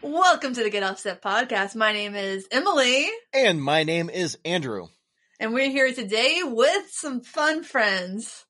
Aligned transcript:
Welcome 0.00 0.54
to 0.54 0.62
the 0.62 0.70
Get 0.70 0.82
Offset 0.84 1.20
podcast. 1.22 1.74
My 1.74 1.92
name 1.92 2.14
is 2.14 2.46
Emily, 2.50 3.08
And 3.32 3.62
my 3.62 3.82
name 3.82 4.08
is 4.10 4.38
Andrew. 4.44 4.86
and 5.40 5.52
we're 5.52 5.70
here 5.70 5.92
today 5.92 6.40
with 6.44 6.88
some 6.90 7.20
fun 7.20 7.64
friends, 7.64 8.44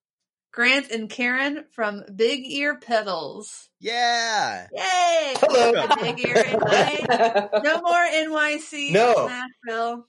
Grant 0.53 0.91
and 0.91 1.09
Karen 1.09 1.65
from 1.73 2.05
Big 2.15 2.45
Ear 2.47 2.79
Pedals. 2.79 3.68
Yeah. 3.81 4.67
Yay! 4.73 5.35
Hello. 5.41 5.87
Big 6.01 6.27
Ear 6.27 6.35
NY. 6.35 7.61
No 7.63 7.81
more 7.81 8.07
NYC. 8.53 8.93
No. 8.93 9.29
Nashville. 9.29 10.07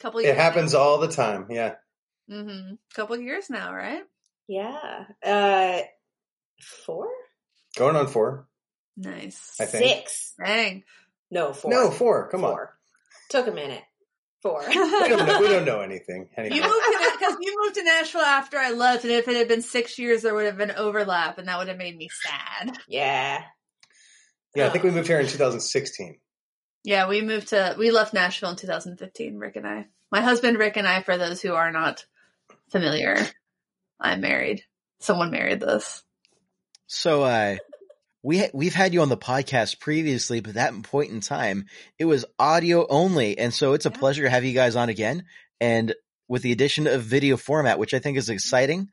Couple 0.00 0.22
years. 0.22 0.32
It 0.32 0.38
happens 0.38 0.74
all 0.74 0.98
the 0.98 1.08
time. 1.08 1.46
Yeah. 1.50 1.74
Mm-hmm. 2.30 2.74
Couple 2.94 3.18
years 3.18 3.50
now, 3.50 3.74
right? 3.74 4.02
Yeah. 4.48 5.04
Uh, 5.24 5.80
four? 6.60 7.08
Going 7.76 7.96
on 7.96 8.06
four. 8.08 8.46
Nice. 8.96 9.56
I 9.60 9.66
think. 9.66 9.84
Six. 9.84 10.34
Dang. 10.42 10.84
No, 11.30 11.52
four. 11.52 11.70
No, 11.70 11.90
four. 11.90 12.28
Come 12.30 12.44
on. 12.44 12.56
Took 13.30 13.46
a 13.46 13.52
minute. 13.52 13.82
Four. 14.42 14.64
We 14.68 14.74
don't 14.74 15.26
know, 15.26 15.40
we 15.40 15.48
don't 15.48 15.64
know 15.64 15.80
anything. 15.80 16.28
You 16.38 16.62
moved 16.62 16.62
to 16.62 17.15
because 17.26 17.38
you 17.40 17.62
moved 17.62 17.74
to 17.76 17.82
Nashville 17.84 18.20
after 18.22 18.56
I 18.58 18.70
left, 18.72 19.04
and 19.04 19.12
if 19.12 19.26
it 19.28 19.36
had 19.36 19.48
been 19.48 19.62
six 19.62 19.98
years, 19.98 20.22
there 20.22 20.34
would 20.34 20.46
have 20.46 20.56
been 20.58 20.70
overlap, 20.72 21.38
and 21.38 21.48
that 21.48 21.58
would 21.58 21.68
have 21.68 21.76
made 21.78 21.96
me 21.96 22.08
sad. 22.10 22.76
yeah. 22.88 23.42
Yeah, 24.54 24.66
I 24.66 24.70
think 24.70 24.84
we 24.84 24.90
moved 24.90 25.06
here 25.08 25.20
in 25.20 25.26
2016. 25.26 26.18
Yeah, 26.82 27.08
we 27.08 27.20
moved 27.20 27.48
to 27.48 27.74
we 27.78 27.90
left 27.90 28.14
Nashville 28.14 28.50
in 28.50 28.56
2015. 28.56 29.36
Rick 29.36 29.56
and 29.56 29.66
I, 29.66 29.86
my 30.10 30.22
husband 30.22 30.56
Rick 30.58 30.76
and 30.78 30.88
I, 30.88 31.02
for 31.02 31.18
those 31.18 31.42
who 31.42 31.52
are 31.52 31.70
not 31.70 32.06
familiar, 32.70 33.16
I'm 34.00 34.22
married. 34.22 34.62
Someone 35.00 35.30
married 35.30 35.60
this. 35.60 36.02
So, 36.86 37.24
uh, 37.24 37.56
we, 38.22 38.38
ha- 38.38 38.50
we've 38.54 38.74
had 38.74 38.94
you 38.94 39.02
on 39.02 39.08
the 39.10 39.16
podcast 39.16 39.78
previously, 39.78 40.40
but 40.40 40.54
that 40.54 40.82
point 40.84 41.10
in 41.10 41.20
time, 41.20 41.66
it 41.98 42.06
was 42.06 42.24
audio 42.38 42.86
only. 42.88 43.36
And 43.38 43.52
so 43.52 43.74
it's 43.74 43.84
a 43.86 43.90
Yeah. 43.90 43.98
pleasure 43.98 44.22
to 44.22 44.30
have 44.30 44.44
you 44.44 44.52
guys 44.54 44.74
on 44.74 44.88
again. 44.88 45.24
And 45.60 45.94
with 46.28 46.42
the 46.42 46.52
addition 46.52 46.86
of 46.86 47.02
video 47.02 47.36
format, 47.36 47.78
which 47.78 47.94
I 47.94 47.98
think 47.98 48.18
is 48.18 48.28
exciting, 48.30 48.88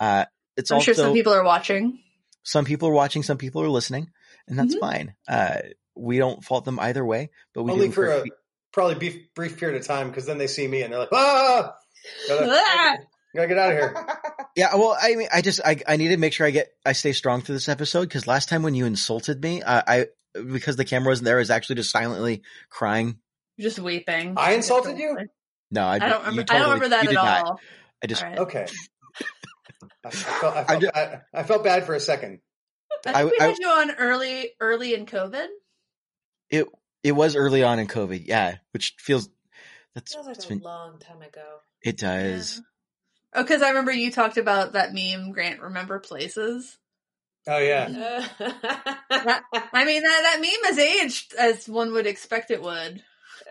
uh, 0.00 0.24
it's 0.56 0.70
I'm 0.70 0.76
also, 0.76 0.86
sure 0.86 0.94
some 0.94 1.12
people 1.12 1.32
are 1.34 1.44
watching. 1.44 2.00
some 2.42 2.64
people 2.64 2.88
are 2.88 2.92
watching, 2.92 3.22
some 3.22 3.38
people 3.38 3.62
are 3.62 3.68
listening, 3.68 4.10
and 4.46 4.58
that's 4.58 4.74
Mhm. 4.74 4.80
fine. 4.80 5.14
Uh, 5.28 5.58
we 5.94 6.18
don't 6.18 6.42
fault 6.44 6.64
them 6.64 6.78
either 6.80 7.04
way, 7.04 7.30
but 7.54 7.62
we 7.64 7.72
Only 7.72 7.90
for 7.90 8.06
a 8.06 8.14
encourage- 8.16 8.32
probably 8.72 8.94
brief, 8.96 9.34
brief 9.34 9.58
period 9.58 9.80
of 9.80 9.86
time 9.86 10.08
because 10.08 10.26
then 10.26 10.38
they 10.38 10.46
see 10.46 10.66
me 10.68 10.82
and 10.82 10.92
they're 10.92 11.00
like, 11.00 11.08
ah! 11.12 11.74
Gotta, 12.28 12.46
Ah! 12.50 12.96
gotta 13.34 13.48
get 13.48 13.58
out 13.58 13.72
of 13.72 13.78
here. 13.78 13.94
Yeah, 14.56 14.74
well, 14.74 14.96
I 15.00 15.14
mean, 15.14 15.28
I 15.32 15.40
just, 15.40 15.60
I, 15.64 15.76
I 15.86 15.96
need 15.96 16.08
to 16.08 16.16
make 16.16 16.32
sure 16.32 16.44
I 16.44 16.50
get, 16.50 16.72
I 16.84 16.92
stay 16.92 17.12
strong 17.12 17.42
through 17.42 17.54
this 17.54 17.68
episode 17.68 18.02
because 18.08 18.26
last 18.26 18.48
time 18.48 18.62
when 18.64 18.74
you 18.74 18.86
insulted 18.86 19.40
me, 19.40 19.62
I, 19.62 19.82
I, 19.86 20.06
because 20.52 20.74
the 20.74 20.84
camera 20.84 21.10
wasn't 21.12 21.26
there, 21.26 21.36
I 21.36 21.38
was 21.38 21.50
actually 21.50 21.76
just 21.76 21.92
silently 21.92 22.42
crying. 22.68 23.18
Just 23.60 23.78
weeping. 23.78 24.34
I 24.36 24.54
insulted 24.54 24.98
you? 24.98 25.16
No, 25.70 25.82
I, 25.84 25.94
I 25.96 25.98
don't 25.98 26.20
you 26.24 26.30
remember. 26.30 26.52
I 26.52 26.58
don't 26.58 26.64
remember 26.66 26.88
that 26.88 27.02
at 27.04 27.08
did 27.08 27.14
not. 27.14 27.44
all. 27.44 27.60
I 28.02 28.06
just, 28.06 28.22
All 28.22 28.28
right. 28.30 28.38
Okay. 28.38 28.66
I, 30.04 30.08
I 30.08 30.10
felt, 30.10 30.56
I, 30.56 30.60
I 30.60 30.64
felt 30.64 30.80
ju- 30.80 30.90
bad, 30.94 31.22
I 31.34 31.42
felt 31.42 31.64
bad 31.64 31.84
for 31.86 31.94
a 31.94 32.00
second. 32.00 32.40
I 33.06 33.12
think 33.12 33.16
I- 33.16 33.24
we 33.24 33.32
I- 33.40 33.44
had 33.48 33.58
you 33.58 33.68
on 33.68 33.90
early, 33.96 34.50
early 34.60 34.94
in 34.94 35.06
COVID. 35.06 35.46
it, 36.50 36.66
it 37.02 37.12
was 37.12 37.36
early 37.36 37.62
on 37.62 37.78
in 37.78 37.86
COVID, 37.86 38.26
yeah, 38.26 38.56
which 38.72 38.94
feels, 38.98 39.28
that's, 39.94 40.14
Feels 40.14 40.26
like 40.26 40.36
it's 40.36 40.44
a 40.46 40.48
been, 40.48 40.60
long 40.60 40.98
time 40.98 41.22
ago. 41.22 41.58
it 41.82 41.96
does. 41.98 42.60
Oh, 43.34 43.42
because 43.42 43.60
I 43.62 43.68
remember 43.68 43.92
you 43.92 44.10
talked 44.10 44.38
about 44.38 44.72
that 44.72 44.94
meme. 44.94 45.32
Grant, 45.32 45.60
remember 45.60 45.98
places. 45.98 46.78
Oh, 47.46 47.58
yeah. 47.58 47.86
I 48.40 49.84
mean, 49.84 50.02
that 50.02 50.20
that 50.22 50.38
meme 50.40 50.64
has 50.64 50.78
aged 50.78 51.34
as 51.34 51.68
one 51.68 51.92
would 51.92 52.06
expect 52.06 52.50
it 52.50 52.62
would. 52.62 53.02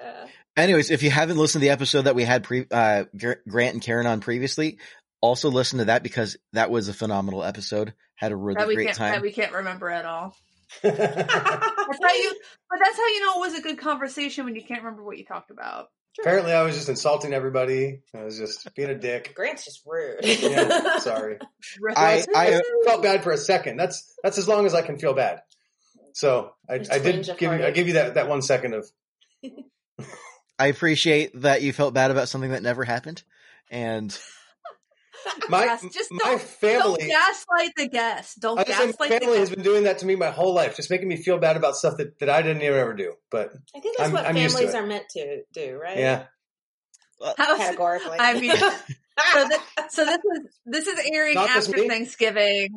Uh, 0.04 0.28
Anyways, 0.56 0.90
if 0.90 1.04
you 1.04 1.12
haven't 1.12 1.38
listened 1.38 1.62
to 1.62 1.68
the 1.68 1.72
episode 1.72 2.04
that 2.04 2.16
we 2.16 2.24
had 2.24 2.44
pre, 2.44 2.66
uh, 2.72 3.06
Grant 3.16 3.74
and 3.74 3.82
Karen 3.82 4.08
on 4.08 4.22
previously, 4.22 4.80
also 5.22 5.50
listen 5.50 5.80
to 5.80 5.86
that 5.86 6.04
because 6.04 6.38
that 6.54 6.72
was 6.72 6.88
a 6.88 6.94
phenomenal 6.94 7.44
episode. 7.44 7.94
Had 8.16 8.32
a 8.32 8.36
really 8.36 8.58
that 8.58 8.68
we 8.68 8.76
great 8.76 8.88
can't 8.88 8.98
that 8.98 9.14
time. 9.14 9.22
we 9.22 9.32
can't 9.32 9.54
remember 9.54 9.90
at 9.90 10.06
all. 10.06 10.36
That's 10.82 11.00
how 11.00 12.14
you, 12.14 12.36
but 12.70 12.80
that's 12.84 12.98
how 12.98 13.08
you 13.08 13.26
know 13.26 13.36
it 13.38 13.40
was 13.40 13.58
a 13.58 13.62
good 13.62 13.78
conversation 13.78 14.44
when 14.44 14.54
you 14.54 14.62
can't 14.62 14.84
remember 14.84 15.02
what 15.02 15.18
you 15.18 15.24
talked 15.24 15.50
about. 15.50 15.88
Apparently, 16.20 16.52
I 16.52 16.64
was 16.64 16.76
just 16.76 16.90
insulting 16.90 17.34
everybody. 17.34 18.02
I 18.14 18.24
was 18.24 18.38
just 18.38 18.74
being 18.76 18.90
a 18.90 18.98
dick. 18.98 19.34
Grant's 19.34 19.64
just 19.64 19.84
rude. 19.86 20.20
Yeah, 20.24 20.98
sorry. 21.00 21.38
I, 21.96 22.26
I, 22.36 22.62
felt 22.86 23.02
bad 23.02 23.24
for 23.24 23.32
a 23.32 23.38
second. 23.38 23.78
That's 23.78 24.14
that's 24.24 24.38
as 24.38 24.48
long 24.48 24.66
as 24.66 24.74
I 24.74 24.82
can 24.82 24.98
feel 24.98 25.14
bad. 25.14 25.42
So 26.14 26.54
I, 26.68 26.80
Just 26.80 26.92
I 26.92 27.00
did 27.00 27.30
give 27.38 27.54
you, 27.54 27.64
I 27.64 27.72
give 27.72 27.88
you 27.88 27.94
that, 27.94 28.16
that 28.16 28.28
one 28.28 28.42
second 28.42 28.74
of 28.74 28.90
I 30.60 30.68
appreciate 30.68 31.42
that 31.42 31.62
you 31.62 31.74
felt 31.74 31.94
bad 31.94 32.12
about 32.12 32.30
something 32.30 32.52
that 32.52 32.64
never 32.64 32.84
happened. 32.84 33.24
And 33.70 34.18
my 35.50 35.66
Yes, 35.66 35.86
just 35.94 36.12
my 36.12 36.20
don't- 36.24 36.42
family. 36.42 37.00
Don't 37.00 37.08
gaslight 37.10 37.72
the 37.76 37.88
guest. 37.88 38.40
Don't 38.40 38.60
I 38.60 38.64
gaslight 38.64 38.96
my 39.00 39.08
the 39.10 39.20
family 39.20 39.40
has 39.40 39.50
been 39.50 39.64
doing 39.64 39.84
that 39.84 40.00
to 40.00 40.06
me 40.06 40.16
my 40.16 40.32
whole 40.32 40.54
life, 40.54 40.76
just 40.76 40.90
making 40.90 41.08
me 41.08 41.18
feel 41.18 41.38
bad 41.38 41.58
about 41.58 41.76
stuff 41.76 41.98
that, 41.98 42.18
that 42.20 42.30
I 42.30 42.42
didn't 42.42 42.62
even 42.64 42.78
ever 42.78 42.94
do. 42.94 43.14
But 43.30 43.52
I 43.76 43.80
think 43.80 43.98
that's 43.98 44.08
I'm- 44.08 44.14
what 44.14 44.26
I'm 44.26 44.36
families 44.36 44.74
are 44.74 44.86
meant 44.86 45.06
to 45.12 45.44
do, 45.54 45.78
right? 45.82 45.98
yeah, 45.98 46.24
How's- 47.38 47.58
Categorically. 47.58 48.18
I 48.20 48.40
mean, 48.40 48.56
so, 48.56 49.48
th- 49.48 49.62
so 49.90 50.06
this 50.06 50.18
is 50.18 50.60
this 50.66 50.88
is 50.88 51.00
airing 51.12 51.36
Not 51.36 51.50
after. 51.50 51.88
Thanksgiving. 51.88 52.70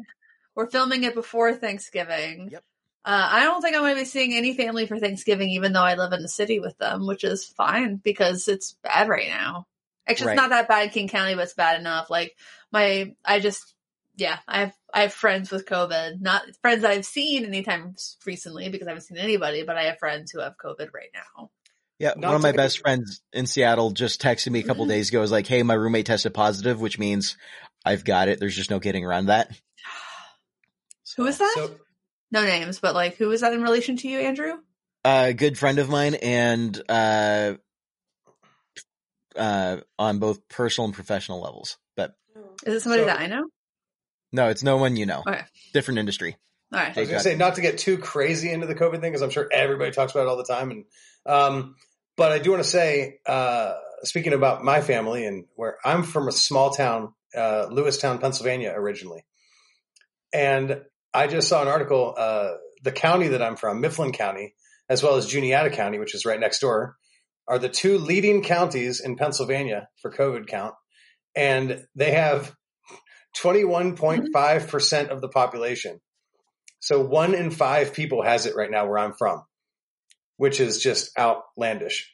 We're 0.56 0.68
filming 0.70 1.04
it 1.04 1.14
before 1.14 1.54
Thanksgiving. 1.54 2.48
Yep. 2.50 2.64
Uh, 3.04 3.28
I 3.32 3.44
don't 3.44 3.62
think 3.62 3.74
I'm 3.74 3.82
going 3.82 3.94
to 3.94 4.00
be 4.02 4.04
seeing 4.04 4.34
any 4.34 4.54
family 4.54 4.86
for 4.86 4.98
Thanksgiving, 4.98 5.48
even 5.50 5.72
though 5.72 5.82
I 5.82 5.94
live 5.94 6.12
in 6.12 6.20
the 6.22 6.28
city 6.28 6.60
with 6.60 6.76
them, 6.78 7.06
which 7.06 7.24
is 7.24 7.44
fine 7.46 7.96
because 7.96 8.46
it's 8.46 8.76
bad 8.82 9.08
right 9.08 9.28
now. 9.28 9.66
Actually, 10.06 10.28
Right. 10.28 10.32
it's 10.34 10.40
not 10.42 10.50
that 10.50 10.68
bad 10.68 10.84
in 10.84 10.90
King 10.90 11.08
County, 11.08 11.34
but 11.34 11.44
it's 11.44 11.54
bad 11.54 11.80
enough. 11.80 12.10
Like 12.10 12.36
my, 12.72 13.14
I 13.24 13.40
just, 13.40 13.74
yeah, 14.16 14.38
I 14.46 14.60
have 14.60 14.74
I 14.92 15.02
have 15.02 15.14
friends 15.14 15.50
with 15.50 15.66
COVID, 15.66 16.20
not 16.20 16.42
friends 16.60 16.84
I've 16.84 17.06
seen 17.06 17.44
anytime 17.46 17.94
recently 18.26 18.68
because 18.68 18.86
I 18.86 18.90
haven't 18.90 19.04
seen 19.04 19.16
anybody, 19.18 19.62
but 19.62 19.78
I 19.78 19.84
have 19.84 19.98
friends 19.98 20.30
who 20.32 20.40
have 20.40 20.54
COVID 20.62 20.88
right 20.92 21.10
now. 21.14 21.50
yeah, 21.98 22.14
Not 22.16 22.28
one 22.28 22.36
of 22.36 22.42
my 22.42 22.50
to- 22.50 22.56
best 22.56 22.80
friends 22.80 23.22
in 23.32 23.46
Seattle 23.46 23.92
just 23.92 24.20
texted 24.20 24.50
me 24.50 24.58
a 24.60 24.62
couple 24.64 24.84
days 24.86 25.08
ago. 25.08 25.20
Was 25.20 25.30
like, 25.32 25.46
"Hey, 25.46 25.62
my 25.62 25.74
roommate 25.74 26.06
tested 26.06 26.34
positive, 26.34 26.80
which 26.80 26.98
means 26.98 27.36
I've 27.84 28.04
got 28.04 28.28
it. 28.28 28.40
There's 28.40 28.56
just 28.56 28.68
no 28.70 28.78
getting 28.80 29.04
around 29.06 29.26
that." 29.26 29.48
Who 31.16 31.26
is 31.26 31.38
that? 31.38 31.52
so 31.56 31.70
no 32.30 32.44
names, 32.44 32.78
but 32.80 32.94
like, 32.94 33.16
who 33.16 33.30
is 33.30 33.40
that 33.42 33.52
in 33.52 33.62
relation 33.62 33.96
to 33.98 34.08
you, 34.08 34.18
Andrew? 34.20 34.54
a 35.04 35.32
good 35.32 35.56
friend 35.56 35.78
of 35.78 35.88
mine 35.88 36.14
and 36.16 36.78
uh 36.88 37.54
uh 39.36 39.78
on 39.98 40.18
both 40.18 40.46
personal 40.48 40.84
and 40.86 40.94
professional 40.94 41.40
levels 41.40 41.78
but 41.96 42.14
Is 42.66 42.74
it 42.74 42.80
somebody 42.80 43.02
So- 43.02 43.06
that 43.06 43.20
I 43.20 43.26
know? 43.26 43.44
no 44.32 44.48
it's 44.48 44.62
no 44.62 44.76
one 44.76 44.96
you 44.96 45.06
know 45.06 45.22
Okay. 45.26 45.40
different 45.72 45.98
industry 46.00 46.36
All 46.72 46.78
right. 46.80 46.94
I 46.96 47.00
was 47.00 47.08
gonna 47.08 47.20
say 47.20 47.34
not 47.34 47.54
to 47.54 47.62
get 47.62 47.78
too 47.78 47.96
crazy 47.96 48.50
into 48.52 48.66
the 48.66 48.74
COVID 48.74 49.00
thing 49.00 49.10
because 49.12 49.22
I'm 49.22 49.30
sure 49.30 49.48
everybody 49.50 49.90
talks 49.90 50.12
about 50.12 50.22
it 50.26 50.28
all 50.28 50.36
the 50.36 50.44
time. 50.44 50.70
And 50.70 50.84
um, 51.26 51.76
but 52.16 52.30
I 52.32 52.38
do 52.38 52.50
want 52.50 52.62
to 52.62 52.68
say, 52.68 53.20
uh, 53.26 53.74
speaking 54.04 54.32
about 54.34 54.62
my 54.62 54.80
family 54.82 55.24
and 55.24 55.46
where 55.56 55.78
I'm 55.84 56.02
from, 56.02 56.28
a 56.28 56.32
small 56.32 56.70
town, 56.70 57.14
uh, 57.34 57.66
Lewistown, 57.70 58.20
Pennsylvania, 58.20 58.72
originally, 58.76 59.24
and 60.32 60.82
I 61.12 61.26
just 61.26 61.48
saw 61.48 61.62
an 61.62 61.68
article. 61.68 62.14
Uh, 62.16 62.50
the 62.82 62.92
county 62.92 63.28
that 63.28 63.42
I'm 63.42 63.56
from, 63.56 63.80
Mifflin 63.80 64.12
County, 64.12 64.54
as 64.88 65.02
well 65.02 65.16
as 65.16 65.26
Juniata 65.26 65.70
County, 65.70 65.98
which 65.98 66.14
is 66.14 66.24
right 66.24 66.40
next 66.40 66.60
door, 66.60 66.96
are 67.46 67.58
the 67.58 67.68
two 67.68 67.98
leading 67.98 68.42
counties 68.42 69.00
in 69.00 69.16
Pennsylvania 69.16 69.88
for 70.00 70.10
COVID 70.12 70.46
count, 70.46 70.74
and 71.34 71.84
they 71.94 72.12
have 72.12 72.54
21.5 73.36 74.68
percent 74.68 75.10
of 75.10 75.20
the 75.20 75.28
population. 75.28 76.00
So 76.80 77.00
one 77.00 77.34
in 77.34 77.50
five 77.50 77.92
people 77.92 78.22
has 78.22 78.46
it 78.46 78.56
right 78.56 78.70
now 78.70 78.86
where 78.86 78.98
I'm 78.98 79.12
from, 79.12 79.42
which 80.36 80.60
is 80.60 80.80
just 80.80 81.16
outlandish. 81.18 82.12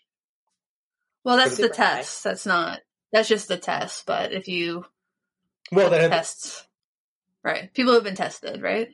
Well, 1.25 1.37
that's 1.37 1.57
the 1.57 1.69
test. 1.69 2.25
That's 2.25 2.47
not. 2.47 2.81
That's 3.13 3.29
just 3.29 3.49
the 3.49 3.57
test. 3.57 4.05
But 4.07 4.33
if 4.33 4.49
you 4.49 4.85
Well, 5.71 5.85
have 5.85 5.93
that 5.93 6.01
have, 6.03 6.11
tests, 6.11 6.67
right? 7.47 7.73
People 7.73 7.95
have 7.95 8.05
been 8.05 8.17
tested, 8.17 8.61
right? 8.61 8.89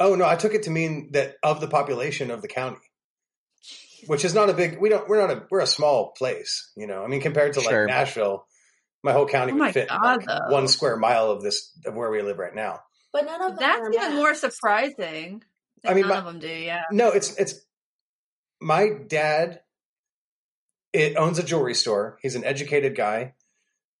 oh 0.00 0.16
no, 0.16 0.26
I 0.26 0.34
took 0.34 0.52
it 0.54 0.64
to 0.64 0.70
mean 0.70 1.10
that 1.12 1.36
of 1.44 1.60
the 1.60 1.68
population 1.68 2.32
of 2.32 2.42
the 2.42 2.48
county, 2.48 2.78
which 4.08 4.24
is 4.24 4.34
not 4.34 4.50
a 4.50 4.52
big. 4.54 4.80
We 4.80 4.88
don't. 4.88 5.08
We're 5.08 5.20
not 5.24 5.30
a. 5.36 5.46
We're 5.50 5.60
a 5.60 5.66
small 5.66 6.10
place, 6.18 6.72
you 6.76 6.88
know. 6.88 7.04
I 7.04 7.06
mean, 7.06 7.20
compared 7.20 7.52
to 7.52 7.60
Sure. 7.60 7.86
like 7.86 7.88
Nashville, 7.94 8.44
my 9.04 9.12
whole 9.12 9.26
county 9.28 9.52
Oh 9.52 9.56
would 9.56 9.74
fit 9.74 9.88
God, 9.88 10.26
like, 10.26 10.50
one 10.50 10.66
square 10.66 10.96
mile 10.96 11.30
of 11.30 11.42
this 11.42 11.70
of 11.86 11.94
where 11.94 12.10
we 12.10 12.20
live 12.22 12.38
right 12.38 12.54
now. 12.54 12.80
But 13.12 13.26
none 13.26 13.42
of 13.42 13.58
them 13.58 13.58
That's 13.60 13.96
are 13.96 14.02
even 14.06 14.16
more 14.16 14.34
surprising. 14.34 15.44
I 15.86 15.94
mean, 15.94 16.02
none 16.02 16.08
my- 16.10 16.16
of 16.18 16.24
them 16.24 16.38
do. 16.40 16.48
Yeah. 16.48 16.82
No, 16.90 17.10
it's 17.10 17.36
it's 17.36 17.60
my 18.60 18.88
dad 19.06 19.60
it 20.92 21.16
owns 21.16 21.38
a 21.38 21.42
jewelry 21.42 21.74
store. 21.74 22.18
He's 22.22 22.34
an 22.34 22.44
educated 22.44 22.96
guy, 22.96 23.34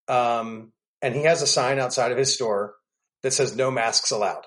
um, 0.08 0.72
and 1.00 1.14
he 1.14 1.22
has 1.24 1.42
a 1.42 1.46
sign 1.46 1.78
outside 1.78 2.12
of 2.12 2.18
his 2.18 2.34
store 2.34 2.74
that 3.22 3.32
says 3.32 3.56
"No 3.56 3.70
masks 3.70 4.10
allowed." 4.10 4.44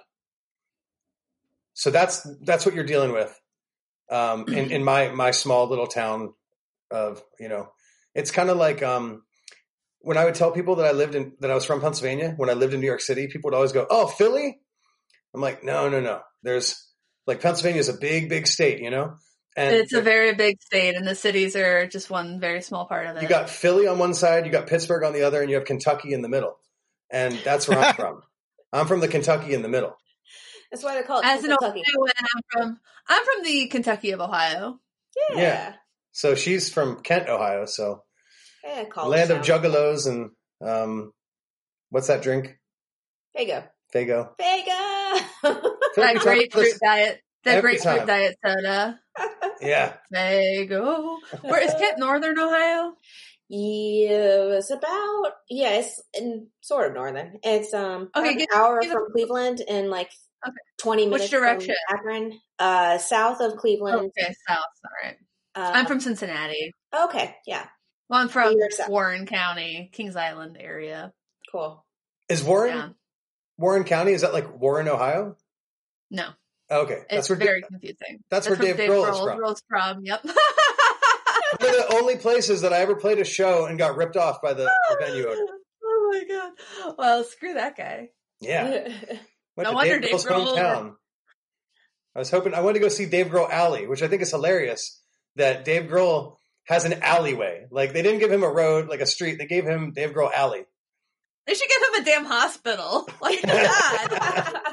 So 1.73 1.91
that's 1.91 2.27
that's 2.41 2.65
what 2.65 2.75
you're 2.75 2.85
dealing 2.85 3.11
with 3.11 3.37
um, 4.09 4.47
in 4.47 4.71
in 4.71 4.83
my 4.83 5.09
my 5.09 5.31
small 5.31 5.67
little 5.67 5.87
town 5.87 6.33
of 6.91 7.21
you 7.39 7.49
know. 7.49 7.69
It's 8.13 8.31
kind 8.31 8.49
of 8.49 8.57
like 8.57 8.81
um, 8.81 9.23
when 9.99 10.17
I 10.17 10.25
would 10.25 10.35
tell 10.35 10.51
people 10.51 10.75
that 10.75 10.85
I 10.85 10.91
lived 10.93 11.15
in 11.15 11.33
that 11.41 11.51
I 11.51 11.55
was 11.55 11.65
from 11.65 11.81
Pennsylvania. 11.81 12.33
When 12.37 12.49
I 12.49 12.53
lived 12.53 12.73
in 12.73 12.79
New 12.79 12.87
York 12.87 13.01
City, 13.01 13.27
people 13.27 13.49
would 13.49 13.55
always 13.55 13.71
go, 13.71 13.85
"Oh, 13.89 14.07
Philly." 14.07 14.59
I'm 15.35 15.41
like, 15.41 15.63
no, 15.65 15.89
no, 15.89 15.99
no. 15.99 16.21
There's 16.43 16.81
like 17.27 17.41
Pennsylvania 17.41 17.81
is 17.81 17.89
a 17.89 17.97
big, 17.97 18.29
big 18.29 18.47
state, 18.47 18.79
you 18.81 18.89
know. 18.89 19.17
And 19.57 19.75
it's 19.75 19.93
a 19.93 20.01
very 20.01 20.33
big 20.33 20.61
state, 20.61 20.95
and 20.95 21.07
the 21.07 21.15
cities 21.15 21.55
are 21.55 21.87
just 21.87 22.09
one 22.09 22.41
very 22.41 22.61
small 22.61 22.85
part 22.87 23.07
of 23.07 23.15
it. 23.15 23.21
you 23.21 23.29
got 23.29 23.49
Philly 23.49 23.87
on 23.87 23.97
one 23.99 24.13
side, 24.13 24.45
you 24.45 24.51
got 24.51 24.67
Pittsburgh 24.67 25.03
on 25.03 25.13
the 25.13 25.23
other, 25.23 25.41
and 25.41 25.49
you 25.49 25.55
have 25.55 25.65
Kentucky 25.65 26.13
in 26.13 26.21
the 26.21 26.27
middle. 26.27 26.57
And 27.09 27.39
that's 27.43 27.67
where 27.67 27.79
I'm 27.79 27.95
from. 27.95 28.21
I'm 28.75 28.87
from 28.87 28.99
the 28.99 29.07
Kentucky 29.07 29.53
in 29.53 29.61
the 29.61 29.69
middle. 29.69 29.95
That's 30.71 30.83
why 30.83 30.95
they 30.95 31.03
call 31.03 31.19
it 31.19 31.25
As 31.25 31.43
an 31.43 31.49
Kentucky. 31.55 31.81
Ohioan, 31.81 32.11
I'm 32.35 32.41
from 32.51 32.79
I'm 33.07 33.23
from 33.25 33.43
the 33.43 33.67
Kentucky 33.67 34.11
of 34.11 34.19
Ohio. 34.21 34.79
Yeah. 35.31 35.37
Yeah. 35.41 35.73
So 36.11 36.35
she's 36.35 36.71
from 36.73 37.01
Kent, 37.01 37.29
Ohio. 37.29 37.65
So 37.65 38.03
Yeah, 38.63 38.85
land 39.05 39.31
of 39.31 39.39
juggalos 39.43 40.07
and 40.07 40.31
um, 40.67 41.11
what's 41.89 42.07
that 42.07 42.21
drink? 42.21 42.57
There 43.33 43.43
you 43.43 43.49
go. 43.49 43.63
Faygo. 43.93 44.29
Vega. 44.39 44.71
I 44.71 45.23
feel 45.43 45.53
like 46.03 46.15
That 46.15 46.21
grapefruit 46.23 46.73
diet, 46.83 47.21
that 47.43 47.57
every 47.57 47.73
grapefruit 47.77 47.97
time. 47.99 48.07
diet 48.07 48.35
soda. 48.45 48.99
Yeah. 49.61 49.93
There 50.11 50.41
you 50.41 50.65
go. 50.65 51.17
Where 51.41 51.61
is 51.61 51.73
Kent, 51.79 51.99
Northern 51.99 52.37
Ohio? 52.39 52.93
Yeah, 53.47 54.57
it's 54.57 54.71
about 54.71 55.23
yeah, 55.49 55.73
it's 55.79 56.01
in 56.13 56.47
sort 56.61 56.87
of 56.87 56.93
northern. 56.95 57.39
It's 57.43 57.73
um 57.73 58.09
Okay, 58.15 58.19
about 58.19 58.27
an 58.31 58.37
give- 58.37 58.47
hour 58.53 58.81
give 58.81 58.91
from 58.91 59.03
us- 59.03 59.11
Cleveland 59.11 59.61
and 59.67 59.89
like 59.89 60.09
Okay. 60.47 60.55
twenty 60.77 61.03
Which 61.03 61.11
minutes 61.11 61.29
direction? 61.31 61.75
from 61.89 61.97
Akron. 61.99 62.39
Uh, 62.59 62.97
south 62.97 63.41
of 63.41 63.57
Cleveland. 63.57 64.11
Okay, 64.17 64.33
south. 64.47 64.59
All 64.59 64.91
right. 65.03 65.17
Uh, 65.55 65.71
I'm 65.75 65.85
from 65.85 65.99
Cincinnati. 65.99 66.71
okay, 66.93 67.35
yeah, 67.47 67.65
Well, 68.09 68.19
I'm 68.21 68.29
from 68.29 68.55
Warren 68.87 69.25
County, 69.25 69.89
Kings 69.93 70.15
Island 70.15 70.57
area. 70.59 71.13
cool. 71.51 71.85
Is 72.29 72.43
Warren 72.43 72.75
Yeah. 72.75 72.89
Warren 73.57 73.83
County? 73.85 74.11
Is 74.13 74.21
that 74.21 74.33
like 74.33 74.59
Warren, 74.59 74.87
Ohio? 74.89 75.37
No, 76.11 76.29
Okay, 76.69 77.03
that's 77.09 77.21
it's 77.21 77.29
where 77.29 77.37
very 77.39 77.61
confusing. 77.61 78.23
that's 78.29 78.47
where 78.47 78.57
from 78.57 78.65
Dave 78.65 78.75
Grohl 78.77 79.09
is 79.09 79.17
from. 79.19 79.39
Grohl's 79.39 79.63
from. 79.69 80.05
Yep. 80.05 80.25
one 81.59 81.69
of 81.69 81.75
the 81.75 81.93
only 81.95 82.15
places 82.17 82.61
that 82.61 82.73
I 82.73 82.77
ever 82.79 82.95
played 82.95 83.19
a 83.19 83.25
show 83.25 83.65
and 83.65 83.77
got 83.77 83.95
ripped 83.95 84.17
off 84.17 84.41
by 84.41 84.53
the, 84.53 84.63
the 84.89 84.97
venue 84.99 85.27
owner. 85.27 85.45
Oh 85.83 86.09
my 86.11 86.23
god. 86.27 86.95
Well, 86.97 87.23
screw 87.23 87.53
that 87.55 87.75
guy. 87.77 88.09
Yeah, 88.41 88.63
went 89.55 89.65
No 89.65 89.69
to 89.69 89.73
wonder 89.75 89.99
Dave 89.99 90.11
Dave 90.11 90.19
Grohl's 90.19 90.25
Grohl- 90.25 90.57
hometown. 90.57 90.95
I 92.15 92.19
was 92.19 92.29
hoping 92.31 92.53
I 92.53 92.61
wanted 92.61 92.75
to 92.75 92.79
go 92.79 92.89
see 92.89 93.05
Dave 93.05 93.27
Grohl 93.27 93.49
Alley, 93.49 93.87
which 93.87 94.01
I 94.03 94.07
think 94.07 94.21
is 94.21 94.31
hilarious. 94.31 95.01
That 95.37 95.65
Dave 95.65 95.83
Grohl 95.89 96.35
has 96.65 96.85
an 96.85 97.01
alleyway. 97.03 97.65
Like 97.71 97.91
they 97.93 98.01
didn't 98.01 98.19
give 98.19 98.31
him 98.31 98.43
a 98.43 98.49
road, 98.49 98.87
like 98.87 99.01
a 99.01 99.05
street. 99.05 99.37
They 99.37 99.45
gave 99.47 99.65
him 99.65 99.91
Dave 99.91 100.11
Grohl 100.11 100.31
Alley. 100.33 100.63
They 101.47 101.53
should 101.53 101.67
give 101.69 101.81
him 101.95 102.01
a 102.01 102.05
damn 102.05 102.25
hospital. 102.25 103.07
Like 103.21 103.41
God. 103.41 104.59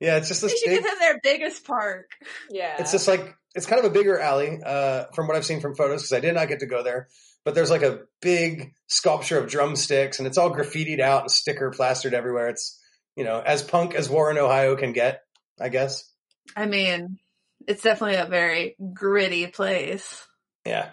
Yeah, 0.00 0.16
it's 0.16 0.28
just 0.28 0.40
they 0.40 0.48
this 0.48 0.58
should 0.60 0.70
big. 0.70 0.82
give 0.82 0.90
him 0.90 0.98
their 0.98 1.20
biggest 1.22 1.66
park. 1.66 2.06
yeah, 2.48 2.76
It's 2.78 2.90
just 2.92 3.06
like 3.06 3.36
it's 3.54 3.66
kind 3.66 3.84
of 3.84 3.90
a 3.90 3.94
bigger 3.94 4.18
alley 4.18 4.60
uh, 4.64 5.04
from 5.14 5.26
what 5.26 5.36
I've 5.36 5.46
seen 5.46 5.60
from 5.60 5.74
photos 5.74 6.02
because 6.02 6.12
I 6.12 6.20
did 6.20 6.34
not 6.34 6.48
get 6.48 6.60
to 6.60 6.66
go 6.66 6.82
there. 6.82 7.08
But 7.44 7.54
there's 7.54 7.70
like 7.70 7.82
a 7.82 8.00
big 8.20 8.74
sculpture 8.86 9.38
of 9.38 9.50
drumsticks, 9.50 10.18
and 10.18 10.26
it's 10.26 10.36
all 10.38 10.54
graffitied 10.54 11.00
out 11.00 11.22
and 11.22 11.30
sticker 11.30 11.70
plastered 11.70 12.14
everywhere. 12.14 12.48
It's 12.48 12.78
you 13.16 13.24
know 13.24 13.40
as 13.40 13.62
punk 13.62 13.94
as 13.94 14.10
Warren, 14.10 14.38
Ohio 14.38 14.76
can 14.76 14.92
get, 14.92 15.22
I 15.58 15.70
guess. 15.70 16.04
I 16.54 16.66
mean, 16.66 17.18
it's 17.66 17.82
definitely 17.82 18.16
a 18.16 18.26
very 18.26 18.76
gritty 18.92 19.46
place. 19.46 20.26
Yeah. 20.66 20.90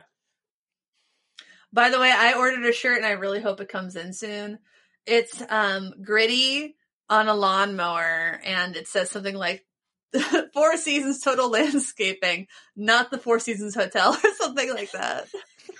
By 1.74 1.90
the 1.90 2.00
way, 2.00 2.12
I 2.16 2.34
ordered 2.34 2.66
a 2.66 2.74
shirt 2.74 2.98
and 2.98 3.06
I 3.06 3.12
really 3.12 3.42
hope 3.42 3.60
it 3.60 3.70
comes 3.70 3.96
in 3.96 4.14
soon. 4.14 4.60
It's 5.06 5.42
um 5.50 5.94
gritty 6.02 6.76
on 7.10 7.28
a 7.28 7.36
lawnmower 7.36 8.40
and 8.44 8.76
it 8.76 8.88
says 8.88 9.12
something 9.12 9.36
like 9.36 9.66
Four 10.54 10.78
Seasons 10.78 11.22
Total 11.22 11.50
Landscaping, 11.50 12.48
not 12.76 13.12
the 13.12 13.18
Four 13.18 13.40
Seasons 13.40 13.76
Hotel 13.76 14.14
or 14.14 14.30
something 14.38 14.74
like 14.74 14.92
that. 14.92 15.28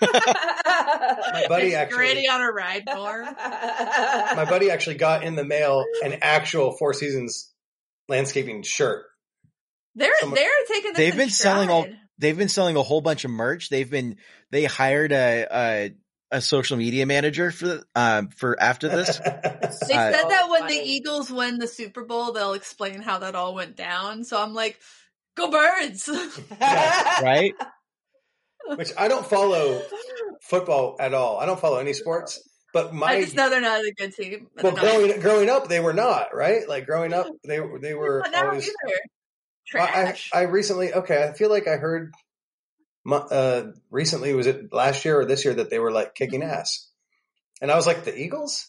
My 0.00 1.46
buddy 1.48 1.68
it's 1.68 1.76
actually- 1.76 1.96
gritty 1.98 2.28
on 2.28 2.40
a 2.40 2.50
ride 2.52 2.84
more. 2.86 3.22
My 3.24 4.46
buddy 4.48 4.70
actually 4.70 4.96
got 4.96 5.22
in 5.24 5.34
the 5.34 5.44
mail 5.44 5.84
an 6.04 6.18
actual 6.22 6.72
Four 6.76 6.94
Seasons 6.94 7.52
landscaping 8.08 8.62
shirt. 8.62 9.04
They're 9.94 10.10
Someone- 10.20 10.36
they're 10.36 10.48
taking 10.68 10.92
this 10.92 10.98
They've 10.98 11.12
in 11.12 11.18
been 11.18 11.30
selling 11.30 11.70
all- 11.70 11.86
They've 12.20 12.36
been 12.36 12.48
selling 12.48 12.76
a 12.76 12.82
whole 12.82 13.00
bunch 13.00 13.24
of 13.24 13.30
merch. 13.30 13.68
They've 13.68 13.88
been 13.88 14.16
they 14.50 14.64
hired 14.64 15.12
a 15.12 15.46
a, 15.50 15.94
a 16.30 16.40
social 16.40 16.76
media 16.76 17.06
manager 17.06 17.50
for 17.50 17.82
um 17.94 18.28
for 18.28 18.60
after 18.60 18.88
this. 18.88 19.18
They 19.88 19.94
Uh, 19.94 20.12
said 20.12 20.28
that 20.30 20.48
when 20.50 20.66
the. 20.66 20.74
Eagles 20.74 21.30
win 21.30 21.58
the 21.58 21.66
Super 21.68 22.04
Bowl, 22.04 22.32
they'll 22.32 22.54
explain 22.54 23.02
how 23.02 23.18
that 23.18 23.34
all 23.34 23.54
went 23.54 23.76
down. 23.76 24.24
So 24.24 24.40
I'm 24.40 24.54
like, 24.54 24.78
go 25.36 25.50
birds. 25.50 26.08
right? 26.60 27.54
Which 28.76 28.90
I 28.98 29.08
don't 29.08 29.26
follow 29.26 29.82
football 30.42 30.96
at 31.00 31.14
all. 31.14 31.38
I 31.38 31.46
don't 31.46 31.60
follow 31.60 31.78
any 31.78 31.92
sports. 31.94 32.40
But 32.74 32.92
my 32.94 33.06
I 33.06 33.22
just 33.22 33.34
know 33.34 33.48
they're 33.48 33.60
not 33.62 33.80
a 33.80 33.92
good 33.96 34.14
team. 34.14 34.48
but 34.54 34.64
well, 34.64 34.74
they're 34.74 34.84
not- 34.84 34.90
growing 34.90 35.20
growing 35.20 35.50
up, 35.50 35.68
they 35.68 35.80
were 35.80 35.94
not 35.94 36.34
right. 36.34 36.68
Like 36.68 36.84
growing 36.86 37.12
up, 37.14 37.26
they 37.46 37.60
they 37.80 37.94
were 37.94 38.20
Not 38.24 38.32
now 38.32 38.46
always. 38.48 38.64
either. 38.68 38.98
Well, 39.74 39.84
I, 39.86 40.16
I 40.32 40.42
recently 40.42 40.92
okay. 40.92 41.24
I 41.28 41.32
feel 41.32 41.50
like 41.50 41.66
I 41.66 41.76
heard 41.76 42.12
mu- 42.12 42.12
uh, 43.06 43.62
recently 43.90 44.34
was 44.34 44.46
it 44.46 44.72
last 44.72 45.04
year 45.04 45.20
or 45.20 45.24
this 45.24 45.44
year 45.44 45.54
that 45.54 45.70
they 45.70 45.78
were 45.78 45.92
like 45.92 46.14
kicking 46.14 46.42
ass, 46.42 46.88
and 47.60 47.70
I 47.70 47.76
was 47.76 47.86
like, 47.86 48.04
the 48.04 48.16
Eagles. 48.18 48.66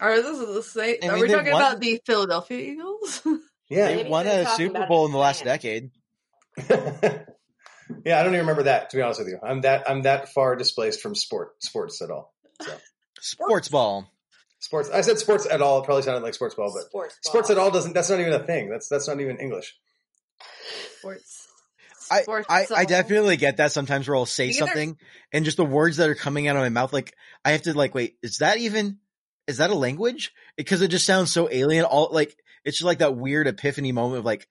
Are 0.00 0.22
this 0.22 0.38
is 0.38 0.54
the 0.54 0.62
same? 0.62 0.96
I 1.02 1.08
Are 1.08 1.18
we 1.20 1.28
talking 1.28 1.52
won- 1.52 1.60
about 1.60 1.80
the 1.80 2.00
Philadelphia 2.06 2.58
Eagles? 2.58 3.22
Yeah, 3.70 3.86
They 3.86 4.08
won 4.08 4.26
a 4.26 4.46
Super 4.56 4.84
Bowl 4.88 5.06
in 5.06 5.12
the 5.12 5.18
last 5.18 5.44
decade. 5.44 5.92
yeah. 6.68 6.68
I 8.18 8.22
don't 8.24 8.34
even 8.34 8.40
remember 8.40 8.64
that 8.64 8.90
to 8.90 8.96
be 8.96 9.02
honest 9.02 9.20
with 9.20 9.28
you. 9.28 9.38
I'm 9.40 9.60
that 9.60 9.88
I'm 9.88 10.02
that 10.02 10.30
far 10.30 10.56
displaced 10.56 11.00
from 11.00 11.14
sport 11.14 11.62
sports 11.62 12.02
at 12.02 12.10
all. 12.10 12.34
Sports 13.20 13.68
ball. 13.68 14.10
Sports. 14.58 14.90
I 14.90 15.02
said 15.02 15.18
sports 15.20 15.46
at 15.48 15.62
all. 15.62 15.80
It 15.80 15.84
probably 15.84 16.02
sounded 16.02 16.24
like 16.24 16.34
sports 16.34 16.56
ball, 16.56 16.72
but 16.74 16.86
sports, 16.88 17.18
ball. 17.22 17.30
sports 17.30 17.50
at 17.50 17.58
all 17.58 17.70
doesn't. 17.70 17.92
That's 17.92 18.10
not 18.10 18.18
even 18.18 18.32
a 18.32 18.42
thing. 18.44 18.68
That's 18.68 18.88
that's 18.88 19.06
not 19.06 19.20
even 19.20 19.38
English. 19.38 19.76
Sports. 20.98 21.39
I, 22.10 22.24
I, 22.48 22.66
I 22.76 22.84
definitely 22.84 23.36
get 23.36 23.58
that 23.58 23.72
sometimes 23.72 24.08
where 24.08 24.16
I'll 24.16 24.26
say 24.26 24.48
Either- 24.48 24.58
something 24.58 24.96
and 25.32 25.44
just 25.44 25.56
the 25.56 25.64
words 25.64 25.98
that 25.98 26.08
are 26.08 26.14
coming 26.14 26.48
out 26.48 26.56
of 26.56 26.62
my 26.62 26.68
mouth, 26.68 26.92
like 26.92 27.14
I 27.44 27.52
have 27.52 27.62
to 27.62 27.76
like, 27.76 27.94
wait, 27.94 28.16
is 28.22 28.38
that 28.38 28.58
even, 28.58 28.98
is 29.46 29.58
that 29.58 29.70
a 29.70 29.74
language? 29.74 30.32
Because 30.56 30.82
it 30.82 30.88
just 30.88 31.06
sounds 31.06 31.32
so 31.32 31.48
alien. 31.50 31.84
All 31.84 32.08
like, 32.12 32.36
it's 32.64 32.78
just 32.78 32.86
like 32.86 32.98
that 32.98 33.16
weird 33.16 33.46
epiphany 33.46 33.92
moment 33.92 34.18
of 34.20 34.24
like, 34.24 34.48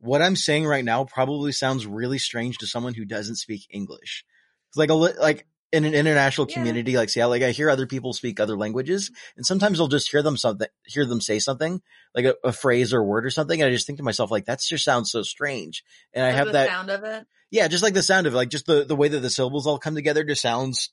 what 0.00 0.22
I'm 0.22 0.36
saying 0.36 0.66
right 0.66 0.84
now 0.84 1.04
probably 1.04 1.52
sounds 1.52 1.86
really 1.86 2.18
strange 2.18 2.58
to 2.58 2.66
someone 2.66 2.94
who 2.94 3.04
doesn't 3.04 3.36
speak 3.36 3.66
English. 3.70 4.24
It's 4.70 4.76
like 4.76 4.90
a, 4.90 4.94
li- 4.94 5.18
like 5.18 5.46
in 5.72 5.84
an 5.84 5.94
international 5.94 6.46
Yeah. 6.48 6.54
community 6.54 6.96
like 6.96 7.10
Seattle, 7.10 7.30
like 7.30 7.42
I 7.42 7.50
hear 7.50 7.68
other 7.68 7.86
people 7.86 8.12
speak 8.12 8.40
other 8.40 8.56
languages 8.56 9.10
and 9.36 9.44
sometimes 9.44 9.80
I'll 9.80 9.88
just 9.88 10.10
hear 10.10 10.22
them 10.22 10.36
something, 10.36 10.68
hear 10.86 11.04
them 11.04 11.20
say 11.20 11.38
something 11.38 11.82
like 12.14 12.24
a, 12.24 12.34
a 12.42 12.52
phrase 12.52 12.92
or 12.92 13.00
a 13.00 13.04
word 13.04 13.26
or 13.26 13.30
something. 13.30 13.60
And 13.60 13.68
I 13.68 13.72
just 13.72 13.86
think 13.86 13.98
to 13.98 14.02
myself, 14.02 14.30
like, 14.30 14.46
that 14.46 14.60
just 14.60 14.84
sounds 14.84 15.10
so 15.10 15.22
strange. 15.22 15.84
And 16.14 16.24
I 16.24 16.30
have 16.30 16.46
the 16.46 16.52
that. 16.52 16.68
sound 16.68 16.90
of 16.90 17.04
it. 17.04 17.26
Yeah, 17.50 17.68
just 17.68 17.82
like 17.82 17.94
the 17.94 18.02
sound 18.02 18.26
of 18.26 18.34
it, 18.34 18.36
like 18.36 18.50
just 18.50 18.66
the, 18.66 18.84
the 18.84 18.96
way 18.96 19.08
that 19.08 19.20
the 19.20 19.30
syllables 19.30 19.66
all 19.66 19.78
come 19.78 19.94
together 19.94 20.24
just 20.24 20.42
sounds 20.42 20.90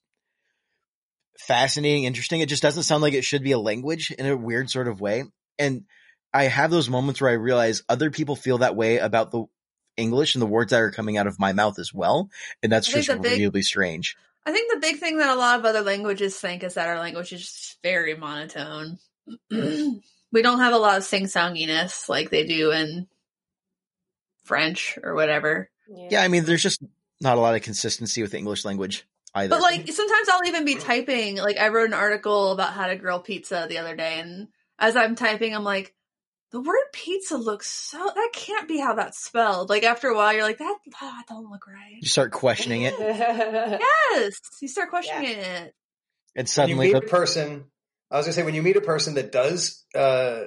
fascinating, 1.38 2.06
interesting. 2.06 2.42
It 2.42 2.50
just 2.50 2.64
doesn't 2.64 2.84
sound 2.84 3.02
like 3.02 3.14
it 3.14 3.26
should 3.26 3.44
be 3.44 3.52
a 3.52 3.60
language 3.60 4.12
in 4.12 4.26
a 4.26 4.38
weird 4.38 4.70
sort 4.70 4.88
of 4.88 5.02
way. 5.02 5.24
And 5.60 5.84
I 6.34 6.44
have 6.46 6.72
those 6.72 6.90
moments 6.90 7.22
where 7.22 7.32
I 7.32 7.36
realize 7.36 7.84
other 7.88 8.10
people 8.12 8.36
feel 8.36 8.60
that 8.60 8.76
way 8.76 8.98
about 8.98 9.32
the 9.32 9.46
English 9.98 10.36
and 10.36 10.42
the 10.42 10.48
words 10.48 10.72
that 10.72 10.82
are 10.82 10.92
coming 10.92 11.18
out 11.18 11.28
of 11.28 11.40
my 11.40 11.54
mouth 11.54 11.80
as 11.80 11.94
well. 11.94 12.30
And 12.62 12.72
that's 12.72 12.88
just 12.88 13.10
really 13.10 13.62
strange. 13.62 14.18
I 14.46 14.52
think 14.52 14.72
the 14.72 14.80
big 14.80 14.98
thing 14.98 15.18
that 15.18 15.36
a 15.36 15.40
lot 15.40 15.60
of 15.60 15.66
other 15.66 15.82
languages 15.82 16.38
think 16.38 16.64
is 16.64 16.76
that 16.76 16.88
our 16.88 17.00
language 17.00 17.34
is 17.34 17.42
just 17.42 17.82
very 17.82 18.16
monotone. 18.16 19.00
we 19.50 20.42
don't 20.42 20.60
have 20.60 20.74
a 20.74 20.78
lot 20.78 20.98
of 20.98 21.04
sing 21.04 21.24
songiness 21.24 22.08
like 22.08 22.30
they 22.30 22.46
do 22.46 22.72
in 22.72 23.08
French 24.44 25.00
or 25.02 25.16
whatever. 25.16 25.70
Yeah, 25.88 26.22
I 26.22 26.28
mean, 26.28 26.46
there's 26.46 26.64
just 26.64 26.84
not 27.22 27.38
a 27.38 27.42
lot 27.42 27.56
of 27.56 27.62
consistency 27.62 28.22
with 28.22 28.32
the 28.32 28.38
English 28.38 28.66
language 28.66 29.08
either. 29.34 29.50
But 29.50 29.62
like 29.62 29.92
sometimes 29.92 30.30
I'll 30.30 30.48
even 30.48 30.66
be 30.66 30.76
typing. 30.76 31.38
Like 31.38 31.58
I 31.58 31.70
wrote 31.70 31.88
an 31.88 31.94
article 31.94 32.52
about 32.52 32.74
how 32.74 32.88
to 32.88 32.96
grill 32.96 33.20
pizza 33.20 33.66
the 33.68 33.80
other 33.80 33.96
day, 33.96 34.20
and 34.20 34.48
as 34.78 34.96
I'm 34.96 35.16
typing, 35.16 35.56
I'm 35.56 35.64
like, 35.64 35.94
the 36.56 36.62
word 36.62 36.86
pizza 36.94 37.36
looks 37.36 37.70
so 37.70 37.98
that 38.16 38.30
can't 38.32 38.66
be 38.66 38.80
how 38.80 38.94
that's 38.96 39.22
spelled. 39.22 39.70
Like 39.70 39.84
after 39.84 40.08
a 40.08 40.16
while, 40.16 40.32
you're 40.32 40.44
like 40.44 40.60
that 40.60 40.78
ah, 41.02 41.22
don't 41.28 41.52
look 41.52 41.68
right. 41.68 41.98
You 42.00 42.08
start 42.08 42.32
questioning 42.32 42.84
it, 42.84 42.94
Yes, 43.00 44.40
you 44.62 44.70
start 44.70 44.90
questioning 44.90 45.38
it. 45.38 45.76
and 46.34 46.48
suddenly, 46.48 46.88
meet 46.88 46.96
a 46.96 47.02
the, 47.02 47.08
person, 47.08 47.66
I 48.10 48.16
was 48.16 48.26
gonna 48.26 48.32
say 48.32 48.44
when 48.44 48.56
you 48.56 48.64
meet 48.64 48.78
a 48.78 48.82
person 48.82 49.16
that 49.16 49.34
does, 49.34 49.84
uh, 49.94 50.44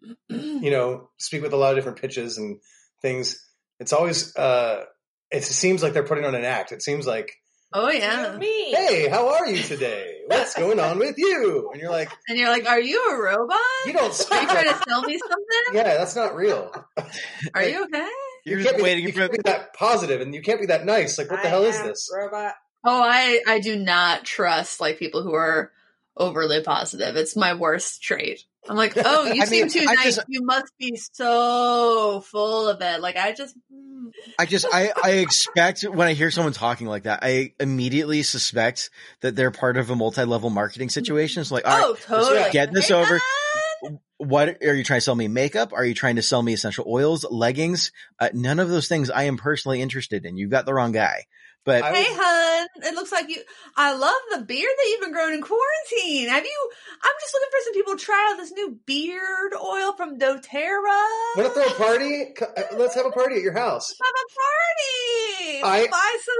you 0.00 0.18
know, 0.72 1.08
speak 1.18 1.42
with 1.42 1.52
a 1.52 1.56
lot 1.56 1.70
of 1.70 1.76
different 1.76 2.00
pitches 2.00 2.36
and 2.36 2.58
things, 3.00 3.40
it's 3.78 3.92
always, 3.92 4.34
uh, 4.34 4.86
it 5.30 5.44
seems 5.44 5.84
like 5.84 5.92
they're 5.92 6.02
putting 6.02 6.24
on 6.24 6.34
an 6.34 6.44
act. 6.44 6.72
It 6.72 6.82
seems 6.82 7.06
like, 7.06 7.30
Oh 7.72 7.88
yeah, 7.92 8.36
me. 8.36 8.72
hey, 8.74 9.08
how 9.08 9.36
are 9.36 9.46
you 9.46 9.62
today? 9.62 10.17
What's 10.28 10.54
going 10.54 10.78
on 10.78 10.98
with 10.98 11.16
you? 11.16 11.70
And 11.72 11.80
you're 11.80 11.90
like, 11.90 12.10
and 12.28 12.38
you're 12.38 12.50
like, 12.50 12.68
are 12.68 12.80
you 12.80 13.02
a 13.10 13.22
robot? 13.22 13.56
you 13.86 13.94
don't 13.94 14.04
Are 14.04 14.06
you 14.08 14.12
speak 14.12 14.48
trying 14.48 14.64
to 14.68 14.82
sell 14.86 15.02
me 15.02 15.18
something? 15.18 15.46
yeah, 15.72 15.96
that's 15.96 16.14
not 16.14 16.36
real. 16.36 16.70
Are 17.54 17.64
you 17.64 17.84
okay? 17.84 18.08
you're 18.44 18.58
you 18.58 18.64
just 18.64 18.66
can't 18.66 18.76
be, 18.76 18.82
waiting 18.82 19.04
you 19.04 19.12
for 19.12 19.20
can't 19.20 19.32
be 19.32 19.38
that 19.44 19.72
positive 19.72 20.20
and 20.20 20.34
you 20.34 20.42
can't 20.42 20.60
be 20.60 20.66
that 20.66 20.84
nice. 20.84 21.16
Like, 21.16 21.30
what 21.30 21.42
the 21.42 21.48
I 21.48 21.50
hell 21.50 21.64
is 21.64 21.80
this? 21.82 22.10
Robot. 22.14 22.54
Oh, 22.84 23.02
I 23.02 23.40
I 23.46 23.60
do 23.60 23.76
not 23.76 24.24
trust 24.24 24.80
like 24.80 24.98
people 24.98 25.22
who 25.22 25.34
are 25.34 25.72
overly 26.16 26.62
positive. 26.62 27.16
It's 27.16 27.36
my 27.36 27.54
worst 27.54 28.02
trait. 28.02 28.44
I'm 28.68 28.76
like, 28.76 28.94
oh, 28.96 29.26
you 29.32 29.44
seem 29.46 29.62
mean, 29.62 29.70
too 29.70 29.86
I 29.88 29.94
nice. 29.94 30.16
just- 30.16 30.26
you 30.28 30.42
must 30.44 30.72
be 30.78 30.96
so 31.12 32.20
full 32.26 32.68
of 32.68 32.80
it. 32.80 33.00
Like 33.00 33.16
I 33.16 33.32
just. 33.32 33.56
I 34.38 34.46
just 34.46 34.64
I 34.72 34.90
I 35.02 35.10
expect 35.12 35.82
when 35.82 36.08
I 36.08 36.14
hear 36.14 36.30
someone 36.30 36.52
talking 36.52 36.86
like 36.86 37.02
that, 37.02 37.20
I 37.22 37.52
immediately 37.60 38.22
suspect 38.22 38.90
that 39.20 39.36
they're 39.36 39.50
part 39.50 39.76
of 39.76 39.90
a 39.90 39.96
multi-level 39.96 40.50
marketing 40.50 40.88
situation. 40.88 41.44
So 41.44 41.54
like, 41.54 41.66
all 41.66 41.78
right, 41.78 41.84
oh, 41.84 41.94
totally. 41.94 42.50
get 42.50 42.72
this 42.72 42.90
over. 42.90 43.20
what 44.16 44.62
are 44.64 44.74
you 44.74 44.82
trying 44.82 44.98
to 44.98 45.04
sell 45.04 45.14
me 45.14 45.28
makeup? 45.28 45.72
Are 45.72 45.84
you 45.84 45.94
trying 45.94 46.16
to 46.16 46.22
sell 46.22 46.42
me 46.42 46.52
essential 46.52 46.84
oils, 46.88 47.24
leggings? 47.30 47.92
Uh, 48.18 48.30
none 48.32 48.58
of 48.58 48.68
those 48.68 48.88
things 48.88 49.10
I 49.10 49.24
am 49.24 49.36
personally 49.36 49.82
interested 49.82 50.24
in. 50.24 50.36
You've 50.36 50.50
got 50.50 50.66
the 50.66 50.74
wrong 50.74 50.92
guy. 50.92 51.24
But 51.68 51.84
Hey, 51.84 52.04
was- 52.08 52.18
hun. 52.18 52.68
It 52.76 52.94
looks 52.94 53.12
like 53.12 53.28
you. 53.28 53.42
I 53.76 53.92
love 53.94 54.14
the 54.32 54.40
beard 54.40 54.70
that 54.74 54.86
you've 54.88 55.02
been 55.02 55.12
growing 55.12 55.34
in 55.34 55.42
quarantine. 55.42 56.28
Have 56.30 56.44
you? 56.44 56.70
I'm 57.02 57.12
just 57.20 57.34
looking 57.34 57.48
for 57.50 57.64
some 57.64 57.74
people 57.74 57.96
to 57.98 58.02
try 58.04 58.28
out 58.32 58.38
this 58.38 58.52
new 58.52 58.78
beard 58.86 59.52
oil 59.54 59.92
from 59.92 60.18
DoTerra. 60.18 61.36
Want 61.36 61.36
to 61.36 61.50
throw 61.50 61.66
a 61.66 61.74
party? 61.74 62.34
Uh, 62.40 62.62
Let's 62.78 62.94
have 62.94 63.04
a 63.04 63.10
party 63.10 63.36
at 63.36 63.42
your 63.42 63.52
house. 63.52 63.94
Have 64.02 64.14
a 64.14 65.62
party. 65.62 65.84
I- 65.84 65.90
buy 65.90 66.16
some. 66.24 66.34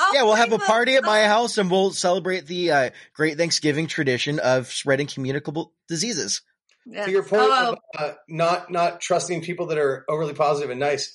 I'll 0.00 0.14
yeah, 0.14 0.22
we'll 0.22 0.34
have 0.34 0.52
a 0.52 0.58
the- 0.58 0.64
party 0.64 0.94
at 0.94 1.02
my 1.02 1.24
house 1.24 1.58
and 1.58 1.68
we'll 1.68 1.90
celebrate 1.90 2.46
the 2.46 2.70
uh, 2.70 2.90
great 3.14 3.36
Thanksgiving 3.36 3.88
tradition 3.88 4.38
of 4.38 4.68
spreading 4.68 5.08
communicable 5.08 5.72
diseases. 5.88 6.42
Yeah. 6.86 7.04
To 7.06 7.10
your 7.10 7.24
point 7.24 7.42
Oh, 7.44 7.72
of 7.72 7.78
uh, 8.00 8.12
not 8.28 8.70
not 8.70 9.00
trusting 9.00 9.42
people 9.42 9.66
that 9.66 9.78
are 9.78 10.04
overly 10.08 10.34
positive 10.34 10.70
and 10.70 10.78
nice, 10.78 11.12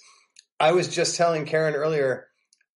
I 0.59 0.73
was 0.73 0.93
just 0.93 1.15
telling 1.15 1.45
Karen 1.45 1.75
earlier. 1.75 2.27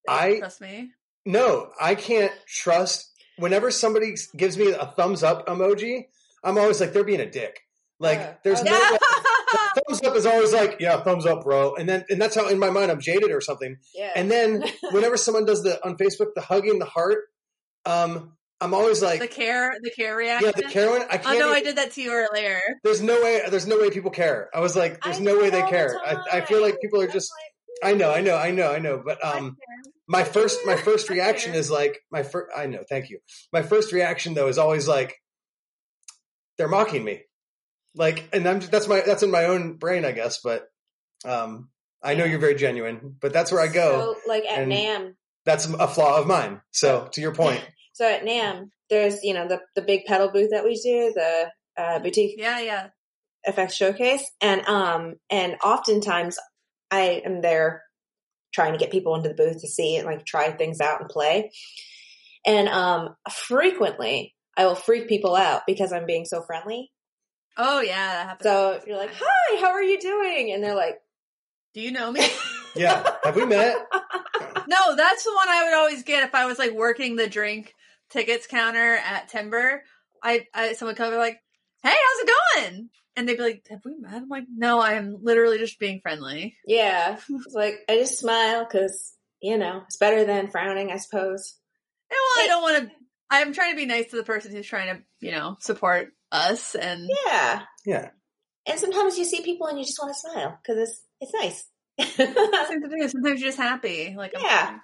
I 0.08 0.38
trust 0.38 0.60
me. 0.60 0.90
no, 1.26 1.70
I 1.80 1.94
can't 1.94 2.32
trust. 2.46 3.10
Whenever 3.36 3.70
somebody 3.70 4.14
gives 4.36 4.58
me 4.58 4.70
a 4.72 4.86
thumbs 4.86 5.22
up 5.22 5.46
emoji, 5.46 6.06
I'm 6.42 6.58
always 6.58 6.80
like 6.80 6.92
they're 6.92 7.04
being 7.04 7.20
a 7.20 7.30
dick. 7.30 7.60
Like 8.00 8.18
Yeah. 8.18 8.34
there's 8.44 8.60
Oh, 8.60 8.64
no 8.64 8.72
way- 8.72 8.98
thumbs 9.86 10.02
up 10.02 10.16
is 10.16 10.26
always 10.26 10.52
like 10.52 10.76
yeah 10.80 11.00
thumbs 11.02 11.26
up 11.26 11.44
bro, 11.44 11.74
and 11.74 11.88
then 11.88 12.04
and 12.10 12.20
that's 12.20 12.34
how 12.34 12.48
in 12.48 12.58
my 12.58 12.70
mind 12.70 12.90
I'm 12.90 13.00
jaded 13.00 13.30
or 13.30 13.40
something. 13.40 13.76
Yeah. 13.94 14.10
And 14.14 14.30
then 14.30 14.64
whenever 14.92 15.16
someone 15.16 15.44
does 15.44 15.62
the 15.62 15.84
on 15.84 15.96
Facebook 15.96 16.34
the 16.34 16.40
hugging 16.40 16.78
the 16.78 16.84
heart, 16.84 17.24
um, 17.86 18.34
I'm 18.60 18.74
always 18.74 19.00
like 19.02 19.20
the 19.20 19.28
care, 19.28 19.76
the 19.80 19.90
care 19.90 20.16
reaction. 20.16 20.46
yeah 20.56 20.68
the 20.68 20.72
Karen. 20.72 21.02
I 21.10 21.16
Oh 21.16 21.18
can't. 21.18 21.38
no, 21.38 21.50
I 21.50 21.60
did 21.62 21.76
that 21.76 21.92
to 21.92 22.02
you 22.02 22.12
earlier. 22.12 22.58
There's 22.82 23.00
no 23.02 23.20
way. 23.22 23.42
There's 23.48 23.66
no 23.68 23.78
way 23.78 23.90
people 23.90 24.10
care. 24.10 24.48
I 24.52 24.58
was 24.60 24.74
like, 24.74 25.00
there's 25.02 25.18
I 25.18 25.22
no 25.22 25.38
way 25.38 25.50
they 25.50 25.60
all 25.60 25.66
the 25.66 25.70
care. 25.70 25.96
I, 26.04 26.38
I 26.38 26.40
feel 26.40 26.60
like 26.60 26.80
people 26.80 27.00
are 27.00 27.06
just. 27.06 27.30
I'm 27.82 27.98
know, 27.98 28.12
I 28.12 28.20
know, 28.20 28.36
I 28.36 28.50
know, 28.50 28.72
I 28.72 28.78
know. 28.78 29.02
But 29.04 29.24
um, 29.24 29.56
my 30.06 30.24
first, 30.24 30.60
my 30.64 30.76
first 30.88 31.10
reaction 31.10 31.54
is 31.54 31.70
like 31.70 32.00
my 32.10 32.22
first. 32.22 32.50
I 32.56 32.66
know, 32.66 32.82
thank 32.88 33.10
you. 33.10 33.18
My 33.52 33.62
first 33.62 33.92
reaction 33.92 34.34
though 34.34 34.48
is 34.48 34.58
always 34.58 34.88
like, 34.88 35.16
they're 36.56 36.68
mocking 36.68 37.04
me, 37.04 37.22
like, 37.94 38.28
and 38.32 38.46
I'm 38.48 38.60
that's 38.60 38.88
my 38.88 39.00
that's 39.00 39.22
in 39.22 39.30
my 39.30 39.44
own 39.44 39.74
brain, 39.74 40.04
I 40.04 40.12
guess. 40.12 40.40
But 40.42 40.66
um, 41.24 41.68
I 42.02 42.14
know 42.14 42.24
you're 42.24 42.38
very 42.38 42.54
genuine, 42.54 43.16
but 43.20 43.32
that's 43.32 43.52
where 43.52 43.60
I 43.60 43.68
go. 43.68 44.14
So, 44.14 44.28
like 44.28 44.44
at 44.44 44.66
NAMM, 44.66 45.14
That's 45.44 45.66
a 45.66 45.88
flaw 45.88 46.18
of 46.18 46.26
mine. 46.26 46.60
So 46.70 47.08
to 47.12 47.20
your 47.20 47.34
point, 47.34 47.64
so 47.92 48.08
at 48.08 48.24
NAMM, 48.24 48.70
there's 48.90 49.22
you 49.22 49.34
know 49.34 49.48
the 49.48 49.60
the 49.74 49.82
big 49.82 50.04
pedal 50.04 50.30
booth 50.30 50.50
that 50.50 50.64
we 50.64 50.74
do, 50.76 51.12
the 51.14 51.50
uh, 51.76 51.98
boutique 52.00 52.34
Yeah, 52.38 52.60
yeah. 52.60 52.88
effects 53.44 53.74
showcase, 53.74 54.24
and 54.40 54.64
um 54.66 55.14
and 55.30 55.56
oftentimes 55.62 56.38
I 56.90 57.22
am 57.24 57.40
there 57.40 57.82
trying 58.52 58.72
to 58.72 58.78
get 58.78 58.90
people 58.90 59.14
into 59.14 59.28
the 59.28 59.34
booth 59.34 59.60
to 59.60 59.68
see 59.68 59.96
and 59.96 60.06
like 60.06 60.24
try 60.24 60.50
things 60.50 60.80
out 60.80 61.00
and 61.00 61.08
play, 61.08 61.50
and 62.46 62.68
um 62.68 63.16
frequently 63.30 64.34
I 64.56 64.66
will 64.66 64.74
freak 64.74 65.08
people 65.08 65.36
out 65.36 65.62
because 65.66 65.92
I'm 65.92 66.06
being 66.06 66.24
so 66.24 66.42
friendly. 66.42 66.90
Oh 67.56 67.80
yeah, 67.80 68.14
that 68.14 68.26
happens. 68.26 68.44
So 68.44 68.80
you're 68.86 68.98
like, 68.98 69.14
"Hi, 69.14 69.60
how 69.60 69.70
are 69.70 69.82
you 69.82 70.00
doing?" 70.00 70.52
And 70.52 70.62
they're 70.62 70.74
like, 70.74 70.98
do 71.74 71.80
you 71.80 71.92
know 71.92 72.10
me? 72.10 72.26
yeah. 72.74 73.08
Have 73.24 73.36
we 73.36 73.46
met? 73.46 73.76
no, 74.66 74.96
that's 74.96 75.24
the 75.24 75.32
one 75.32 75.48
I 75.48 75.64
would 75.64 75.74
always 75.74 76.02
get 76.02 76.24
if 76.24 76.34
I 76.34 76.46
was 76.46 76.58
like 76.58 76.72
working 76.72 77.16
the 77.16 77.28
drink 77.28 77.74
tickets 78.10 78.46
counter 78.46 78.96
at 78.96 79.28
Timber. 79.28 79.84
I, 80.22 80.46
I 80.52 80.72
someone 80.72 80.96
come 80.96 81.10
and 81.10 81.18
like, 81.18 81.38
"Hey, 81.82 81.94
how's 81.94 82.20
it 82.20 82.30
going?" 82.56 82.90
And 83.18 83.28
they'd 83.28 83.36
be 83.36 83.42
like, 83.42 83.66
"Have 83.68 83.80
we 83.84 83.96
met?" 83.98 84.14
I'm 84.14 84.28
like, 84.28 84.44
"No, 84.48 84.78
I 84.78 84.92
am 84.94 85.18
literally 85.22 85.58
just 85.58 85.78
being 85.78 86.00
friendly." 86.00 86.56
"Yeah." 86.66 87.18
It's 87.28 87.54
like 87.54 87.80
I 87.88 87.96
just 87.96 88.18
smile 88.18 88.64
because 88.64 89.14
you 89.42 89.58
know 89.58 89.82
it's 89.86 89.96
better 89.96 90.24
than 90.24 90.48
frowning, 90.50 90.90
I 90.92 90.96
suppose. 90.98 91.56
And 92.10 92.16
well, 92.16 92.44
I 92.44 92.46
don't 92.48 92.62
want 92.62 92.76
to. 92.90 92.96
I'm 93.30 93.52
trying 93.52 93.72
to 93.72 93.76
be 93.76 93.86
nice 93.86 94.10
to 94.10 94.16
the 94.16 94.22
person 94.22 94.52
who's 94.52 94.66
trying 94.66 94.96
to, 94.96 95.02
you 95.20 95.32
know, 95.32 95.56
support 95.60 96.08
us. 96.32 96.74
And 96.74 97.10
Yeah. 97.26 97.62
Yeah. 97.84 98.10
And 98.66 98.78
sometimes 98.78 99.18
you 99.18 99.24
see 99.24 99.42
people 99.42 99.66
and 99.66 99.78
you 99.78 99.84
just 99.84 99.98
want 100.00 100.14
to 100.14 100.20
smile 100.20 100.58
because 100.62 100.78
it's 100.88 101.02
it's 101.20 101.34
nice. 101.34 101.64
something 102.16 102.82
to 102.82 102.88
do. 102.88 103.08
Sometimes 103.08 103.40
you're 103.40 103.48
just 103.50 103.58
happy. 103.58 104.14
Like, 104.16 104.32
Yeah. 104.40 104.78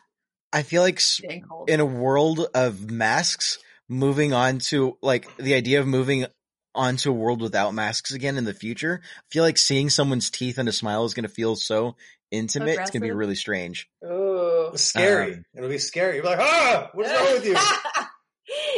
I 0.52 0.62
feel 0.62 0.82
like 0.82 0.96
s- 0.96 1.20
getting 1.20 1.42
cold. 1.42 1.70
in 1.70 1.80
a 1.80 1.84
world 1.86 2.46
of 2.54 2.90
masks, 2.90 3.58
moving 3.88 4.32
on 4.32 4.58
to 4.70 4.98
like 5.02 5.34
the 5.36 5.54
idea 5.54 5.80
of 5.80 5.86
moving 5.86 6.26
onto 6.74 7.10
a 7.10 7.14
world 7.14 7.40
without 7.40 7.74
masks 7.74 8.12
again 8.12 8.36
in 8.36 8.44
the 8.44 8.54
future, 8.54 9.00
I 9.02 9.22
feel 9.30 9.44
like 9.44 9.58
seeing 9.58 9.90
someone's 9.90 10.30
teeth 10.30 10.58
and 10.58 10.68
a 10.68 10.72
smile 10.72 11.04
is 11.04 11.14
going 11.14 11.24
to 11.24 11.28
feel 11.28 11.56
so 11.56 11.96
intimate. 12.30 12.78
It's 12.80 12.90
going 12.90 13.02
to 13.02 13.08
be 13.08 13.12
really 13.12 13.34
strange. 13.34 13.88
Ooh. 14.04 14.70
Scary. 14.74 15.34
Um, 15.34 15.44
It'll 15.56 15.68
be 15.68 15.78
scary. 15.78 16.16
You'll 16.16 16.24
be 16.24 16.30
like, 16.30 16.40
ah, 16.40 16.90
what's 16.92 17.10
wrong 17.10 17.32
with 17.34 17.46
you? 17.46 17.56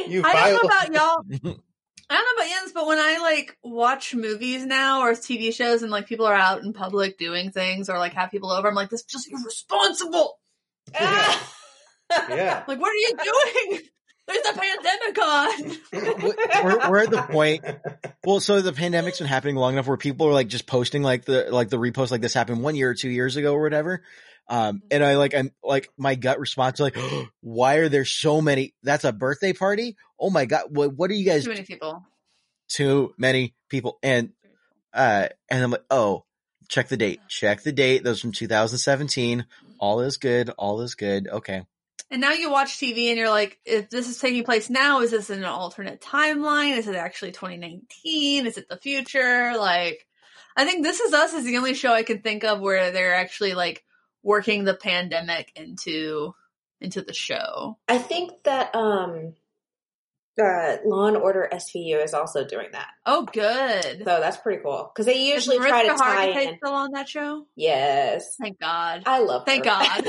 You 0.07 0.23
I 0.25 0.33
vile. 0.33 0.57
don't 0.57 0.63
know 0.63 0.69
about 0.69 0.93
y'all. 0.93 1.55
I 2.09 2.15
don't 2.15 2.39
know 2.39 2.43
about 2.43 2.61
Jens, 2.61 2.73
but 2.73 2.87
when 2.87 2.99
I 2.99 3.19
like 3.19 3.59
watch 3.65 4.15
movies 4.15 4.65
now 4.65 5.01
or 5.01 5.13
TV 5.13 5.53
shows 5.53 5.83
and 5.83 5.91
like 5.91 6.07
people 6.07 6.27
are 6.27 6.35
out 6.35 6.63
in 6.63 6.73
public 6.73 7.19
doing 7.19 7.51
things 7.51 7.89
or 7.89 7.99
like 7.99 8.15
have 8.15 8.31
people 8.31 8.53
over, 8.53 8.69
I'm 8.69 8.75
like, 8.75 8.91
this 8.91 9.01
is 9.01 9.07
just 9.07 9.29
irresponsible. 9.31 10.39
Yeah. 10.95 11.39
yeah. 12.31 12.65
Like, 12.69 12.81
what 12.81 12.91
are 12.91 12.95
you 12.95 13.17
doing? 13.25 13.81
There's 14.27 14.47
a 14.47 14.59
pandemic 14.59 15.19
on. 15.23 15.77
we're, 16.65 16.91
we're 16.91 16.99
at 16.99 17.11
the 17.11 17.23
point. 17.31 17.65
Well, 18.25 18.41
so 18.41 18.61
the 18.61 18.73
pandemic's 18.73 19.19
been 19.19 19.29
happening 19.29 19.55
long 19.55 19.75
enough 19.75 19.87
where 19.87 19.97
people 19.97 20.27
are 20.27 20.33
like 20.33 20.49
just 20.49 20.67
posting 20.67 21.01
like 21.05 21.27
the 21.27 21.47
like 21.49 21.69
the 21.69 21.77
repost 21.77 22.11
like 22.11 22.23
this 22.23 22.35
happened 22.35 22.61
one 22.61 22.75
year 22.75 22.91
or 22.91 22.95
two 22.95 23.09
years 23.09 23.37
ago 23.37 23.55
or 23.55 23.63
whatever. 23.63 24.03
Um, 24.49 24.83
and 24.91 25.05
I 25.05 25.15
like 25.15 25.33
I'm 25.33 25.53
like 25.63 25.91
my 25.97 26.17
gut 26.17 26.41
response 26.41 26.81
is 26.81 26.81
like, 26.81 26.97
why 27.41 27.77
are 27.77 27.89
there 27.89 28.05
so 28.05 28.41
many? 28.41 28.75
That's 28.83 29.05
a 29.05 29.13
birthday 29.13 29.53
party. 29.53 29.97
Oh 30.19 30.31
my 30.31 30.45
god, 30.45 30.65
what 30.71 30.97
what 30.97 31.09
are 31.13 31.15
you 31.15 31.25
guys? 31.25 31.45
Too 31.45 31.51
many 31.51 31.63
people. 31.63 32.05
Too 32.69 33.15
many 33.17 33.55
people, 33.69 33.97
and 34.03 34.33
uh, 34.93 35.29
and 35.49 35.63
I'm 35.63 35.71
like, 35.71 35.85
oh, 35.89 36.25
check 36.69 36.89
the 36.89 36.97
date, 36.97 37.21
check 37.29 37.63
the 37.63 37.71
date. 37.71 38.03
Those 38.03 38.21
from 38.21 38.33
2017. 38.33 39.47
All 39.79 40.01
is 40.01 40.17
good. 40.17 40.51
All 40.51 40.81
is 40.81 40.97
good. 40.97 41.29
Okay. 41.29 41.63
And 42.11 42.21
now 42.21 42.33
you 42.33 42.51
watch 42.51 42.79
TV 42.79 43.09
and 43.09 43.19
you're 43.19 43.31
like, 43.31 43.59
if 43.65 43.91
this 43.91 44.09
is 44.09 44.19
taking 44.19 44.45
place 44.45 44.71
now, 44.71 45.01
is 45.01 45.11
this 45.11 45.31
in 45.31 45.39
an 45.39 45.45
alternate 45.45 46.01
timeline? 46.01 46.77
Is 46.77 46.87
it 46.87 46.95
actually 46.95 47.33
2019? 47.33 48.47
Is 48.47 48.57
it 48.57 48.69
the 48.69 48.77
future? 48.77 49.55
Like, 49.59 50.07
I 50.57 50.65
think 50.65 50.85
This 50.85 51.01
Is 51.01 51.13
Us 51.13 51.35
is 51.35 51.45
the 51.45 51.57
only 51.57 51.75
show 51.75 51.93
I 51.93 52.05
can 52.05 52.23
think 52.23 52.45
of 52.45 52.61
where 52.61 52.91
they're 52.91 53.15
actually 53.15 53.55
like 53.55 53.85
working 54.23 54.65
the 54.65 54.75
pandemic 54.75 55.53
into 55.57 56.35
into 56.81 57.03
the 57.03 57.15
show. 57.15 57.79
I 57.89 57.99
think 57.99 58.43
that 58.45 58.75
um 58.75 59.35
uh 60.43 60.77
Law 60.85 61.07
and 61.07 61.17
Order 61.17 61.49
SVU 61.53 62.03
is 62.05 62.15
also 62.15 62.47
doing 62.47 62.69
that. 62.73 62.89
Oh, 63.05 63.27
good. 63.33 63.99
So 63.99 64.05
that's 64.05 64.37
pretty 64.37 64.63
cool. 64.63 64.91
Because 64.95 65.07
they 65.07 65.33
usually 65.33 65.57
try 65.59 65.83
to 65.83 65.89
Mariska 65.89 66.05
tie 66.05 66.41
in. 66.43 66.57
still 66.59 66.75
on 66.75 66.93
that 66.93 67.09
show? 67.09 67.47
Yes. 67.57 68.37
Thank 68.41 68.61
God. 68.61 69.03
I 69.07 69.21
love 69.21 69.45
Thank 69.47 69.65
her. 69.65 69.71
God. 69.71 70.05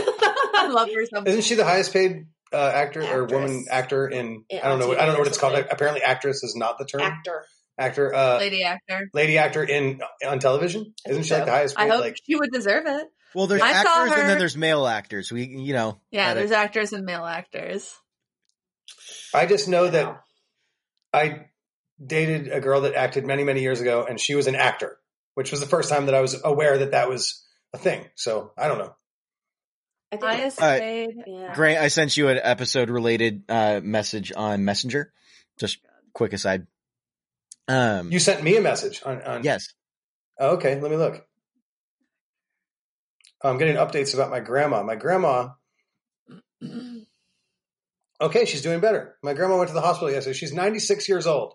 I 0.55 0.67
love 0.71 0.89
her 0.93 1.05
so 1.05 1.21
much. 1.21 1.27
Isn't 1.29 1.43
she 1.43 1.55
the 1.55 1.65
highest 1.65 1.93
paid 1.93 2.27
uh, 2.53 2.57
actor 2.73 3.01
or 3.03 3.25
woman 3.25 3.65
actor 3.69 4.07
in? 4.07 4.43
In- 4.49 4.59
I 4.61 4.67
don't 4.67 4.79
know. 4.79 4.89
What, 4.89 4.99
I 4.99 5.05
don't 5.05 5.13
know 5.13 5.19
what 5.19 5.27
it's 5.27 5.37
called. 5.37 5.53
Apparently, 5.69 6.01
actress 6.01 6.43
is 6.43 6.55
not 6.55 6.77
the 6.77 6.85
term. 6.85 7.01
Actor. 7.01 7.45
actor, 7.77 8.13
uh, 8.13 8.37
lady, 8.39 8.63
actor. 8.63 9.09
lady 9.13 9.37
actor. 9.37 9.63
actor 9.63 9.73
in 9.73 10.01
on 10.27 10.39
television. 10.39 10.93
Isn't 11.05 11.15
think 11.15 11.25
she 11.25 11.33
like 11.33 11.45
the 11.45 11.51
highest? 11.51 11.75
I 11.77 11.87
hope 11.87 12.01
Like, 12.01 12.17
she 12.25 12.35
would 12.35 12.51
deserve 12.51 12.85
it. 12.85 13.07
Well, 13.35 13.47
there's 13.47 13.61
I 13.61 13.83
saw 13.83 14.03
actors 14.03 14.19
and 14.19 14.29
then 14.29 14.39
there's 14.39 14.57
male 14.57 14.87
actors. 14.87 15.31
We, 15.31 15.43
you 15.45 15.73
know, 15.73 15.99
Yeah, 16.11 16.29
gotta- 16.29 16.39
there's 16.39 16.51
actors 16.51 16.93
and 16.93 17.05
male 17.05 17.25
actors. 17.25 17.93
I 19.33 19.45
just 19.45 19.67
know 19.67 19.85
Wow. 19.85 19.89
that 19.91 20.23
I 21.13 21.45
dated 22.03 22.49
a 22.49 22.59
girl 22.61 22.81
that 22.81 22.93
acted 22.95 23.25
many, 23.25 23.43
many 23.43 23.61
years 23.61 23.81
ago, 23.81 24.05
and 24.07 24.19
she 24.19 24.35
was 24.35 24.47
an 24.47 24.55
actor, 24.55 24.97
which 25.33 25.51
was 25.51 25.59
the 25.59 25.65
first 25.65 25.89
time 25.89 26.05
that 26.07 26.15
I 26.15 26.21
was 26.21 26.39
aware 26.43 26.77
that 26.79 26.91
that 26.91 27.09
was 27.09 27.43
a 27.73 27.77
thing. 27.77 28.05
So 28.15 28.51
I 28.57 28.67
don't 28.67 28.77
know. 28.77 28.95
I 30.11 30.15
think 30.17 30.23
I 30.23 30.35
it's- 30.81 31.13
yeah. 31.27 31.53
Grant, 31.53 31.79
I 31.79 31.89
sent 31.89 32.15
you 32.15 32.29
an 32.29 32.39
episode 32.41 32.89
related 32.89 33.43
uh, 33.49 33.81
message 33.83 34.31
on 34.35 34.63
Messenger. 34.63 35.11
Just 35.59 35.79
quick 36.13 36.33
aside. 36.33 36.67
Um, 37.67 38.11
You 38.11 38.19
sent 38.19 38.41
me 38.43 38.55
a 38.55 38.61
message 38.61 39.01
on. 39.05 39.21
on 39.23 39.43
yes. 39.43 39.73
Oh, 40.39 40.51
okay, 40.55 40.79
let 40.79 40.89
me 40.91 40.97
look. 40.97 41.25
I'm 43.43 43.57
getting 43.57 43.75
updates 43.75 44.13
about 44.13 44.29
my 44.31 44.39
grandma. 44.39 44.83
My 44.83 44.95
grandma. 44.95 45.49
Okay, 48.19 48.45
she's 48.45 48.61
doing 48.63 48.79
better. 48.79 49.15
My 49.21 49.33
grandma 49.33 49.57
went 49.57 49.67
to 49.67 49.73
the 49.75 49.81
hospital 49.81 50.11
yesterday. 50.11 50.35
She's 50.37 50.53
96 50.53 51.07
years 51.07 51.27
old, 51.27 51.53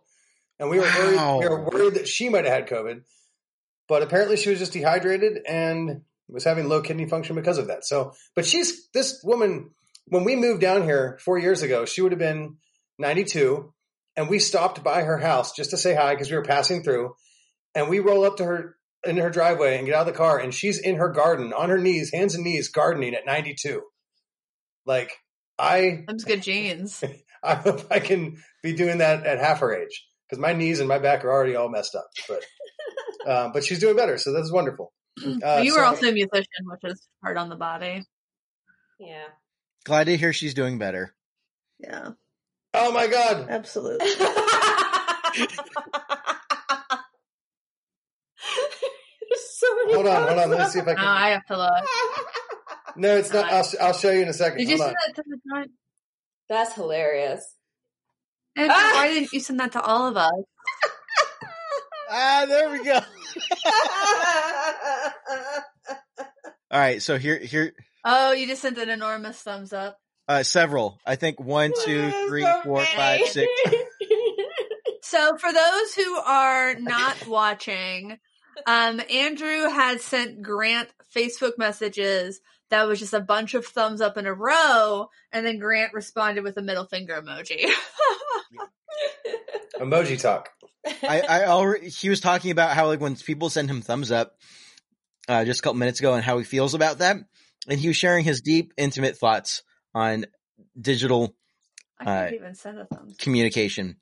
and 0.59 0.71
we 0.71 0.79
were 0.79 0.85
Wow. 0.85 1.39
worried. 1.39 1.49
We 1.49 1.55
were 1.57 1.65
worried 1.65 1.95
that 1.95 2.09
she 2.09 2.29
might 2.29 2.45
have 2.45 2.55
had 2.55 2.69
COVID, 2.69 3.03
but 3.89 4.03
apparently 4.03 4.37
she 4.37 4.51
was 4.51 4.59
just 4.61 4.73
dehydrated 4.73 5.43
and 5.47 6.03
was 6.29 6.45
having 6.45 6.69
low 6.69 6.81
kidney 6.81 7.07
function 7.09 7.35
because 7.37 7.59
of 7.59 7.67
that. 7.67 7.85
So, 7.85 8.13
but 8.37 8.47
she's 8.47 8.89
this 8.91 9.21
woman. 9.25 9.71
When 10.07 10.25
we 10.25 10.37
moved 10.37 10.61
down 10.61 10.83
here 10.83 11.19
four 11.25 11.39
years 11.39 11.63
ago, 11.63 11.85
she 11.85 12.01
would 12.01 12.13
have 12.13 12.19
been 12.19 12.57
92, 12.99 13.73
and 14.17 14.29
we 14.29 14.39
stopped 14.39 14.83
by 14.85 15.03
her 15.03 15.19
house 15.19 15.53
just 15.53 15.71
to 15.71 15.77
say 15.77 15.95
hi 15.95 16.15
because 16.15 16.31
we 16.31 16.37
were 16.37 16.45
passing 16.45 16.83
through, 16.83 17.15
and 17.75 17.89
we 17.89 17.99
roll 18.01 18.25
up 18.25 18.37
to 18.37 18.45
her 18.45 18.77
in 19.05 19.17
her 19.17 19.31
driveway 19.31 19.77
and 19.79 19.87
get 19.87 19.95
out 19.97 20.07
of 20.07 20.13
the 20.13 20.19
car, 20.19 20.39
and 20.39 20.55
she's 20.55 20.79
in 20.79 20.97
her 20.97 21.09
garden 21.09 21.53
on 21.53 21.71
her 21.71 21.79
knees, 21.79 22.13
hands 22.13 22.35
and 22.37 22.45
knees, 22.45 22.69
gardening 22.69 23.15
at 23.15 23.27
92. 23.27 23.83
Like 24.87 25.13
I 25.63 26.05
Them's 26.07 26.25
good 26.25 26.43
genes. 26.43 27.03
I 27.43 27.55
hope 27.55 27.87
I 27.91 27.99
can 28.01 28.43
be 28.63 28.73
doing 28.75 28.99
that 28.99 29.25
at 29.27 29.39
half 29.39 29.61
her 29.61 29.75
age 29.75 30.05
because 30.29 30.41
my 30.41 30.53
knees 30.53 30.81
and 30.81 30.89
my 30.89 30.99
back 30.99 31.25
are 31.25 31.31
already 31.31 31.55
all 31.57 31.69
messed 31.69 31.95
up. 31.95 32.07
But 32.29 32.45
um, 33.31 33.53
but 33.55 33.65
she's 33.65 33.79
doing 33.79 33.97
better, 33.97 34.19
so 34.19 34.33
that's 34.33 34.51
wonderful. 34.53 34.93
Uh, 35.25 35.61
you 35.63 35.71
so- 35.73 35.79
were 35.79 35.85
also 35.85 36.09
a 36.09 36.13
musician, 36.13 36.65
which 36.67 36.81
is 36.85 37.07
hard 37.23 37.37
on 37.37 37.49
the 37.49 37.57
body. 37.57 38.03
Yeah. 38.99 39.25
Glad 39.85 40.05
to 40.05 40.17
hear 40.17 40.33
she's 40.33 40.55
doing 40.55 40.79
better. 40.79 41.15
Yeah, 41.81 42.11
Oh 42.75 42.93
my 42.93 43.09
god! 43.09 43.47
absolutely. 43.51 44.07
So 49.35 49.67
Hold 49.95 50.07
on, 50.09 50.27
hold 50.29 50.39
on. 50.41 50.51
Let 50.51 50.59
me 50.61 50.67
see 50.67 50.79
if 50.81 50.89
I 50.89 50.93
Now 50.95 50.97
can. 50.97 51.07
I 51.07 51.29
have 51.31 51.47
to 51.47 51.57
look. 51.57 51.85
No, 52.97 53.17
it's 53.17 53.33
not. 53.33 53.51
I'll, 53.51 53.67
I'll 53.81 53.93
show 53.93 54.11
you 54.11 54.23
in 54.23 54.29
a 54.29 54.33
second. 54.33 54.59
Did 54.59 54.69
you 54.69 54.77
Hold 54.77 54.89
send 54.89 54.97
on. 54.97 55.03
that 55.09 55.15
to 55.17 55.23
the 55.29 55.39
joint? 55.55 55.71
That's 56.49 56.75
hilarious. 56.75 57.45
And 58.57 58.69
why 58.69 59.09
didn't 59.13 59.33
you 59.33 59.41
send 59.41 59.61
that 59.61 59.73
to 59.73 59.81
all 59.83 60.09
of 60.09 60.17
us? 60.17 60.31
Ah, 62.15 62.45
there 62.47 62.71
we 62.71 62.85
go. 62.85 63.01
All 66.71 66.79
right, 66.79 67.01
so 67.03 67.17
here, 67.19 67.39
here, 67.39 67.73
Oh, 68.05 68.33
you 68.33 68.47
just 68.47 68.61
sent 68.63 68.77
an 68.79 68.91
enormous 68.91 69.39
thumbs 69.41 69.73
up. 69.73 69.99
uh, 70.29 70.43
several. 70.43 70.99
I 71.07 71.17
think 71.17 71.41
one, 71.41 71.73
two, 71.85 72.11
three, 72.29 72.47
four, 72.65 72.85
five, 72.85 73.21
six. 73.29 73.51
So 75.05 75.37
for 75.37 75.53
those 75.53 75.95
who 75.95 76.15
are 76.17 76.75
not 76.75 77.27
watching, 77.27 78.19
um, 78.67 79.01
Andrew 79.11 79.69
had 79.69 80.01
sent 80.01 80.41
Grant 80.41 80.89
Facebook 81.15 81.59
messages 81.59 82.41
that 82.73 82.89
was 82.89 82.99
just 82.99 83.15
a 83.15 83.21
bunch 83.21 83.55
of 83.55 83.65
thumbs 83.67 84.01
up 84.01 84.17
in 84.17 84.27
a 84.27 84.35
row, 84.35 85.09
and 85.31 85.47
then 85.47 85.59
Grant 85.59 85.93
responded 85.95 86.43
with 86.43 86.57
a 86.57 86.63
middle 86.63 86.87
finger 86.87 87.23
emoji. 87.23 87.71
Emoji 89.81 90.21
talk. 90.21 90.51
I, 91.03 91.21
I 91.21 91.45
already, 91.47 91.89
he 91.89 92.09
was 92.09 92.21
talking 92.21 92.51
about 92.51 92.75
how 92.75 92.87
like 92.87 93.01
when 93.01 93.17
people 93.17 93.51
send 93.51 93.71
him 93.71 93.83
thumbs 93.83 94.13
up, 94.13 94.33
uh, 95.29 95.45
just 95.45 95.61
a 95.61 95.63
couple 95.63 95.79
minutes 95.79 96.01
ago 96.01 96.15
and 96.15 96.25
how 96.25 96.39
he 96.39 96.45
feels 96.45 96.75
about 96.75 96.99
that. 96.99 97.17
And 97.69 97.79
he 97.79 97.89
was 97.89 97.97
sharing 97.97 98.25
his 98.25 98.41
deep, 98.41 98.73
intimate 98.77 99.17
thoughts 99.17 99.63
on 99.95 100.27
digital 100.79 101.35
I 102.01 102.05
can't 102.05 102.33
Uh, 102.33 102.35
even 102.35 102.55
send 102.55 102.79
a 102.79 102.87
thumbs. 102.87 103.17
communication. 103.19 103.97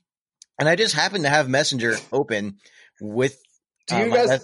And 0.58 0.68
I 0.68 0.76
just 0.76 0.94
happened 0.94 1.24
to 1.24 1.30
have 1.30 1.48
Messenger 1.48 1.96
open 2.12 2.56
with 3.00 3.38
Do 3.86 3.96
uh, 3.96 3.98
you 4.00 4.06
my, 4.06 4.16
guys 4.16 4.28
th- 4.28 4.40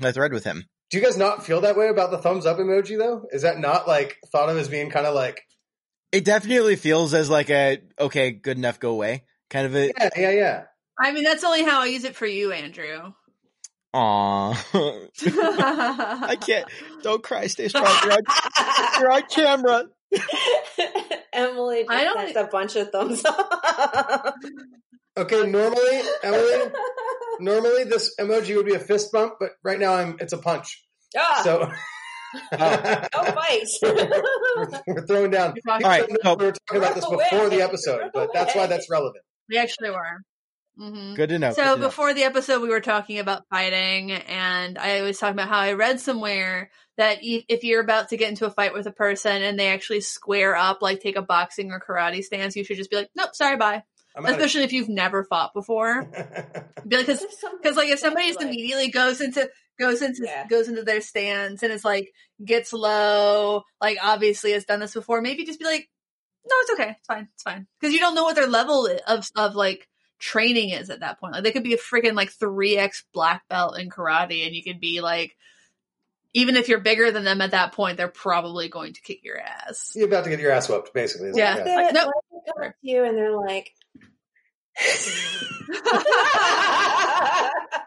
my 0.00 0.12
thread 0.12 0.32
with 0.32 0.44
him. 0.44 0.64
Do 0.90 0.98
you 0.98 1.04
guys 1.04 1.16
not 1.16 1.44
feel 1.44 1.60
that 1.62 1.76
way 1.76 1.88
about 1.88 2.10
the 2.10 2.18
thumbs 2.18 2.46
up 2.46 2.58
emoji 2.58 2.96
though? 2.98 3.26
Is 3.32 3.42
that 3.42 3.58
not 3.58 3.86
like 3.88 4.16
thought 4.32 4.48
of 4.48 4.56
as 4.56 4.68
being 4.68 4.90
kind 4.90 5.06
of 5.06 5.14
like 5.14 5.42
It 6.12 6.24
definitely 6.24 6.76
feels 6.76 7.12
as 7.14 7.28
like 7.30 7.50
a 7.50 7.78
okay, 8.00 8.30
good 8.30 8.56
enough, 8.58 8.80
go 8.80 8.90
away 8.90 9.24
kind 9.50 9.66
of 9.66 9.74
a. 9.76 9.92
yeah 9.96 10.08
yeah 10.16 10.30
yeah. 10.30 10.62
I 11.00 11.12
mean, 11.12 11.24
that's 11.24 11.44
only 11.44 11.62
how 11.64 11.80
I 11.82 11.86
use 11.86 12.04
it 12.04 12.16
for 12.16 12.26
you, 12.26 12.52
Andrew. 12.52 13.12
Aw, 13.94 14.66
I 14.74 16.26
I 16.30 16.36
can't. 16.36 16.66
Don't 17.02 17.22
cry. 17.22 17.46
Stay 17.46 17.68
strong. 17.68 17.86
You're 18.04 18.12
on, 18.12 19.00
you're 19.00 19.12
on 19.12 19.22
camera. 19.30 19.84
Emily 21.32 21.80
just 21.84 21.90
I 21.90 22.04
don't- 22.04 22.32
sent 22.34 22.36
a 22.36 22.50
bunch 22.50 22.76
of 22.76 22.90
thumbs 22.90 23.22
up. 23.24 24.34
Okay, 25.18 25.50
normally 25.50 26.00
Emily, 26.22 26.70
normally 27.40 27.84
this 27.84 28.14
emoji 28.20 28.54
would 28.56 28.66
be 28.66 28.74
a 28.74 28.78
fist 28.78 29.10
bump, 29.12 29.34
but 29.40 29.50
right 29.64 29.78
now 29.78 29.94
I'm 29.94 30.16
it's 30.20 30.32
a 30.32 30.38
punch. 30.38 30.82
ah, 31.16 31.40
So 31.42 31.68
oh, 32.52 33.32
fight. 33.32 33.66
we're 34.86 35.06
throwing 35.06 35.30
down. 35.30 35.54
All 35.68 35.78
right, 35.80 36.06
We 36.08 36.14
were 36.14 36.18
talking 36.52 36.76
about 36.76 36.94
this 36.94 37.04
before 37.04 37.46
away. 37.46 37.56
the 37.56 37.62
episode, 37.62 38.10
but 38.14 38.30
that's 38.32 38.54
why 38.54 38.66
that's 38.66 38.88
relevant. 38.90 39.24
We 39.48 39.58
actually 39.58 39.90
were. 39.90 40.22
hmm 40.78 41.14
Good 41.14 41.30
to 41.30 41.38
know. 41.38 41.50
So 41.50 41.62
good 41.64 41.74
to 41.74 41.80
know. 41.80 41.86
before 41.88 42.14
the 42.14 42.22
episode, 42.22 42.62
we 42.62 42.68
were 42.68 42.80
talking 42.80 43.18
about 43.18 43.42
fighting, 43.50 44.12
and 44.12 44.78
I 44.78 45.02
was 45.02 45.18
talking 45.18 45.34
about 45.34 45.48
how 45.48 45.58
I 45.58 45.72
read 45.72 45.98
somewhere 46.00 46.70
that 46.96 47.18
if 47.22 47.64
you're 47.64 47.80
about 47.80 48.10
to 48.10 48.16
get 48.16 48.28
into 48.28 48.46
a 48.46 48.50
fight 48.50 48.72
with 48.74 48.86
a 48.86 48.92
person 48.92 49.42
and 49.42 49.58
they 49.58 49.68
actually 49.68 50.00
square 50.00 50.54
up, 50.56 50.82
like 50.82 51.00
take 51.00 51.16
a 51.16 51.22
boxing 51.22 51.70
or 51.72 51.80
karate 51.80 52.22
stance, 52.22 52.54
you 52.56 52.64
should 52.64 52.76
just 52.76 52.90
be 52.90 52.96
like, 52.96 53.10
"Nope, 53.16 53.34
sorry, 53.34 53.56
bye." 53.56 53.82
I'm 54.18 54.26
out 54.26 54.32
of- 54.32 54.36
Especially 54.38 54.64
if 54.64 54.72
you've 54.72 54.88
never 54.88 55.24
fought 55.24 55.54
before, 55.54 56.04
because 56.86 57.24
because 57.62 57.76
like 57.76 57.88
if 57.88 57.98
somebody 58.00 58.28
just 58.28 58.42
immediately 58.42 58.90
goes 58.90 59.20
into 59.20 59.48
goes 59.78 60.02
into 60.02 60.22
Yeah. 60.24 60.46
goes 60.48 60.68
into 60.68 60.82
their 60.82 61.00
stance 61.00 61.62
and 61.62 61.72
it's 61.72 61.84
like 61.84 62.10
gets 62.44 62.72
low, 62.72 63.62
like 63.80 63.98
obviously 64.02 64.52
has 64.52 64.64
done 64.64 64.80
this 64.80 64.94
before, 64.94 65.22
maybe 65.22 65.44
just 65.44 65.58
be 65.60 65.64
like, 65.64 65.88
no, 66.48 66.54
it's 66.62 66.72
okay, 66.72 66.90
it's 66.98 67.06
fine, 67.06 67.28
it's 67.32 67.42
fine, 67.42 67.66
because 67.80 67.94
you 67.94 68.00
don't 68.00 68.14
know 68.14 68.24
what 68.24 68.34
their 68.36 68.46
level 68.48 68.88
of 69.06 69.28
of 69.36 69.54
like 69.54 69.86
training 70.18 70.70
is 70.70 70.90
at 70.90 71.00
that 71.00 71.20
point. 71.20 71.32
Like 71.34 71.44
they 71.44 71.52
could 71.52 71.62
be 71.62 71.74
a 71.74 71.78
freaking 71.78 72.14
like 72.14 72.30
three 72.30 72.76
x 72.76 73.04
black 73.14 73.42
belt 73.48 73.78
in 73.78 73.88
karate, 73.88 74.44
and 74.46 74.54
you 74.54 74.62
could 74.62 74.80
be 74.80 75.00
like. 75.00 75.34
Even 76.34 76.56
if 76.56 76.68
you're 76.68 76.80
bigger 76.80 77.10
than 77.10 77.24
them 77.24 77.40
at 77.40 77.52
that 77.52 77.72
point, 77.72 77.96
they're 77.96 78.06
probably 78.08 78.68
going 78.68 78.92
to 78.92 79.00
kick 79.00 79.24
your 79.24 79.38
ass. 79.40 79.92
You're 79.94 80.08
about 80.08 80.24
to 80.24 80.30
get 80.30 80.40
your 80.40 80.52
ass 80.52 80.68
whooped, 80.68 80.92
basically. 80.92 81.28
is 81.28 81.34
what- 81.34 81.38
Yeah. 81.40 81.54
What 81.56 81.66
if 81.66 81.76
Like, 81.76 81.86
they- 81.94 82.00
nope. 82.00 82.06
what 82.06 82.16
if 82.16 82.24
they 82.46 82.52
come 82.52 82.62
up 82.68 82.72
to 82.72 82.76
you 82.82 83.04
and 83.04 83.16
they're 83.16 83.36
like, 83.36 83.70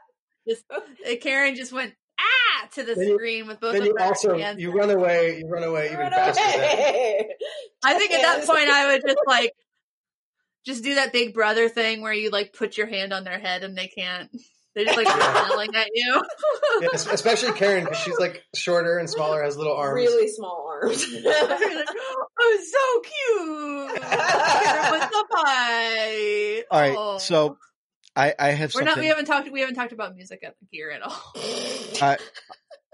Just, 0.48 0.64
uh, 0.72 0.80
Karen 1.22 1.56
just 1.56 1.72
went 1.72 1.94
ah 2.20 2.68
to 2.74 2.84
the 2.84 2.96
Then 2.96 3.08
you- 3.08 3.16
screen 3.16 3.48
with 3.48 3.60
both 3.60 3.74
Then 3.74 3.84
of 3.84 3.88
you 3.90 3.96
also 4.00 4.36
hands. 4.38 4.60
you 4.60 4.72
run 4.72 4.90
away. 4.90 5.38
You 5.40 5.48
run 5.48 5.64
away 5.64 5.86
even 5.88 6.00
Run 6.00 6.12
faster. 6.12 6.42
Than, 6.44 6.60
away. 6.70 7.30
I 7.84 7.94
think 7.98 8.12
at 8.12 8.22
that 8.24 8.46
point 8.48 8.68
I 8.70 8.88
would 8.92 9.02
just 9.06 9.20
like 9.28 9.54
just 10.66 10.84
do 10.84 10.96
that 10.96 11.14
big 11.14 11.34
brother 11.36 11.70
thing 11.70 12.02
where 12.02 12.12
you 12.14 12.32
like 12.32 12.54
put 12.54 12.76
your 12.78 12.88
hand 12.88 13.14
on 13.14 13.24
their 13.24 13.38
head 13.40 13.64
and 13.64 13.78
they 13.78 13.88
can't. 13.88 14.30
They 14.76 14.86
just 14.86 14.98
like 14.98 15.08
Yeah. 15.08 15.50
yelling 15.50 15.76
at 15.76 15.88
you. 15.94 16.22
yeah, 16.82 16.88
especially 16.94 17.52
Karen 17.54 17.84
because 17.84 18.00
she's 18.00 18.18
like 18.20 18.44
shorter 18.56 18.98
and 18.98 19.10
smaller, 19.10 19.44
has 19.44 19.58
little 19.58 19.76
arms. 19.76 19.96
Really 19.96 20.28
small 20.30 20.66
arms. 20.70 21.06
Like, 21.24 21.88
oh, 22.40 23.90
so 23.92 23.92
cute. 23.92 24.02
Karen 24.02 24.92
with 24.92 25.10
the 25.12 25.26
pie. 25.32 26.64
All 26.72 26.80
right, 26.80 26.96
Oh. 26.98 27.18
so 27.20 27.58
I, 28.16 28.34
I 28.40 28.48
have 28.50 28.74
we're 28.74 28.82
something. 28.82 28.86
not. 28.88 28.98
We 29.00 29.08
haven't 29.08 29.26
talked. 29.26 29.52
We 29.52 29.60
haven't 29.60 29.76
talked 29.76 29.92
about 29.94 30.16
music 30.16 30.40
at 30.44 30.56
the 30.60 30.66
gear 30.76 30.92
at 30.92 31.02
all. 31.02 31.34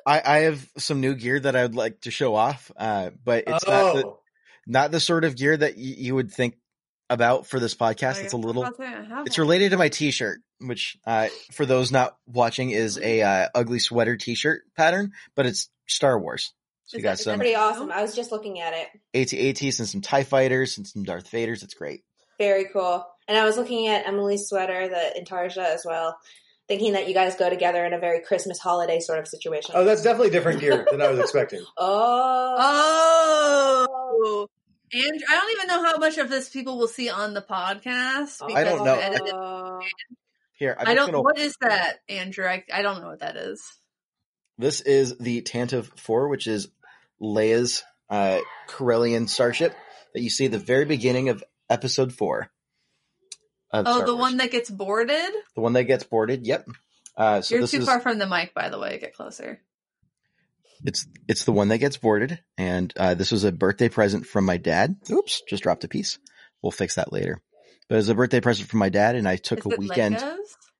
I, 0.05 0.21
I 0.25 0.37
have 0.39 0.65
some 0.77 1.01
new 1.01 1.15
gear 1.15 1.39
that 1.39 1.55
I 1.55 1.63
would 1.63 1.75
like 1.75 2.01
to 2.01 2.11
show 2.11 2.33
off, 2.35 2.71
uh, 2.77 3.09
but 3.25 3.43
it's 3.47 3.67
not 3.67 3.95
the, 3.95 4.05
oh, 4.05 4.19
not 4.65 4.91
the 4.91 4.99
sort 5.01 5.25
of 5.25 5.35
gear 5.35 5.55
that 5.57 5.75
y- 5.75 5.95
you 5.97 6.15
would 6.15 6.31
think 6.31 6.55
about 7.09 7.47
for 7.47 7.59
this 7.59 7.75
podcast. 7.75 8.23
It's 8.23 8.33
a 8.33 8.37
little. 8.37 8.69
It's 9.25 9.37
related 9.37 9.71
to 9.71 9.77
my 9.77 9.89
T-shirt, 9.89 10.39
which 10.59 10.97
uh, 11.05 11.27
for 11.51 11.65
those 11.65 11.91
not 11.91 12.17
watching 12.25 12.71
is 12.71 12.97
a 12.97 13.21
uh, 13.21 13.47
ugly 13.55 13.79
sweater 13.79 14.17
T-shirt 14.17 14.63
pattern, 14.75 15.13
but 15.35 15.45
it's 15.45 15.69
Star 15.87 16.19
Wars. 16.19 16.53
So 16.85 16.95
Is 16.95 16.99
you 16.99 17.03
got 17.03 17.17
that 17.17 17.23
some 17.23 17.39
Pretty 17.39 17.55
awesome. 17.55 17.91
I 17.91 18.01
was 18.01 18.15
just 18.15 18.31
looking 18.31 18.61
at 18.61 18.73
it. 18.73 18.87
AT-ATs 19.33 19.79
and 19.79 19.87
some 19.89 20.01
Tie 20.01 20.23
Fighters 20.23 20.77
and 20.77 20.87
some 20.87 21.03
Darth 21.03 21.29
Vaders. 21.31 21.61
It's 21.63 21.73
great. 21.73 22.03
Very 22.39 22.65
cool. 22.71 23.05
And 23.27 23.37
I 23.37 23.43
was 23.43 23.57
looking 23.57 23.87
at 23.87 24.07
Emily's 24.07 24.47
sweater, 24.47 24.87
the 24.87 25.13
Intarsia 25.21 25.65
as 25.65 25.83
well. 25.85 26.17
thinking 26.69 26.93
that 26.93 27.07
you 27.07 27.13
guys 27.13 27.35
go 27.35 27.49
together 27.49 27.83
in 27.85 27.93
a 27.93 27.99
very 27.99 28.21
Christmas 28.21 28.59
holiday 28.59 28.99
sort 28.99 29.19
of 29.19 29.27
situation. 29.27 29.71
Oh, 29.75 29.83
that's 29.83 30.01
definitely 30.01 30.29
different 30.31 30.59
gear 30.61 30.85
than 30.89 31.01
I 31.01 31.09
was 31.09 31.19
expecting. 31.19 31.63
Oh. 31.77 32.55
Oh, 33.89 34.47
and 34.93 35.23
I 35.29 35.35
don't 35.35 35.51
even 35.51 35.67
know 35.67 35.83
how 35.83 35.97
much 35.97 36.17
of 36.17 36.29
this 36.29 36.49
people 36.49 36.77
will 36.77 36.87
see 36.87 37.09
on 37.09 37.33
the 37.33 37.41
podcast. 37.41 38.41
I 38.53 38.63
don't 38.63 38.83
know. 38.83 38.99
Oh. 39.33 39.81
Here, 40.53 40.75
I'm 40.79 40.87
I 40.87 40.93
don't. 40.95 41.07
gonna- 41.07 41.21
What 41.21 41.37
is 41.37 41.55
that, 41.61 41.97
Andrew? 42.09 42.45
I, 42.47 42.63
I 42.73 42.81
don't 42.81 43.01
know 43.01 43.07
what 43.09 43.19
that 43.19 43.35
is. 43.37 43.61
This 44.57 44.81
is 44.81 45.17
the 45.19 45.41
Tantive 45.43 45.85
4, 45.99 46.29
which 46.29 46.47
is 46.47 46.69
Leia's 47.21 47.83
uh, 48.09 48.39
Corellian 48.67 49.29
starship 49.29 49.75
that 50.13 50.21
you 50.21 50.29
see 50.31 50.45
at 50.45 50.51
the 50.51 50.57
very 50.57 50.85
beginning 50.85 51.29
of 51.29 51.43
episode 51.69 52.11
4. 52.13 52.49
of 53.71 53.85
Oh, 53.87 53.91
Star 53.97 54.05
the 54.07 54.13
Wars. 54.15 54.21
one 54.21 54.37
that 54.37 54.49
gets 54.49 54.69
boarded. 54.71 55.31
The 55.55 55.61
one 55.61 55.73
that 55.73 55.83
gets 55.83 56.03
boarded, 56.05 56.47
yep. 56.47 56.65
Uh, 57.15 57.41
so 57.41 57.55
You're 57.55 57.67
too 57.67 57.77
is 57.79 57.85
far 57.85 57.99
from 57.99 58.17
the 58.17 58.25
mic, 58.27 58.53
by 58.55 58.69
the 58.69 58.79
way. 58.79 58.97
Get 58.99 59.13
closer. 59.13 59.59
It's 60.85 61.07
it's 61.27 61.43
the 61.45 61.51
one 61.51 61.67
that 61.69 61.77
gets 61.79 61.97
boarded, 61.97 62.39
and 62.57 62.93
uh, 62.97 63.13
this 63.13 63.31
was 63.31 63.43
a 63.43 63.51
birthday 63.51 63.89
present 63.89 64.25
from 64.25 64.45
my 64.45 64.57
dad. 64.57 64.95
Oops, 65.11 65.41
just 65.47 65.63
dropped 65.63 65.83
a 65.83 65.87
piece. 65.87 66.19
We'll 66.61 66.71
fix 66.71 66.95
that 66.95 67.11
later. 67.13 67.41
But 67.89 67.95
it 67.95 67.97
was 67.97 68.09
a 68.09 68.15
birthday 68.15 68.41
present 68.41 68.69
from 68.69 68.79
my 68.79 68.89
dad, 68.89 69.15
and 69.15 69.27
I 69.27 69.37
took 69.37 69.59
Is 69.59 69.65
a 69.65 69.69
it 69.69 69.79
weekend. 69.79 70.17
Legos? 70.17 70.37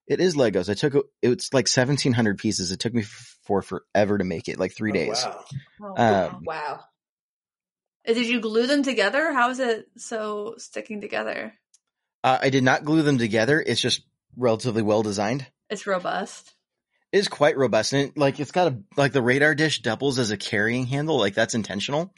It 0.07 0.19
is 0.21 0.35
Legos. 0.35 0.69
I 0.69 0.73
took 0.73 0.95
a, 0.95 1.01
it's 1.21 1.53
like 1.53 1.67
seventeen 1.67 2.13
hundred 2.13 2.37
pieces. 2.37 2.71
It 2.71 2.79
took 2.79 2.93
me 2.93 3.03
for 3.03 3.61
forever 3.61 4.17
to 4.17 4.23
make 4.23 4.47
it, 4.47 4.59
like 4.59 4.73
three 4.75 4.91
Oh, 4.91 4.93
days. 4.93 5.25
wow. 5.25 5.45
Oh, 5.81 6.25
Um, 6.27 6.43
Wow. 6.45 6.79
Uh, 8.07 8.13
Did 8.13 8.27
you 8.27 8.39
glue 8.39 8.67
them 8.67 8.83
together? 8.83 9.33
How 9.33 9.49
is 9.49 9.59
it 9.59 9.85
so 9.97 10.55
sticking 10.57 11.01
together? 11.01 11.53
Uh, 12.23 12.37
I 12.41 12.49
did 12.49 12.63
not 12.63 12.85
glue 12.85 13.01
them 13.01 13.17
together. 13.17 13.61
It's 13.65 13.81
just 13.81 14.01
relatively 14.37 14.81
well 14.81 15.03
designed. 15.03 15.45
It's 15.69 15.85
robust. 15.85 16.53
Is 17.17 17.27
quite 17.27 17.57
robust, 17.57 17.93
and 17.93 18.09
it, 18.09 18.17
like 18.17 18.39
it's 18.39 18.51
got 18.51 18.71
a 18.71 18.79
like 18.95 19.11
the 19.11 19.21
radar 19.21 19.55
dish 19.55 19.81
doubles 19.81 20.19
as 20.19 20.31
a 20.31 20.37
carrying 20.37 20.85
handle. 20.85 21.17
Like 21.17 21.33
that's 21.33 21.55
intentional. 21.55 22.13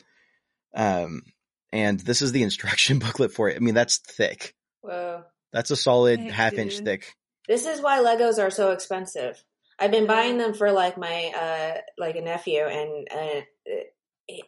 Um, 0.75 1.23
and 1.71 1.99
this 1.99 2.21
is 2.21 2.31
the 2.31 2.43
instruction 2.49 2.99
booklet 2.99 3.31
for 3.31 3.49
it. 3.49 3.55
I 3.55 3.59
mean, 3.59 3.75
that's 3.75 3.97
thick. 3.97 4.55
Whoa. 4.81 5.23
That's 5.53 5.71
a 5.71 5.75
solid 5.75 6.19
Heck, 6.19 6.31
half 6.31 6.53
inch 6.53 6.79
thick. 6.79 7.15
This 7.47 7.65
is 7.65 7.81
why 7.81 7.99
Legos 7.99 8.43
are 8.43 8.51
so 8.51 8.71
expensive. 8.71 9.41
I've 9.79 9.91
been 9.91 10.05
buying 10.05 10.37
them 10.37 10.53
for 10.53 10.71
like 10.71 10.97
my 10.97 11.31
uh 11.35 11.81
like 11.97 12.15
a 12.15 12.21
nephew, 12.21 12.61
and 12.61 13.07
uh, 13.09 13.41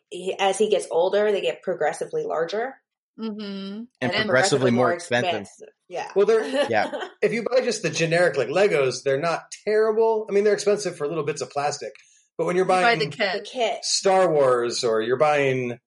he, 0.10 0.36
as 0.38 0.58
he 0.58 0.70
gets 0.70 0.88
older, 0.92 1.32
they 1.32 1.42
get 1.42 1.64
progressively 1.64 2.24
larger 2.24 2.76
Mm-hmm. 3.20 3.84
And 4.02 4.12
progressively 4.14 4.72
more 4.72 4.92
expensive. 4.94 5.48
Yeah. 5.88 6.10
Well, 6.16 6.26
they're 6.26 6.44
Yeah. 6.70 6.92
if 7.22 7.34
you 7.34 7.44
buy 7.44 7.62
just 7.62 7.84
the 7.84 7.90
generic 7.90 8.38
like 8.38 8.48
Legos, 8.48 9.04
they're 9.04 9.20
not 9.20 9.44
terrible. 9.66 10.26
I 10.30 10.34
mean, 10.34 10.44
they're 10.44 10.54
expensive 10.54 10.96
for 10.98 11.08
little 11.08 11.26
bits 11.26 11.42
of 11.42 11.50
plastic, 11.52 11.92
but 12.38 12.46
when 12.46 12.56
you're 12.56 12.66
Buy 12.66 12.82
buying 12.82 13.00
the 13.00 13.06
the 13.08 13.16
kit. 13.18 13.44
kit. 13.52 13.86
Star 13.86 14.32
Wars 14.32 14.84
or 14.84 15.02
you're 15.02 15.18
buying, 15.18 15.78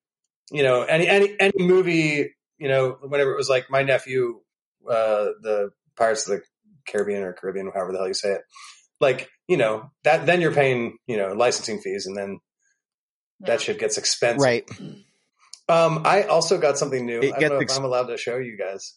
you 0.52 0.62
know, 0.62 0.82
any 0.82 1.08
any 1.08 1.34
any 1.40 1.52
movie, 1.66 2.34
you 2.58 2.68
know, 2.68 2.98
whenever 3.00 3.32
it 3.32 3.36
was 3.36 3.48
like 3.48 3.70
my 3.70 3.82
nephew, 3.82 4.40
uh, 4.88 5.26
the 5.42 5.70
Pirates 5.96 6.28
of 6.28 6.36
the 6.38 6.42
Caribbean 6.86 7.22
or 7.22 7.32
Caribbean, 7.32 7.70
however 7.74 7.92
the 7.92 7.98
hell 7.98 8.08
you 8.08 8.14
say 8.14 8.32
it, 8.32 8.42
like 9.00 9.28
you 9.48 9.56
know 9.56 9.90
that 10.04 10.26
then 10.26 10.40
you're 10.42 10.52
paying 10.52 10.98
you 11.06 11.16
know 11.16 11.32
licensing 11.32 11.80
fees 11.80 12.04
and 12.06 12.16
then 12.16 12.38
Yeah. 13.40 13.46
that 13.46 13.60
shit 13.62 13.78
gets 13.78 13.96
expensive. 13.98 14.42
Right. 14.42 14.68
Um, 15.68 16.02
I 16.04 16.22
also 16.24 16.58
got 16.58 16.78
something 16.78 17.04
new. 17.06 17.20
It 17.20 17.26
I 17.26 17.28
don't 17.30 17.40
gets 17.40 17.50
know 17.50 17.56
if 17.56 17.62
ex- 17.62 17.78
I'm 17.78 17.84
allowed 17.84 18.06
to 18.08 18.16
show 18.16 18.36
you 18.36 18.56
guys, 18.58 18.94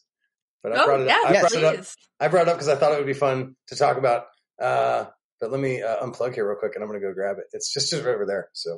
but 0.63 0.73
I 0.73 0.81
Oh 0.81 0.85
brought 0.85 1.01
it. 1.01 1.07
yeah, 1.07 1.21
I 1.25 1.31
Yes. 1.33 1.41
brought 1.51 1.63
it 1.63 1.63
up. 1.63 1.85
I 2.19 2.27
brought 2.27 2.41
it 2.43 2.49
up 2.49 2.55
because 2.57 2.67
I 2.67 2.75
thought 2.75 2.91
it 2.93 2.97
would 2.97 3.07
be 3.07 3.13
fun 3.13 3.55
to 3.67 3.75
talk 3.75 3.97
about. 3.97 4.25
Uh, 4.61 5.05
but 5.39 5.51
let 5.51 5.59
me 5.61 5.81
uh, 5.81 5.97
unplug 6.05 6.33
here 6.33 6.47
real 6.47 6.57
quick, 6.59 6.73
and 6.75 6.83
I'm 6.83 6.89
going 6.89 6.99
to 6.99 7.07
go 7.07 7.13
grab 7.13 7.37
it. 7.37 7.45
It's 7.53 7.71
just 7.73 7.89
just 7.89 8.03
right 8.03 8.15
over 8.15 8.25
there. 8.25 8.49
So 8.53 8.77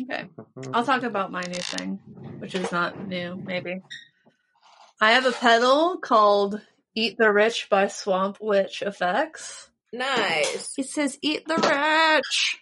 Okay, 0.00 0.26
I'll 0.72 0.84
talk 0.84 1.02
about 1.04 1.30
my 1.32 1.42
new 1.42 1.54
thing, 1.54 1.98
which 2.38 2.54
is 2.54 2.70
not 2.72 3.06
new. 3.08 3.40
Maybe 3.44 3.80
I 5.00 5.12
have 5.12 5.24
a 5.26 5.32
pedal 5.32 5.98
called 5.98 6.60
"Eat 6.94 7.16
the 7.18 7.32
Rich" 7.32 7.68
by 7.70 7.88
Swamp 7.88 8.38
Witch 8.40 8.82
Effects. 8.82 9.70
Nice. 9.94 10.74
It 10.76 10.88
says 10.88 11.18
"Eat 11.22 11.46
the 11.46 11.54
Rich." 11.54 12.58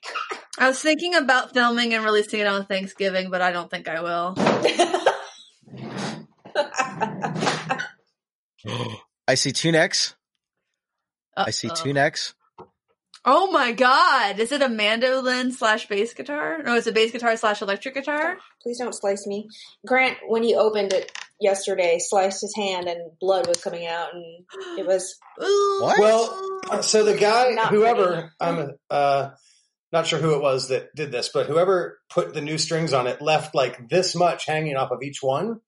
I 0.59 0.69
was 0.69 0.83
thinking 0.83 1.15
about 1.15 1.55
filming 1.55 1.95
and 1.95 2.05
releasing 2.05 2.41
it 2.41 2.47
on 2.47 2.67
Thanksgiving, 2.67 3.31
but 3.31 3.41
I 3.41 3.53
don't 3.53 3.71
think 3.71 3.89
I 3.89 4.03
will. 4.03 4.35
I 9.27 9.35
see 9.35 9.53
two 9.53 9.73
necks. 9.73 10.15
I 11.35 11.51
see 11.51 11.71
two 11.71 11.95
necks. 11.95 12.35
Oh 13.25 13.51
my 13.51 13.73
god! 13.73 14.39
Is 14.39 14.53
it 14.53 14.61
a 14.61 14.69
mandolin 14.69 15.53
slash 15.53 15.89
bass 15.89 16.13
guitar? 16.13 16.63
No, 16.63 16.75
it's 16.75 16.87
a 16.87 16.93
bass 16.93 17.13
guitar 17.13 17.35
slash 17.39 17.63
electric 17.63 17.95
guitar. 17.95 18.37
Please 18.63 18.79
don't 18.79 18.95
slice 18.95 19.27
me. 19.27 19.49
Grant, 19.87 20.19
when 20.27 20.43
he 20.43 20.55
opened 20.55 20.93
it 20.93 21.17
yesterday, 21.41 21.99
sliced 21.99 22.41
his 22.41 22.55
hand 22.57 22.87
and 22.89 23.13
blood 23.21 23.47
was 23.47 23.63
coming 23.63 23.87
out, 23.87 24.15
and 24.15 24.25
it 24.79 24.87
was 24.87 25.17
What? 25.39 25.99
Well, 25.99 26.83
so 26.83 27.05
the 27.05 27.17
guy, 27.17 27.51
Not 27.51 27.69
whoever, 27.69 28.33
I'm 28.41 28.73
uh, 28.91 29.31
not 29.93 30.07
sure 30.07 30.19
who 30.19 30.35
it 30.35 30.43
was 30.43 30.69
that 30.69 30.95
did 30.95 31.13
this, 31.13 31.31
but 31.33 31.47
whoever 31.47 31.99
put 32.09 32.33
the 32.33 32.41
new 32.41 32.59
strings 32.59 32.93
on 32.93 33.07
it 33.07 33.21
left 33.21 33.55
like 33.55 33.89
this 33.89 34.15
much 34.15 34.47
hanging 34.47 34.77
off 34.77 34.91
of 34.91 35.03
each 35.03 35.19
one. 35.21 35.61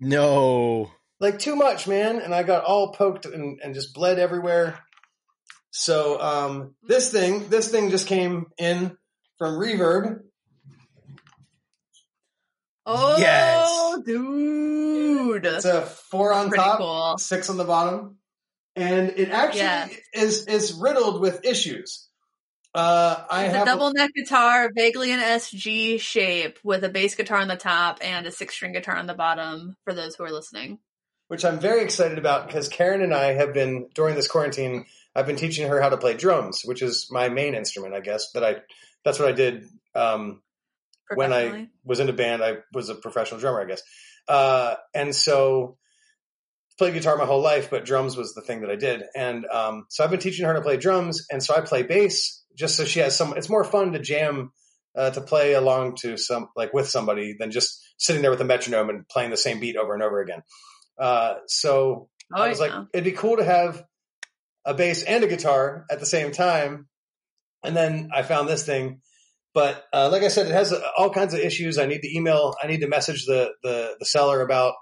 No. 0.00 0.90
Like 1.20 1.38
too 1.38 1.56
much, 1.56 1.86
man. 1.86 2.20
And 2.20 2.34
I 2.34 2.42
got 2.44 2.64
all 2.64 2.92
poked 2.92 3.26
and, 3.26 3.60
and 3.62 3.74
just 3.74 3.94
bled 3.94 4.18
everywhere. 4.18 4.78
So 5.70 6.20
um, 6.20 6.74
this 6.82 7.12
thing, 7.12 7.48
this 7.48 7.70
thing 7.70 7.90
just 7.90 8.06
came 8.06 8.46
in 8.56 8.96
from 9.38 9.54
Reverb. 9.54 10.20
Oh, 12.90 13.18
Yes. 13.18 14.04
dude. 14.06 15.44
It's 15.44 15.64
a 15.66 15.82
four 15.82 16.32
on 16.32 16.48
Pretty 16.48 16.62
top, 16.64 16.78
cool. 16.78 17.18
six 17.18 17.50
on 17.50 17.58
the 17.58 17.64
bottom, 17.64 18.16
and 18.74 19.10
it 19.10 19.30
actually 19.30 19.60
Yeah. 19.60 19.88
is 20.14 20.46
is 20.46 20.72
riddled 20.72 21.20
with 21.20 21.44
issues. 21.44 22.08
Uh, 22.74 23.24
I 23.30 23.44
It's 23.44 23.54
have 23.54 23.62
a 23.62 23.70
double 23.70 23.92
neck 23.92 24.12
guitar, 24.14 24.70
vaguely 24.74 25.10
an 25.10 25.20
SG 25.20 25.98
shape, 25.98 26.58
with 26.62 26.82
a 26.84 26.88
bass 26.88 27.14
guitar 27.14 27.38
on 27.38 27.48
the 27.48 27.56
top 27.56 27.98
and 28.00 28.26
a 28.26 28.30
six 28.30 28.54
string 28.54 28.72
guitar 28.72 28.96
on 28.96 29.06
the 29.06 29.14
bottom. 29.14 29.76
For 29.84 29.92
those 29.92 30.14
who 30.16 30.24
are 30.24 30.30
listening, 30.32 30.78
which 31.28 31.44
I'm 31.44 31.58
very 31.58 31.82
excited 31.82 32.16
about 32.18 32.46
because 32.46 32.68
Karen 32.68 33.02
and 33.02 33.12
I 33.12 33.32
have 33.34 33.52
been 33.52 33.88
during 33.94 34.14
this 34.14 34.28
quarantine. 34.28 34.86
I've 35.14 35.26
been 35.26 35.36
teaching 35.36 35.68
her 35.68 35.80
how 35.82 35.88
to 35.90 35.96
play 35.98 36.14
drums, 36.14 36.62
which 36.64 36.80
is 36.80 37.08
my 37.10 37.28
main 37.28 37.54
instrument, 37.54 37.92
I 37.94 38.00
guess. 38.00 38.30
That 38.32 38.44
I 38.44 38.56
that's 39.04 39.18
what 39.18 39.28
I 39.28 39.32
did 39.32 39.66
um, 39.94 40.42
when 41.14 41.32
I 41.32 41.68
was 41.84 42.00
in 42.00 42.08
a 42.08 42.12
band. 42.12 42.42
I 42.42 42.58
was 42.72 42.88
a 42.88 42.94
professional 42.94 43.40
drummer, 43.40 43.60
I 43.60 43.64
guess. 43.66 43.82
Uh, 44.28 44.74
and 44.94 45.14
so 45.14 45.76
played 46.78 46.94
guitar 46.94 47.16
my 47.16 47.24
whole 47.24 47.42
life, 47.42 47.70
but 47.70 47.84
drums 47.84 48.16
was 48.16 48.34
the 48.34 48.42
thing 48.42 48.60
that 48.60 48.70
I 48.70 48.76
did. 48.76 49.02
And 49.16 49.46
um, 49.46 49.86
so 49.88 50.04
I've 50.04 50.10
been 50.10 50.20
teaching 50.20 50.46
her 50.46 50.54
to 50.54 50.60
play 50.60 50.76
drums, 50.76 51.26
and 51.30 51.42
so 51.42 51.54
I 51.54 51.60
play 51.60 51.82
bass 51.82 52.44
just 52.56 52.76
so 52.76 52.84
she 52.84 53.00
has 53.00 53.16
some. 53.16 53.34
It's 53.36 53.48
more 53.48 53.64
fun 53.64 53.92
to 53.92 53.98
jam. 53.98 54.52
Uh, 54.96 55.10
to 55.10 55.20
play 55.20 55.52
along 55.52 55.94
to 55.94 56.16
some 56.16 56.48
like 56.56 56.72
with 56.72 56.88
somebody 56.88 57.36
than 57.38 57.52
just 57.52 57.78
sitting 57.98 58.20
there 58.20 58.32
with 58.32 58.40
a 58.40 58.44
metronome 58.44 58.88
and 58.88 59.06
playing 59.06 59.30
the 59.30 59.36
same 59.36 59.60
beat 59.60 59.76
over 59.76 59.94
and 59.94 60.02
over 60.02 60.20
again. 60.20 60.42
Uh, 60.98 61.34
so 61.46 62.08
oh, 62.34 62.42
I 62.42 62.48
was 62.48 62.58
like, 62.58 62.72
it'd 62.92 63.04
be 63.04 63.12
cool 63.12 63.36
to 63.36 63.44
have 63.44 63.84
a 64.64 64.74
bass 64.74 65.02
and 65.02 65.22
a 65.22 65.28
guitar 65.28 65.86
at 65.90 66.00
the 66.00 66.06
same 66.06 66.32
time. 66.32 66.88
And 67.62 67.76
then 67.76 68.10
I 68.12 68.22
found 68.22 68.48
this 68.48 68.64
thing, 68.64 69.00
but 69.58 69.86
uh, 69.92 70.08
like 70.12 70.22
I 70.22 70.28
said, 70.28 70.46
it 70.46 70.52
has 70.52 70.72
all 70.96 71.10
kinds 71.10 71.34
of 71.34 71.40
issues. 71.40 71.78
I 71.78 71.86
need 71.86 72.02
to 72.02 72.16
email, 72.16 72.54
I 72.62 72.68
need 72.68 72.82
to 72.82 72.86
message 72.86 73.26
the 73.26 73.50
the, 73.64 73.96
the 73.98 74.04
seller 74.06 74.40
about 74.40 74.74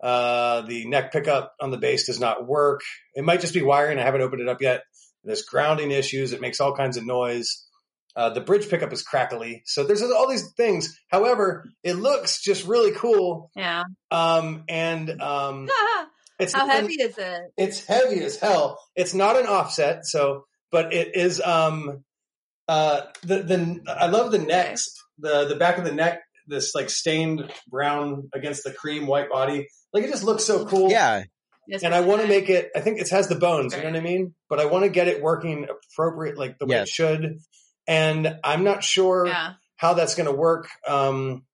uh, 0.00 0.60
the 0.60 0.86
neck 0.86 1.10
pickup 1.10 1.52
on 1.60 1.72
the 1.72 1.78
bass 1.78 2.06
does 2.06 2.20
not 2.20 2.46
work. 2.46 2.82
It 3.16 3.24
might 3.24 3.40
just 3.40 3.54
be 3.54 3.62
wiring. 3.62 3.98
I 3.98 4.02
haven't 4.02 4.20
opened 4.20 4.40
it 4.42 4.48
up 4.48 4.62
yet. 4.62 4.84
There's 5.24 5.42
grounding 5.42 5.90
issues. 5.90 6.32
It 6.32 6.40
makes 6.40 6.60
all 6.60 6.76
kinds 6.76 6.96
of 6.96 7.04
noise. 7.04 7.66
Uh, 8.14 8.30
the 8.30 8.40
bridge 8.40 8.70
pickup 8.70 8.92
is 8.92 9.02
crackly. 9.02 9.62
So 9.66 9.82
there's 9.82 10.00
all 10.00 10.28
these 10.30 10.52
things. 10.52 10.96
However, 11.08 11.64
it 11.82 11.94
looks 11.94 12.40
just 12.40 12.68
really 12.68 12.92
cool. 12.92 13.50
yeah. 13.56 13.82
Um, 14.12 14.62
and 14.68 15.20
um, 15.20 15.68
it's 16.38 16.52
How 16.52 16.68
heavy 16.68 17.02
is 17.02 17.18
it? 17.18 17.40
it's 17.56 17.84
heavy 17.84 18.22
as 18.22 18.36
hell. 18.38 18.78
It's 18.94 19.12
not 19.12 19.34
an 19.34 19.46
offset, 19.46 20.06
so 20.06 20.44
but 20.70 20.94
it 20.94 21.16
is 21.16 21.40
um 21.40 22.04
uh 22.68 23.02
the 23.22 23.42
the 23.42 23.80
I 23.88 24.06
love 24.06 24.32
the 24.32 24.38
necks, 24.38 24.88
the 25.18 25.46
the 25.46 25.56
back 25.56 25.78
of 25.78 25.84
the 25.84 25.92
neck, 25.92 26.20
this 26.46 26.74
like 26.74 26.90
stained 26.90 27.50
brown 27.68 28.28
against 28.34 28.64
the 28.64 28.72
cream 28.72 29.06
white 29.06 29.30
body. 29.30 29.68
Like 29.92 30.04
it 30.04 30.10
just 30.10 30.24
looks 30.24 30.44
so 30.44 30.66
cool. 30.66 30.90
Yeah. 30.90 31.24
Yes, 31.66 31.82
And 31.82 31.94
I 31.94 32.00
want 32.02 32.20
to 32.20 32.28
make 32.28 32.50
it 32.50 32.70
I 32.76 32.80
think 32.80 33.00
it 33.00 33.08
has 33.10 33.28
the 33.28 33.36
bones, 33.36 33.74
you 33.74 33.80
know 33.82 33.88
what 33.90 33.96
I 33.96 34.00
mean? 34.00 34.34
But 34.50 34.60
I 34.60 34.66
want 34.66 34.84
to 34.84 34.90
get 34.90 35.08
it 35.08 35.22
working 35.22 35.66
appropriate 35.94 36.36
like 36.36 36.58
the 36.58 36.66
way 36.66 36.76
it 36.76 36.88
should. 36.88 37.38
And 37.86 38.38
I'm 38.44 38.64
not 38.64 38.84
sure 38.84 39.26
Yeah. 39.26 39.52
how 39.76 39.94
that's 39.94 40.14
going 40.14 40.26
to 40.28 40.34
work 40.34 40.68
um, 40.86 41.44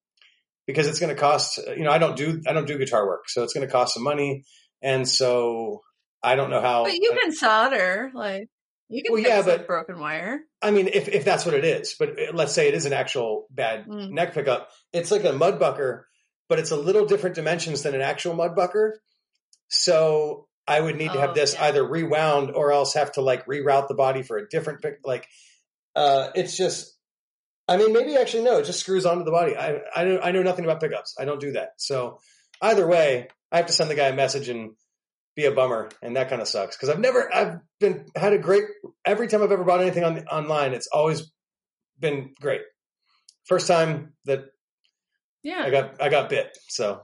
because 0.67 0.87
it's 0.87 0.99
going 0.99 1.13
to 1.15 1.19
cost 1.19 1.57
you 1.75 1.83
know 1.83 1.91
i 1.91 1.97
don't 1.97 2.15
do 2.15 2.41
i 2.47 2.53
don't 2.53 2.67
do 2.67 2.77
guitar 2.77 3.05
work 3.05 3.27
so 3.27 3.43
it's 3.43 3.51
going 3.53 3.65
to 3.65 3.71
cost 3.71 3.93
some 3.95 4.03
money 4.03 4.43
and 4.81 5.07
so 5.07 5.81
I 6.23 6.35
don't 6.35 6.51
know 6.51 6.61
how. 6.61 6.83
But 6.83 6.93
you 6.93 7.17
can 7.19 7.33
solder, 7.33 8.11
like 8.13 8.47
you 8.91 9.03
can 9.03 9.13
Well, 9.13 9.21
yeah, 9.21 9.41
but- 9.41 9.65
broken 9.67 9.99
wire. 9.99 10.41
I 10.61 10.69
mean, 10.71 10.87
if 10.87 11.07
if 11.07 11.25
that's 11.25 11.45
what 11.45 11.55
it 11.55 11.65
is, 11.65 11.95
but 11.97 12.09
uh, 12.19 12.31
let's 12.33 12.53
say 12.53 12.67
it 12.67 12.73
is 12.75 12.85
an 12.85 12.93
actual 12.93 13.47
bad 13.49 13.87
Mm. 13.87 14.11
neck 14.11 14.33
pickup. 14.33 14.69
It's 14.93 15.09
like 15.11 15.23
a 15.23 15.33
mud 15.33 15.59
bucker, 15.59 16.07
but 16.49 16.59
it's 16.59 16.71
a 16.71 16.75
little 16.77 17.05
different 17.05 17.35
dimensions 17.35 17.81
than 17.83 17.95
an 17.95 18.01
actual 18.01 18.33
mud 18.35 18.55
bucker. 18.55 19.01
So 19.69 20.47
I 20.67 20.79
would 20.79 20.95
need 20.97 21.11
to 21.11 21.17
Oh, 21.17 21.21
have 21.21 21.33
this 21.35 21.53
yeah. 21.55 21.65
either 21.65 21.83
rewound 21.85 22.51
or 22.51 22.71
else 22.71 22.93
have 22.93 23.13
to 23.13 23.21
like 23.21 23.45
reroute 23.45 23.87
the 23.87 23.95
body 23.95 24.21
for 24.23 24.37
a 24.37 24.47
different 24.47 24.81
pick. 24.81 24.99
Like, 25.03 25.27
uh, 25.95 26.29
it's 26.35 26.55
just. 26.57 26.97
I 27.67 27.77
mean, 27.77 27.93
maybe 27.93 28.17
actually 28.17 28.43
no. 28.43 28.57
It 28.57 28.65
just 28.65 28.79
screws 28.81 29.05
onto 29.05 29.23
the 29.23 29.31
body. 29.31 29.55
I 29.55 29.79
I 29.95 30.03
know 30.03 30.19
I 30.21 30.31
know 30.31 30.43
nothing 30.43 30.65
about 30.65 30.81
pickups. 30.81 31.15
I 31.17 31.25
don't 31.25 31.39
do 31.39 31.53
that. 31.53 31.69
So 31.77 32.19
either 32.61 32.85
way, 32.85 33.29
I 33.51 33.57
have 33.57 33.67
to 33.67 33.73
send 33.73 33.89
the 33.89 33.95
guy 33.95 34.07
a 34.07 34.15
message 34.15 34.49
and 34.49 34.71
be 35.35 35.45
a 35.45 35.51
bummer, 35.51 35.89
and 36.01 36.15
that 36.17 36.29
kind 36.29 36.41
of 36.41 36.47
sucks 36.47 36.75
because 36.75 36.89
I've 36.89 36.99
never 36.99 37.33
I've 37.33 37.59
been 37.79 38.05
had 38.15 38.33
a 38.33 38.37
great 38.37 38.65
every 39.05 39.27
time 39.27 39.41
I've 39.43 39.51
ever 39.51 39.63
bought 39.63 39.81
anything 39.81 40.03
on 40.03 40.19
online, 40.27 40.73
it's 40.73 40.87
always 40.87 41.31
been 41.99 42.33
great. 42.41 42.61
First 43.45 43.67
time 43.67 44.13
that 44.25 44.45
Yeah. 45.43 45.63
I 45.63 45.69
got 45.69 46.01
I 46.01 46.09
got 46.09 46.29
bit, 46.29 46.57
so 46.67 47.01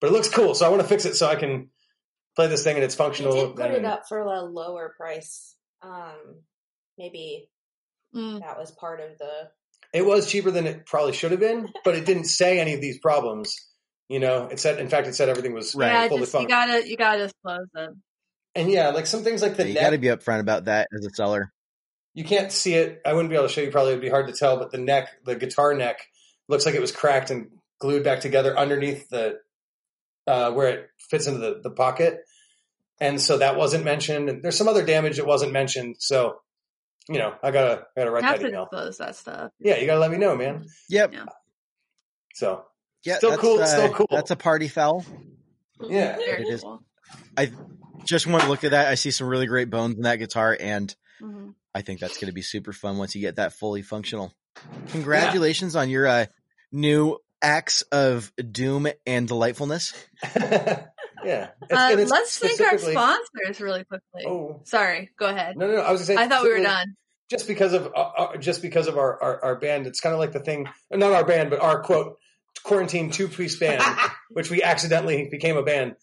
but 0.00 0.08
it 0.08 0.12
looks 0.12 0.28
cool, 0.28 0.54
so 0.54 0.66
I 0.66 0.68
want 0.68 0.82
to 0.82 0.88
fix 0.88 1.04
it 1.04 1.14
so 1.16 1.26
I 1.26 1.36
can 1.36 1.70
play 2.36 2.46
this 2.48 2.62
thing 2.64 2.74
and 2.76 2.84
it's 2.84 2.94
You 2.94 2.98
functional. 2.98 3.32
did 3.48 3.56
put 3.56 3.70
it 3.70 3.84
up 3.84 4.02
for 4.08 4.20
a 4.20 4.42
lower 4.42 4.94
price. 4.96 5.54
Um, 5.82 6.42
maybe 6.98 7.50
Mm. 8.14 8.40
that 8.40 8.56
was 8.56 8.70
part 8.70 9.00
of 9.00 9.18
the. 9.18 9.50
It 9.92 10.02
was 10.06 10.30
cheaper 10.30 10.52
than 10.52 10.66
it 10.68 10.86
probably 10.86 11.12
should 11.14 11.32
have 11.32 11.40
been, 11.40 11.68
but 11.84 11.96
it 11.96 12.06
didn't 12.06 12.26
say 12.26 12.60
any 12.60 12.72
of 12.74 12.80
these 12.80 12.98
problems. 13.00 13.52
You 14.08 14.20
know, 14.20 14.46
it 14.46 14.60
said 14.60 14.78
in 14.78 14.88
fact 14.88 15.06
it 15.08 15.14
said 15.14 15.28
everything 15.28 15.54
was 15.54 15.74
Right. 15.74 15.92
Yeah, 15.92 16.08
fully 16.08 16.20
just 16.20 16.34
you 16.34 16.48
gotta 16.48 16.88
you 16.88 16.96
gotta 16.96 17.18
disclose 17.24 17.68
them. 17.72 18.02
and 18.54 18.70
yeah, 18.70 18.90
like 18.90 19.06
some 19.06 19.22
things 19.22 19.40
like 19.42 19.56
the 19.56 19.64
neck 19.64 19.68
you 19.68 19.74
neck 19.74 19.82
got 19.84 19.90
to 19.90 19.98
be 19.98 20.06
upfront 20.08 20.40
about 20.40 20.66
that 20.66 20.88
as 20.96 21.06
a 21.06 21.10
seller. 21.10 21.52
you 22.12 22.24
can't 22.24 22.52
see 22.52 22.74
it. 22.74 23.00
I 23.06 23.12
wouldn't 23.12 23.30
be 23.30 23.36
able 23.36 23.48
to 23.48 23.52
show 23.52 23.62
you. 23.62 23.70
Probably 23.70 23.92
it'd 23.92 24.02
be 24.02 24.08
hard 24.10 24.28
to 24.28 24.34
tell. 24.34 24.58
But 24.58 24.70
the 24.70 24.78
neck, 24.78 25.08
the 25.24 25.34
guitar 25.36 25.74
neck, 25.74 26.06
looks 26.48 26.66
like 26.66 26.74
it 26.74 26.80
was 26.80 26.92
cracked 26.92 27.30
and 27.30 27.48
glued 27.80 28.04
back 28.04 28.20
together 28.20 28.56
underneath 28.56 29.08
the 29.08 29.38
uh, 30.26 30.52
where 30.52 30.68
it 30.68 30.88
fits 30.98 31.26
into 31.26 31.40
the, 31.40 31.60
the 31.62 31.70
pocket. 31.70 32.20
And 33.00 33.20
so 33.20 33.38
that 33.38 33.56
wasn't 33.56 33.84
mentioned. 33.84 34.28
And 34.28 34.42
there's 34.42 34.56
some 34.56 34.68
other 34.68 34.84
damage 34.84 35.16
that 35.16 35.26
wasn't 35.26 35.52
mentioned. 35.52 35.96
So 35.98 36.40
you 37.08 37.18
know, 37.18 37.34
I 37.42 37.50
gotta 37.50 37.86
I 37.96 38.00
gotta 38.00 38.10
write 38.10 38.22
You 38.22 38.28
have 38.28 38.38
that 38.38 38.44
to 38.44 38.48
email. 38.48 38.66
Close 38.66 38.98
that 38.98 39.16
stuff. 39.16 39.50
Yeah, 39.58 39.76
you 39.78 39.86
gotta 39.86 40.00
let 40.00 40.10
me 40.10 40.16
know, 40.18 40.36
man. 40.36 40.66
Yep. 40.88 41.12
Yeah. 41.12 41.24
So 42.34 42.64
Yeah. 43.04 43.16
Still 43.18 43.36
cool, 43.38 43.60
Uh, 43.60 43.66
still 43.66 43.92
cool. 43.92 44.06
That's 44.10 44.30
a 44.30 44.36
party 44.36 44.68
foul. 44.68 45.04
yeah, 45.80 46.16
Very 46.16 46.42
It 46.42 46.48
is. 46.54 46.64
I 47.36 47.52
Just 48.04 48.26
want 48.26 48.42
to 48.44 48.48
look 48.50 48.64
at 48.64 48.72
that. 48.72 48.88
I 48.88 48.96
see 48.96 49.10
some 49.10 49.26
really 49.28 49.46
great 49.46 49.70
bones 49.70 49.96
in 49.96 50.02
that 50.02 50.16
guitar, 50.16 50.56
and 50.58 50.94
Mhm. 51.22 51.54
I 51.74 51.80
think 51.82 52.00
that's 52.00 52.14
going 52.18 52.26
to 52.26 52.32
be 52.34 52.42
super 52.42 52.72
fun 52.72 52.98
once 52.98 53.14
you 53.14 53.20
get 53.22 53.36
that 53.36 53.52
fully 53.54 53.80
functional. 53.82 54.32
Congratulations 54.88 55.74
on 55.74 55.88
your 55.88 56.06
uh, 56.06 56.26
new 56.70 57.18
acts 57.42 57.82
of 57.92 58.30
doom 58.52 58.86
and 59.06 59.26
delightfulness. 59.26 59.94
yeah. 60.36 60.86
Uh, 61.24 61.48
and 61.70 62.08
let's 62.10 62.38
thank 62.38 62.60
our 62.60 62.78
sponsors 62.78 63.60
really 63.60 63.84
quickly. 63.84 64.24
Oh 64.26 64.60
Sorry, 64.64 65.10
go 65.18 65.26
ahead. 65.26 65.56
no, 65.56 65.66
no, 65.66 65.74
no! 65.76 65.80
I 65.80 65.90
was 65.90 66.02
gonna 66.06 66.18
say. 66.18 66.24
I 66.24 66.28
thought 66.28 66.42
we 66.44 66.50
were 66.50 66.60
done. 66.62 66.94
just 67.30 67.48
because 67.48 67.72
of 67.72 67.86
uh, 67.94 67.98
uh, 68.18 68.36
just 68.36 68.62
because 68.62 68.86
of 68.86 68.96
our, 68.98 69.22
our 69.22 69.44
our 69.44 69.56
band 69.56 69.86
it's 69.86 70.00
kind 70.00 70.12
of 70.12 70.18
like 70.20 70.32
the 70.32 70.40
thing 70.40 70.68
not 70.90 71.12
our 71.12 71.24
band 71.24 71.50
but 71.50 71.60
our 71.60 71.82
quote 71.82 72.16
quarantine 72.62 73.10
two 73.10 73.28
piece 73.28 73.56
band 73.58 73.82
which 74.30 74.50
we 74.50 74.62
accidentally 74.62 75.28
became 75.30 75.56
a 75.56 75.62
band. 75.62 75.96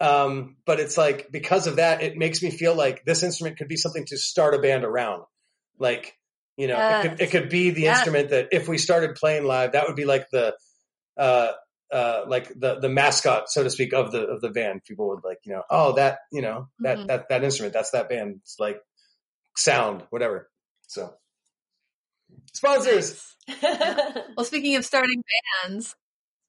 Um 0.00 0.56
but 0.64 0.80
it's 0.80 0.96
like 0.96 1.30
because 1.30 1.66
of 1.66 1.76
that 1.76 2.02
it 2.02 2.16
makes 2.16 2.42
me 2.42 2.50
feel 2.50 2.74
like 2.74 3.04
this 3.04 3.22
instrument 3.22 3.58
could 3.58 3.68
be 3.68 3.76
something 3.76 4.04
to 4.06 4.16
start 4.18 4.54
a 4.54 4.58
band 4.58 4.84
around. 4.84 5.24
Like 5.78 6.14
you 6.56 6.66
know 6.68 6.78
it, 6.78 7.02
could, 7.02 7.20
it 7.20 7.30
could 7.30 7.48
be 7.48 7.70
the 7.70 7.82
Yes. 7.82 7.98
instrument 7.98 8.30
that 8.30 8.48
if 8.52 8.68
we 8.68 8.78
started 8.78 9.16
playing 9.16 9.44
live 9.44 9.72
that 9.72 9.86
would 9.86 9.96
be 9.96 10.04
like 10.04 10.28
the 10.30 10.54
uh 11.16 11.52
uh 11.92 12.24
like 12.26 12.48
the 12.48 12.78
the 12.80 12.88
mascot 12.88 13.48
so 13.48 13.62
to 13.64 13.70
speak 13.70 13.92
of 13.92 14.12
the 14.12 14.22
of 14.26 14.40
the 14.40 14.50
band. 14.50 14.82
People 14.84 15.08
would 15.08 15.24
like 15.24 15.38
you 15.44 15.52
know 15.52 15.62
oh 15.70 15.92
that 15.94 16.18
you 16.32 16.42
know 16.42 16.68
that 16.80 16.98
Mhm. 16.98 17.06
that 17.08 17.28
that 17.28 17.44
instrument 17.44 17.72
that's 17.74 17.90
that 17.90 18.08
band 18.08 18.36
it's 18.42 18.56
like 18.58 18.80
sound 19.56 20.04
whatever. 20.10 20.48
So 20.86 21.12
sponsors 22.52 23.34
Well, 23.62 24.44
speaking 24.44 24.76
of 24.76 24.84
starting 24.84 25.22
bands, 25.64 25.94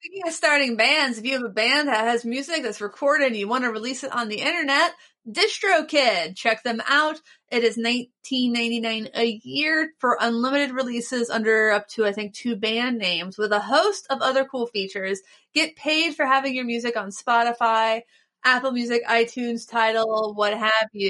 speaking 0.02 0.28
of 0.28 0.34
starting 0.34 0.76
bands, 0.76 1.18
if 1.18 1.26
you 1.26 1.34
have 1.34 1.44
a 1.44 1.50
band 1.50 1.88
that 1.88 2.06
has 2.06 2.26
music 2.26 2.64
that's 2.64 2.82
recorded 2.82 3.28
and 3.28 3.36
you 3.38 3.48
want 3.48 3.64
to 3.64 3.72
release 3.72 4.04
it 4.04 4.14
on 4.14 4.28
the 4.28 4.42
internet, 4.42 4.92
DistroKid, 5.30 6.36
check 6.36 6.64
them 6.64 6.82
out. 6.88 7.22
It 7.52 7.64
is 7.64 7.78
nineteen 7.78 8.54
ninety 8.54 8.80
nine 8.80 9.10
a 9.16 9.40
year 9.44 9.92
for 10.00 10.18
unlimited 10.20 10.72
releases 10.72 11.30
under 11.30 11.72
up 11.72 11.88
to 11.90 12.06
I 12.06 12.12
think 12.12 12.34
two 12.34 12.56
band 12.56 12.98
names 12.98 13.38
with 13.38 13.52
a 13.52 13.60
host 13.60 14.08
of 14.10 14.22
other 14.22 14.46
cool 14.46 14.68
features. 14.68 15.22
Get 15.54 15.76
paid 15.76 16.16
for 16.16 16.26
having 16.26 16.56
your 16.56 16.66
music 16.66 16.98
on 16.98 17.10
Spotify, 17.12 18.02
Apple 18.44 18.72
Music, 18.72 19.06
iTunes, 19.08 19.70
Tidal, 19.70 20.34
what 20.36 20.58
have 20.58 20.90
you. 20.94 21.10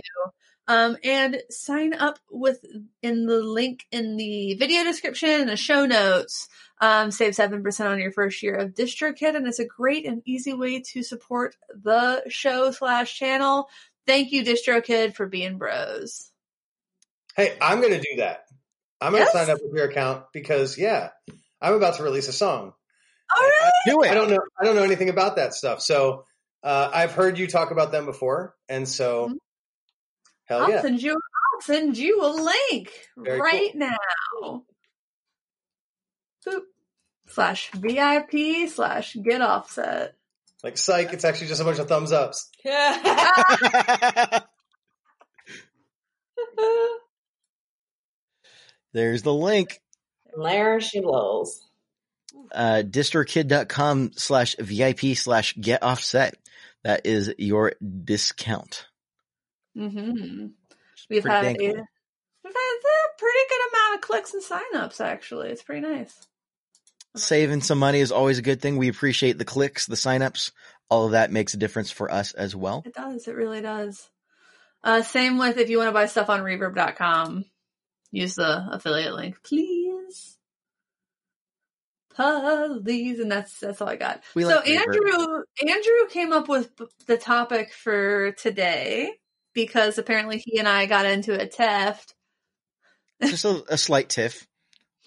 Um, 0.69 0.97
and 1.03 1.41
sign 1.49 1.93
up 1.95 2.19
with 2.29 2.63
in 3.01 3.25
the 3.25 3.41
link 3.41 3.85
in 3.91 4.17
the 4.17 4.53
video 4.53 4.83
description 4.83 5.29
and 5.41 5.49
the 5.49 5.57
show 5.57 5.85
notes. 5.87 6.47
Um, 6.79 7.09
save 7.11 7.33
7% 7.33 7.89
on 7.89 7.99
your 7.99 8.11
first 8.11 8.41
year 8.43 8.53
of 8.55 8.75
DistroKid, 8.75 9.35
and 9.35 9.47
it's 9.47 9.59
a 9.59 9.65
great 9.65 10.05
and 10.05 10.21
easy 10.25 10.53
way 10.53 10.79
to 10.93 11.01
support 11.03 11.55
the 11.73 12.23
show 12.29 12.69
slash 12.71 13.17
channel. 13.17 13.67
Thank 14.07 14.31
you, 14.31 14.43
DistroKid, 14.45 15.15
for 15.15 15.25
being 15.25 15.57
bros. 15.57 16.31
hey 17.35 17.57
i'm 17.61 17.81
gonna 17.81 17.99
do 17.99 18.15
that 18.17 18.45
i'm 19.01 19.11
gonna 19.11 19.23
Yes? 19.25 19.31
sign 19.33 19.49
up 19.49 19.59
with 19.63 19.73
your 19.75 19.85
account 19.89 20.25
because 20.33 20.77
yeah 20.77 21.09
i'm 21.61 21.73
about 21.73 21.95
to 21.95 22.03
release 22.03 22.27
a 22.27 22.33
song 22.33 22.73
All 23.37 23.43
right. 23.43 23.71
Do 23.87 24.01
it. 24.03 24.11
i 24.11 24.13
don't 24.13 24.29
know 24.29 24.39
i 24.59 24.65
don't 24.65 24.75
know 24.75 24.83
anything 24.83 25.09
about 25.09 25.35
that 25.37 25.53
stuff 25.53 25.81
so 25.81 26.25
uh 26.63 26.89
i've 26.93 27.11
heard 27.11 27.37
you 27.37 27.47
talk 27.47 27.71
about 27.71 27.91
them 27.91 28.05
before 28.05 28.55
and 28.67 28.87
so 28.87 29.29
Mhm. 29.29 29.37
Hell 30.49 30.63
I'll 30.63 30.69
yeah 30.69 30.81
send 30.81 31.01
you. 31.01 31.13
I'll 31.13 31.61
send 31.61 31.97
you 31.97 32.21
a 32.23 32.27
link 32.27 32.91
Very 33.17 33.39
right 33.39 33.75
now. 33.75 33.95
Boop. 36.45 36.61
Slash 37.27 37.69
VIP 37.73 38.67
slash 38.69 39.15
get 39.15 39.41
offset. 39.41 40.15
like 40.63 40.77
psych 40.77 41.13
it's 41.13 41.23
actually 41.23 41.47
just 41.47 41.61
a 41.61 41.63
bunch 41.63 41.77
of 41.79 41.87
thumbs 41.87 42.11
ups 42.11 42.49
There's 48.93 49.21
the 49.21 49.33
link. 49.33 49.79
there 50.35 50.79
she 50.81 50.99
blows. 51.01 51.61
Uh, 52.51 52.81
distrokid.com 52.85 54.11
slash 54.15 54.55
VIP 54.57 55.15
slash 55.15 55.55
get 55.55 55.83
offset. 55.83 56.35
That 56.83 57.05
is 57.05 57.33
your 57.37 57.73
discount. 58.03 58.87
Mm-hmm. 59.77 60.47
We've 61.09 61.23
had 61.23 61.45
a, 61.45 61.49
we've 61.49 61.73
had 61.73 61.73
a 61.73 63.17
pretty 63.17 63.39
good 63.49 63.69
amount 63.69 63.95
of 63.95 64.01
clicks 64.01 64.33
and 64.33 64.43
signups. 64.43 65.01
Actually, 65.01 65.49
it's 65.49 65.63
pretty 65.63 65.81
nice. 65.81 66.27
Saving 67.15 67.61
some 67.61 67.79
money 67.79 67.99
is 67.99 68.11
always 68.11 68.37
a 68.37 68.43
good 68.43 68.61
thing. 68.61 68.77
We 68.77 68.89
appreciate 68.89 69.37
the 69.37 69.45
clicks, 69.45 69.87
the 69.87 69.95
signups. 69.95 70.51
All 70.89 71.05
of 71.05 71.11
that 71.11 71.31
makes 71.31 71.53
a 71.53 71.57
difference 71.57 71.91
for 71.91 72.11
us 72.11 72.33
as 72.33 72.55
well. 72.55 72.83
It 72.85 72.93
does. 72.93 73.27
It 73.27 73.35
really 73.35 73.61
does. 73.61 74.09
Uh, 74.83 75.01
same 75.01 75.37
with 75.37 75.57
if 75.57 75.69
you 75.69 75.77
want 75.77 75.89
to 75.89 75.93
buy 75.93 76.05
stuff 76.05 76.29
on 76.29 76.41
Reverb.com, 76.41 77.45
use 78.11 78.35
the 78.35 78.67
affiliate 78.71 79.13
link, 79.13 79.37
please. 79.43 80.37
Please, 82.15 83.19
and 83.19 83.31
that's 83.31 83.59
that's 83.59 83.81
all 83.81 83.87
I 83.87 83.95
got. 83.95 84.21
We 84.35 84.43
so 84.43 84.57
like 84.57 84.67
Andrew 84.67 85.43
Andrew 85.61 86.09
came 86.09 86.33
up 86.33 86.49
with 86.49 86.69
the 87.05 87.17
topic 87.17 87.71
for 87.71 88.33
today 88.33 89.18
because 89.53 89.97
apparently 89.97 90.37
he 90.43 90.59
and 90.59 90.67
I 90.67 90.85
got 90.85 91.05
into 91.05 91.39
a 91.39 91.45
theft. 91.47 92.13
Just 93.21 93.45
a, 93.45 93.63
a 93.69 93.77
slight 93.77 94.09
tiff. 94.09 94.47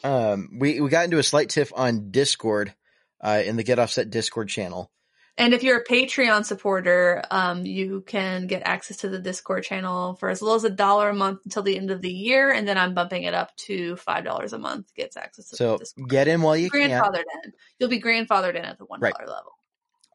Um, 0.04 0.58
we, 0.58 0.80
we 0.80 0.90
got 0.90 1.04
into 1.04 1.18
a 1.18 1.22
slight 1.22 1.48
tiff 1.48 1.72
on 1.74 2.10
Discord, 2.10 2.74
uh, 3.22 3.42
in 3.44 3.56
the 3.56 3.62
Get 3.62 3.78
Offset 3.78 4.10
Discord 4.10 4.48
channel. 4.48 4.90
And 5.38 5.54
if 5.54 5.62
you're 5.62 5.78
a 5.78 5.84
Patreon 5.84 6.44
supporter, 6.44 7.22
um, 7.30 7.64
you 7.64 8.02
can 8.06 8.46
get 8.48 8.62
access 8.66 8.98
to 8.98 9.08
the 9.08 9.18
Discord 9.18 9.64
channel 9.64 10.14
for 10.16 10.28
as 10.28 10.42
little 10.42 10.56
as 10.56 10.64
a 10.64 10.70
dollar 10.70 11.08
a 11.08 11.14
month 11.14 11.40
until 11.44 11.62
the 11.62 11.78
end 11.78 11.90
of 11.90 12.02
the 12.02 12.12
year, 12.12 12.50
and 12.52 12.68
then 12.68 12.76
I'm 12.76 12.92
bumping 12.92 13.22
it 13.22 13.32
up 13.32 13.56
to 13.68 13.96
five 13.96 14.24
dollars 14.24 14.52
a 14.52 14.58
month. 14.58 14.92
Gets 14.94 15.16
access 15.16 15.48
to 15.48 15.56
So 15.56 15.72
the 15.72 15.78
Discord. 15.78 16.10
get 16.10 16.28
in 16.28 16.42
while 16.42 16.54
you 16.56 16.68
can. 16.70 16.90
grandfathered 16.90 17.24
in. 17.44 17.52
You'll 17.78 17.88
be 17.88 18.02
grandfathered 18.02 18.56
in 18.56 18.64
at 18.66 18.76
the 18.76 18.84
one 18.84 19.00
dollar 19.00 19.12
Right. 19.18 19.26
level. 19.28 19.52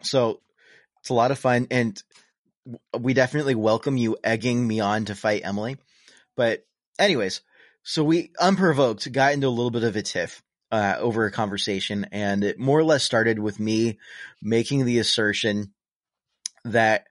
So 0.03 0.39
it's 0.99 1.09
a 1.09 1.15
lot 1.15 1.31
of 1.31 1.39
fun 1.39 1.65
and 1.71 1.99
we 2.97 3.13
definitely 3.13 3.55
welcome 3.55 3.97
you 3.97 4.17
egging 4.23 4.65
me 4.65 4.79
on 4.79 5.05
to 5.05 5.15
fight 5.15 5.41
Emily. 5.43 5.77
But 6.35 6.65
anyways, 6.99 7.41
so 7.83 8.03
we 8.03 8.31
unprovoked 8.39 9.11
got 9.11 9.33
into 9.33 9.47
a 9.47 9.49
little 9.49 9.71
bit 9.71 9.83
of 9.83 9.95
a 9.95 10.01
tiff 10.01 10.43
uh, 10.71 10.95
over 10.99 11.25
a 11.25 11.31
conversation 11.31 12.07
and 12.11 12.43
it 12.43 12.59
more 12.59 12.79
or 12.79 12.83
less 12.83 13.03
started 13.03 13.39
with 13.39 13.59
me 13.59 13.99
making 14.41 14.85
the 14.85 14.99
assertion 14.99 15.73
that 16.65 17.05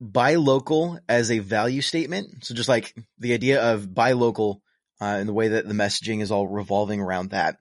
buy 0.00 0.34
local 0.34 0.98
as 1.08 1.30
a 1.30 1.38
value 1.38 1.80
statement. 1.80 2.44
So 2.44 2.54
just 2.54 2.68
like 2.68 2.94
the 3.18 3.34
idea 3.34 3.62
of 3.62 3.94
buy 3.94 4.12
local, 4.12 4.62
uh, 5.00 5.04
and 5.04 5.28
the 5.28 5.34
way 5.34 5.48
that 5.48 5.68
the 5.68 5.74
messaging 5.74 6.22
is 6.22 6.30
all 6.30 6.48
revolving 6.48 7.00
around 7.00 7.30
that 7.30 7.58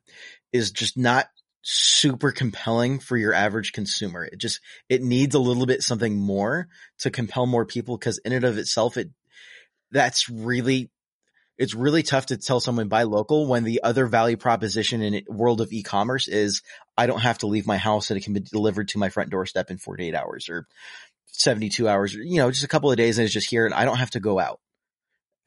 is 0.52 0.72
just 0.72 0.98
not 0.98 1.28
super 1.68 2.32
compelling 2.32 3.00
for 3.00 3.18
your 3.18 3.34
average 3.34 3.74
consumer. 3.74 4.24
It 4.24 4.38
just, 4.38 4.60
it 4.88 5.02
needs 5.02 5.34
a 5.34 5.40
little 5.40 5.66
bit 5.66 5.82
something 5.82 6.16
more 6.16 6.68
to 7.00 7.10
compel 7.10 7.48
more 7.48 7.66
people 7.66 7.98
because 7.98 8.20
in 8.20 8.34
and 8.34 8.46
of 8.46 8.60
itself, 8.60 8.98
it, 8.98 9.10
that's 9.90 10.30
really, 10.30 10.92
it's 11.58 11.74
really 11.74 12.04
tough 12.04 12.28
to 12.28 12.38
tell 12.38 12.60
someone 12.60 12.88
buy 12.88 13.04
local 13.04 13.48
when 13.48 13.64
the 13.64 13.82
other 13.84 14.06
value 14.06 14.38
proposition 14.38 15.02
in 15.02 15.24
world 15.28 15.60
of 15.60 15.74
e-commerce 15.74 16.28
is 16.28 16.62
I 16.96 17.08
don't 17.08 17.22
have 17.22 17.40
to 17.40 17.48
leave 17.48 17.66
my 17.66 17.78
house 17.78 18.12
and 18.12 18.18
it 18.20 18.24
can 18.24 18.34
be 18.34 18.42
delivered 18.42 18.90
to 18.90 19.00
my 19.00 19.10
front 19.10 19.32
doorstep 19.32 19.72
in 19.72 19.80
48 19.80 20.14
hours 20.14 20.50
or 20.50 20.68
72 21.26 21.90
hours, 21.90 22.14
you 22.14 22.38
know, 22.38 22.52
just 22.52 22.64
a 22.64 22.68
couple 22.70 22.92
of 22.92 22.98
days 22.98 23.18
and 23.18 23.26
it's 23.26 23.34
just 23.34 23.50
here 23.50 23.66
and 23.66 23.74
I 23.74 23.86
don't 23.86 23.98
have 23.98 24.12
to 24.12 24.20
go 24.20 24.40
out. 24.40 24.60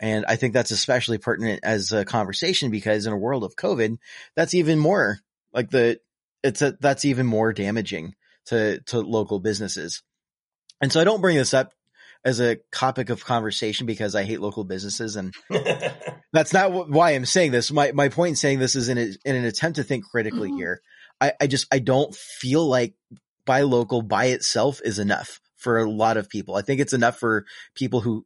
And 0.01 0.25
I 0.27 0.35
think 0.35 0.53
that's 0.53 0.73
especially 0.73 1.19
pertinent 1.19 1.61
as 1.63 1.93
a 1.93 2.05
conversation 2.05 2.73
because 2.73 3.07
in 3.07 3.13
a 3.13 3.17
world 3.17 3.45
of 3.45 3.55
COVID, 3.55 3.99
that's 4.35 4.55
even 4.55 4.81
more 4.81 5.21
like 5.53 5.71
the, 5.71 6.01
it's 6.43 6.63
a, 6.63 6.77
that's 6.81 7.05
even 7.05 7.27
more 7.27 7.53
damaging 7.53 8.15
to, 8.47 8.81
to 8.87 9.01
local 9.01 9.41
businesses. 9.41 10.03
And 10.81 10.93
so 10.93 11.01
I 11.01 11.05
don't 11.05 11.21
bring 11.21 11.37
this 11.37 11.55
up 11.55 11.73
as 12.25 12.41
a 12.41 12.59
topic 12.73 13.11
of 13.11 13.25
conversation 13.25 13.87
because 13.87 14.15
I 14.15 14.25
hate 14.25 14.41
local 14.41 14.65
businesses 14.65 15.17
and 15.17 15.35
that's 16.33 16.53
not 16.53 16.89
why 16.89 17.13
I'm 17.13 17.25
saying 17.27 17.53
this. 17.53 17.71
My, 17.71 17.93
my 17.93 18.09
point 18.09 18.31
in 18.31 18.37
saying 18.37 18.59
this 18.59 18.77
is 18.77 18.89
in, 18.89 18.99
a, 18.99 19.09
in 19.25 19.37
an 19.37 19.45
attempt 19.45 19.77
to 19.77 19.85
think 19.85 20.05
critically 20.05 20.51
Mhm. 20.51 20.57
here. 20.57 20.81
I, 21.21 21.33
I 21.41 21.47
just, 21.47 21.67
I 21.73 21.81
don't 21.81 22.15
feel 22.15 22.67
like 22.67 22.95
buy 23.45 23.63
local 23.63 24.03
by 24.03 24.27
itself 24.27 24.81
is 24.85 24.99
enough 24.99 25.41
for 25.57 25.79
a 25.79 25.91
lot 25.91 26.17
of 26.17 26.29
people. 26.29 26.55
I 26.55 26.63
think 26.63 26.81
it's 26.81 26.93
enough 26.93 27.19
for 27.19 27.45
people 27.75 28.01
who 28.01 28.25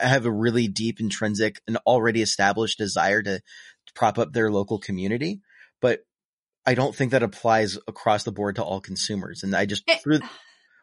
have 0.00 0.26
a 0.26 0.30
really 0.32 0.66
deep 0.66 0.98
intrinsic 1.00 1.60
and 1.68 1.76
already 1.86 2.22
established 2.22 2.78
desire 2.78 3.22
to 3.22 3.40
prop 3.94 4.18
up 4.18 4.32
their 4.32 4.50
local 4.50 4.78
community. 4.78 5.40
But 5.80 6.00
I 6.64 6.74
don't 6.74 6.94
think 6.94 7.10
that 7.12 7.22
applies 7.22 7.76
across 7.88 8.24
the 8.24 8.32
board 8.32 8.56
to 8.56 8.62
all 8.64 8.80
consumers. 8.80 9.42
And 9.42 9.54
I 9.54 9.66
just 9.66 9.84
Eh, 9.88 9.98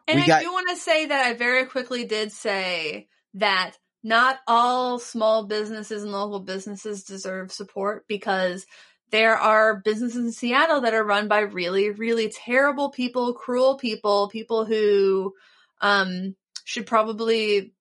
And 0.08 0.16
We 0.16 0.22
I 0.22 0.26
got- 0.26 0.42
do 0.42 0.52
want 0.52 0.68
to 0.70 0.76
say 0.76 1.06
that 1.06 1.26
I 1.26 1.34
very 1.34 1.66
quickly 1.66 2.04
did 2.04 2.32
say 2.32 3.08
that 3.34 3.72
not 4.02 4.38
all 4.46 4.98
small 4.98 5.44
businesses 5.46 6.02
and 6.02 6.10
local 6.12 6.40
businesses 6.40 7.04
deserve 7.04 7.52
support 7.52 8.06
because 8.08 8.66
there 9.10 9.36
are 9.36 9.76
businesses 9.80 10.24
in 10.24 10.32
Seattle 10.32 10.80
that 10.82 10.94
are 10.94 11.04
run 11.04 11.28
by 11.28 11.40
really, 11.40 11.90
really 11.90 12.28
terrible 12.30 12.90
people, 12.90 13.34
cruel 13.34 13.76
people, 13.76 14.28
people 14.28 14.64
who 14.64 15.34
um, 15.80 16.34
should 16.64 16.86
probably 16.86 17.72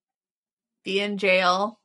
be 0.84 1.00
in 1.00 1.18
jail 1.18 1.80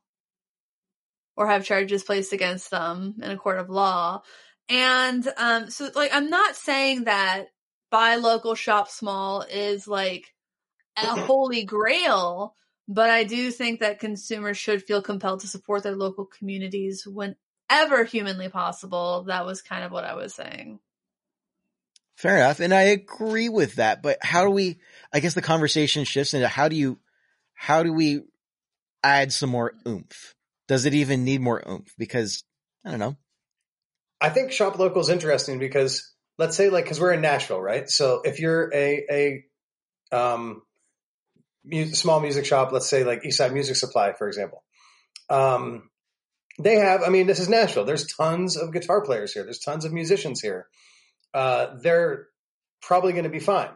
or 1.37 1.47
have 1.49 1.65
charges 1.65 2.03
placed 2.05 2.33
against 2.33 2.71
them 2.71 3.15
in 3.23 3.31
a 3.31 3.37
court 3.37 3.59
of 3.59 3.69
law. 3.71 4.23
And 4.69 5.27
um, 5.37 5.71
so, 5.71 5.91
like, 5.95 6.11
I'm 6.15 6.31
not 6.31 6.57
saying 6.57 7.05
that 7.05 7.47
buy 7.91 8.17
local, 8.17 8.55
shop 8.55 8.89
small 8.89 9.43
is 9.43 9.87
like 9.87 10.35
a 10.97 11.07
holy 11.21 11.65
grail, 11.65 12.55
but 12.89 13.11
I 13.11 13.25
do 13.25 13.51
think 13.51 13.81
that 13.81 14.01
consumers 14.01 14.57
should 14.57 14.83
feel 14.83 15.03
compelled 15.03 15.41
to 15.41 15.47
support 15.47 15.83
their 15.83 15.97
local 15.97 16.27
communities 16.27 17.07
whenever 17.07 18.05
humanly 18.05 18.49
possible. 18.49 19.25
That 19.29 19.47
was 19.47 19.63
kind 19.63 19.85
of 19.85 19.93
what 19.93 20.05
I 20.05 20.15
was 20.15 20.35
saying. 20.35 20.81
Fair 22.17 22.37
enough. 22.37 22.61
And 22.61 22.73
I 22.73 22.83
agree 22.83 23.49
with 23.49 23.77
that. 23.77 24.03
But 24.03 24.19
how 24.23 24.45
do 24.45 24.51
we, 24.51 24.79
I 25.13 25.21
guess 25.21 25.35
the 25.35 25.43
conversation 25.43 26.05
shifts 26.05 26.33
into 26.33 26.49
how 26.49 26.69
do 26.69 26.77
you, 26.77 26.99
how 27.55 27.83
do 27.83 27.93
we 27.93 28.23
add 29.03 29.33
some 29.33 29.51
more 29.51 29.75
oomph? 29.87 30.35
Does 30.69 30.87
it 30.87 30.95
even 30.95 31.25
need 31.25 31.41
more 31.41 31.63
oomph? 31.69 31.93
Because 31.99 32.45
I 32.85 32.91
don't 32.91 33.01
know. 33.01 33.17
I 34.21 34.31
think 34.31 34.53
shop 34.53 34.79
local 34.79 35.01
is 35.01 35.09
interesting 35.09 35.59
because 35.59 36.13
let's 36.39 36.57
say 36.57 36.71
like 36.71 36.85
because 36.85 37.01
we're 37.01 37.13
in 37.13 37.21
Nashville, 37.21 37.61
right? 37.61 37.89
So 37.89 38.23
if 38.25 38.41
you're 38.41 38.73
a 38.73 39.45
a 40.13 40.17
um, 40.17 40.63
small 41.93 42.21
music 42.21 42.47
shop, 42.47 42.73
let's 42.73 42.89
say 42.89 43.05
like 43.05 43.23
Eastside 43.23 43.53
Music 43.53 43.77
Supply, 43.77 44.13
for 44.13 44.29
example, 44.29 44.63
um, 45.29 45.91
they 46.59 46.77
have. 46.77 47.03
I 47.03 47.09
mean, 47.09 47.27
this 47.27 47.41
is 47.41 47.49
Nashville. 47.49 47.85
There's 47.85 48.07
tons 48.07 48.57
of 48.57 48.73
guitar 48.73 49.03
players 49.03 49.33
here. 49.33 49.45
There's 49.45 49.59
tons 49.59 49.85
of 49.85 49.93
musicians 49.93 50.41
here. 50.41 50.67
Uh, 51.33 51.75
they're 51.83 52.29
probably 52.81 53.13
going 53.13 53.25
to 53.25 53.31
be 53.31 53.41
fine. 53.41 53.71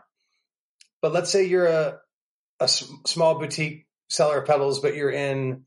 But 1.00 1.12
let's 1.12 1.30
say 1.30 1.44
you're 1.44 1.66
a 1.66 2.68
small 2.68 3.38
boutique 3.38 3.86
seller 4.08 4.40
of 4.40 4.46
pedals, 4.46 4.80
but 4.80 4.94
you're 4.94 5.10
in 5.10 5.64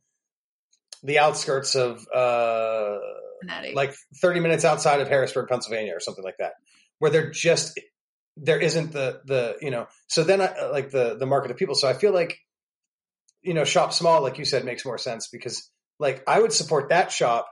the 1.03 1.19
outskirts 1.19 1.75
of 1.75 2.05
uh, 2.13 2.97
Fanatic. 3.41 3.75
like 3.75 3.93
30 4.21 4.39
minutes 4.39 4.65
outside 4.65 5.01
of 5.01 5.07
Harrisburg, 5.07 5.49
Pennsylvania, 5.49 5.93
or 5.95 5.99
something 5.99 6.23
like 6.23 6.37
that, 6.37 6.53
where 6.99 7.11
there 7.11 7.29
just 7.31 7.79
there 8.37 8.59
isn't 8.59 8.91
the 8.91 9.21
the 9.25 9.57
you 9.61 9.71
know. 9.71 9.87
So 10.07 10.23
then, 10.23 10.41
I 10.41 10.67
like 10.71 10.91
the 10.91 11.17
the 11.17 11.25
market 11.25 11.51
of 11.51 11.57
people. 11.57 11.75
So 11.75 11.87
I 11.87 11.93
feel 11.93 12.13
like 12.13 12.37
you 13.41 13.53
know, 13.53 13.63
shop 13.63 13.93
small, 13.93 14.21
like 14.21 14.37
you 14.37 14.45
said, 14.45 14.65
makes 14.65 14.85
more 14.85 14.97
sense 14.97 15.27
because 15.27 15.69
like 15.99 16.23
I 16.27 16.39
would 16.39 16.53
support 16.53 16.89
that 16.89 17.11
shop, 17.11 17.47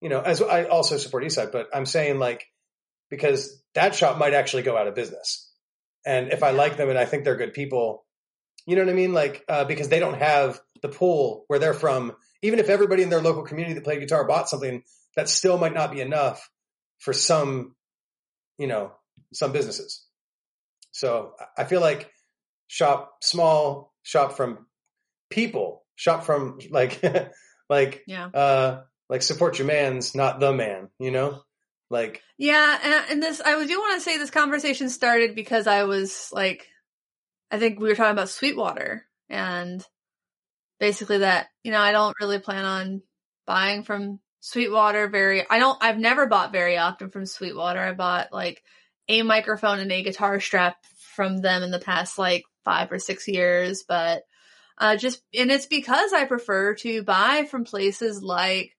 you 0.00 0.08
know, 0.08 0.20
as 0.20 0.40
I 0.42 0.64
also 0.64 0.96
support 0.96 1.24
Eastside, 1.24 1.52
but 1.52 1.68
I'm 1.74 1.86
saying 1.86 2.18
like 2.18 2.46
because 3.10 3.62
that 3.74 3.94
shop 3.94 4.18
might 4.18 4.34
actually 4.34 4.62
go 4.62 4.76
out 4.76 4.86
of 4.86 4.94
business, 4.94 5.52
and 6.06 6.32
if 6.32 6.42
I 6.42 6.50
like 6.50 6.76
them 6.76 6.88
and 6.88 6.98
I 6.98 7.04
think 7.04 7.24
they're 7.24 7.36
good 7.36 7.52
people, 7.52 8.04
you 8.66 8.76
know 8.76 8.82
what 8.82 8.90
I 8.90 8.94
mean, 8.94 9.12
like 9.12 9.44
uh, 9.48 9.64
because 9.64 9.88
they 9.88 10.00
don't 10.00 10.18
have 10.18 10.60
the 10.82 10.88
pool 10.88 11.44
where 11.48 11.58
they're 11.58 11.74
from. 11.74 12.12
Even 12.42 12.58
if 12.58 12.70
everybody 12.70 13.02
in 13.02 13.10
their 13.10 13.20
local 13.20 13.42
community 13.42 13.74
that 13.74 13.84
played 13.84 14.00
guitar 14.00 14.26
bought 14.26 14.48
something, 14.48 14.82
that 15.16 15.28
still 15.28 15.58
might 15.58 15.74
not 15.74 15.92
be 15.92 16.00
enough 16.00 16.50
for 16.98 17.12
some, 17.12 17.74
you 18.58 18.66
know, 18.66 18.92
some 19.32 19.52
businesses. 19.52 20.04
So 20.92 21.32
I 21.56 21.64
feel 21.64 21.80
like 21.80 22.10
shop 22.66 23.18
small, 23.22 23.92
shop 24.02 24.36
from 24.36 24.66
people, 25.30 25.84
shop 25.96 26.24
from 26.24 26.58
like, 26.70 27.02
like, 27.68 28.02
yeah. 28.06 28.26
uh, 28.26 28.82
like 29.08 29.22
support 29.22 29.58
your 29.58 29.66
man's, 29.66 30.14
not 30.14 30.40
the 30.40 30.52
man, 30.52 30.88
you 30.98 31.10
know, 31.10 31.42
like, 31.90 32.22
Yeah, 32.38 32.78
and, 32.82 33.10
and 33.10 33.22
this 33.22 33.40
I 33.40 33.66
do 33.66 33.78
want 33.78 33.94
to 33.96 34.00
say 34.00 34.16
this 34.16 34.30
conversation 34.30 34.88
started 34.88 35.34
because 35.34 35.66
I 35.66 35.84
was 35.84 36.30
like, 36.32 36.68
I 37.50 37.58
think 37.58 37.80
we 37.80 37.88
were 37.88 37.96
talking 37.96 38.12
about 38.12 38.28
Sweetwater 38.28 39.04
and 39.28 39.84
basically 40.78 41.18
that 41.18 41.48
you 41.62 41.72
know 41.72 41.80
I 41.80 41.92
don't 41.92 42.16
really 42.20 42.38
plan 42.38 42.64
on 42.64 43.02
buying 43.46 43.82
from 43.82 44.20
Sweetwater 44.40 45.08
very. 45.08 45.48
I 45.48 45.58
don't. 45.58 45.78
I've 45.82 45.98
never 45.98 46.26
bought 46.26 46.52
very 46.52 46.76
often 46.78 47.10
from 47.10 47.26
Sweetwater. 47.26 47.80
I 47.80 47.92
bought 47.92 48.32
like 48.32 48.62
a 49.08 49.22
microphone 49.22 49.80
and 49.80 49.92
a 49.92 50.02
guitar 50.02 50.40
strap 50.40 50.76
from 51.14 51.38
them 51.38 51.62
in 51.62 51.70
the 51.70 51.78
past 51.78 52.18
like 52.18 52.44
five 52.64 52.90
or 52.90 52.98
six 52.98 53.28
years, 53.28 53.84
but 53.86 54.22
uh, 54.78 54.96
just 54.96 55.22
and 55.38 55.50
it's 55.50 55.66
because 55.66 56.12
I 56.12 56.24
prefer 56.24 56.74
to 56.76 57.02
buy 57.02 57.46
from 57.50 57.64
places 57.64 58.22
like 58.22 58.76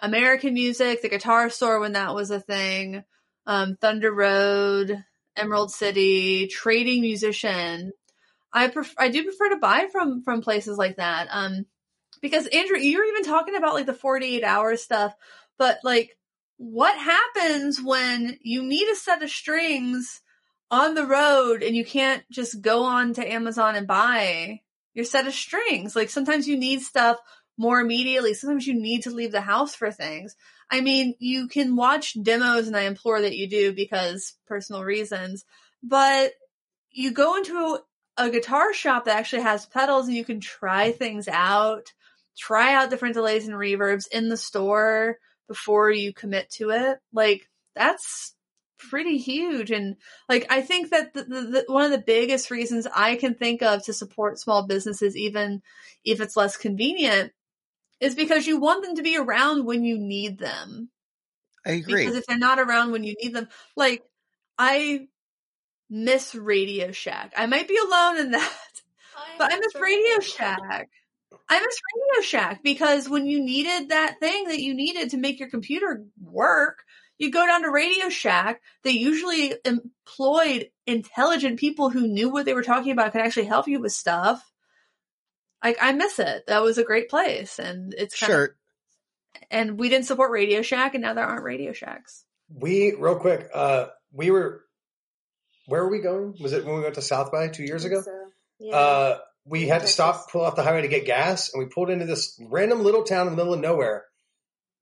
American 0.00 0.54
Music, 0.54 1.02
the 1.02 1.08
Guitar 1.08 1.50
Store 1.50 1.78
when 1.78 1.92
that 1.92 2.14
was 2.14 2.30
a 2.30 2.40
thing, 2.40 3.04
um, 3.46 3.76
Thunder 3.80 4.12
Road, 4.12 5.04
Emerald 5.36 5.70
City, 5.70 6.48
Trading 6.48 7.00
Musician. 7.00 7.92
I 8.52 8.68
pref- 8.68 8.94
I 8.98 9.08
do 9.08 9.22
prefer 9.22 9.50
to 9.50 9.58
buy 9.58 9.86
from 9.92 10.22
from 10.22 10.42
places 10.42 10.78
like 10.78 10.96
that. 10.96 11.28
Um, 11.30 11.66
because 12.26 12.46
Andrew, 12.48 12.76
you 12.76 12.98
were 12.98 13.04
even 13.04 13.22
talking 13.22 13.54
about 13.54 13.74
like 13.74 13.86
the 13.86 13.94
48 13.94 14.42
hour 14.42 14.76
stuff, 14.76 15.14
but 15.58 15.78
like 15.84 16.16
what 16.56 16.98
happens 16.98 17.80
when 17.80 18.38
you 18.42 18.62
need 18.62 18.88
a 18.88 18.96
set 18.96 19.22
of 19.22 19.30
strings 19.30 20.20
on 20.70 20.94
the 20.94 21.06
road 21.06 21.62
and 21.62 21.76
you 21.76 21.84
can't 21.84 22.24
just 22.30 22.60
go 22.60 22.82
on 22.82 23.14
to 23.14 23.32
Amazon 23.32 23.76
and 23.76 23.86
buy 23.86 24.60
your 24.94 25.04
set 25.04 25.26
of 25.26 25.34
strings? 25.34 25.94
Like 25.94 26.10
sometimes 26.10 26.48
you 26.48 26.58
need 26.58 26.80
stuff 26.80 27.18
more 27.56 27.80
immediately. 27.80 28.34
Sometimes 28.34 28.66
you 28.66 28.74
need 28.74 29.04
to 29.04 29.10
leave 29.10 29.32
the 29.32 29.40
house 29.40 29.74
for 29.74 29.90
things. 29.92 30.34
I 30.70 30.80
mean, 30.80 31.14
you 31.20 31.46
can 31.46 31.76
watch 31.76 32.16
demos 32.20 32.66
and 32.66 32.76
I 32.76 32.82
implore 32.82 33.20
that 33.20 33.36
you 33.36 33.48
do 33.48 33.72
because 33.72 34.34
personal 34.46 34.82
reasons, 34.82 35.44
but 35.82 36.32
you 36.90 37.12
go 37.12 37.36
into 37.36 37.78
a 38.16 38.30
guitar 38.30 38.72
shop 38.72 39.04
that 39.04 39.16
actually 39.16 39.42
has 39.42 39.66
pedals 39.66 40.06
and 40.06 40.16
you 40.16 40.24
can 40.24 40.40
try 40.40 40.90
things 40.90 41.28
out, 41.28 41.92
try 42.36 42.74
out 42.74 42.90
different 42.90 43.14
delays 43.14 43.46
and 43.46 43.56
reverbs 43.56 44.06
in 44.10 44.28
the 44.28 44.36
store 44.36 45.18
before 45.48 45.90
you 45.90 46.12
commit 46.12 46.50
to 46.50 46.70
it. 46.70 46.98
Like 47.12 47.48
that's 47.74 48.34
pretty 48.78 49.18
huge. 49.18 49.70
And 49.70 49.96
like, 50.28 50.46
I 50.50 50.60
think 50.60 50.90
that 50.90 51.14
the, 51.14 51.24
the, 51.24 51.40
the, 51.40 51.64
one 51.68 51.84
of 51.84 51.90
the 51.90 51.98
biggest 51.98 52.50
reasons 52.50 52.86
I 52.94 53.16
can 53.16 53.34
think 53.34 53.62
of 53.62 53.84
to 53.84 53.92
support 53.92 54.38
small 54.38 54.66
businesses, 54.66 55.16
even 55.16 55.62
if 56.04 56.20
it's 56.20 56.36
less 56.36 56.56
convenient, 56.56 57.32
is 58.00 58.14
because 58.14 58.46
you 58.46 58.60
want 58.60 58.84
them 58.84 58.96
to 58.96 59.02
be 59.02 59.16
around 59.16 59.64
when 59.64 59.84
you 59.84 59.98
need 59.98 60.38
them. 60.38 60.90
I 61.64 61.72
agree. 61.72 62.04
Because 62.04 62.16
if 62.16 62.26
they're 62.26 62.38
not 62.38 62.58
around 62.58 62.92
when 62.92 63.04
you 63.04 63.14
need 63.20 63.34
them, 63.34 63.48
like 63.76 64.02
I 64.58 65.08
miss 65.88 66.34
Radio 66.34 66.92
Shack. 66.92 67.32
I 67.36 67.46
might 67.46 67.68
be 67.68 67.78
alone 67.78 68.18
in 68.18 68.30
that. 68.32 68.52
But 69.38 69.52
I 69.52 69.58
miss 69.58 69.74
Radio 69.74 70.20
Shack. 70.20 70.88
I 71.48 71.60
miss 71.60 71.80
Radio 71.94 72.22
Shack 72.22 72.62
because 72.62 73.08
when 73.08 73.26
you 73.26 73.42
needed 73.42 73.90
that 73.90 74.18
thing 74.20 74.48
that 74.48 74.60
you 74.60 74.74
needed 74.74 75.10
to 75.10 75.16
make 75.16 75.38
your 75.38 75.50
computer 75.50 76.04
work, 76.20 76.82
you 77.18 77.30
go 77.30 77.46
down 77.46 77.62
to 77.62 77.70
Radio 77.70 78.08
Shack. 78.08 78.60
They 78.82 78.90
usually 78.90 79.54
employed 79.64 80.70
intelligent 80.86 81.58
people 81.58 81.90
who 81.90 82.06
knew 82.06 82.30
what 82.30 82.44
they 82.44 82.54
were 82.54 82.62
talking 82.62 82.92
about, 82.92 83.12
could 83.12 83.22
actually 83.22 83.46
help 83.46 83.68
you 83.68 83.80
with 83.80 83.92
stuff. 83.92 84.42
Like 85.64 85.78
I 85.80 85.92
miss 85.92 86.18
it. 86.18 86.44
That 86.46 86.62
was 86.62 86.78
a 86.78 86.84
great 86.84 87.08
place, 87.08 87.58
and 87.58 87.94
it's 87.96 88.18
kind 88.18 88.30
Sure. 88.30 88.44
Of, 88.44 88.50
and 89.50 89.78
we 89.78 89.88
didn't 89.88 90.06
support 90.06 90.30
Radio 90.30 90.62
Shack, 90.62 90.94
and 90.94 91.02
now 91.02 91.14
there 91.14 91.24
aren't 91.24 91.42
Radio 91.42 91.72
Shacks. 91.72 92.24
We 92.48 92.94
real 92.94 93.16
quick. 93.16 93.48
Uh, 93.52 93.86
we 94.12 94.30
were. 94.30 94.62
Where 95.66 95.82
were 95.84 95.90
we 95.90 96.00
going? 96.00 96.36
Was 96.40 96.52
it 96.52 96.64
when 96.64 96.76
we 96.76 96.82
went 96.82 96.94
to 96.94 97.02
South 97.02 97.32
by 97.32 97.48
two 97.48 97.64
years 97.64 97.84
ago? 97.84 98.00
So, 98.00 98.12
yeah. 98.60 98.76
Uh, 98.76 99.18
we 99.48 99.68
had 99.68 99.82
to 99.82 99.86
stop, 99.86 100.30
pull 100.30 100.42
off 100.42 100.56
the 100.56 100.62
highway 100.62 100.82
to 100.82 100.88
get 100.88 101.06
gas, 101.06 101.52
and 101.52 101.62
we 101.62 101.68
pulled 101.72 101.90
into 101.90 102.04
this 102.04 102.38
random 102.50 102.82
little 102.82 103.04
town 103.04 103.26
in 103.28 103.32
the 103.32 103.36
middle 103.36 103.54
of 103.54 103.60
nowhere. 103.60 104.04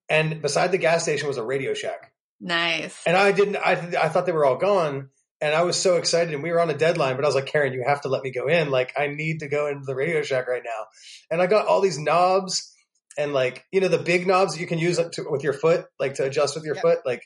And 0.08 0.42
beside 0.42 0.72
the 0.72 0.78
gas 0.78 1.02
station 1.02 1.28
was 1.28 1.36
a 1.38 1.44
Radio 1.44 1.74
Shack. 1.74 2.12
Nice. 2.40 3.00
And 3.06 3.16
I 3.16 3.32
didn't. 3.32 3.56
I 3.56 3.72
I 3.72 4.08
thought 4.08 4.26
they 4.26 4.32
were 4.32 4.44
all 4.44 4.56
gone, 4.56 5.08
and 5.40 5.54
I 5.54 5.62
was 5.62 5.80
so 5.80 5.96
excited. 5.96 6.34
And 6.34 6.42
we 6.42 6.50
were 6.52 6.60
on 6.60 6.68
a 6.70 6.76
deadline, 6.76 7.16
but 7.16 7.24
I 7.24 7.28
was 7.28 7.34
like, 7.34 7.46
Karen, 7.46 7.72
you 7.72 7.84
have 7.86 8.02
to 8.02 8.08
let 8.08 8.22
me 8.22 8.30
go 8.32 8.48
in. 8.48 8.70
Like, 8.70 8.92
I 8.98 9.06
need 9.08 9.40
to 9.40 9.48
go 9.48 9.66
into 9.68 9.84
the 9.86 9.94
Radio 9.94 10.22
Shack 10.22 10.46
right 10.48 10.62
now. 10.64 10.86
And 11.30 11.40
I 11.40 11.46
got 11.46 11.66
all 11.66 11.80
these 11.80 11.98
knobs, 11.98 12.74
and 13.16 13.32
like 13.32 13.64
you 13.72 13.80
know 13.80 13.88
the 13.88 13.98
big 13.98 14.26
knobs 14.26 14.54
that 14.54 14.60
you 14.60 14.66
can 14.66 14.78
use 14.78 14.96
to, 14.98 15.24
with 15.30 15.42
your 15.42 15.52
foot, 15.54 15.86
like 15.98 16.14
to 16.14 16.24
adjust 16.24 16.54
with 16.54 16.64
your 16.64 16.74
Yeah. 16.76 16.82
foot. 16.82 16.98
Like, 17.06 17.22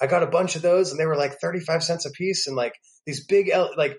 I 0.00 0.06
got 0.06 0.22
a 0.22 0.26
bunch 0.28 0.56
of 0.56 0.62
those, 0.62 0.90
and 0.90 0.98
they 1.00 1.06
were 1.06 1.16
like 1.16 1.38
thirty 1.40 1.60
five 1.60 1.82
cents 1.82 2.06
a 2.06 2.10
piece, 2.10 2.46
and 2.46 2.56
like 2.56 2.74
these 3.04 3.26
big 3.26 3.50
L- 3.50 3.72
like 3.76 3.98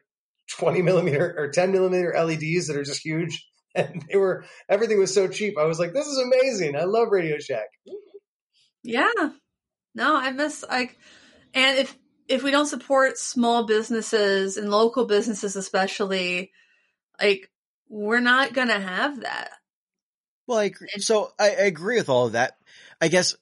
twenty 0.50 0.82
millimeter 0.82 1.36
or 1.38 1.50
ten 1.50 1.72
millimeter 1.72 2.14
LEDs 2.16 2.68
that 2.68 2.78
are 2.78 2.84
just 2.84 3.04
huge. 3.04 3.46
And 3.76 4.06
they 4.08 4.18
were 4.20 4.46
everything 4.70 5.00
was 5.00 5.12
so 5.12 5.28
cheap. 5.28 5.58
I 5.58 5.66
was 5.66 5.80
like, 5.80 5.94
this 5.94 6.06
is 6.06 6.20
amazing. 6.20 6.76
I 6.76 6.84
love 6.84 7.08
Radio 7.10 7.40
Shack. 7.40 7.66
Yeah. 8.84 9.08
No, 9.96 10.16
I 10.16 10.30
miss 10.30 10.64
like 10.70 10.96
and 11.56 11.80
if 11.80 11.98
if 12.28 12.44
we 12.44 12.52
don't 12.52 12.68
support 12.68 13.18
small 13.18 13.66
businesses 13.66 14.58
and 14.58 14.70
local 14.70 15.06
businesses 15.06 15.56
especially, 15.56 16.52
like 17.20 17.50
we're 17.90 18.20
not 18.20 18.54
gonna 18.54 18.80
have 18.80 19.22
that. 19.22 19.50
Well, 20.46 20.60
I 20.60 20.66
agree. 20.66 20.90
And- 20.94 21.04
So 21.04 21.32
I, 21.40 21.46
I 21.50 21.64
agree 21.66 21.98
with 21.98 22.10
all 22.10 22.28
of 22.28 22.34
that. 22.34 22.58
I 23.02 23.08
guess 23.08 23.36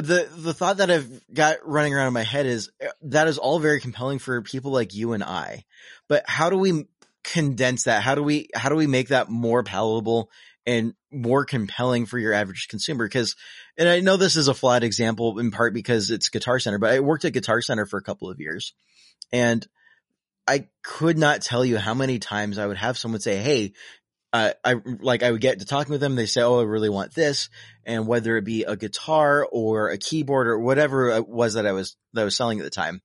the 0.00 0.28
the 0.36 0.54
thought 0.54 0.78
that 0.78 0.90
I've 0.90 1.08
got 1.32 1.66
running 1.66 1.94
around 1.94 2.08
in 2.08 2.12
my 2.12 2.22
head 2.22 2.46
is 2.46 2.70
uh, 2.84 2.88
that 3.02 3.28
is 3.28 3.38
all 3.38 3.58
very 3.58 3.80
compelling 3.80 4.18
for 4.18 4.42
people 4.42 4.72
like 4.72 4.94
you 4.94 5.12
and 5.12 5.22
I. 5.22 5.64
But 6.08 6.24
how 6.26 6.50
do 6.50 6.56
we 6.56 6.86
condense 7.22 7.84
that? 7.84 8.02
How 8.02 8.14
do 8.14 8.22
we 8.22 8.48
how 8.54 8.68
do 8.68 8.76
we 8.76 8.86
make 8.86 9.08
that 9.08 9.28
more 9.28 9.62
palatable 9.62 10.30
and 10.66 10.94
more 11.10 11.44
compelling 11.44 12.06
for 12.06 12.18
your 12.18 12.32
average 12.32 12.68
consumer? 12.68 13.06
Because 13.06 13.36
and 13.76 13.88
I 13.88 14.00
know 14.00 14.16
this 14.16 14.36
is 14.36 14.48
a 14.48 14.54
flawed 14.54 14.84
example 14.84 15.38
in 15.38 15.50
part 15.50 15.74
because 15.74 16.10
it's 16.10 16.28
Guitar 16.28 16.58
Center, 16.58 16.78
but 16.78 16.92
I 16.92 17.00
worked 17.00 17.24
at 17.24 17.32
Guitar 17.32 17.60
Center 17.60 17.86
for 17.86 17.98
a 17.98 18.02
couple 18.02 18.30
of 18.30 18.40
years, 18.40 18.74
and 19.32 19.66
I 20.46 20.68
could 20.82 21.18
not 21.18 21.42
tell 21.42 21.64
you 21.64 21.78
how 21.78 21.94
many 21.94 22.18
times 22.18 22.58
I 22.58 22.66
would 22.66 22.76
have 22.76 22.98
someone 22.98 23.20
say, 23.20 23.36
"Hey." 23.38 23.72
Uh, 24.34 24.52
I 24.64 24.74
like 25.00 25.22
I 25.22 25.30
would 25.30 25.40
get 25.40 25.60
to 25.60 25.64
talking 25.64 25.92
with 25.92 26.00
them. 26.00 26.16
They 26.16 26.26
say, 26.26 26.42
"Oh, 26.42 26.58
I 26.58 26.64
really 26.64 26.88
want 26.88 27.14
this," 27.14 27.48
and 27.84 28.08
whether 28.08 28.36
it 28.36 28.44
be 28.44 28.64
a 28.64 28.74
guitar 28.74 29.46
or 29.48 29.90
a 29.90 29.96
keyboard 29.96 30.48
or 30.48 30.58
whatever 30.58 31.10
it 31.10 31.28
was 31.28 31.54
that 31.54 31.66
I 31.66 31.72
was 31.72 31.96
that 32.14 32.22
I 32.22 32.24
was 32.24 32.36
selling 32.36 32.58
at 32.58 32.64
the 32.64 32.70
time, 32.70 33.00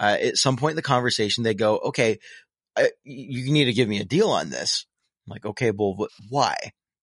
uh, 0.00 0.16
at 0.20 0.36
some 0.36 0.56
point 0.56 0.72
in 0.72 0.76
the 0.76 0.82
conversation, 0.82 1.44
they 1.44 1.54
go, 1.54 1.78
"Okay, 1.78 2.18
I, 2.76 2.90
you 3.04 3.52
need 3.52 3.66
to 3.66 3.72
give 3.72 3.88
me 3.88 4.00
a 4.00 4.04
deal 4.04 4.30
on 4.30 4.50
this." 4.50 4.84
I'm 5.24 5.30
like, 5.30 5.46
"Okay, 5.46 5.70
well, 5.70 5.94
wh- 5.96 6.32
why?" 6.32 6.56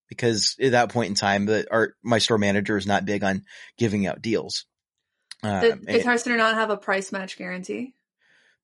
Because 0.10 0.58
at 0.62 0.74
that 0.74 0.90
point 0.92 1.08
in 1.08 1.16
time, 1.16 1.46
the 1.46 1.66
our 1.72 1.94
my 2.04 2.18
store 2.18 2.38
manager 2.38 2.76
is 2.76 2.86
not 2.86 3.06
big 3.06 3.24
on 3.24 3.44
giving 3.78 4.06
out 4.06 4.22
deals. 4.22 4.66
Um, 5.42 5.62
The 5.62 5.94
Guitar 5.94 6.18
Center 6.18 6.36
not 6.36 6.56
have 6.56 6.70
a 6.70 6.76
price 6.76 7.14
match 7.14 7.38
guarantee. 7.38 7.94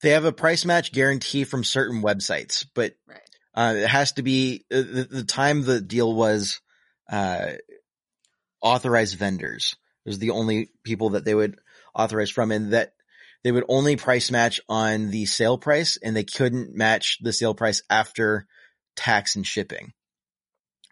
they 0.01 0.09
have 0.09 0.25
a 0.25 0.33
price 0.33 0.65
match 0.65 0.91
guarantee 0.91 1.45
from 1.45 1.63
certain 1.63 2.01
websites, 2.01 2.65
but 2.73 2.95
Right. 3.07 3.21
Uh, 3.55 3.73
it 3.77 3.87
has 3.87 4.11
to 4.13 4.21
be 4.21 4.65
uh, 4.71 4.77
the, 4.77 5.07
the 5.09 5.23
time 5.23 5.63
the 5.63 5.79
deal 5.79 6.13
was 6.13 6.59
uh, 7.09 7.51
authorized 8.61 9.17
vendors. 9.17 9.75
Those 10.05 10.17
are 10.17 10.19
the 10.19 10.31
only 10.31 10.69
people 10.83 11.11
that 11.11 11.23
they 11.23 11.33
would 11.33 11.57
authorize 11.95 12.29
from, 12.29 12.51
and 12.51 12.73
that 12.73 12.93
they 13.43 13.51
would 13.51 13.63
only 13.69 13.95
price 13.95 14.29
match 14.29 14.59
on 14.67 15.09
the 15.09 15.25
sale 15.25 15.57
price, 15.57 15.97
and 16.03 16.15
they 16.15 16.25
couldn't 16.25 16.75
match 16.75 17.19
the 17.21 17.31
sale 17.31 17.53
price 17.53 17.81
after 17.89 18.45
tax 18.95 19.35
and 19.35 19.47
shipping, 19.47 19.93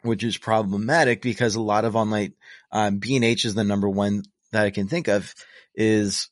which 0.04 0.24
is 0.24 0.38
problematic 0.38 1.22
because 1.22 1.56
a 1.56 1.62
lot 1.62 1.84
of 1.84 1.96
online 1.98 2.34
um, 2.72 3.00
B 3.00 3.16
and 3.18 3.26
H 3.26 3.44
is 3.44 3.56
the 3.56 3.64
number 3.66 3.90
one 3.90 4.24
that 4.52 4.66
I 4.66 4.70
can 4.70 4.88
think 4.88 5.10
of 5.10 5.34
is 5.76 6.30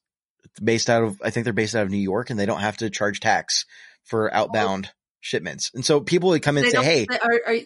based 0.63 0.89
out 0.89 1.03
of 1.03 1.21
I 1.21 1.29
think 1.29 1.43
they're 1.43 1.53
based 1.53 1.75
out 1.75 1.83
of 1.83 1.91
New 1.91 1.97
York, 1.97 2.29
and 2.29 2.39
they 2.39 2.45
don't 2.45 2.61
have 2.61 2.77
to 2.77 2.89
charge 2.89 3.19
tax 3.19 3.65
for 4.05 4.33
outbound 4.33 4.89
shipments. 5.21 5.71
And 5.73 5.85
so 5.85 6.01
people 6.01 6.29
would 6.29 6.41
come 6.41 6.57
in 6.57 6.65
and 6.65 6.73
say, 6.73 6.83
"Hey, 6.83 7.07
are, 7.09 7.41
are 7.47 7.59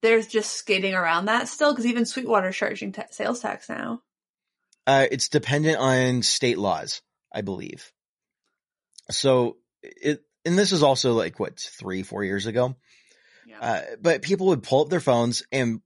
there's 0.00 0.26
just 0.26 0.52
skating 0.52 0.94
around 0.94 1.26
that 1.26 1.48
still 1.48 1.72
because 1.72 1.86
even 1.86 2.06
Sweetwater's 2.06 2.56
charging 2.56 2.92
ta- 2.92 3.06
sales 3.10 3.40
tax 3.40 3.68
now. 3.68 4.00
uh, 4.86 5.06
it's 5.10 5.28
dependent 5.28 5.78
on 5.78 6.22
state 6.22 6.58
laws, 6.58 7.02
I 7.32 7.42
believe." 7.42 7.92
So 9.10 9.58
it, 9.82 10.24
and 10.44 10.58
this 10.58 10.72
is 10.72 10.82
also 10.82 11.12
like 11.12 11.38
what 11.38 11.58
three, 11.58 12.02
four 12.02 12.24
years 12.24 12.46
ago. 12.46 12.76
Yeah. 13.52 13.60
Uh, 13.60 13.82
but 14.00 14.22
people 14.22 14.48
would 14.48 14.62
pull 14.62 14.82
up 14.82 14.88
their 14.88 15.00
phones 15.00 15.42
and 15.52 15.80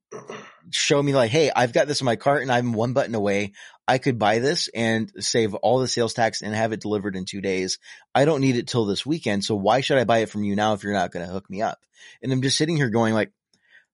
show 0.70 1.02
me 1.02 1.14
like, 1.14 1.30
Hey, 1.30 1.50
I've 1.54 1.72
got 1.72 1.88
this 1.88 2.00
in 2.00 2.04
my 2.04 2.16
cart 2.16 2.42
and 2.42 2.52
I'm 2.52 2.72
one 2.72 2.92
button 2.92 3.14
away. 3.14 3.52
I 3.88 3.98
could 3.98 4.18
buy 4.18 4.38
this 4.38 4.68
and 4.74 5.12
save 5.18 5.54
all 5.54 5.78
the 5.78 5.88
sales 5.88 6.14
tax 6.14 6.42
and 6.42 6.54
have 6.54 6.72
it 6.72 6.80
delivered 6.80 7.16
in 7.16 7.24
two 7.24 7.40
days. 7.40 7.78
I 8.14 8.24
don't 8.24 8.40
need 8.40 8.56
it 8.56 8.66
till 8.66 8.84
this 8.84 9.06
weekend. 9.06 9.44
So 9.44 9.54
why 9.54 9.80
should 9.80 9.98
I 9.98 10.04
buy 10.04 10.18
it 10.18 10.30
from 10.30 10.44
you 10.44 10.56
now 10.56 10.74
if 10.74 10.82
you're 10.82 10.92
not 10.92 11.12
going 11.12 11.26
to 11.26 11.32
hook 11.32 11.48
me 11.50 11.62
up? 11.62 11.78
And 12.22 12.32
I'm 12.32 12.42
just 12.42 12.58
sitting 12.58 12.76
here 12.76 12.90
going 12.90 13.14
like, 13.14 13.32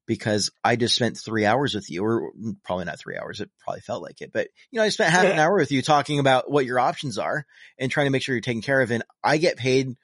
because 0.06 0.50
I 0.64 0.76
just 0.76 0.96
spent 0.96 1.16
three 1.16 1.46
hours 1.46 1.74
with 1.74 1.88
you, 1.88 2.04
or 2.04 2.32
probably 2.64 2.86
not 2.86 2.98
three 2.98 3.16
hours. 3.16 3.40
It 3.40 3.50
probably 3.60 3.82
felt 3.82 4.02
like 4.02 4.20
it, 4.20 4.32
but 4.32 4.48
you 4.70 4.78
know, 4.78 4.84
I 4.84 4.88
spent 4.88 5.12
half 5.12 5.24
an 5.24 5.38
hour 5.38 5.56
with 5.56 5.70
you 5.70 5.80
talking 5.80 6.18
about 6.18 6.50
what 6.50 6.66
your 6.66 6.80
options 6.80 7.18
are 7.18 7.46
and 7.78 7.90
trying 7.90 8.06
to 8.06 8.10
make 8.10 8.22
sure 8.22 8.34
you're 8.34 8.42
taken 8.42 8.62
care 8.62 8.80
of. 8.80 8.90
And 8.90 9.04
I 9.22 9.36
get 9.36 9.56
paid 9.56 9.94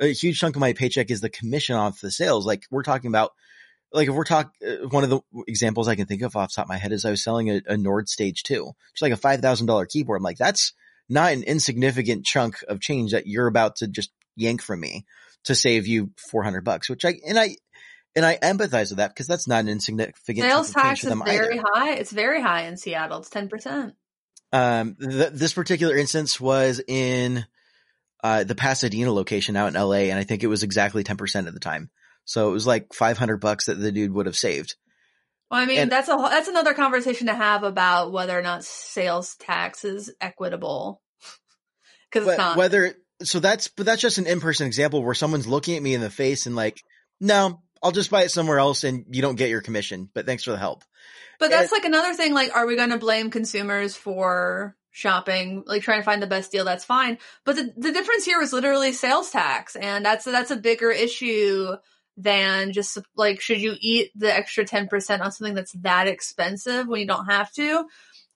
a 0.00 0.12
huge 0.12 0.38
chunk 0.38 0.56
of 0.56 0.60
my 0.60 0.72
paycheck 0.72 1.10
is 1.10 1.20
the 1.20 1.30
commission 1.30 1.76
off 1.76 2.00
the 2.00 2.10
sales. 2.10 2.46
Like 2.46 2.64
we're 2.70 2.82
talking 2.82 3.08
about, 3.08 3.32
like 3.92 4.08
if 4.08 4.14
we're 4.14 4.24
talking, 4.24 4.52
uh, 4.66 4.88
one 4.88 5.04
of 5.04 5.10
the 5.10 5.20
examples 5.46 5.88
I 5.88 5.96
can 5.96 6.06
think 6.06 6.22
of 6.22 6.36
off 6.36 6.50
the 6.50 6.56
top 6.56 6.66
of 6.66 6.68
my 6.68 6.76
head 6.76 6.92
is 6.92 7.04
I 7.04 7.10
was 7.10 7.22
selling 7.22 7.50
a, 7.50 7.62
a 7.66 7.76
Nord 7.76 8.08
Stage 8.08 8.42
2, 8.42 8.70
it's 8.92 9.02
like 9.02 9.12
a 9.12 9.16
$5,000 9.16 9.88
keyboard. 9.88 10.18
I'm 10.18 10.22
like, 10.22 10.38
that's 10.38 10.72
not 11.08 11.32
an 11.32 11.42
insignificant 11.42 12.24
chunk 12.24 12.62
of 12.68 12.80
change 12.80 13.12
that 13.12 13.26
you're 13.26 13.46
about 13.46 13.76
to 13.76 13.88
just 13.88 14.10
yank 14.36 14.62
from 14.62 14.80
me 14.80 15.06
to 15.44 15.54
save 15.54 15.86
you 15.86 16.10
400 16.30 16.64
bucks, 16.64 16.90
which 16.90 17.04
I, 17.04 17.14
and 17.26 17.38
I, 17.38 17.56
and 18.14 18.26
I 18.26 18.36
empathize 18.36 18.90
with 18.90 18.98
that 18.98 19.10
because 19.10 19.26
that's 19.26 19.46
not 19.46 19.60
an 19.60 19.68
insignificant 19.68 20.40
Sales 20.40 20.72
chunk 20.72 20.76
of 20.76 20.82
change 20.82 21.02
tax 21.02 21.04
is 21.04 21.22
very 21.24 21.58
either. 21.58 21.64
high. 21.72 21.94
It's 21.94 22.10
very 22.10 22.42
high 22.42 22.62
in 22.62 22.76
Seattle. 22.76 23.20
It's 23.20 23.30
ten 23.30 23.48
percent. 23.48 23.94
Um, 24.52 24.96
th- 24.98 25.32
this 25.32 25.52
particular 25.52 25.96
instance 25.96 26.40
was 26.40 26.80
in 26.86 27.44
uh, 28.22 28.44
the 28.44 28.54
Pasadena 28.54 29.12
location 29.12 29.56
out 29.56 29.68
in 29.74 29.80
LA, 29.80 30.08
and 30.10 30.18
I 30.18 30.24
think 30.24 30.42
it 30.42 30.48
was 30.48 30.62
exactly 30.62 31.04
ten 31.04 31.16
percent 31.16 31.46
at 31.48 31.54
the 31.54 31.60
time. 31.60 31.90
So 32.24 32.48
it 32.50 32.52
was 32.52 32.66
like 32.66 32.92
five 32.92 33.18
hundred 33.18 33.38
bucks 33.38 33.66
that 33.66 33.74
the 33.74 33.92
dude 33.92 34.12
would 34.12 34.26
have 34.26 34.36
saved. 34.36 34.76
Well, 35.50 35.60
I 35.60 35.66
mean, 35.66 35.78
And- 35.78 35.92
that's 35.92 36.08
a 36.08 36.16
that's 36.16 36.48
another 36.48 36.74
conversation 36.74 37.28
to 37.28 37.34
have 37.34 37.62
about 37.62 38.12
whether 38.12 38.38
or 38.38 38.42
not 38.42 38.64
sales 38.64 39.34
tax 39.36 39.84
is 39.84 40.12
equitable. 40.20 41.00
Because 42.10 42.26
it's 42.26 42.38
not. 42.38 42.56
whether 42.56 42.94
so 43.22 43.38
that's 43.38 43.68
but 43.68 43.84
that's 43.84 44.00
just 44.00 44.16
an 44.16 44.26
in 44.26 44.40
person 44.40 44.66
example 44.66 45.04
where 45.04 45.14
someone's 45.14 45.46
looking 45.46 45.76
at 45.76 45.82
me 45.82 45.92
in 45.94 46.00
the 46.00 46.08
face 46.08 46.46
and 46.46 46.56
like, 46.56 46.82
no, 47.20 47.60
I'll 47.82 47.92
just 47.92 48.10
buy 48.10 48.22
it 48.22 48.30
somewhere 48.30 48.58
else, 48.58 48.84
and 48.84 49.04
you 49.10 49.20
don't 49.22 49.36
get 49.36 49.50
your 49.50 49.60
commission. 49.60 50.08
But 50.14 50.24
thanks 50.24 50.44
for 50.44 50.50
the 50.52 50.58
help. 50.58 50.84
But 51.38 51.50
that's 51.50 51.70
like 51.70 51.84
another 51.84 52.14
thing. 52.14 52.32
Like, 52.34 52.54
are 52.56 52.66
we 52.66 52.76
going 52.76 52.90
to 52.90 52.98
blame 52.98 53.30
consumers 53.30 53.94
for 53.94 54.74
shopping, 54.90 55.62
like 55.66 55.82
trying 55.82 56.00
to 56.00 56.04
find 56.04 56.22
the 56.22 56.26
best 56.26 56.50
deal? 56.50 56.64
That's 56.64 56.84
fine. 56.84 57.18
But 57.44 57.56
the, 57.56 57.72
the 57.76 57.92
difference 57.92 58.24
here 58.24 58.40
is 58.40 58.52
literally 58.52 58.92
sales 58.92 59.30
tax, 59.30 59.76
and 59.76 60.04
that's 60.04 60.24
that's 60.24 60.50
a 60.50 60.56
bigger 60.56 60.90
issue 60.90 61.74
than 62.16 62.72
just 62.72 62.98
like 63.16 63.40
should 63.40 63.60
you 63.60 63.74
eat 63.80 64.10
the 64.16 64.34
extra 64.34 64.64
ten 64.64 64.88
percent 64.88 65.22
on 65.22 65.32
something 65.32 65.54
that's 65.54 65.72
that 65.80 66.08
expensive 66.08 66.88
when 66.88 67.00
you 67.00 67.06
don't 67.06 67.26
have 67.26 67.52
to? 67.52 67.84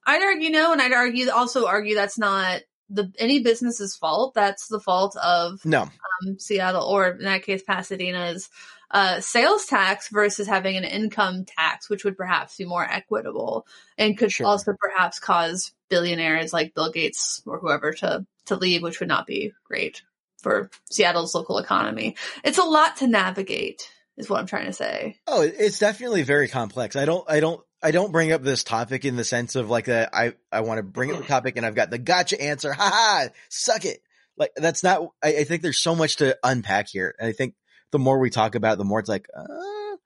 I'd 0.06 0.22
argue 0.22 0.50
no, 0.50 0.72
and 0.72 0.82
I'd 0.82 0.92
argue 0.92 1.30
also 1.30 1.66
argue 1.66 1.94
that's 1.94 2.18
not 2.18 2.62
the 2.88 3.12
any 3.18 3.42
business's 3.42 3.96
fault. 3.96 4.34
That's 4.34 4.68
the 4.68 4.80
fault 4.80 5.16
of 5.16 5.64
No, 5.64 5.82
um, 5.82 6.38
Seattle, 6.38 6.84
or 6.84 7.08
in 7.08 7.24
that 7.24 7.42
case, 7.42 7.62
Pasadena's 7.68 8.50
uh, 8.92 9.20
sales 9.20 9.66
tax 9.66 10.08
versus 10.08 10.46
having 10.46 10.76
an 10.76 10.84
income 10.84 11.44
tax, 11.44 11.88
which 11.90 12.04
would 12.04 12.16
perhaps 12.16 12.56
be 12.56 12.64
more 12.64 12.84
equitable 12.84 13.66
and 13.98 14.16
could 14.18 14.30
Sure. 14.32 14.46
also 14.46 14.74
perhaps 14.78 15.18
cause 15.18 15.72
billionaires 15.88 16.52
like 16.52 16.74
Bill 16.74 16.90
Gates 16.90 17.42
or 17.46 17.58
whoever 17.58 17.92
to 17.94 18.26
to 18.46 18.56
leave, 18.56 18.82
which 18.82 19.00
would 19.00 19.08
not 19.08 19.26
be 19.26 19.52
great. 19.64 20.02
for 20.42 20.68
Seattle's 20.90 21.34
local 21.36 21.58
economy. 21.58 22.16
It's 22.42 22.58
a 22.58 22.64
lot 22.64 22.96
to 22.96 23.06
navigate 23.06 23.88
is 24.16 24.28
what 24.28 24.40
I'm 24.40 24.46
trying 24.46 24.66
to 24.66 24.72
say. 24.72 25.16
Oh, 25.28 25.42
it's 25.42 25.78
definitely 25.78 26.22
very 26.24 26.48
complex. 26.48 26.96
I 26.96 27.04
don't, 27.04 27.24
I 27.30 27.38
don't, 27.38 27.60
I 27.80 27.92
don't 27.92 28.10
bring 28.12 28.32
up 28.32 28.42
this 28.42 28.64
topic 28.64 29.04
in 29.04 29.14
the 29.14 29.22
sense 29.24 29.54
of 29.54 29.70
like 29.70 29.84
that. 29.86 30.10
I, 30.12 30.34
I 30.50 30.62
want 30.62 30.78
to 30.78 30.82
bring 30.82 31.12
up 31.12 31.18
the 31.18 31.24
topic 31.26 31.56
and 31.56 31.64
I've 31.64 31.76
got 31.76 31.90
the 31.90 31.98
gotcha 31.98 32.42
answer. 32.42 32.72
Ha 32.72 32.90
ha, 32.92 33.28
suck 33.48 33.84
it. 33.84 34.00
Like 34.36 34.50
that's 34.56 34.82
not, 34.82 35.10
I, 35.22 35.28
I 35.36 35.44
think 35.44 35.62
there's 35.62 35.78
so 35.78 35.94
much 35.94 36.16
to 36.16 36.36
unpack 36.42 36.88
here. 36.88 37.14
And 37.20 37.28
I 37.28 37.32
think 37.32 37.54
the 37.92 37.98
more 37.98 38.18
we 38.18 38.30
talk 38.30 38.54
about 38.54 38.74
it, 38.74 38.78
the 38.78 38.84
more 38.84 38.98
it's 38.98 39.08
like, 39.08 39.28
uh, 39.36 39.96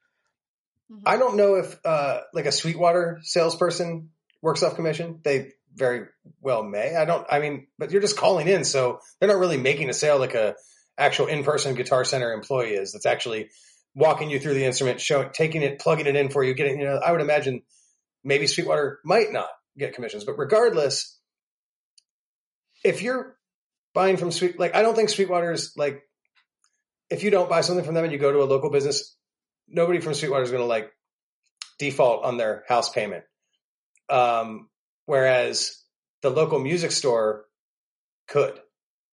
I 1.04 1.16
don't 1.16 1.36
know 1.36 1.54
if 1.54 1.78
uh, 1.84 2.20
like 2.34 2.46
a 2.46 2.52
Sweetwater 2.52 3.20
salesperson 3.22 4.10
works 4.42 4.62
off 4.62 4.76
commission. 4.76 5.20
They 5.22 5.52
very 5.74 6.06
well 6.40 6.62
may. 6.62 6.94
I 6.94 7.04
don't. 7.04 7.26
I 7.30 7.38
mean, 7.38 7.66
but 7.78 7.90
you're 7.90 8.00
just 8.00 8.16
calling 8.16 8.48
in, 8.48 8.64
so 8.64 9.00
they're 9.18 9.28
not 9.28 9.38
really 9.38 9.56
making 9.56 9.88
a 9.88 9.92
sale 9.92 10.18
like 10.18 10.34
a 10.34 10.54
actual 10.98 11.26
in 11.26 11.44
person 11.44 11.74
Guitar 11.74 12.04
Center 12.04 12.32
employee 12.32 12.74
is. 12.74 12.92
That's 12.92 13.06
actually 13.06 13.50
walking 13.94 14.30
you 14.30 14.38
through 14.38 14.54
the 14.54 14.64
instrument, 14.64 15.00
showing, 15.00 15.30
taking 15.32 15.62
it, 15.62 15.78
plugging 15.78 16.06
it 16.06 16.16
in 16.16 16.28
for 16.28 16.44
you, 16.44 16.54
getting. 16.54 16.78
You 16.80 16.86
know, 16.86 17.00
I 17.04 17.12
would 17.12 17.20
imagine 17.20 17.62
maybe 18.22 18.46
Sweetwater 18.46 19.00
might 19.04 19.32
not 19.32 19.48
get 19.76 19.94
commissions, 19.94 20.24
but 20.24 20.38
regardless, 20.38 21.18
if 22.84 23.02
you're 23.02 23.36
buying 23.92 24.16
from 24.16 24.30
Sweet, 24.30 24.58
like 24.58 24.74
I 24.76 24.82
don't 24.82 24.94
think 24.94 25.08
Sweetwater's 25.08 25.72
like 25.76 26.02
if 27.10 27.22
you 27.22 27.30
don't 27.30 27.48
buy 27.48 27.60
something 27.60 27.84
from 27.84 27.94
them 27.94 28.04
and 28.04 28.12
you 28.12 28.18
go 28.18 28.32
to 28.32 28.42
a 28.42 28.44
local 28.44 28.70
business, 28.70 29.16
nobody 29.68 30.00
from 30.00 30.14
Sweetwater 30.14 30.42
is 30.44 30.50
going 30.50 30.62
to 30.62 30.66
like 30.66 30.90
default 31.78 32.24
on 32.24 32.36
their 32.36 32.64
house 32.68 32.90
payment. 32.90 33.24
Um, 34.08 34.68
whereas 35.06 35.82
the 36.22 36.30
local 36.30 36.58
music 36.58 36.92
store 36.92 37.46
could, 38.28 38.58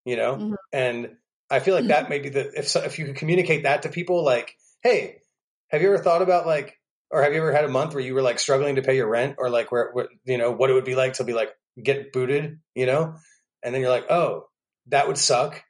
you 0.06 0.16
know, 0.16 0.36
Mhm. 0.36 0.56
and 0.72 1.18
I 1.50 1.60
feel 1.60 1.76
like 1.76 1.88
that 1.88 2.10
may 2.10 2.20
be 2.20 2.30
the 2.30 2.52
if 2.58 2.68
so, 2.68 2.82
if 2.82 2.98
you 2.98 3.06
could 3.06 3.16
communicate 3.18 3.64
that 3.64 3.84
to 3.84 3.90
people, 3.90 4.24
like, 4.24 4.56
hey, 4.82 5.22
have 5.70 5.82
you 5.82 5.90
ever 5.94 6.02
thought 6.04 6.22
about 6.22 6.48
like, 6.48 6.80
or 7.12 7.22
have 7.22 7.34
you 7.34 7.40
ever 7.40 7.52
had 7.52 7.66
a 7.66 7.70
month 7.70 7.94
where 7.94 8.04
you 8.04 8.16
were 8.16 8.22
like 8.24 8.40
struggling 8.40 8.76
to 8.76 8.82
pay 8.82 8.96
your 8.96 9.08
rent, 9.08 9.36
or 9.38 9.50
like 9.50 9.72
where, 9.72 9.92
where 9.92 10.08
you 10.24 10.38
know 10.38 10.52
what 10.52 10.70
it 10.70 10.74
would 10.74 10.86
be 10.86 10.96
like 10.96 11.14
to 11.14 11.24
be 11.24 11.34
like 11.34 11.50
get 11.82 12.12
booted, 12.12 12.60
you 12.74 12.86
know, 12.88 13.16
and 13.62 13.74
then 13.74 13.82
you're 13.82 13.92
like, 13.92 14.10
oh, 14.10 14.48
that 14.88 15.08
would 15.08 15.18
suck. 15.18 15.62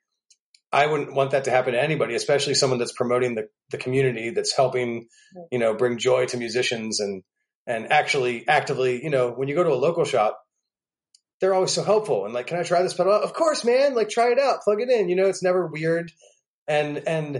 I 0.73 0.87
wouldn't 0.87 1.13
want 1.13 1.31
that 1.31 1.43
to 1.43 1.51
happen 1.51 1.73
to 1.73 1.81
anybody, 1.81 2.15
especially 2.15 2.55
someone 2.55 2.79
that's 2.79 2.91
promoting 2.91 3.35
the, 3.35 3.47
the 3.69 3.77
community, 3.77 4.31
that's 4.31 4.55
helping, 4.55 5.07
you 5.51 5.59
know, 5.59 5.75
bring 5.75 5.99
joy 5.99 6.25
to 6.25 6.37
musicians 6.37 6.99
and 6.99 7.23
and 7.65 7.93
actually 7.93 8.45
actively, 8.47 9.01
you 9.03 9.09
know, 9.09 9.31
when 9.31 9.47
you 9.47 9.55
go 9.55 9.63
to 9.63 9.71
a 9.71 9.75
local 9.75 10.03
shop, 10.03 10.41
they're 11.39 11.53
always 11.53 11.71
so 11.71 11.83
helpful 11.83 12.25
and 12.25 12.33
like, 12.33 12.47
can 12.47 12.57
I 12.57 12.63
try 12.63 12.81
this 12.81 12.93
pedal? 12.93 13.13
Of 13.13 13.33
course, 13.33 13.63
man. 13.63 13.93
Like, 13.95 14.09
try 14.09 14.31
it 14.31 14.39
out, 14.39 14.61
plug 14.63 14.81
it 14.81 14.89
in. 14.89 15.07
You 15.07 15.15
know, 15.15 15.27
it's 15.27 15.43
never 15.43 15.67
weird. 15.67 16.11
And 16.67 16.97
and 17.07 17.35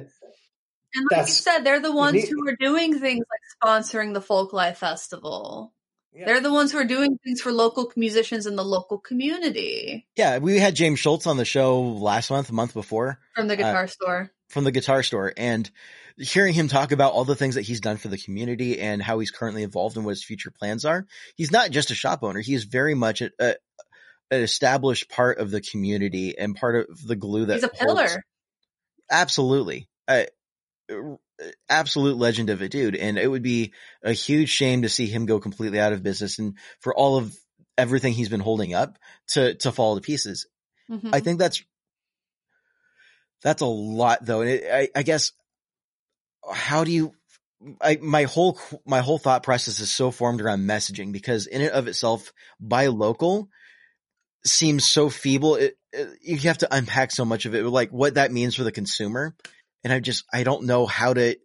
And 0.96 1.08
like 1.12 1.28
you 1.28 1.34
said, 1.34 1.64
they're 1.64 1.80
the 1.80 1.92
ones 1.92 2.30
who 2.30 2.48
are 2.48 2.56
doing 2.60 3.00
things 3.00 3.26
like 3.30 3.64
sponsoring 3.64 4.14
the 4.14 4.22
Folk 4.22 4.54
Life 4.54 4.78
Festival. 4.78 5.74
Yeah. 6.16 6.26
They're 6.26 6.42
the 6.42 6.54
ones 6.54 6.72
who 6.72 6.78
are 6.78 6.86
doing 6.86 7.18
things 7.24 7.42
for 7.42 7.52
local 7.52 7.92
musicians 7.96 8.46
in 8.46 8.56
the 8.56 8.64
local 8.64 9.00
community 9.00 10.06
yeah, 10.16 10.38
we 10.38 10.60
had 10.60 10.76
James 10.76 11.00
Schultz 11.00 11.26
on 11.28 11.38
the 11.38 11.46
show 11.46 11.82
last 11.82 12.30
month, 12.30 12.50
a 12.50 12.54
month 12.54 12.74
before 12.74 13.20
from 13.36 13.48
the 13.48 13.56
uh, 13.56 13.58
guitar 13.58 13.88
store. 13.88 14.32
from 14.50 14.64
the 14.64 14.72
guitar 14.72 15.02
store 15.04 15.34
and 15.36 15.70
hearing 16.18 16.54
him 16.54 16.68
talk 16.68 16.92
about 16.92 17.14
all 17.14 17.26
the 17.26 17.36
things 17.36 17.56
that 17.56 17.64
he's 17.64 17.82
done 17.82 17.98
for 17.98 18.10
the 18.10 18.18
community 18.20 18.80
and 18.80 19.02
how 19.02 19.18
he's 19.18 19.32
currently 19.32 19.64
involved 19.64 19.96
and 19.98 20.06
what 20.06 20.12
his 20.12 20.24
future 20.24 20.52
plans 20.52 20.86
are. 20.86 21.08
He's 21.36 21.52
not 21.52 21.72
just 21.72 21.90
a 21.90 21.96
shop 21.96 22.20
owner. 22.22 22.40
He 22.42 22.54
is 22.54 22.66
very 22.66 22.94
much 22.94 23.22
a, 23.22 23.32
a, 23.40 23.56
an 24.30 24.42
established 24.44 25.10
part 25.10 25.40
of 25.40 25.50
the 25.50 25.62
community 25.62 26.38
and 26.38 26.56
part 26.56 26.88
of 26.88 27.08
the 27.08 27.16
glue 27.16 27.46
that 27.48 27.56
He's 27.56 27.64
a 27.64 27.72
holds- 27.80 28.02
pillar. 28.12 28.24
absolutely 29.12 29.88
a 30.08 30.28
absolute 31.70 32.18
legend 32.18 32.50
of 32.50 32.62
a 32.62 32.70
dude 32.70 32.96
and 32.96 33.18
it 33.18 33.28
would 33.28 33.44
be 33.44 33.74
a 34.04 34.14
huge 34.14 34.50
shame 34.50 34.84
to 34.84 34.90
see 34.90 35.08
him 35.08 35.26
go 35.26 35.40
completely 35.40 35.80
out 35.80 35.94
of 35.94 36.04
business 36.04 36.40
and 36.40 36.58
for 36.80 36.96
all 36.96 37.18
of 37.18 37.36
everything 37.78 38.14
he's 38.14 38.30
been 38.30 38.40
holding 38.40 38.74
up 38.74 38.98
to 39.28 39.56
to 39.56 39.72
fall 39.72 39.96
to 39.96 40.02
pieces 40.02 40.46
Mhm. 40.90 41.10
i 41.12 41.20
think 41.20 41.40
that's 41.40 41.64
that's 43.42 43.62
a 43.62 43.66
lot 43.66 44.26
though 44.26 44.42
and 44.42 44.50
it, 44.50 44.64
I, 44.72 44.90
I 44.96 45.04
guess 45.04 45.32
how 46.52 46.84
do 46.84 46.92
you 46.92 47.14
I, 47.82 47.98
my 48.02 48.24
whole 48.24 48.60
my 48.86 49.00
whole 49.00 49.18
thought 49.18 49.44
process 49.44 49.80
is 49.80 49.90
so 49.92 50.12
formed 50.12 50.42
around 50.42 50.62
messaging 50.68 51.12
because 51.14 51.48
in 51.48 51.62
and 51.62 51.72
of 51.72 51.88
itself 51.88 52.34
buy 52.60 52.88
local 52.88 53.50
seems 54.46 54.86
so 54.86 55.10
feeble 55.10 55.56
it, 55.56 55.78
it, 55.94 56.10
you 56.22 56.38
have 56.40 56.58
to 56.60 56.76
unpack 56.76 57.12
so 57.12 57.24
much 57.24 57.46
of 57.46 57.56
it 57.56 57.64
like 57.64 57.92
what 57.92 58.16
that 58.16 58.32
means 58.32 58.56
for 58.56 58.64
the 58.64 58.72
consumer 58.72 59.34
and 59.84 59.92
i 59.94 60.00
just 60.00 60.26
i 60.34 60.44
don't 60.44 60.64
know 60.66 60.86
how 60.86 61.14
to 61.14 61.36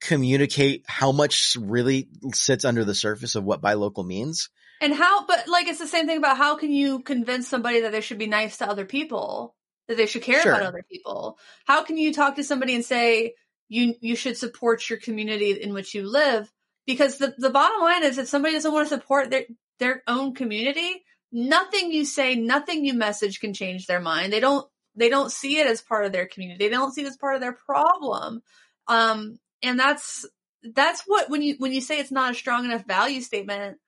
communicate 0.00 0.84
how 0.86 1.12
much 1.12 1.56
really 1.60 2.08
sits 2.34 2.64
under 2.64 2.84
the 2.84 2.94
surface 2.94 3.34
of 3.34 3.44
what 3.44 3.60
buy 3.60 3.74
local 3.74 4.02
means 4.04 4.48
And 4.80 4.92
how, 4.92 5.26
but 5.26 5.46
like 5.46 5.68
it's 5.68 5.78
the 5.78 5.86
same 5.86 6.06
thing 6.06 6.18
about 6.18 6.36
how 6.36 6.56
can 6.56 6.72
you 6.72 7.00
convince 7.00 7.46
somebody 7.46 7.82
that 7.82 7.92
they 7.92 8.00
should 8.00 8.18
be 8.18 8.26
nice 8.26 8.56
to 8.58 8.68
other 8.68 8.84
people, 8.84 9.54
that 9.86 9.96
they 9.96 10.06
should 10.06 10.22
care 10.22 10.42
Sure. 10.42 10.52
about 10.52 10.66
other 10.66 10.82
people? 10.90 11.38
How 11.66 11.84
can 11.84 11.96
you 11.98 12.12
talk 12.12 12.34
to 12.36 12.42
somebody 12.42 12.74
and 12.74 12.84
say 12.84 13.34
you 13.68 13.94
you 14.00 14.16
should 14.16 14.36
support 14.36 14.90
your 14.90 14.98
community 14.98 15.52
in 15.52 15.72
which 15.72 15.94
you 15.94 16.02
live? 16.10 16.50
Because 16.84 17.18
the 17.18 17.32
the 17.38 17.50
bottom 17.50 17.80
line 17.80 18.02
is, 18.02 18.18
if 18.18 18.26
somebody 18.26 18.54
doesn't 18.54 18.72
want 18.72 18.88
to 18.88 18.94
support 18.96 19.30
their 19.30 19.44
their 19.78 20.02
own 20.08 20.34
community, 20.34 21.04
nothing 21.30 21.92
you 21.92 22.04
say, 22.04 22.34
nothing 22.34 22.84
you 22.84 22.94
message 22.94 23.38
can 23.38 23.54
change 23.54 23.86
their 23.86 24.00
mind. 24.00 24.32
They 24.32 24.40
don't 24.40 24.66
they 24.96 25.08
don't 25.08 25.32
see 25.32 25.58
it 25.58 25.66
as 25.66 25.80
part 25.80 26.04
of 26.04 26.12
their 26.12 26.26
community. 26.26 26.68
They 26.68 26.74
don't 26.74 26.92
see 26.92 27.02
it 27.02 27.08
as 27.08 27.16
part 27.16 27.34
of 27.34 27.40
their 27.40 27.52
problem. 27.52 28.42
Um, 28.88 29.38
and 29.62 29.78
that's 29.78 30.26
that's 30.62 31.02
what 31.06 31.30
when 31.30 31.42
you 31.42 31.56
when 31.58 31.72
you 31.72 31.80
say 31.80 31.98
it's 31.98 32.12
not 32.12 32.32
a 32.32 32.34
strong 32.34 32.64
enough 32.64 32.84
value 32.86 33.20
statement 33.20 33.78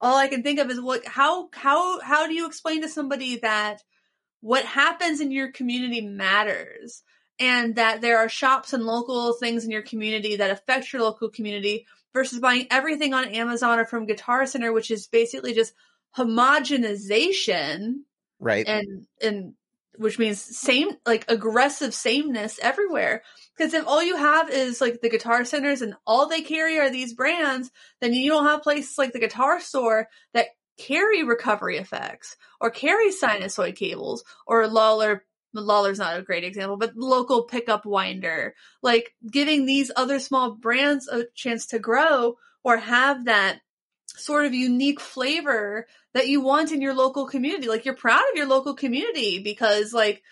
all 0.00 0.16
I 0.16 0.28
can 0.28 0.42
think 0.42 0.58
of 0.58 0.70
is 0.70 0.80
what 0.80 1.06
how 1.06 1.48
how 1.52 2.00
how 2.00 2.26
do 2.26 2.34
you 2.34 2.46
explain 2.46 2.82
to 2.82 2.88
somebody 2.88 3.38
that 3.38 3.82
what 4.40 4.64
happens 4.64 5.20
in 5.20 5.30
your 5.30 5.50
community 5.50 6.00
matters 6.02 7.02
and 7.38 7.76
that 7.76 8.00
there 8.00 8.18
are 8.18 8.28
shops 8.28 8.72
and 8.72 8.84
local 8.84 9.32
things 9.32 9.64
in 9.64 9.70
your 9.70 9.82
community 9.82 10.36
that 10.36 10.50
affect 10.50 10.92
your 10.92 11.02
local 11.02 11.30
community 11.30 11.86
versus 12.12 12.38
buying 12.38 12.66
everything 12.70 13.14
on 13.14 13.24
Amazon 13.28 13.78
or 13.78 13.84
from 13.84 14.06
Guitar 14.06 14.46
Center 14.46 14.72
which 14.72 14.90
is 14.90 15.06
basically 15.06 15.54
just 15.54 15.72
homogenization 16.16 18.00
right 18.40 18.66
and 18.68 19.06
and 19.22 19.54
which 19.96 20.18
means 20.18 20.40
same 20.40 20.90
like 21.06 21.24
aggressive 21.28 21.94
sameness 21.94 22.58
everywhere. 22.62 23.22
Because 23.56 23.74
if 23.74 23.86
all 23.86 24.02
you 24.02 24.16
have 24.16 24.50
is 24.50 24.80
like 24.80 25.00
the 25.00 25.08
guitar 25.08 25.44
centers 25.44 25.82
and 25.82 25.94
all 26.06 26.28
they 26.28 26.42
carry 26.42 26.78
are 26.78 26.90
these 26.90 27.14
brands 27.14 27.70
then 28.00 28.12
you 28.12 28.30
don't 28.30 28.46
have 28.46 28.62
places 28.62 28.98
like 28.98 29.12
the 29.12 29.20
guitar 29.20 29.60
store 29.60 30.08
that 30.32 30.48
carry 30.78 31.22
recovery 31.22 31.76
effects 31.76 32.36
or 32.60 32.70
carry 32.70 33.10
sinusoid 33.10 33.76
cables 33.76 34.24
or 34.46 34.66
Lollar 34.66 35.24
Lollar's 35.54 36.00
not 36.00 36.18
a 36.18 36.22
great 36.22 36.42
example 36.42 36.76
but 36.76 36.96
local 36.96 37.44
pickup 37.44 37.86
winder. 37.86 38.54
Like 38.82 39.14
giving 39.30 39.66
these 39.66 39.92
other 39.94 40.18
small 40.18 40.52
brands 40.56 41.08
a 41.08 41.26
chance 41.34 41.66
to 41.66 41.78
grow 41.78 42.36
or 42.64 42.78
have 42.78 43.26
that 43.26 43.60
sort 44.16 44.46
of 44.46 44.54
unique 44.54 45.00
flavor 45.00 45.86
that 46.12 46.28
you 46.28 46.40
want 46.40 46.72
in 46.72 46.80
your 46.80 46.94
local 46.94 47.26
community. 47.26 47.68
Like 47.68 47.84
you're 47.84 47.94
proud 47.94 48.22
of 48.30 48.36
your 48.36 48.46
local 48.46 48.74
community 48.74 49.40
because 49.40 49.92
like 49.92 50.22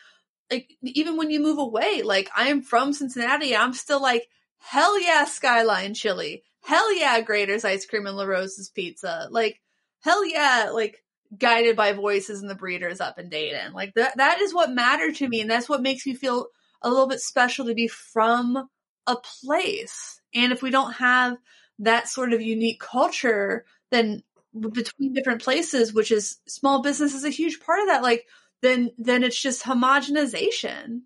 like 0.51 0.71
even 0.83 1.17
when 1.17 1.31
you 1.31 1.41
move 1.41 1.59
away, 1.59 2.03
like 2.03 2.31
I 2.37 2.49
am 2.49 2.63
from 2.63 2.93
Cincinnati, 2.93 3.57
I'm 3.57 3.73
still 3.73 4.01
like 4.01 4.29
hell 4.59 5.01
yeah 5.01 5.25
Skyline 5.25 5.95
chili. 5.95 6.43
Hell 6.63 6.97
yeah 6.97 7.21
Graeter's 7.21 7.65
ice 7.65 7.87
cream 7.87 8.07
and 8.07 8.17
La 8.17 8.25
Rosa's 8.25 8.71
pizza. 8.71 9.29
Like 9.31 9.61
hell 10.01 10.25
yeah 10.27 10.71
like 10.73 11.03
guided 11.37 11.77
by 11.77 11.93
voices 11.93 12.43
and 12.43 12.51
the 12.51 12.55
breeders 12.55 13.01
up 13.01 13.19
in 13.19 13.29
Dayton. 13.29 13.73
Like 13.73 13.95
that 13.95 14.17
that 14.19 14.41
is 14.41 14.55
what 14.55 14.71
mattered 14.71 15.17
to 15.17 15.29
me 15.29 15.41
and 15.41 15.51
that's 15.51 15.69
what 15.69 15.83
makes 15.83 16.07
me 16.07 16.15
feel 16.15 16.47
a 16.83 16.91
little 16.91 17.09
bit 17.09 17.21
special 17.21 17.67
to 17.67 17.75
be 17.75 17.89
from 17.89 18.69
a 19.07 19.17
place. 19.17 20.21
And 20.35 20.53
if 20.53 20.63
we 20.63 20.71
don't 20.71 20.93
have 20.95 21.37
that 21.83 22.09
sort 22.09 22.33
of 22.33 22.43
unique 22.43 22.81
culture, 22.81 23.65
then 23.91 24.23
between 24.59 25.15
different 25.15 25.43
places, 25.43 25.93
which 25.93 26.11
is 26.11 26.39
small 26.47 26.83
business 26.83 27.15
is 27.15 27.25
a 27.25 27.31
huge 27.31 27.61
part 27.61 27.81
of 27.81 27.87
that, 27.89 28.03
like 28.03 28.27
then 28.63 28.91
then 28.99 29.25
it's 29.25 29.41
just 29.41 29.63
homogenization. 29.63 31.03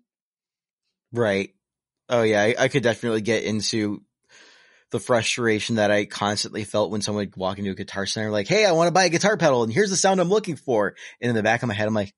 Right. 1.11 1.53
Oh 2.09 2.23
yeah, 2.23 2.41
I, 2.41 2.55
I 2.59 2.67
could 2.67 2.83
definitely 2.83 3.21
get 3.21 3.43
into 3.43 4.01
the 4.91 4.99
frustration 4.99 5.75
that 5.75 5.91
I 5.91 6.05
constantly 6.05 6.63
felt 6.63 6.91
when 6.91 7.01
someone 7.01 7.23
would 7.23 7.35
walk 7.35 7.59
into 7.59 7.71
a 7.71 7.75
guitar 7.75 8.05
center 8.05 8.31
like, 8.31 8.47
Hey, 8.47 8.65
I 8.65 8.71
want 8.71 8.87
to 8.87 8.93
buy 8.93 9.05
a 9.05 9.09
guitar 9.09 9.35
pedal 9.35 9.63
and 9.63 9.73
here's 9.73 9.89
the 9.89 9.97
sound 9.97 10.21
I'm 10.21 10.29
looking 10.29 10.55
for. 10.55 10.95
And 11.21 11.29
in 11.29 11.35
the 11.35 11.43
back 11.43 11.61
of 11.61 11.67
my 11.67 11.73
head, 11.73 11.87
I'm 11.87 11.93
like, 11.93 12.13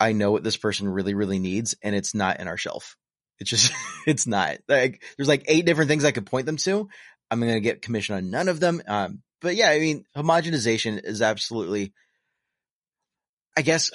I 0.00 0.12
know 0.12 0.32
what 0.32 0.42
this 0.42 0.56
person 0.56 0.88
really, 0.88 1.14
really 1.14 1.38
needs 1.38 1.74
and 1.82 1.94
it's 1.94 2.14
not 2.14 2.40
in 2.40 2.48
our 2.48 2.56
shelf. 2.56 2.96
It's 3.38 3.50
just, 3.50 3.72
it's 4.06 4.26
not 4.26 4.58
like 4.68 5.02
there's 5.16 5.28
like 5.28 5.44
eight 5.46 5.66
different 5.66 5.88
things 5.88 6.04
I 6.04 6.12
could 6.12 6.26
point 6.26 6.46
them 6.46 6.56
to. 6.58 6.88
I'm 7.30 7.40
going 7.40 7.54
to 7.54 7.60
get 7.60 7.82
commission 7.82 8.16
on 8.16 8.30
none 8.30 8.48
of 8.48 8.60
them. 8.60 8.82
Um, 8.86 9.22
but 9.40 9.56
yeah, 9.56 9.70
I 9.70 9.78
mean, 9.78 10.04
homogenization 10.16 11.00
is 11.04 11.22
absolutely, 11.22 11.92
I 13.56 13.62
guess 13.62 13.90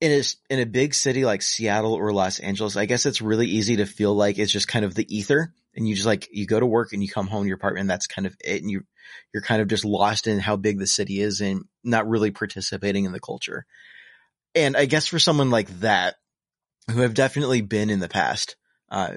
in 0.00 0.12
a 0.12 0.22
in 0.52 0.60
a 0.60 0.66
big 0.66 0.92
city 0.92 1.24
like 1.24 1.40
Seattle 1.40 1.94
or 1.94 2.12
Los 2.12 2.38
Angeles, 2.38 2.76
I 2.76 2.86
guess 2.86 3.06
it's 3.06 3.22
really 3.22 3.46
easy 3.46 3.76
to 3.76 3.86
feel 3.86 4.14
like 4.14 4.38
it's 4.38 4.52
just 4.52 4.68
kind 4.68 4.84
of 4.84 4.94
the 4.94 5.06
ether, 5.16 5.54
and 5.74 5.88
you 5.88 5.94
just 5.94 6.06
like 6.06 6.28
you 6.30 6.46
go 6.46 6.60
to 6.60 6.66
work 6.66 6.92
and 6.92 7.02
you 7.02 7.08
come 7.08 7.26
home 7.26 7.44
to 7.44 7.48
your 7.48 7.56
apartment, 7.56 7.82
and 7.82 7.90
that's 7.90 8.06
kind 8.06 8.26
of 8.26 8.36
it, 8.44 8.60
and 8.60 8.70
you 8.70 8.82
you're 9.32 9.42
kind 9.42 9.62
of 9.62 9.68
just 9.68 9.84
lost 9.84 10.26
in 10.26 10.38
how 10.38 10.56
big 10.56 10.78
the 10.78 10.86
city 10.86 11.20
is 11.20 11.40
and 11.40 11.62
not 11.82 12.08
really 12.08 12.30
participating 12.30 13.04
in 13.04 13.12
the 13.12 13.20
culture. 13.20 13.64
And 14.54 14.76
I 14.76 14.84
guess 14.84 15.06
for 15.06 15.18
someone 15.18 15.50
like 15.50 15.68
that, 15.80 16.16
who 16.90 17.00
have 17.00 17.14
definitely 17.14 17.62
been 17.62 17.90
in 17.90 18.00
the 18.00 18.08
past, 18.08 18.56
uh, 18.90 19.14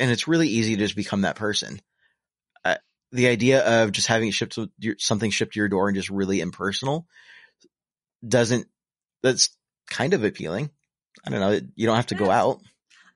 and 0.00 0.10
it's 0.10 0.26
really 0.26 0.48
easy 0.48 0.74
to 0.76 0.82
just 0.82 0.96
become 0.96 1.22
that 1.22 1.36
person. 1.36 1.80
Uh, 2.64 2.76
the 3.12 3.28
idea 3.28 3.82
of 3.84 3.92
just 3.92 4.06
having 4.08 4.28
it 4.28 4.34
shipped 4.34 4.54
to 4.54 4.70
your, 4.78 4.96
something 4.98 5.30
shipped 5.30 5.54
to 5.54 5.60
your 5.60 5.68
door 5.68 5.88
and 5.88 5.96
just 5.96 6.10
really 6.10 6.40
impersonal 6.40 7.06
doesn't. 8.26 8.66
That's 9.22 9.50
kind 9.88 10.14
of 10.14 10.24
appealing. 10.24 10.70
I 11.26 11.30
don't 11.30 11.40
know. 11.40 11.60
You 11.74 11.86
don't 11.86 11.96
have 11.96 12.06
to 12.06 12.14
go 12.14 12.30
out. 12.30 12.60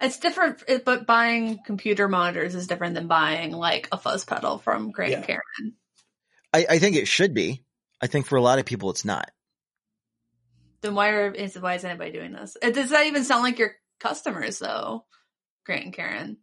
It's 0.00 0.18
different, 0.18 0.62
but 0.84 1.06
buying 1.06 1.60
computer 1.64 2.08
monitors 2.08 2.54
is 2.54 2.66
different 2.66 2.94
than 2.94 3.06
buying 3.06 3.52
like 3.52 3.88
a 3.90 3.96
fuzz 3.96 4.24
pedal 4.24 4.58
from 4.58 4.90
Grant 4.90 5.12
Yeah. 5.12 5.16
and 5.18 5.26
Karen. 5.26 5.74
I, 6.52 6.66
I 6.70 6.78
think 6.78 6.96
it 6.96 7.08
should 7.08 7.32
be. 7.32 7.64
I 8.02 8.06
think 8.06 8.26
for 8.26 8.36
a 8.36 8.42
lot 8.42 8.58
of 8.58 8.66
people, 8.66 8.90
it's 8.90 9.04
not. 9.04 9.30
Then 10.82 10.94
why 10.94 11.10
are 11.10 11.30
is 11.30 11.58
why 11.58 11.74
is 11.74 11.84
anybody 11.84 12.12
doing 12.12 12.32
this? 12.32 12.56
It, 12.60 12.74
does 12.74 12.90
that 12.90 13.06
even 13.06 13.24
sound 13.24 13.42
like 13.42 13.58
your 13.58 13.72
customers 14.00 14.58
though? 14.58 15.06
Grant 15.64 15.84
and 15.84 15.94
Karen. 15.94 16.36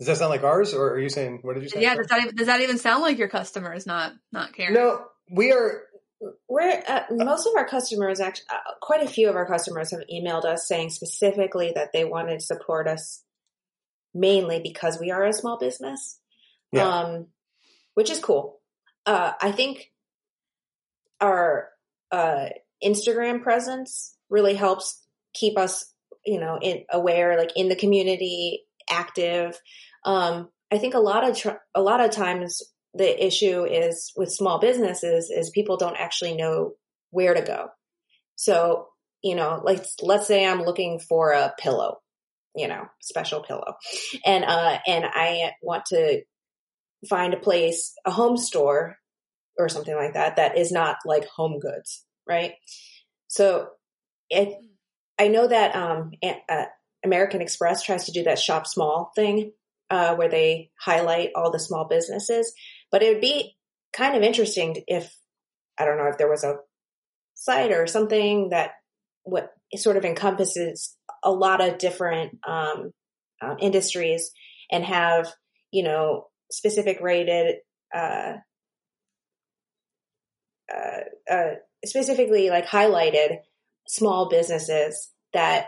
Does 0.00 0.06
that 0.06 0.16
sound 0.16 0.30
like 0.30 0.42
ours, 0.42 0.72
or 0.72 0.94
are 0.94 0.98
you 0.98 1.10
saying 1.10 1.40
what 1.42 1.54
did 1.54 1.62
you 1.62 1.68
say? 1.68 1.82
Yeah, 1.82 1.94
does 1.94 2.06
that 2.06 2.22
even, 2.22 2.34
does 2.34 2.46
that 2.46 2.62
even 2.62 2.78
sound 2.78 3.02
like 3.02 3.18
your 3.18 3.28
customers? 3.28 3.86
Not 3.86 4.14
not 4.32 4.54
caring? 4.54 4.72
no, 4.74 5.04
we 5.30 5.52
are. 5.52 5.82
We're 6.48 6.82
uh, 6.88 7.02
most 7.10 7.46
of 7.46 7.52
our 7.56 7.66
customers 7.66 8.18
actually, 8.18 8.46
uh, 8.50 8.72
quite 8.80 9.02
a 9.02 9.08
few 9.08 9.28
of 9.28 9.36
our 9.36 9.46
customers 9.46 9.90
have 9.90 10.00
emailed 10.12 10.44
us 10.46 10.66
saying 10.66 10.90
specifically 10.90 11.72
that 11.74 11.92
they 11.92 12.04
wanted 12.04 12.40
to 12.40 12.44
support 12.44 12.88
us 12.88 13.22
mainly 14.14 14.60
because 14.62 14.98
we 14.98 15.10
are 15.10 15.24
a 15.24 15.32
small 15.32 15.58
business, 15.58 16.18
Yeah. 16.72 16.88
um, 16.88 17.26
which 17.94 18.10
is 18.10 18.20
cool. 18.20 18.60
Uh, 19.06 19.32
I 19.40 19.52
think 19.52 19.92
our 21.20 21.68
uh, 22.10 22.46
Instagram 22.84 23.42
presence 23.42 24.16
really 24.28 24.54
helps 24.54 25.02
keep 25.34 25.58
us, 25.58 25.92
you 26.24 26.40
know, 26.40 26.58
in, 26.60 26.84
aware, 26.90 27.38
like 27.38 27.52
in 27.56 27.68
the 27.68 27.76
community, 27.76 28.64
active. 28.90 29.58
Um, 30.04 30.48
I 30.72 30.78
think 30.78 30.94
a 30.94 31.00
lot 31.00 31.28
of 31.28 31.36
tr- 31.36 31.62
a 31.74 31.82
lot 31.82 32.00
of 32.00 32.10
times 32.10 32.62
the 32.94 33.24
issue 33.24 33.64
is 33.64 34.12
with 34.16 34.32
small 34.32 34.58
businesses 34.58 35.30
is 35.30 35.50
people 35.50 35.76
don't 35.76 35.96
actually 35.96 36.34
know 36.36 36.72
where 37.10 37.34
to 37.34 37.42
go. 37.42 37.68
So, 38.36 38.88
you 39.22 39.34
know, 39.34 39.60
like 39.62 39.84
let's 40.00 40.26
say 40.26 40.46
I'm 40.46 40.62
looking 40.62 40.98
for 40.98 41.32
a 41.32 41.52
pillow, 41.58 41.98
you 42.54 42.68
know, 42.68 42.86
special 43.00 43.42
pillow. 43.42 43.74
And 44.24 44.44
uh 44.44 44.78
and 44.86 45.04
I 45.06 45.52
want 45.62 45.84
to 45.86 46.22
find 47.08 47.34
a 47.34 47.40
place, 47.40 47.92
a 48.04 48.10
home 48.10 48.36
store 48.36 48.96
or 49.58 49.68
something 49.68 49.94
like 49.94 50.14
that 50.14 50.36
that 50.36 50.56
is 50.56 50.72
not 50.72 50.96
like 51.04 51.26
home 51.26 51.58
goods, 51.58 52.04
right? 52.26 52.52
So, 53.28 53.68
it 54.30 54.54
I 55.18 55.28
know 55.28 55.46
that 55.46 55.76
um 55.76 56.12
uh, 56.22 56.64
American 57.04 57.40
Express 57.40 57.82
tries 57.82 58.06
to 58.06 58.12
do 58.12 58.24
that 58.24 58.38
shop 58.38 58.66
small 58.66 59.12
thing 59.14 59.52
uh, 59.90 60.14
where 60.14 60.28
they 60.28 60.70
highlight 60.80 61.30
all 61.34 61.50
the 61.50 61.58
small 61.58 61.86
businesses. 61.88 62.52
But 62.90 63.02
it 63.02 63.12
would 63.12 63.20
be 63.20 63.56
kind 63.92 64.16
of 64.16 64.22
interesting 64.22 64.82
if 64.86 65.14
I 65.78 65.84
don't 65.84 65.98
know 65.98 66.08
if 66.08 66.18
there 66.18 66.30
was 66.30 66.44
a 66.44 66.56
site 67.34 67.72
or 67.72 67.86
something 67.86 68.50
that 68.50 68.72
what 69.24 69.52
sort 69.76 69.96
of 69.96 70.04
encompasses 70.04 70.96
a 71.22 71.30
lot 71.30 71.60
of 71.60 71.78
different 71.78 72.38
um, 72.46 72.92
um, 73.42 73.56
industries 73.60 74.30
and 74.70 74.84
have 74.84 75.32
you 75.70 75.82
know 75.82 76.26
specific 76.50 77.00
rated 77.00 77.56
uh, 77.94 78.34
uh, 80.72 81.32
uh, 81.32 81.54
specifically 81.84 82.50
like 82.50 82.66
highlighted 82.66 83.38
small 83.88 84.28
businesses 84.28 85.10
that 85.32 85.66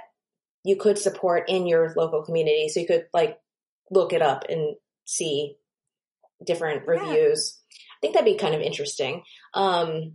you 0.64 0.76
could 0.76 0.98
support 0.98 1.48
in 1.48 1.66
your 1.66 1.92
local 1.96 2.22
community 2.22 2.68
so 2.68 2.80
you 2.80 2.86
could 2.86 3.06
like 3.12 3.38
look 3.90 4.12
it 4.12 4.22
up 4.22 4.44
and 4.48 4.76
see 5.04 5.56
different 6.44 6.82
Yeah. 6.86 6.92
reviews 7.00 7.58
i 7.70 7.96
think 8.00 8.14
that'd 8.14 8.24
be 8.24 8.38
kind 8.38 8.54
of 8.54 8.60
interesting 8.60 9.22
um 9.54 10.14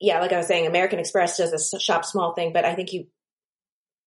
yeah 0.00 0.20
like 0.20 0.32
i 0.32 0.36
was 0.38 0.46
saying 0.46 0.66
american 0.66 0.98
express 0.98 1.36
does 1.36 1.72
a 1.74 1.80
shop 1.80 2.04
small 2.04 2.34
thing 2.34 2.52
but 2.52 2.64
i 2.64 2.74
think 2.74 2.92
you 2.92 3.06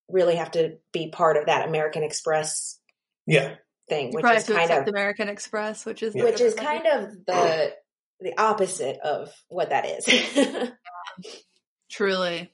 really 0.09 0.35
have 0.35 0.51
to 0.51 0.77
be 0.91 1.09
part 1.09 1.37
of 1.37 1.45
that 1.47 1.67
american 1.67 2.03
express 2.03 2.79
Yeah, 3.25 3.55
thing 3.89 4.11
which 4.13 4.25
is 4.25 4.47
kind 4.47 4.71
of 4.71 4.87
American 4.87 5.29
Express, 5.29 5.85
which 5.85 6.03
is 6.03 6.13
Yeah. 6.15 6.23
which 6.25 6.41
is 6.41 6.53
kind 6.53 6.85
of 6.85 7.09
the 7.25 7.73
the 8.19 8.37
opposite 8.39 8.97
of 9.03 9.31
what 9.49 9.69
that 9.71 9.85
is 9.85 10.05
truly. 11.89 12.51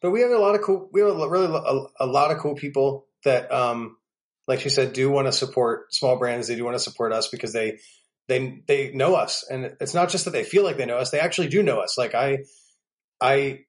but 0.00 0.10
we 0.10 0.20
have 0.22 0.30
a 0.30 0.38
lot 0.38 0.54
of 0.54 0.62
cool. 0.62 0.88
We 0.92 1.00
have 1.00 1.10
a, 1.16 1.28
really 1.28 1.46
a, 1.46 2.04
a 2.04 2.06
lot 2.06 2.30
of 2.30 2.38
cool 2.38 2.54
people 2.54 3.06
that, 3.24 3.50
um, 3.52 3.96
like 4.48 4.60
she 4.60 4.68
said, 4.68 4.92
do 4.92 5.10
want 5.10 5.28
to 5.28 5.32
support 5.32 5.94
small 5.94 6.16
brands. 6.18 6.48
They 6.48 6.56
do 6.56 6.64
want 6.64 6.74
to 6.76 6.82
support 6.82 7.12
us 7.12 7.28
because 7.28 7.52
they 7.52 7.78
they 8.28 8.62
they 8.66 8.92
know 8.92 9.14
us, 9.14 9.44
and 9.48 9.76
it's 9.80 9.94
not 9.94 10.10
just 10.10 10.24
that 10.24 10.32
they 10.32 10.44
feel 10.44 10.64
like 10.64 10.76
they 10.76 10.86
know 10.86 10.98
us; 10.98 11.10
they 11.10 11.20
actually 11.20 11.48
do 11.48 11.62
know 11.62 11.80
us. 11.80 11.96
Like 11.98 12.14
I, 12.14 12.38
I 13.20 13.60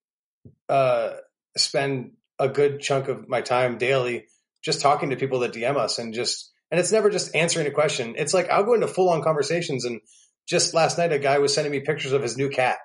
uh, 0.70 1.14
spend 1.58 2.12
a 2.40 2.50
good 2.50 2.80
chunk 2.80 3.08
of 3.08 3.28
my 3.30 3.42
time 3.42 3.78
daily 3.78 4.26
just 4.64 4.82
talking 4.82 5.10
to 5.10 5.16
people 5.16 5.40
that 5.40 5.54
DM 5.54 5.78
us, 5.78 6.00
and 6.00 6.14
just 6.14 6.52
and 6.72 6.80
it's 6.80 6.92
never 6.92 7.10
just 7.10 7.36
answering 7.36 7.68
a 7.68 7.72
question. 7.72 8.16
It's 8.18 8.34
like 8.34 8.50
I'll 8.50 8.64
go 8.64 8.74
into 8.74 8.88
full 8.88 9.10
on 9.10 9.22
conversations, 9.22 9.86
and 9.86 10.02
just 10.48 10.74
last 10.74 10.98
night 10.98 11.14
a 11.14 11.20
guy 11.20 11.40
was 11.40 11.54
sending 11.54 11.72
me 11.72 11.82
pictures 11.82 12.14
of 12.14 12.22
his 12.22 12.38
new 12.38 12.50
cat, 12.50 12.78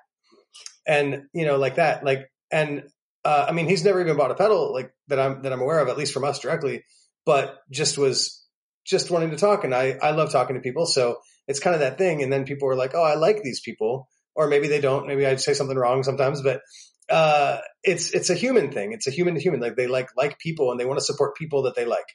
and 0.87 1.23
you 1.33 1.45
know 1.45 1.57
like 1.57 1.75
that, 1.75 2.03
like 2.03 2.29
and 2.51 2.83
uh, 3.25 3.45
I 3.49 3.51
mean 3.51 3.67
he's 3.67 3.83
never 3.83 4.01
even 4.01 4.17
bought 4.17 4.31
a 4.31 4.35
pedal 4.35 4.73
like 4.73 4.91
that 5.07 5.19
I'm 5.19 5.41
that 5.43 5.53
I'm 5.53 5.61
aware 5.61 5.79
of, 5.79 5.87
at 5.87 5.97
least 5.97 6.13
from 6.13 6.23
us 6.23 6.39
directly, 6.39 6.83
but 7.25 7.57
just 7.71 7.97
was 7.97 8.45
just 8.85 9.11
wanting 9.11 9.31
to 9.31 9.37
talk, 9.37 9.63
and 9.63 9.73
I 9.73 9.97
I 10.01 10.11
love 10.11 10.31
talking 10.31 10.55
to 10.55 10.61
people, 10.61 10.85
so 10.85 11.17
it's 11.47 11.59
kind 11.59 11.73
of 11.73 11.81
that 11.81 11.97
thing. 11.97 12.23
And 12.23 12.31
then 12.31 12.45
people 12.45 12.67
were 12.67 12.75
like, 12.75 12.93
oh, 12.93 13.03
I 13.03 13.15
like 13.15 13.41
these 13.43 13.59
people, 13.59 14.07
or 14.35 14.47
maybe 14.47 14.67
they 14.67 14.81
don't. 14.81 15.07
Maybe 15.07 15.25
I 15.25 15.35
say 15.35 15.53
something 15.53 15.77
wrong 15.77 16.03
sometimes, 16.03 16.41
but 16.41 16.61
uh, 17.09 17.59
it's 17.83 18.11
it's 18.11 18.29
a 18.29 18.35
human 18.35 18.71
thing. 18.71 18.91
It's 18.91 19.07
a 19.07 19.11
human 19.11 19.35
to 19.35 19.41
human. 19.41 19.59
Like 19.59 19.75
they 19.75 19.87
like 19.87 20.09
like 20.15 20.39
people, 20.39 20.71
and 20.71 20.79
they 20.79 20.85
want 20.85 20.99
to 20.99 21.05
support 21.05 21.35
people 21.35 21.63
that 21.63 21.75
they 21.75 21.85
like. 21.85 22.05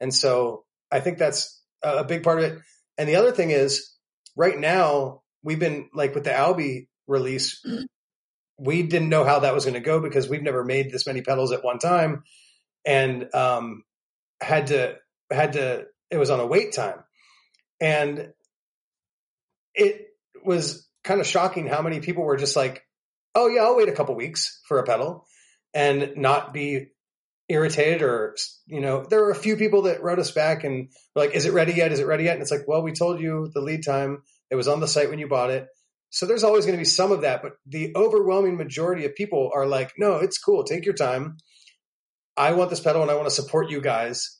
And 0.00 0.14
so 0.14 0.64
I 0.90 1.00
think 1.00 1.18
that's 1.18 1.62
a 1.82 2.04
big 2.04 2.22
part 2.22 2.38
of 2.38 2.44
it. 2.44 2.58
And 2.98 3.08
the 3.08 3.16
other 3.16 3.32
thing 3.32 3.50
is, 3.50 3.96
right 4.36 4.58
now 4.58 5.22
we've 5.42 5.58
been 5.58 5.88
like 5.94 6.14
with 6.14 6.24
the 6.24 6.34
Albi 6.34 6.88
release, 7.06 7.64
we 8.58 8.82
didn't 8.82 9.08
know 9.08 9.24
how 9.24 9.40
that 9.40 9.54
was 9.54 9.64
going 9.64 9.74
to 9.74 9.80
go 9.80 10.00
because 10.00 10.28
we've 10.28 10.42
never 10.42 10.64
made 10.64 10.90
this 10.90 11.06
many 11.06 11.22
pedals 11.22 11.52
at 11.52 11.64
one 11.64 11.78
time, 11.78 12.24
and 12.84 13.34
um, 13.34 13.84
had 14.42 14.68
to 14.68 14.96
had 15.30 15.54
to. 15.54 15.86
It 16.10 16.18
was 16.18 16.30
on 16.30 16.40
a 16.40 16.46
wait 16.46 16.72
time, 16.72 17.02
and 17.80 18.32
it 19.74 20.08
was 20.44 20.88
kind 21.04 21.20
of 21.20 21.26
shocking 21.26 21.66
how 21.66 21.82
many 21.82 22.00
people 22.00 22.24
were 22.24 22.36
just 22.36 22.56
like, 22.56 22.84
"Oh 23.34 23.48
yeah, 23.48 23.62
I'll 23.62 23.76
wait 23.76 23.88
a 23.88 23.94
couple 23.94 24.14
weeks 24.14 24.60
for 24.66 24.78
a 24.78 24.84
pedal," 24.84 25.26
and 25.74 26.14
not 26.16 26.52
be 26.52 26.88
irritated 27.48 28.02
or 28.02 28.34
you 28.66 28.80
know 28.80 29.04
there 29.08 29.20
were 29.20 29.30
a 29.30 29.34
few 29.34 29.56
people 29.56 29.82
that 29.82 30.02
wrote 30.02 30.18
us 30.18 30.30
back 30.30 30.64
and 30.64 30.88
were 31.14 31.22
like 31.22 31.34
is 31.34 31.44
it 31.44 31.52
ready 31.52 31.72
yet? 31.74 31.92
Is 31.92 32.00
it 32.00 32.06
ready 32.06 32.24
yet? 32.24 32.34
And 32.34 32.42
it's 32.42 32.50
like 32.50 32.66
well 32.66 32.82
we 32.82 32.92
told 32.92 33.20
you 33.20 33.50
the 33.52 33.60
lead 33.60 33.84
time. 33.84 34.22
It 34.50 34.56
was 34.56 34.68
on 34.68 34.80
the 34.80 34.88
site 34.88 35.10
when 35.10 35.18
you 35.18 35.28
bought 35.28 35.50
it. 35.50 35.66
So 36.10 36.26
there's 36.26 36.44
always 36.44 36.66
going 36.66 36.76
to 36.76 36.80
be 36.80 36.84
some 36.84 37.10
of 37.12 37.22
that 37.22 37.42
but 37.42 37.52
the 37.66 37.92
overwhelming 37.96 38.56
majority 38.56 39.04
of 39.04 39.14
people 39.14 39.50
are 39.54 39.66
like 39.66 39.92
no 39.98 40.16
it's 40.16 40.38
cool. 40.38 40.64
Take 40.64 40.84
your 40.84 40.94
time 40.94 41.36
i 42.36 42.52
want 42.52 42.70
this 42.70 42.80
pedal 42.80 43.02
and 43.02 43.10
i 43.10 43.14
want 43.14 43.26
to 43.26 43.34
support 43.34 43.70
you 43.70 43.80
guys 43.80 44.38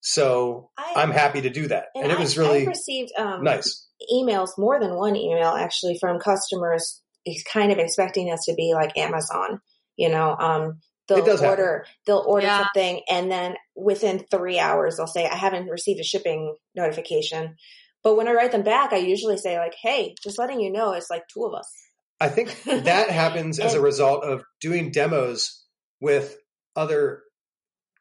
so 0.00 0.70
I, 0.78 0.94
i'm 0.96 1.10
happy 1.10 1.42
to 1.42 1.50
do 1.50 1.68
that 1.68 1.86
and, 1.94 2.04
and 2.04 2.12
it 2.12 2.18
I- 2.18 2.20
was 2.20 2.38
really 2.38 2.62
I 2.66 2.70
received 2.70 3.12
um, 3.18 3.44
nice 3.44 3.86
emails, 4.10 4.50
more 4.56 4.80
than 4.80 4.94
one 4.94 5.14
email 5.14 5.48
actually 5.48 5.98
from 6.00 6.18
customers 6.20 7.02
is 7.26 7.44
kind 7.44 7.70
of 7.70 7.76
expecting 7.78 8.32
us 8.32 8.46
to 8.46 8.54
be 8.54 8.72
like 8.74 8.96
Amazon. 8.96 9.60
You 9.96 10.08
know, 10.08 10.34
um, 10.38 10.80
they'll 11.06 11.18
It 11.18 11.26
does 11.26 11.40
happen. 11.40 11.50
order, 11.50 11.84
they'll 12.06 12.24
order 12.26 12.46
Yeah. 12.46 12.62
something 12.62 13.02
and 13.10 13.30
then 13.30 13.56
within 13.76 14.24
three 14.30 14.58
hours 14.58 14.96
they'll 14.96 15.06
say, 15.06 15.26
I 15.26 15.36
haven't 15.36 15.66
received 15.68 16.00
a 16.00 16.02
shipping 16.02 16.56
notification. 16.74 17.56
But 18.02 18.16
when 18.16 18.26
I 18.26 18.32
write 18.32 18.52
them 18.52 18.62
back, 18.62 18.94
I 18.94 18.96
usually 18.96 19.36
say 19.36 19.58
like, 19.58 19.74
Hey, 19.82 20.14
just 20.24 20.38
letting 20.38 20.60
you 20.60 20.72
know, 20.72 20.92
it's 20.92 21.10
like 21.10 21.24
two 21.28 21.44
of 21.44 21.52
us. 21.52 21.70
I 22.18 22.28
think 22.30 22.56
that 22.64 23.10
happens 23.10 23.60
as 23.60 23.74
a 23.74 23.82
result 23.82 24.24
of 24.24 24.42
doing 24.62 24.92
demos 24.92 25.62
with 26.00 26.38
other 26.76 27.22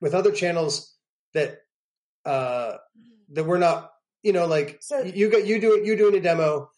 with 0.01 0.13
other 0.13 0.31
channels 0.31 0.95
that 1.33 1.59
uh 2.25 2.73
that 3.31 3.45
we're 3.45 3.57
not 3.57 3.91
you 4.23 4.33
know 4.33 4.47
like 4.47 4.77
So- 4.81 5.03
you 5.03 5.29
got 5.29 5.45
you 5.45 5.59
do 5.59 5.75
it 5.75 5.85
you 5.85 5.95
doing 5.95 6.15
a 6.15 6.21
demo 6.21 6.69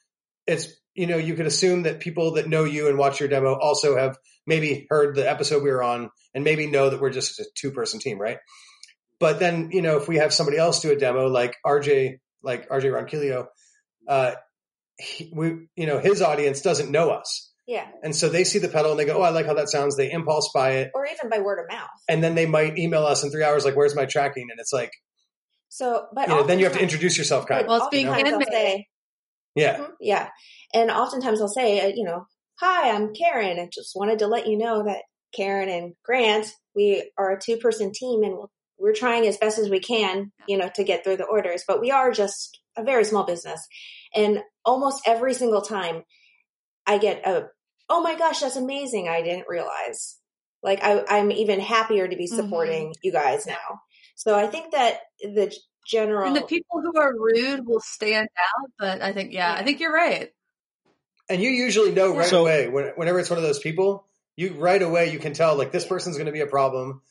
it's 0.47 0.73
you 0.93 1.07
know, 1.07 1.17
you 1.17 1.35
could 1.35 1.45
assume 1.45 1.83
that 1.83 1.99
people 1.99 2.33
that 2.33 2.47
know 2.49 2.63
you 2.63 2.87
and 2.87 2.97
watch 2.97 3.19
your 3.19 3.29
demo 3.29 3.53
also 3.53 3.97
have 3.97 4.17
maybe 4.45 4.87
heard 4.89 5.15
the 5.15 5.29
episode 5.29 5.63
we 5.63 5.71
were 5.71 5.83
on 5.83 6.09
and 6.33 6.43
maybe 6.43 6.67
know 6.67 6.89
that 6.89 6.99
we're 6.99 7.11
just 7.11 7.39
a 7.39 7.45
two 7.55 7.71
person 7.71 7.99
team, 7.99 8.19
right? 8.19 8.39
But 9.19 9.39
then, 9.39 9.69
you 9.71 9.81
know, 9.81 9.97
if 9.97 10.07
we 10.07 10.17
have 10.17 10.33
somebody 10.33 10.57
else 10.57 10.81
do 10.81 10.91
a 10.91 10.95
demo 10.97 11.27
like 11.27 11.55
RJ, 11.65 12.19
like 12.43 12.67
RJ 12.69 12.91
Ronquillo, 12.91 13.47
uh, 14.07 14.33
he, 14.97 15.31
we, 15.33 15.67
you 15.75 15.85
know, 15.85 15.99
his 15.99 16.21
audience 16.21 16.61
doesn't 16.61 16.91
know 16.91 17.11
us. 17.11 17.50
Yeah. 17.67 17.87
And 18.03 18.15
so 18.15 18.27
they 18.27 18.43
see 18.43 18.59
the 18.59 18.67
pedal 18.67 18.91
and 18.91 18.99
they 18.99 19.05
go, 19.05 19.17
Oh, 19.19 19.21
I 19.21 19.29
like 19.29 19.45
how 19.45 19.53
that 19.53 19.69
sounds. 19.69 19.95
They 19.95 20.11
impulse 20.11 20.49
buy 20.53 20.71
it. 20.71 20.91
Or 20.93 21.05
even 21.05 21.29
by 21.29 21.39
word 21.39 21.59
of 21.59 21.65
mouth. 21.69 21.89
And 22.09 22.23
then 22.23 22.35
they 22.35 22.45
might 22.45 22.77
email 22.77 23.03
us 23.05 23.23
in 23.23 23.31
three 23.31 23.43
hours, 23.43 23.63
like, 23.65 23.75
where's 23.75 23.95
my 23.95 24.05
tracking? 24.05 24.47
And 24.49 24.59
it's 24.59 24.73
like, 24.73 24.91
So, 25.69 26.07
but 26.13 26.27
you 26.27 26.35
know, 26.35 26.43
then 26.43 26.59
you 26.59 26.65
have 26.65 26.73
to 26.73 26.81
introduce 26.81 27.17
yourself 27.17 27.47
kind 27.47 27.61
of. 27.61 27.67
Well, 27.67 27.77
it's 27.77 27.87
being 27.89 28.07
oftentimes 28.09 28.45
I'll 28.47 28.51
say- 28.51 28.87
Yeah. 29.55 29.77
Mhm, 29.77 29.91
yeah. 29.99 30.29
And 30.73 30.91
oftentimes 30.91 31.41
I'll 31.41 31.47
say, 31.47 31.79
uh, 31.81 31.91
you 31.95 32.03
know, 32.03 32.25
hi, 32.59 32.89
I'm 32.89 33.13
Karen. 33.13 33.59
I 33.59 33.69
just 33.71 33.91
wanted 33.95 34.19
to 34.19 34.27
let 34.27 34.47
you 34.47 34.57
know 34.57 34.83
that 34.83 35.03
Karen 35.35 35.69
and 35.69 35.93
Grant, 36.03 36.47
we 36.75 37.09
are 37.17 37.31
a 37.31 37.39
two 37.39 37.57
person 37.57 37.91
team 37.93 38.23
and 38.23 38.37
we're 38.77 38.93
trying 38.93 39.27
as 39.27 39.37
best 39.37 39.59
as 39.59 39.69
we 39.69 39.79
can, 39.79 40.31
you 40.47 40.57
know, 40.57 40.69
to 40.75 40.83
get 40.83 41.03
through 41.03 41.17
the 41.17 41.25
orders, 41.25 41.63
but 41.67 41.79
we 41.79 41.91
are 41.91 42.11
just 42.11 42.59
a 42.75 42.83
very 42.83 43.03
small 43.05 43.23
business. 43.25 43.65
And 44.15 44.41
almost 44.65 45.01
every 45.05 45.33
single 45.35 45.61
time 45.61 46.03
I 46.91 46.97
get 46.97 47.25
a, 47.25 47.47
oh 47.89 48.01
my 48.01 48.15
gosh, 48.17 48.39
that's 48.41 48.55
amazing. 48.57 49.07
I 49.07 49.21
didn't 49.21 49.47
realize. 49.47 50.17
Like 50.61 50.83
I, 50.83 51.03
I'm 51.07 51.31
even 51.31 51.59
happier 51.59 52.07
to 52.07 52.15
be 52.15 52.27
Mhm. 52.29 52.35
supporting 52.35 52.93
you 53.01 53.11
guys 53.11 53.45
now. 53.47 53.81
So 54.15 54.37
I 54.37 54.47
think 54.47 54.71
that 54.73 54.99
the 55.21 55.55
general, 55.87 56.27
And 56.27 56.35
the 56.35 56.41
people 56.41 56.81
who 56.83 56.99
are 56.99 57.13
rude 57.17 57.65
will 57.65 57.79
stand 57.79 58.27
out, 58.37 58.71
but 58.77 59.01
I 59.01 59.13
think, 59.13 59.33
yeah, 59.33 59.51
I 59.53 59.63
think 59.63 59.79
you're 59.79 59.93
right. 59.93 60.29
And 61.29 61.41
you 61.41 61.49
usually 61.49 61.91
know 61.91 62.15
right 62.15 62.27
So- 62.27 62.41
away 62.41 62.67
when, 62.67 62.87
whenever 62.95 63.19
it's 63.19 63.29
one 63.29 63.37
of 63.39 63.43
those 63.43 63.59
people, 63.59 64.05
you 64.35 64.53
right 64.53 64.81
away 64.81 65.11
you 65.11 65.19
can 65.19 65.33
tell 65.33 65.55
like 65.55 65.71
this 65.71 65.85
person's 65.85 66.17
going 66.17 66.25
to 66.27 66.31
be 66.31 66.41
a 66.41 66.47
problem, 66.47 67.01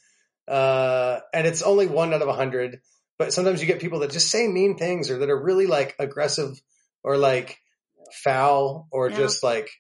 uh, 0.48 1.20
and 1.32 1.46
it's 1.46 1.62
only 1.62 1.86
one 1.86 2.12
out 2.14 2.22
of 2.22 2.28
a 2.28 2.32
hundred. 2.34 2.80
But 3.18 3.32
sometimes 3.32 3.60
you 3.60 3.66
get 3.66 3.80
people 3.80 4.00
that 4.00 4.10
just 4.10 4.30
say 4.30 4.46
mean 4.48 4.76
things 4.78 5.10
or 5.10 5.18
that 5.18 5.30
are 5.30 5.42
really 5.42 5.66
like 5.66 5.94
aggressive 5.98 6.60
or 7.02 7.16
like 7.18 7.58
foul 8.12 8.88
or 8.90 9.10
Yeah. 9.10 9.16
just 9.16 9.42
like, 9.42 9.70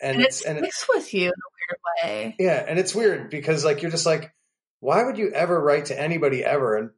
and, 0.00 0.16
And 0.16 0.26
it 0.26 0.42
and 0.46 0.58
it, 0.58 0.74
with 0.94 1.14
you 1.14 1.26
in 1.26 1.28
a 1.28 2.04
weird 2.08 2.12
way. 2.26 2.36
yeah, 2.38 2.64
and 2.66 2.78
it's 2.78 2.94
weird 2.94 3.30
because 3.30 3.64
like 3.64 3.82
you're 3.82 3.90
just 3.90 4.06
like, 4.06 4.32
why 4.80 5.02
would 5.04 5.18
you 5.18 5.30
ever 5.32 5.58
write 5.60 5.86
to 5.86 6.00
anybody 6.00 6.44
ever? 6.44 6.76
And 6.76 6.90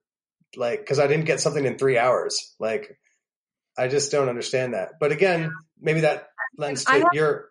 like, 0.56 0.80
because 0.80 0.98
I 0.98 1.06
didn't 1.06 1.26
get 1.26 1.40
something 1.40 1.64
in 1.64 1.78
three 1.78 1.98
hours, 1.98 2.54
like. 2.58 2.98
I 3.78 3.88
just 3.88 4.10
don't 4.10 4.30
understand 4.30 4.72
that. 4.72 4.92
But 4.98 5.12
again, 5.12 5.52
maybe 5.78 6.00
that 6.00 6.30
lends 6.56 6.86
to 6.86 6.92
have- 6.92 7.04
your. 7.12 7.50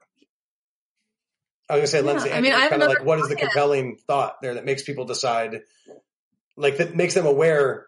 I 1.70 1.74
was 1.74 1.82
gonna 1.82 1.88
say 1.88 2.02
lends 2.02 2.24
Yeah, 2.26 2.32
to 2.32 2.38
I 2.38 2.42
mean, 2.42 2.54
I 2.54 2.68
kind 2.68 2.82
of 2.82 2.90
like 2.90 3.04
what 3.04 3.20
is 3.20 3.28
the 3.30 3.36
compelling 3.36 4.00
thought 4.08 4.38
there 4.42 4.56
that 4.56 4.66
makes 4.66 4.82
people 4.82 5.06
decide, 5.06 5.62
like 6.58 6.78
that 6.78 6.96
makes 6.96 7.14
them 7.14 7.28
aware 7.28 7.86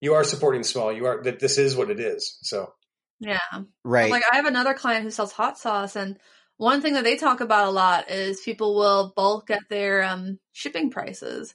you 0.00 0.14
are 0.14 0.24
supporting 0.24 0.64
small. 0.64 0.92
You 0.92 1.06
are 1.06 1.22
that 1.22 1.38
this 1.38 1.58
is 1.58 1.76
what 1.76 1.90
it 1.90 2.00
is. 2.00 2.38
So 2.42 2.72
Yeah. 3.20 3.38
Right. 3.84 4.10
Like 4.10 4.24
I 4.30 4.36
have 4.36 4.46
another 4.46 4.74
client 4.74 5.04
who 5.04 5.10
sells 5.10 5.32
hot 5.32 5.58
sauce 5.58 5.96
and 5.96 6.18
one 6.58 6.80
thing 6.80 6.94
that 6.94 7.04
they 7.04 7.16
talk 7.16 7.40
about 7.40 7.68
a 7.68 7.70
lot 7.70 8.10
is 8.10 8.40
people 8.40 8.74
will 8.76 9.12
bulk 9.14 9.50
at 9.50 9.68
their 9.68 10.02
um, 10.02 10.38
shipping 10.52 10.90
prices 10.90 11.54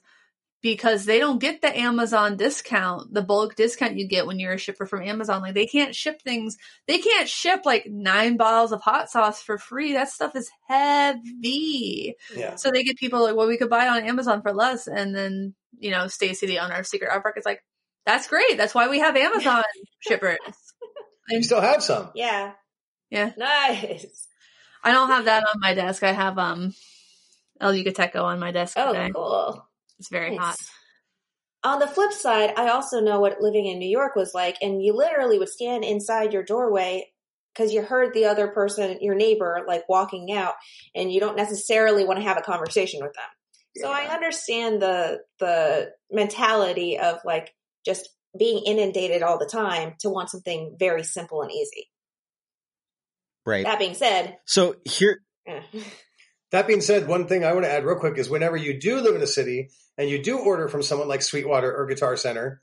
because 0.62 1.04
they 1.04 1.18
don't 1.18 1.40
get 1.40 1.60
the 1.60 1.76
Amazon 1.76 2.36
discount, 2.36 3.12
the 3.12 3.22
bulk 3.22 3.56
discount 3.56 3.96
you 3.96 4.06
get 4.06 4.28
when 4.28 4.38
you're 4.38 4.52
a 4.52 4.58
shipper 4.58 4.86
from 4.86 5.02
Amazon. 5.02 5.42
Like 5.42 5.54
they 5.54 5.66
can't 5.66 5.94
ship 5.94 6.22
things, 6.22 6.56
they 6.86 6.98
can't 6.98 7.28
ship 7.28 7.62
like 7.64 7.86
nine 7.86 8.36
bottles 8.36 8.70
of 8.70 8.80
hot 8.80 9.10
sauce 9.10 9.42
for 9.42 9.58
free. 9.58 9.92
That 9.94 10.08
stuff 10.08 10.36
is 10.36 10.48
heavy. 10.68 12.14
yeah, 12.36 12.54
So 12.54 12.70
they 12.70 12.84
get 12.84 12.96
people 12.96 13.22
like, 13.22 13.34
well, 13.34 13.48
we 13.48 13.58
could 13.58 13.70
buy 13.70 13.86
it 13.86 13.88
on 13.88 14.04
Amazon 14.04 14.40
for 14.40 14.52
less. 14.52 14.86
And 14.86 15.14
then, 15.14 15.54
you 15.78 15.90
know, 15.90 16.06
Stacy, 16.06 16.46
the 16.46 16.60
owner 16.60 16.76
of 16.76 16.86
Secret 16.86 17.10
Aardvark, 17.10 17.36
is 17.38 17.44
like, 17.44 17.60
that's 18.06 18.28
great. 18.28 18.56
That's 18.56 18.74
why 18.74 18.88
we 18.88 19.00
have 19.00 19.16
Amazon 19.16 19.64
shippers. 20.00 20.38
You 21.28 21.42
still 21.42 21.60
have 21.60 21.82
some. 21.82 22.10
yeah. 22.14 22.52
Yeah. 23.10 23.32
Nice. 23.36 24.26
I 24.82 24.90
don't 24.92 25.08
have 25.08 25.26
that 25.26 25.44
on 25.44 25.60
my 25.60 25.74
desk. 25.74 26.02
I 26.02 26.12
have 26.12 26.38
um 26.38 26.74
El 27.60 27.72
Yucateco 27.74 28.22
on 28.22 28.40
my 28.40 28.52
desk 28.52 28.74
Oh, 28.78 28.92
today. 28.92 29.10
cool. 29.14 29.66
It's 29.98 30.08
very 30.08 30.30
Nice. 30.36 30.40
hot. 30.40 30.56
On 31.64 31.78
the 31.78 31.86
flip 31.86 32.12
side, 32.12 32.54
I 32.56 32.68
also 32.70 33.00
know 33.00 33.20
what 33.20 33.40
living 33.40 33.66
in 33.66 33.78
New 33.78 33.88
York 33.88 34.16
was 34.16 34.34
like, 34.34 34.56
and 34.62 34.82
you 34.82 34.94
literally 34.94 35.38
would 35.38 35.48
stand 35.48 35.84
inside 35.84 36.32
your 36.32 36.42
doorway 36.42 37.12
because 37.54 37.72
you 37.72 37.82
heard 37.82 38.14
the 38.14 38.24
other 38.24 38.48
person, 38.48 38.98
your 39.00 39.14
neighbor, 39.14 39.60
like 39.68 39.88
walking 39.88 40.32
out, 40.32 40.54
and 40.94 41.12
you 41.12 41.20
don't 41.20 41.36
necessarily 41.36 42.04
want 42.04 42.18
to 42.18 42.24
have 42.24 42.38
a 42.38 42.42
conversation 42.42 43.00
with 43.02 43.12
them. 43.12 43.24
So 43.76 43.90
I 43.92 44.12
understand 44.12 44.82
the 44.82 45.20
the 45.38 45.92
mentality 46.10 46.98
of 46.98 47.18
like 47.24 47.54
just 47.86 48.08
being 48.38 48.62
inundated 48.66 49.22
all 49.22 49.38
the 49.38 49.46
time 49.46 49.94
to 50.00 50.08
want 50.08 50.30
something 50.30 50.76
very 50.78 51.02
simple 51.04 51.42
and 51.42 51.50
easy. 51.50 51.88
right. 53.44 53.64
That 53.64 53.78
being 53.78 53.94
said, 53.94 54.38
So 54.46 54.76
here, 54.84 55.20
eh, 55.46 55.60
That 56.52 56.66
being 56.66 56.80
said, 56.82 57.08
one 57.08 57.26
thing 57.26 57.44
I 57.44 57.52
want 57.54 57.64
to 57.64 57.72
add 57.72 57.84
real 57.84 57.98
quick 57.98 58.18
is 58.18 58.28
whenever 58.28 58.56
you 58.56 58.78
do 58.78 59.00
live 59.00 59.14
in 59.16 59.22
a 59.22 59.26
city 59.26 59.70
and 59.96 60.08
you 60.08 60.22
do 60.22 60.38
order 60.38 60.68
from 60.68 60.82
someone 60.82 61.08
like 61.08 61.22
Sweetwater 61.22 61.74
or 61.74 61.86
Guitar 61.86 62.16
Center, 62.16 62.60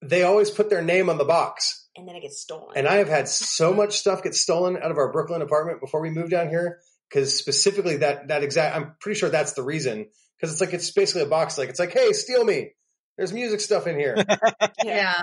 they 0.00 0.22
always 0.22 0.50
put 0.50 0.70
their 0.70 0.82
name 0.82 1.08
on 1.10 1.18
the 1.18 1.24
box. 1.24 1.88
and 1.96 2.08
then 2.08 2.16
it 2.16 2.22
gets 2.22 2.40
stolen. 2.40 2.72
And 2.76 2.88
I 2.88 2.96
have 2.96 3.08
had 3.08 3.28
so 3.28 3.72
much 3.74 3.98
stuff 3.98 4.22
get 4.22 4.34
stolen 4.34 4.76
out 4.76 4.90
of 4.90 4.96
our 4.96 5.12
Brooklyn 5.12 5.42
apartment 5.42 5.80
before 5.80 6.00
we 6.00 6.10
moved 6.10 6.30
down 6.30 6.48
here. 6.48 6.80
Cause 7.12 7.34
specifically 7.34 7.98
that, 7.98 8.28
that 8.28 8.42
exact, 8.42 8.74
I'm 8.74 8.94
pretty 9.00 9.18
sure 9.20 9.28
that's 9.28 9.52
the 9.52 9.62
reason. 9.62 10.06
Cause 10.40 10.50
it's 10.50 10.60
like, 10.60 10.72
it's 10.72 10.90
basically 10.92 11.22
a 11.22 11.26
box. 11.26 11.58
Like, 11.58 11.68
it's 11.68 11.78
like, 11.78 11.92
Hey, 11.92 12.12
steal 12.12 12.44
me. 12.44 12.72
There's 13.16 13.32
music 13.32 13.60
stuff 13.60 13.86
in 13.86 13.96
here. 13.98 14.16
Yeah. 14.84 15.14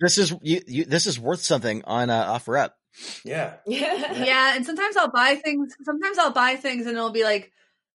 this 0.00 0.18
is 0.18 0.34
you, 0.42 0.60
you, 0.66 0.84
this 0.84 1.06
is 1.06 1.18
worth 1.18 1.40
something 1.40 1.82
on 1.84 2.10
uh, 2.10 2.34
OfferUp. 2.34 2.70
yeah. 3.24 3.54
yeah. 3.66 4.12
yeah. 4.24 4.56
And 4.56 4.66
sometimes 4.66 4.96
I'll 4.96 5.10
buy 5.10 5.36
things 5.36 5.74
sometimes 5.82 6.18
I'll 6.18 6.32
buy 6.32 6.56
things 6.56 6.86
and 6.86 6.96
it'll 6.96 7.10
be 7.10 7.24
like, 7.24 7.50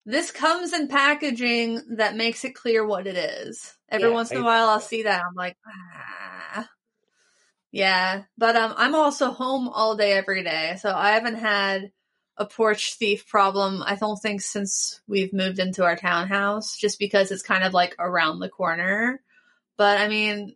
this 0.06 0.32
comes 0.32 0.74
in 0.74 0.88
packaging 0.88 1.98
that 1.98 2.16
makes 2.16 2.44
it 2.44 2.56
clear 2.56 2.86
what 2.86 3.06
it 3.08 3.18
is. 3.18 3.76
Every 3.90 4.08
Yeah. 4.10 4.14
once 4.16 4.32
in 4.32 4.38
a 4.38 4.42
I- 4.42 4.44
while 4.44 4.70
I'll 4.70 4.80
see 4.80 5.04
that. 5.04 5.22
I'm 5.28 5.36
like, 5.36 5.58
ah. 5.68 6.68
Yeah. 7.72 8.24
But 8.38 8.56
um 8.56 8.74
I'm 8.78 8.96
also 8.96 9.32
home 9.32 9.68
all 9.70 9.96
day 9.96 10.14
every 10.14 10.44
day. 10.44 10.78
So 10.82 10.92
I 10.94 11.12
haven't 11.12 11.36
had 11.36 11.92
a 12.40 12.46
porch 12.46 12.96
thief 12.96 13.28
problem, 13.28 13.84
I 13.86 13.96
don't 13.96 14.18
think, 14.18 14.42
since 14.42 15.02
we've 15.08 15.34
moved 15.34 15.60
into 15.60 15.84
our 15.84 15.98
townhouse, 15.98 16.78
just 16.78 16.98
because 16.98 17.32
it's 17.32 17.44
kind 17.44 17.66
of 17.66 17.74
like 17.74 17.96
around 18.00 18.40
the 18.40 18.50
corner. 18.50 19.22
But 19.78 20.00
I 20.00 20.08
mean, 20.08 20.56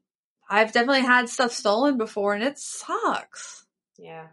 I've 0.50 0.72
definitely 0.72 1.02
had 1.02 1.28
stuff 1.28 1.52
stolen 1.52 1.98
before 1.98 2.34
and 2.34 2.44
it 2.44 2.58
sucks. 2.58 3.66
Yeah. 3.98 4.28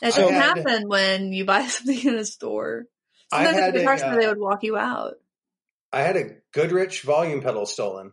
It 0.00 0.14
I 0.14 0.20
doesn't 0.20 0.34
had- 0.34 0.56
happen 0.58 0.88
when 0.88 1.32
you 1.32 1.44
buy 1.52 1.66
something 1.66 2.08
in 2.08 2.14
a 2.14 2.24
store. 2.24 2.84
Sometimes 3.32 3.56
at 3.56 3.72
the 3.72 3.78
a, 3.78 3.82
guitar 3.82 3.98
store, 3.98 4.10
uh, 4.12 4.16
they 4.20 4.26
would 4.28 4.38
walk 4.38 4.62
you 4.62 4.76
out. 4.76 5.14
I 5.92 6.02
had 6.02 6.16
a 6.16 6.36
Goodrich 6.52 7.02
volume 7.02 7.40
pedal 7.40 7.66
stolen 7.66 8.12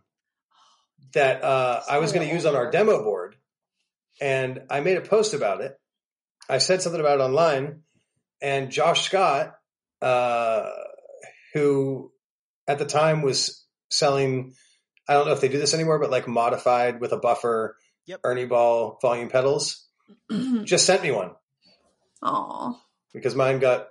that 1.12 1.44
uh, 1.44 1.82
I 1.88 1.98
was 1.98 2.12
going 2.12 2.26
to 2.26 2.34
use 2.34 2.44
on 2.46 2.56
our 2.56 2.70
demo 2.70 3.02
board, 3.04 3.36
and 4.20 4.62
I 4.70 4.80
made 4.80 4.96
a 4.96 5.02
post 5.02 5.34
about 5.34 5.60
it. 5.60 5.78
I 6.48 6.58
said 6.58 6.82
something 6.82 7.00
about 7.00 7.20
it 7.20 7.22
online, 7.22 7.82
and 8.42 8.70
Josh 8.70 9.02
Scott, 9.06 9.54
uh, 10.02 10.70
who 11.54 12.10
at 12.66 12.78
the 12.78 12.84
time 12.86 13.22
was 13.22 13.64
selling, 13.90 14.54
I 15.08 15.14
don't 15.14 15.26
know 15.26 15.32
if 15.32 15.40
they 15.40 15.48
do 15.48 15.58
this 15.58 15.74
anymore, 15.74 15.98
but 15.98 16.10
like 16.10 16.28
modified 16.28 17.00
with 17.00 17.12
a 17.12 17.18
buffer, 17.18 17.76
Yep. 18.06 18.20
Ernie 18.24 18.46
Ball 18.46 18.98
volume 19.02 19.28
pedals, 19.28 19.86
just 20.64 20.86
sent 20.86 21.02
me 21.02 21.10
one 21.12 21.32
Oh, 22.22 22.78
because 23.14 23.34
mine 23.34 23.60
got 23.60 23.86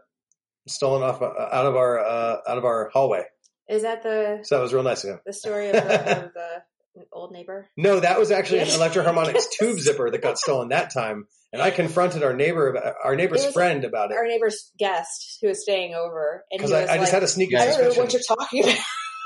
stolen 0.67 1.03
off 1.03 1.21
uh, 1.21 1.25
out 1.25 1.65
of 1.65 1.75
our 1.75 1.99
uh, 1.99 2.37
out 2.47 2.57
of 2.57 2.65
our 2.65 2.89
hallway. 2.93 3.23
Is 3.69 3.83
that 3.83 4.03
the 4.03 4.39
So 4.43 4.55
that 4.57 4.61
was 4.61 4.73
real 4.73 4.83
nice 4.83 5.03
of 5.03 5.11
him. 5.11 5.19
the 5.25 5.33
story 5.33 5.67
of 5.69 5.73
the, 5.73 6.25
of 6.25 6.33
the 6.33 6.63
old 7.13 7.31
neighbor? 7.31 7.67
No, 7.77 7.99
that 7.99 8.19
was 8.19 8.29
actually 8.31 8.59
an 8.59 8.69
Electro-Harmonix 8.69 9.43
tube 9.59 9.79
zipper 9.79 10.09
that 10.11 10.21
got 10.21 10.37
stolen 10.39 10.69
that 10.69 10.91
time, 10.91 11.27
and 11.51 11.61
I 11.61 11.71
confronted 11.71 12.23
our 12.23 12.33
neighbor, 12.33 12.69
about, 12.69 12.95
our 13.03 13.15
neighbor's 13.15 13.45
was 13.45 13.53
friend 13.53 13.83
about 13.83 14.11
it 14.11 14.17
Our 14.17 14.27
neighbor's 14.27 14.71
guest 14.77 15.37
who 15.41 15.47
was 15.47 15.61
staying 15.63 15.93
over, 15.95 16.43
and 16.51 16.59
because 16.59 16.71
I, 16.71 16.81
I 16.83 16.85
like, 16.85 16.99
just 17.01 17.11
had 17.11 17.23
a 17.23 17.27
sneaky 17.27 17.55
"I 17.57 17.65
don't 17.65 17.81
know 17.95 18.01
what 18.01 18.13
you're 18.13 18.21
talking 18.27 18.63
about." 18.63 18.77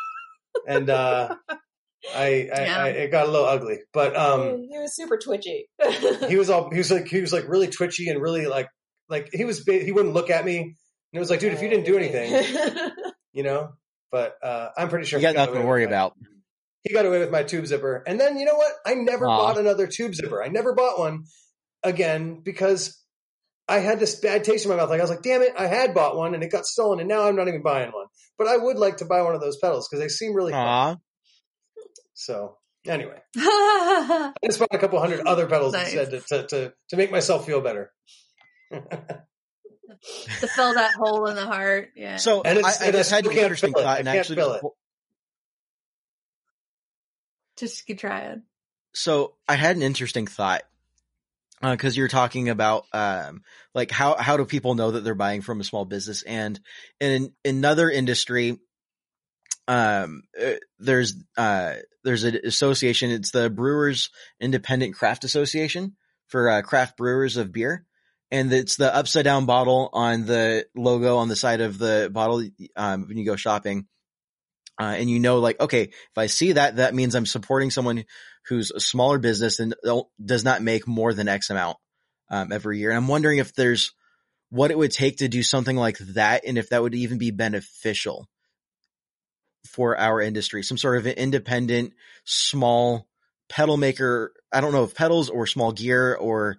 and 0.68 0.90
uh, 0.90 1.36
I, 1.50 1.58
I, 2.16 2.46
Yeah. 2.48 2.78
I 2.84 2.88
it 2.90 3.12
got 3.12 3.28
a 3.28 3.32
little 3.32 3.46
ugly. 3.48 3.80
But 3.94 4.16
um, 4.16 4.68
he 4.70 4.78
was 4.78 4.96
super 4.96 5.18
twitchy. 5.18 5.68
he 6.28 6.38
was 6.38 6.50
all 6.50 6.70
he 6.72 6.78
was 6.78 6.92
like 6.92 7.08
he 7.08 7.22
was 7.22 7.34
like 7.34 7.48
really 7.48 7.68
twitchy 7.68 8.10
and 8.10 8.22
really 8.22 8.46
like 8.46 8.68
like 9.10 9.30
he 9.34 9.46
was 9.46 9.64
ba- 9.64 9.84
he 9.84 9.92
wouldn't 9.92 10.14
look 10.14 10.30
at 10.30 10.46
me, 10.46 10.58
and 10.60 10.74
it 11.14 11.20
was 11.20 11.30
like, 11.30 11.40
dude, 11.40 11.54
if 11.54 11.62
you 11.62 11.70
didn't 11.70 11.86
do 11.86 11.98
anything, 11.98 12.92
you 13.34 13.44
know. 13.44 13.74
But 14.12 14.36
uh, 14.44 14.70
I'm 14.78 14.90
pretty 14.90 15.08
sure 15.08 15.18
You 15.20 15.24
got 15.24 15.32
he 15.32 15.38
nothing 15.38 15.54
to 15.56 15.60
with 15.62 15.68
worry 15.68 15.86
my- 15.86 15.90
about. 15.92 16.14
he 16.84 16.94
got 16.94 17.06
away 17.06 17.18
with 17.20 17.32
my 17.32 17.42
tube 17.44 17.66
zipper. 17.66 18.04
And 18.06 18.20
then 18.20 18.38
you 18.38 18.46
know 18.46 18.56
what? 18.56 18.72
I 18.86 18.94
never 18.94 19.28
Aw. 19.28 19.38
bought 19.38 19.58
another 19.58 19.88
tube 19.88 20.14
zipper. 20.14 20.44
I 20.44 20.50
never 20.50 20.76
bought 20.76 21.00
one 21.00 21.24
again 21.84 22.42
because 22.44 23.00
I 23.68 23.80
had 23.80 24.00
this 24.00 24.16
bad 24.20 24.44
taste 24.44 24.66
in 24.66 24.72
my 24.72 24.78
mouth. 24.78 24.90
Like 24.90 25.00
I 25.00 25.04
was 25.04 25.10
like, 25.10 25.22
damn 25.22 25.42
it, 25.42 25.54
I 25.58 25.68
had 25.68 25.94
bought 25.94 26.16
one 26.18 26.34
and 26.34 26.44
it 26.44 26.52
got 26.52 26.66
stolen 26.66 27.00
and 27.00 27.08
now 27.10 27.28
I'm 27.28 27.36
not 27.36 27.48
even 27.48 27.62
buying 27.64 27.92
one. 27.92 28.08
But 28.38 28.48
I 28.48 28.58
would 28.58 28.78
like 28.78 28.98
to 28.98 29.06
buy 29.06 29.22
one 29.22 29.36
of 29.36 29.42
those 29.42 29.58
pedals 29.58 29.88
because 29.88 30.02
they 30.04 30.10
seem 30.10 30.34
really 30.36 30.52
fun. 30.52 30.98
So 32.14 32.58
anyway, 32.86 33.20
I 33.38 34.32
just 34.46 34.60
bought 34.60 34.70
a 34.74 34.78
couple 34.78 35.00
hundred 35.00 35.26
other 35.28 35.48
pedals 35.48 35.74
Nice. 35.74 35.94
instead 35.94 36.10
to, 36.12 36.20
to, 36.22 36.48
to, 36.48 36.74
to 36.90 36.98
make 36.98 37.12
myself 37.12 37.46
feel 37.46 37.62
better. 37.62 37.92
To 40.42 40.48
fill 40.48 40.74
that 40.74 40.94
hole 40.96 41.28
in 41.28 41.36
the 41.36 41.46
heart. 41.46 41.90
Yeah. 41.96 42.18
So 42.18 42.42
And 42.42 42.58
I, 42.58 42.60
it's- 42.60 42.82
I 42.82 42.88
and 42.88 42.96
I 42.96 43.00
just 43.00 43.12
had 43.12 43.20
still 43.20 43.30
an 43.32 43.36
can't 43.36 43.44
interesting 43.46 43.72
thought 43.74 43.86
I 43.86 44.00
and 44.00 44.10
actually 44.10 44.36
fill 44.36 44.52
just 44.54 44.64
it. 44.64 44.72
just 47.58 47.86
keep 47.86 48.00
trying. 48.00 48.42
so 48.94 49.36
I 49.48 49.56
had 49.56 49.76
an 49.78 49.82
interesting 49.82 50.28
thought 50.28 50.64
because 51.72 51.96
you're 51.96 52.08
talking 52.08 52.50
about 52.50 52.86
um, 52.94 53.42
like 53.74 53.90
how 53.90 54.16
how 54.16 54.38
do 54.38 54.46
people 54.46 54.76
know 54.76 54.92
that 54.92 55.04
they're 55.04 55.16
buying 55.16 55.42
from 55.42 55.62
a 55.62 55.64
small 55.64 55.86
business? 55.86 56.22
And 56.24 56.60
in 57.00 57.34
another 57.46 57.90
industry 57.90 58.60
um 59.66 60.24
uh, 60.42 60.56
there's 60.80 61.16
uh 61.38 61.76
there's 62.04 62.26
an 62.26 62.40
association. 62.44 63.12
It's 63.12 63.32
the 63.32 63.50
brewers 63.50 64.10
independent 64.42 64.96
craft 64.96 65.24
association 65.24 65.96
for 66.28 66.50
uh, 66.50 66.62
craft 66.62 66.98
brewers 66.98 67.38
of 67.38 67.54
beer. 67.54 67.86
And 68.30 68.52
it's 68.52 68.76
the 68.76 68.94
upside 68.94 69.24
down 69.24 69.46
bottle 69.46 69.90
on 69.94 70.26
the 70.26 70.66
logo 70.76 71.18
on 71.18 71.30
the 71.30 71.36
side 71.36 71.62
of 71.62 71.78
the 71.78 72.10
bottle 72.12 72.44
um, 72.76 73.08
when 73.08 73.18
you 73.18 73.26
go 73.26 73.36
shopping. 73.36 73.88
Uh, 74.82 74.96
and 74.98 75.08
you 75.08 75.20
know 75.20 75.38
like 75.38 75.60
okay 75.60 75.84
if 75.84 76.18
i 76.18 76.26
see 76.26 76.54
that 76.54 76.78
that 76.78 76.96
means 76.96 77.14
i'm 77.14 77.28
supporting 77.28 77.70
someone 77.70 78.04
who's 78.48 78.72
a 78.72 78.80
smaller 78.80 79.18
business 79.18 79.60
and 79.60 79.76
does 80.24 80.44
not 80.44 80.62
make 80.62 80.88
more 80.88 81.14
than 81.14 81.28
X 81.28 81.50
amount 81.50 81.78
um, 82.30 82.52
every 82.52 82.80
year. 82.80 82.90
And 82.90 82.98
I'm 82.98 83.08
wondering 83.08 83.38
if 83.38 83.54
there's 83.54 83.94
what 84.50 84.72
it 84.72 84.78
would 84.78 84.92
take 84.92 85.18
to 85.18 85.28
do 85.28 85.42
something 85.42 85.76
like 85.76 85.98
that, 86.00 86.44
and 86.46 86.58
if 86.58 86.70
that 86.70 86.82
would 86.82 86.94
even 86.94 87.18
be 87.18 87.32
beneficial 87.32 88.28
for 89.68 89.98
our 89.98 90.22
industry. 90.22 90.62
Some 90.62 90.78
sort 90.78 90.98
of 90.98 91.06
an 91.06 91.14
independent, 91.14 91.94
small 92.26 93.08
pedal 93.50 93.78
maker. 93.78 94.34
I 94.52 94.62
don't 94.62 94.74
know 94.74 94.84
if 94.84 94.94
pedals 94.94 95.30
or 95.30 95.48
small 95.48 95.72
gear 95.72 96.16
or 96.16 96.58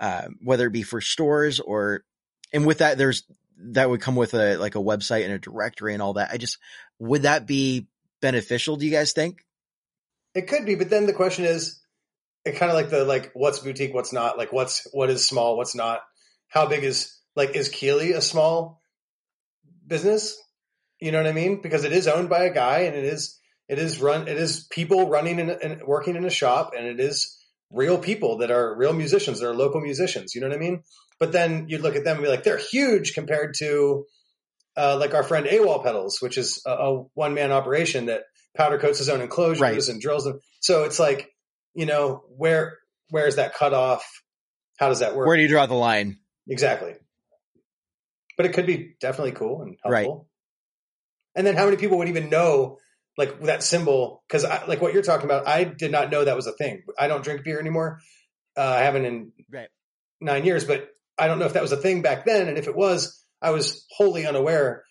uh, 0.00 0.28
whether 0.42 0.66
it 0.66 0.72
be 0.72 0.82
for 0.82 1.00
stores 1.00 1.60
or, 1.60 2.04
and 2.52 2.66
with 2.66 2.78
that, 2.78 2.98
there's 2.98 3.24
that 3.60 3.90
would 3.90 4.00
come 4.00 4.16
with 4.16 4.34
a 4.34 4.56
like 4.56 4.76
a 4.76 4.80
website 4.80 5.24
and 5.24 5.32
a 5.32 5.38
directory 5.38 5.92
and 5.92 6.02
all 6.02 6.14
that. 6.14 6.30
I 6.32 6.36
just 6.38 6.58
would 6.98 7.22
that 7.22 7.46
be 7.46 7.88
beneficial? 8.20 8.76
Do 8.76 8.86
you 8.86 8.92
guys 8.92 9.12
think? 9.12 9.44
It 10.38 10.46
could 10.46 10.64
be, 10.64 10.76
but 10.76 10.88
then 10.88 11.06
the 11.06 11.12
question 11.12 11.44
is, 11.44 11.80
it 12.44 12.54
kind 12.54 12.70
of 12.70 12.76
like 12.76 12.90
the 12.90 13.04
like 13.04 13.32
what's 13.34 13.58
boutique, 13.58 13.92
what's 13.92 14.12
not, 14.12 14.38
like 14.38 14.52
what's 14.52 14.86
what 14.92 15.10
is 15.10 15.26
small, 15.26 15.56
what's 15.56 15.74
not. 15.74 16.00
How 16.46 16.66
big 16.66 16.84
is 16.84 17.12
like 17.34 17.56
is 17.56 17.68
Keeley 17.68 18.12
a 18.12 18.20
small 18.20 18.80
business? 19.84 20.40
You 21.00 21.10
know 21.10 21.18
what 21.18 21.28
I 21.28 21.32
mean? 21.32 21.60
Because 21.60 21.82
it 21.82 21.90
is 21.90 22.06
owned 22.06 22.28
by 22.28 22.44
a 22.44 22.54
guy, 22.54 22.82
and 22.82 22.94
it 22.94 23.04
is 23.04 23.36
it 23.68 23.80
is 23.80 24.00
run 24.00 24.28
it 24.28 24.36
is 24.36 24.64
people 24.70 25.08
running 25.08 25.40
and 25.40 25.82
working 25.84 26.14
in 26.14 26.24
a 26.24 26.30
shop, 26.30 26.70
and 26.78 26.86
it 26.86 27.00
is 27.00 27.36
real 27.72 27.98
people 27.98 28.38
that 28.38 28.52
are 28.52 28.76
real 28.76 28.92
musicians, 28.92 29.40
that 29.40 29.48
are 29.48 29.56
local 29.56 29.80
musicians. 29.80 30.36
You 30.36 30.40
know 30.40 30.48
what 30.50 30.56
I 30.56 30.60
mean? 30.60 30.84
But 31.18 31.32
then 31.32 31.66
you'd 31.68 31.80
look 31.80 31.96
at 31.96 32.04
them 32.04 32.18
and 32.18 32.24
be 32.24 32.30
like, 32.30 32.44
they're 32.44 32.58
huge 32.58 33.12
compared 33.12 33.54
to 33.58 34.06
uh, 34.76 34.96
like 35.00 35.14
our 35.14 35.24
friend 35.24 35.46
AWOL 35.46 35.82
Pedals, 35.82 36.22
which 36.22 36.38
is 36.38 36.62
a, 36.64 36.70
a 36.70 37.02
one 37.14 37.34
man 37.34 37.50
operation 37.50 38.06
that 38.06 38.22
powder 38.56 38.78
coats 38.78 38.98
his 38.98 39.08
own 39.08 39.20
enclosures 39.20 39.60
Right. 39.60 39.88
and 39.88 40.00
drills 40.00 40.24
them. 40.24 40.40
So 40.60 40.84
it's 40.84 40.98
like, 40.98 41.30
you 41.74 41.86
know, 41.86 42.24
where 42.36 42.78
where 43.10 43.26
is 43.26 43.36
that 43.36 43.54
cut 43.54 43.72
off? 43.72 44.04
How 44.78 44.88
does 44.88 44.98
that 45.00 45.14
work? 45.16 45.26
Where 45.26 45.36
do 45.36 45.42
you 45.42 45.48
draw 45.48 45.66
the 45.66 45.74
line? 45.74 46.18
exactly. 46.46 46.94
But 48.36 48.46
it 48.46 48.52
could 48.52 48.66
be 48.66 48.94
definitely 49.00 49.32
cool 49.32 49.62
and 49.62 49.76
helpful. 49.82 50.14
Right. 50.14 50.24
And 51.36 51.46
then 51.46 51.56
how 51.56 51.64
many 51.64 51.76
people 51.76 51.98
would 51.98 52.08
even 52.08 52.30
know 52.30 52.78
like 53.16 53.40
that 53.42 53.62
symbol? 53.62 54.22
Because 54.28 54.44
like 54.44 54.80
what 54.80 54.92
you're 54.94 55.02
talking 55.02 55.24
about, 55.26 55.46
I 55.48 55.64
did 55.64 55.90
not 55.90 56.10
know 56.10 56.24
that 56.24 56.36
was 56.36 56.46
a 56.46 56.52
thing. 56.52 56.82
I 56.98 57.08
don't 57.08 57.24
drink 57.24 57.42
beer 57.44 57.58
anymore. 57.60 58.00
Uh, 58.56 58.62
I 58.62 58.80
haven't 58.82 59.04
in 59.04 59.32
Right. 59.50 59.68
nine 60.20 60.44
years, 60.44 60.64
but 60.64 60.88
I 61.18 61.26
don't 61.26 61.38
know 61.38 61.46
if 61.46 61.54
that 61.54 61.62
was 61.62 61.72
a 61.72 61.76
thing 61.76 62.02
back 62.02 62.24
then. 62.26 62.48
And 62.48 62.58
if 62.58 62.68
it 62.68 62.76
was, 62.76 63.22
I 63.42 63.50
was 63.50 63.84
wholly 63.96 64.24
unaware 64.26 64.84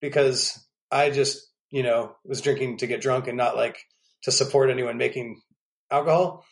because 0.00 0.58
I 0.90 1.10
just, 1.10 1.48
you 1.70 1.82
know, 1.82 2.14
was 2.24 2.40
drinking 2.40 2.78
to 2.78 2.86
get 2.86 3.00
drunk 3.00 3.26
and 3.28 3.36
not 3.36 3.56
like 3.56 3.78
to 4.22 4.32
support 4.32 4.70
anyone 4.70 4.98
making 4.98 5.40
alcohol. 5.90 6.44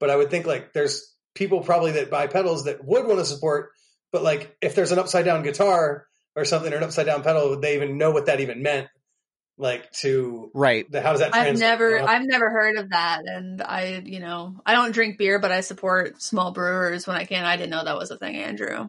But 0.00 0.10
I 0.10 0.16
would 0.16 0.30
think 0.30 0.46
like 0.46 0.72
there's 0.72 1.14
people 1.34 1.60
probably 1.60 1.92
that 1.92 2.10
buy 2.10 2.26
pedals 2.26 2.64
that 2.64 2.84
would 2.84 3.06
want 3.06 3.18
to 3.18 3.24
support, 3.24 3.70
but 4.12 4.22
like 4.22 4.56
if 4.60 4.74
there's 4.74 4.92
an 4.92 4.98
upside 4.98 5.24
down 5.24 5.42
guitar 5.42 6.06
or 6.36 6.44
something 6.44 6.72
or 6.72 6.76
an 6.76 6.82
upside 6.84 7.06
down 7.06 7.22
pedal, 7.22 7.50
would 7.50 7.62
they 7.62 7.74
even 7.76 7.98
know 7.98 8.10
what 8.10 8.26
that 8.26 8.40
even 8.40 8.62
meant? 8.62 8.88
Like 9.56 9.92
to 10.00 10.50
Right. 10.52 10.90
the, 10.90 11.00
how 11.00 11.12
does 11.12 11.20
that 11.20 11.32
I've 11.32 11.44
translate? 11.44 11.60
never, 11.68 11.96
you? 11.98 12.04
I've 12.04 12.24
never 12.26 12.50
heard 12.50 12.76
of 12.76 12.90
that, 12.90 13.22
and 13.24 13.62
I, 13.62 14.02
you 14.04 14.18
know, 14.18 14.56
I 14.66 14.74
don't 14.74 14.90
drink 14.90 15.16
beer, 15.16 15.38
but 15.38 15.52
I 15.52 15.60
support 15.60 16.20
small 16.20 16.50
brewers 16.50 17.06
when 17.06 17.16
I 17.16 17.24
can. 17.24 17.44
I 17.44 17.56
didn't 17.56 17.70
know 17.70 17.84
that 17.84 17.96
was 17.96 18.10
a 18.10 18.18
thing, 18.18 18.34
Andrew. 18.34 18.88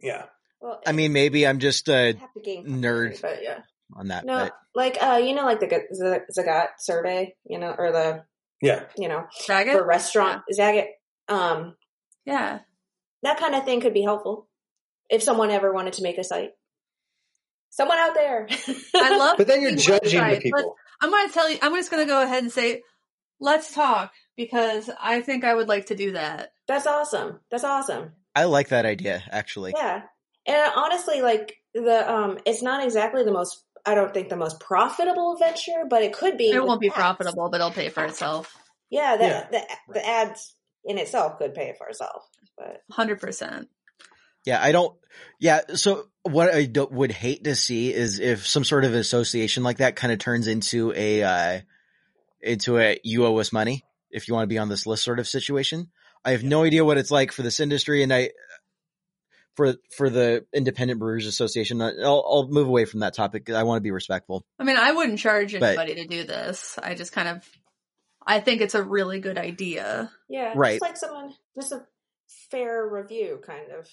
yeah. 0.00 0.26
Well, 0.60 0.80
I 0.86 0.92
mean, 0.92 1.12
maybe 1.12 1.46
I'm 1.48 1.58
just 1.58 1.88
a 1.88 2.12
have 2.16 2.32
to 2.44 2.62
nerd. 2.62 3.20
but 3.20 3.42
yeah. 3.42 3.58
On 3.94 4.08
that. 4.08 4.24
No, 4.24 4.36
but 4.38 4.52
like 4.74 4.98
uh, 5.02 5.20
you 5.22 5.34
know, 5.34 5.44
like 5.44 5.60
the 5.60 5.66
G- 5.66 5.94
Z- 5.94 6.40
Zagat 6.40 6.68
survey, 6.78 7.34
you 7.48 7.58
know, 7.58 7.74
or 7.76 7.92
the 7.92 8.24
Yeah. 8.60 8.84
you 8.96 9.08
know 9.08 9.24
Zagat? 9.48 9.72
for 9.72 9.86
restaurant 9.86 10.42
Zagat, 10.52 10.86
um, 11.28 11.76
Yeah. 12.26 12.60
that 13.22 13.38
kind 13.38 13.54
of 13.54 13.64
thing 13.64 13.80
could 13.80 13.94
be 13.94 14.02
helpful 14.02 14.48
if 15.10 15.22
someone 15.22 15.50
ever 15.50 15.72
wanted 15.72 15.94
to 15.94 16.02
make 16.02 16.18
a 16.18 16.24
site. 16.24 16.50
Someone 17.70 17.98
out 17.98 18.14
there, 18.14 18.46
I 18.94 19.16
love 19.18 19.36
But 19.36 19.46
then 19.48 19.60
you're 19.60 19.70
making 19.72 19.84
judging 19.84 20.20
the 20.20 20.26
websites, 20.26 20.42
people. 20.42 20.76
but 21.00 21.04
I'm 21.04 21.10
going 21.10 21.26
to 21.26 21.34
tell 21.34 21.50
you, 21.50 21.58
I'm 21.60 21.74
just 21.74 21.90
going 21.90 22.04
to 22.04 22.08
go 22.08 22.22
ahead 22.22 22.42
and 22.42 22.52
say, 22.52 22.82
let's 23.40 23.74
talk 23.74 24.12
because 24.36 24.88
I 25.00 25.20
think 25.22 25.42
I 25.44 25.54
would 25.54 25.66
like 25.68 25.86
to 25.86 25.96
do 25.96 26.12
that. 26.12 26.52
That's 26.68 26.86
awesome. 26.86 27.40
That's 27.50 27.64
awesome. 27.64 28.12
I 28.36 28.44
like 28.44 28.68
that 28.68 28.86
idea 28.86 29.22
actually. 29.30 29.72
Yeah. 29.76 30.02
And 30.46 30.72
honestly, 30.76 31.20
like 31.20 31.56
the 31.74 32.10
um 32.10 32.38
it's 32.46 32.62
not 32.62 32.84
exactly 32.84 33.24
the 33.24 33.32
most 33.32 33.63
I 33.86 33.94
don't 33.94 34.14
think 34.14 34.28
the 34.28 34.36
most 34.36 34.60
profitable 34.60 35.36
venture, 35.36 35.84
but 35.88 36.02
it 36.02 36.12
could 36.12 36.38
be. 36.38 36.50
It 36.50 36.64
won't 36.64 36.80
be 36.80 36.88
ads. 36.88 36.96
profitable, 36.96 37.48
but 37.50 37.60
it'll 37.60 37.70
pay 37.70 37.88
for 37.90 38.04
itself. 38.04 38.56
Yeah, 38.90 39.16
the, 39.16 39.24
Yeah. 39.24 39.46
the 39.50 39.92
the 39.94 40.06
ads 40.06 40.54
in 40.84 40.98
itself 40.98 41.38
could 41.38 41.54
pay 41.54 41.74
for 41.76 41.88
itself. 41.88 42.22
But 42.56 42.82
100%. 42.92 43.66
Yeah, 44.46 44.62
I 44.62 44.72
don't. 44.72 44.96
Yeah, 45.40 45.60
so 45.74 46.06
what 46.22 46.54
I 46.54 46.66
do, 46.66 46.86
would 46.90 47.12
hate 47.12 47.44
to 47.44 47.56
see 47.56 47.92
is 47.92 48.20
if 48.20 48.46
some 48.46 48.64
sort 48.64 48.84
of 48.84 48.94
association 48.94 49.62
like 49.62 49.78
that 49.78 49.96
kind 49.96 50.12
of 50.12 50.18
turns 50.18 50.48
into 50.48 50.92
a 50.94 51.22
uh, 51.22 51.60
into 52.42 52.78
a 52.78 52.98
you 53.02 53.24
owe 53.24 53.38
us 53.38 53.52
money 53.52 53.84
if 54.10 54.28
you 54.28 54.34
want 54.34 54.44
to 54.44 54.48
be 54.48 54.58
on 54.58 54.68
this 54.68 54.86
list 54.86 55.04
sort 55.04 55.18
of 55.18 55.26
situation. 55.26 55.90
I 56.24 56.32
have 56.32 56.44
no 56.44 56.62
idea 56.64 56.84
what 56.84 56.98
it's 56.98 57.10
like 57.10 57.32
for 57.32 57.42
this 57.42 57.60
industry, 57.60 58.02
and 58.02 58.12
I 58.12 58.30
for 59.56 59.74
for 59.96 60.10
the 60.10 60.44
Independent 60.52 60.98
Brewers 61.00 61.26
Association. 61.26 61.80
I'll, 61.80 61.92
I'll 62.28 62.48
move 62.48 62.66
away 62.68 62.84
from 62.84 63.00
that 63.00 63.14
topic. 63.14 63.50
I 63.50 63.62
want 63.64 63.78
to 63.78 63.82
be 63.82 63.90
respectful. 63.90 64.44
I 64.58 64.64
mean, 64.64 64.76
I 64.76 64.92
wouldn't 64.92 65.18
charge 65.18 65.52
But- 65.52 65.62
anybody 65.78 65.94
to 65.96 66.06
do 66.06 66.24
this. 66.24 66.78
I 66.82 66.94
just 66.94 67.12
kind 67.12 67.28
of, 67.28 67.48
I 68.26 68.40
think 68.40 68.60
it's 68.60 68.74
a 68.74 68.82
really 68.82 69.20
good 69.20 69.38
idea. 69.38 70.10
yeah, 70.28 70.52
Right. 70.56 70.80
Just 70.80 70.82
like 70.82 70.96
someone, 70.96 71.34
just 71.56 71.72
a 71.72 71.84
fair 72.50 72.86
review, 72.88 73.40
kind 73.46 73.70
of, 73.72 73.88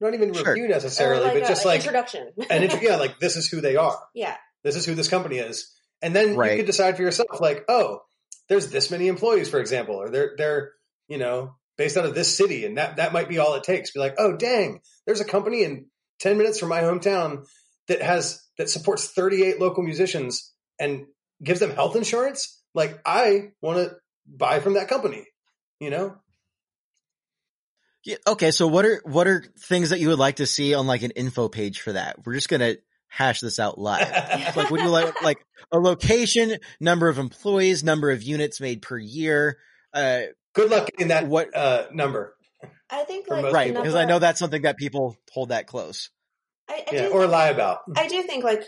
Not 0.00 0.14
even 0.14 0.32
Sure. 0.34 0.52
review 0.54 0.68
necessarily, 0.68 1.24
like 1.24 1.32
but 1.34 1.42
a, 1.42 1.48
just 1.48 1.64
an 1.64 1.68
like 1.70 1.80
introduction. 1.80 2.28
an 2.50 2.62
intro, 2.62 2.80
yeah, 2.80 2.96
like 3.04 3.18
this 3.18 3.36
is 3.36 3.48
who 3.48 3.60
they 3.60 3.76
are. 3.76 3.98
yeah, 4.14 4.36
This 4.62 4.76
is 4.76 4.84
who 4.86 4.94
this 4.94 5.08
company 5.08 5.36
is. 5.38 5.72
And 6.02 6.14
then 6.14 6.36
Right. 6.36 6.52
you 6.52 6.56
could 6.58 6.66
decide 6.66 6.96
for 6.96 7.02
yourself, 7.02 7.40
like, 7.40 7.64
oh, 7.68 8.00
there's 8.48 8.68
this 8.70 8.90
many 8.90 9.08
employees, 9.08 9.48
for 9.48 9.58
example, 9.60 9.96
or 9.96 10.08
they're 10.10 10.34
they're, 10.36 10.72
you 11.08 11.18
know, 11.18 11.54
based 11.76 11.96
out 11.96 12.04
of 12.06 12.14
this 12.14 12.36
city, 12.36 12.64
and 12.64 12.78
that 12.78 12.96
that 12.96 13.12
might 13.12 13.28
be 13.28 13.38
all 13.38 13.54
it 13.54 13.64
takes. 13.64 13.90
Be 13.90 14.00
like, 14.00 14.14
oh 14.18 14.36
dang, 14.36 14.80
there's 15.06 15.20
a 15.20 15.24
company 15.24 15.62
in 15.62 15.86
ten 16.18 16.38
minutes 16.38 16.58
from 16.58 16.68
my 16.68 16.80
hometown 16.80 17.44
that 17.88 18.02
has 18.02 18.42
that 18.58 18.70
supports 18.70 19.08
38 19.08 19.60
local 19.60 19.82
musicians 19.82 20.52
and 20.78 21.06
gives 21.42 21.60
them 21.60 21.70
health 21.70 21.96
insurance. 21.96 22.62
Like, 22.74 23.00
I 23.04 23.50
want 23.60 23.78
to 23.78 23.96
buy 24.26 24.60
from 24.60 24.74
that 24.74 24.88
company. 24.88 25.26
You 25.78 25.90
know, 25.90 26.16
Yeah, 28.02 28.16
okay, 28.26 28.50
so 28.50 28.66
what 28.66 28.86
are 28.86 29.02
what 29.04 29.26
are 29.26 29.44
things 29.60 29.90
that 29.90 30.00
you 30.00 30.08
would 30.08 30.18
like 30.18 30.36
to 30.36 30.46
see 30.46 30.74
on 30.74 30.86
like 30.86 31.02
an 31.02 31.10
info 31.10 31.48
page 31.48 31.80
for 31.80 31.92
that? 31.92 32.24
We're 32.24 32.34
just 32.34 32.48
gonna 32.48 32.76
hash 33.08 33.40
this 33.40 33.58
out 33.58 33.78
live. 33.78 34.10
like 34.56 34.70
would 34.70 34.80
you 34.80 34.88
like 34.88 35.22
like 35.22 35.44
a 35.70 35.78
location, 35.78 36.56
number 36.80 37.08
of 37.08 37.18
employees, 37.18 37.84
number 37.84 38.10
of 38.10 38.22
units 38.22 38.58
made 38.58 38.80
per 38.80 38.96
year? 38.96 39.58
Uh, 39.92 40.22
good 40.56 40.70
luck 40.70 40.86
getting 40.90 41.08
that 41.08 41.26
What- 41.28 41.54
uh, 41.54 41.86
number. 41.92 42.34
I 42.90 43.04
think 43.04 43.28
like 43.28 43.52
right, 43.52 43.72
the 43.74 43.80
because 43.80 43.94
I 43.94 44.04
know 44.06 44.18
that's 44.18 44.38
something 44.40 44.62
that 44.62 44.76
people 44.76 45.16
hold 45.32 45.50
that 45.50 45.66
close. 45.66 46.10
I, 46.68 46.84
I 46.90 46.94
Yeah, 46.94 47.02
do 47.02 47.08
or 47.10 47.20
think- 47.22 47.32
lie 47.32 47.48
about. 47.48 47.80
I 47.96 48.08
do 48.08 48.22
think 48.22 48.42
like 48.44 48.62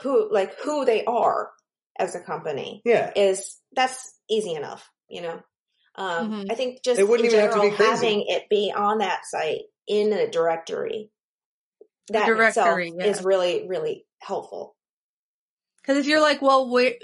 who 0.00 0.30
like 0.32 0.58
who 0.60 0.84
they 0.84 1.04
are 1.04 1.50
as 1.98 2.14
a 2.14 2.20
company 2.20 2.82
Yeah. 2.84 3.12
is 3.14 3.58
that's 3.72 4.18
easy 4.28 4.54
enough, 4.54 4.90
you 5.08 5.22
know. 5.22 5.42
Um, 5.94 6.32
Mhm. 6.44 6.52
I 6.52 6.54
think 6.56 6.82
just 6.82 6.98
It 6.98 7.06
wouldn't 7.08 7.26
in 7.28 7.32
even 7.34 7.40
have 7.44 7.50
to 7.54 7.56
general 7.60 7.70
be 7.70 7.76
crazy. 7.76 7.90
having 7.92 8.24
it 8.28 8.48
be 8.50 8.72
on 8.74 8.98
that 8.98 9.20
site 9.26 9.62
in 9.86 10.12
a 10.12 10.28
directory. 10.28 11.10
That 12.08 12.28
in 12.28 12.34
directory, 12.34 12.88
itself 12.88 13.00
yeah. 13.06 13.06
is 13.10 13.22
really, 13.24 13.68
really 13.68 14.06
helpful. 14.18 14.74
Because 15.80 15.98
if 15.98 16.06
you're 16.06 16.20
like, 16.20 16.40
well, 16.42 16.68
wait, 16.70 17.02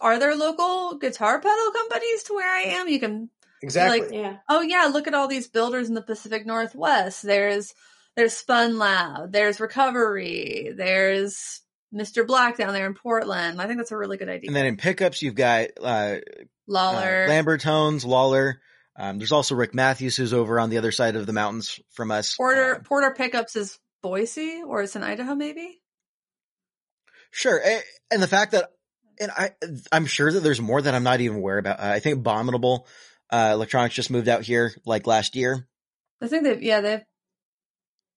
are 0.00 0.18
there 0.20 0.34
local 0.36 0.98
guitar 0.98 1.40
pedal 1.40 1.70
companies 1.72 2.22
to 2.24 2.34
where 2.34 2.48
I 2.48 2.60
am? 2.62 2.88
You 2.88 3.00
can, 3.00 3.28
Exactly. 3.64 4.00
Like- 4.00 4.12
Yeah. 4.12 4.36
oh 4.48 4.60
yeah, 4.60 4.84
look 4.92 5.06
at 5.08 5.14
all 5.14 5.26
these 5.26 5.48
builders 5.48 5.88
in 5.88 5.94
the 5.94 6.02
Pacific 6.02 6.46
Northwest. 6.46 7.22
There's 7.22 7.74
there's 8.16 8.34
Spun 8.34 8.78
Lab, 8.78 9.32
there's 9.32 9.58
Recovery, 9.58 10.72
there's 10.76 11.62
Mr. 11.92 12.24
Black 12.26 12.56
down 12.56 12.72
there 12.72 12.86
in 12.86 12.94
Portland. 12.94 13.60
I 13.60 13.66
think 13.66 13.78
that's 13.78 13.90
a 13.90 13.96
really 13.96 14.16
good 14.16 14.28
idea. 14.28 14.48
And 14.48 14.54
then 14.56 14.66
in 14.66 14.76
pickups, 14.76 15.22
you've 15.22 15.34
got 15.34 15.68
uh, 15.80 15.84
uh, 15.84 16.20
Lollar, 16.68 17.26
Lambertones, 17.28 18.04
Lollar. 18.04 18.60
Um, 18.96 19.18
there's 19.18 19.32
also 19.32 19.54
Rick 19.56 19.74
Matthews, 19.74 20.16
who's 20.16 20.32
over 20.32 20.60
on 20.60 20.70
the 20.70 20.78
other 20.78 20.92
side 20.92 21.16
of 21.16 21.26
the 21.26 21.32
mountains 21.32 21.80
from 21.94 22.10
us. 22.12 22.36
Porter, 22.36 22.76
Um, 22.76 22.82
Porter 22.84 23.10
Pickups 23.12 23.56
is 23.56 23.78
Boise 24.02 24.62
or 24.64 24.82
it's 24.82 24.94
in 24.94 25.02
Idaho, 25.02 25.34
maybe. 25.34 25.80
Sure, 27.32 27.60
and 28.12 28.22
the 28.22 28.28
fact 28.28 28.52
that, 28.52 28.70
and 29.18 29.30
I, 29.32 29.50
I'm 29.90 30.06
sure 30.06 30.30
that 30.30 30.40
there's 30.40 30.60
more 30.60 30.80
that 30.80 30.94
I'm 30.94 31.02
not 31.02 31.20
even 31.20 31.38
aware 31.38 31.58
about. 31.58 31.80
Uh, 31.80 31.86
I 31.86 31.98
think 31.98 32.18
Abominable 32.18 32.86
uh, 33.30 33.50
Electronics 33.52 33.94
just 33.94 34.10
moved 34.10 34.28
out 34.28 34.42
here 34.42 34.72
like 34.84 35.06
last 35.06 35.36
year. 35.36 35.66
I 36.22 36.28
think 36.28 36.44
they've, 36.44 36.62
yeah, 36.62 36.80
they've 36.80 37.02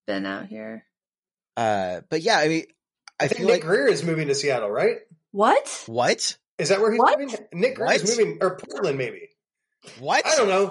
been 0.06 0.26
out 0.26 0.48
here. 0.48 0.84
Uh, 1.56 2.02
but 2.10 2.22
yeah, 2.22 2.38
I 2.40 2.48
mean, 2.48 2.64
I, 3.20 3.26
I 3.26 3.28
think 3.28 3.40
feel 3.40 3.48
Nick 3.48 3.56
like 3.56 3.62
Greer 3.64 3.88
is 3.88 4.04
moving 4.04 4.28
to 4.28 4.36
Seattle, 4.36 4.70
right? 4.70 4.98
What? 5.32 5.84
what? 5.88 6.38
Is 6.58 6.70
that 6.70 6.80
where 6.80 6.92
he's 6.92 7.00
What? 7.00 7.20
moving? 7.20 7.36
Nick 7.54 7.76
Greer 7.76 7.94
is 7.94 8.18
moving, 8.18 8.38
or 8.42 8.58
Portland 8.58 8.98
maybe. 8.98 9.30
What? 10.00 10.26
I 10.26 10.36
don't 10.36 10.50
know. 10.50 10.70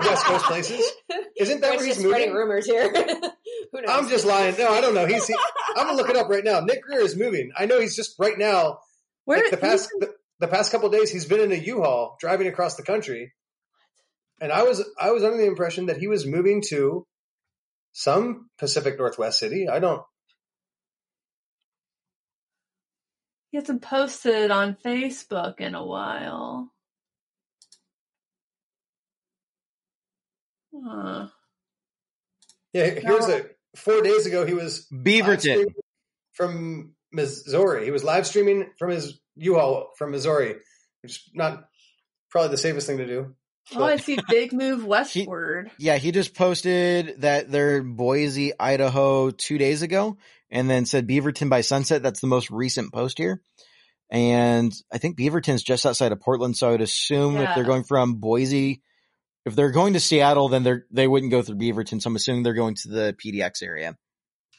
West 0.00 0.24
Coast 0.24 0.44
places. 0.46 0.84
Isn't 1.38 1.60
that 1.60 1.72
We're 1.72 1.76
where 1.76 1.86
he's 1.86 1.98
spreading 1.98 2.28
moving? 2.28 2.32
rumors 2.34 2.66
here. 2.66 2.90
Who 2.92 3.80
knows? 3.80 3.88
I'm 3.88 4.08
just 4.08 4.24
lying. 4.24 4.56
No, 4.58 4.70
I 4.70 4.80
don't 4.80 4.94
know. 4.94 5.06
He's. 5.06 5.26
He, 5.26 5.34
I'm 5.76 5.86
gonna 5.86 5.96
look 5.96 6.08
it 6.10 6.16
up 6.16 6.28
right 6.28 6.44
now. 6.44 6.60
Nick 6.60 6.82
Greer 6.82 7.00
is 7.00 7.16
moving. 7.16 7.52
I 7.56 7.66
know 7.66 7.80
he's 7.80 7.94
just 7.96 8.14
right 8.18 8.36
now. 8.36 8.78
Where 9.24 9.38
like 9.38 9.50
the 9.50 9.56
past 9.56 9.90
the, 10.00 10.12
the 10.40 10.48
past 10.48 10.72
couple 10.72 10.88
days, 10.88 11.10
he's 11.10 11.24
been 11.26 11.40
in 11.40 11.52
a 11.52 11.56
U-Haul 11.62 12.16
driving 12.20 12.46
across 12.46 12.76
the 12.76 12.82
country, 12.82 13.32
and 14.40 14.52
I 14.52 14.62
was 14.62 14.84
I 14.98 15.10
was 15.10 15.24
under 15.24 15.38
the 15.38 15.46
impression 15.46 15.86
that 15.86 15.98
he 15.98 16.08
was 16.08 16.26
moving 16.26 16.62
to 16.68 17.06
some 17.92 18.50
Pacific 18.58 18.98
Northwest 18.98 19.38
city. 19.38 19.68
I 19.68 19.78
don't. 19.78 20.02
He 23.50 23.58
hasn't 23.58 23.82
posted 23.82 24.50
on 24.50 24.76
Facebook 24.84 25.60
in 25.60 25.74
a 25.74 25.84
while. 25.84 26.70
Huh. 30.74 31.28
Yeah, 32.74 32.90
here's 32.90 33.28
a 33.28 33.46
four 33.76 34.02
days 34.02 34.26
ago 34.26 34.44
he 34.44 34.52
was 34.52 34.86
Beaverton. 34.92 35.66
from 36.34 36.92
Missouri. 37.12 37.86
He 37.86 37.90
was 37.90 38.04
live 38.04 38.26
streaming 38.26 38.70
from 38.78 38.90
his 38.90 39.18
U-Haul 39.36 39.92
from 39.96 40.10
Missouri, 40.10 40.56
which 41.02 41.12
is 41.12 41.30
not 41.34 41.64
probably 42.30 42.50
the 42.50 42.58
safest 42.58 42.86
thing 42.86 42.98
to 42.98 43.06
do. 43.06 43.34
Oh, 43.74 43.84
I 43.84 43.96
see 43.96 44.18
big 44.28 44.52
move 44.52 44.84
westward. 44.86 45.70
Yeah, 45.78 45.96
he 45.96 46.12
just 46.12 46.34
posted 46.34 47.20
that 47.22 47.50
they're 47.50 47.78
in 47.78 47.94
Boise, 47.96 48.52
Idaho 48.58 49.30
two 49.30 49.58
days 49.58 49.82
ago 49.82 50.18
and 50.50 50.70
then 50.70 50.86
said 50.86 51.08
Beaverton 51.08 51.50
by 51.50 51.62
sunset. 51.62 52.02
That's 52.02 52.20
the 52.20 52.26
most 52.26 52.50
recent 52.50 52.92
post 52.92 53.18
here. 53.18 53.42
And 54.10 54.72
I 54.92 54.98
think 54.98 55.18
Beaverton's 55.18 55.64
just 55.64 55.84
outside 55.84 56.12
of 56.12 56.20
Portland. 56.20 56.56
So 56.56 56.68
I 56.68 56.70
would 56.72 56.80
assume 56.80 57.36
if 57.38 57.54
they're 57.54 57.64
going 57.64 57.84
from 57.84 58.16
Boise, 58.16 58.82
if 59.44 59.56
they're 59.56 59.72
going 59.72 59.94
to 59.94 60.00
Seattle, 60.00 60.48
then 60.48 60.62
they're, 60.62 60.86
they 60.92 61.08
wouldn't 61.08 61.32
go 61.32 61.42
through 61.42 61.56
Beaverton. 61.56 62.00
So 62.00 62.08
I'm 62.08 62.16
assuming 62.16 62.44
they're 62.44 62.54
going 62.54 62.76
to 62.76 62.88
the 62.88 63.16
PDX 63.24 63.62
area. 63.64 63.96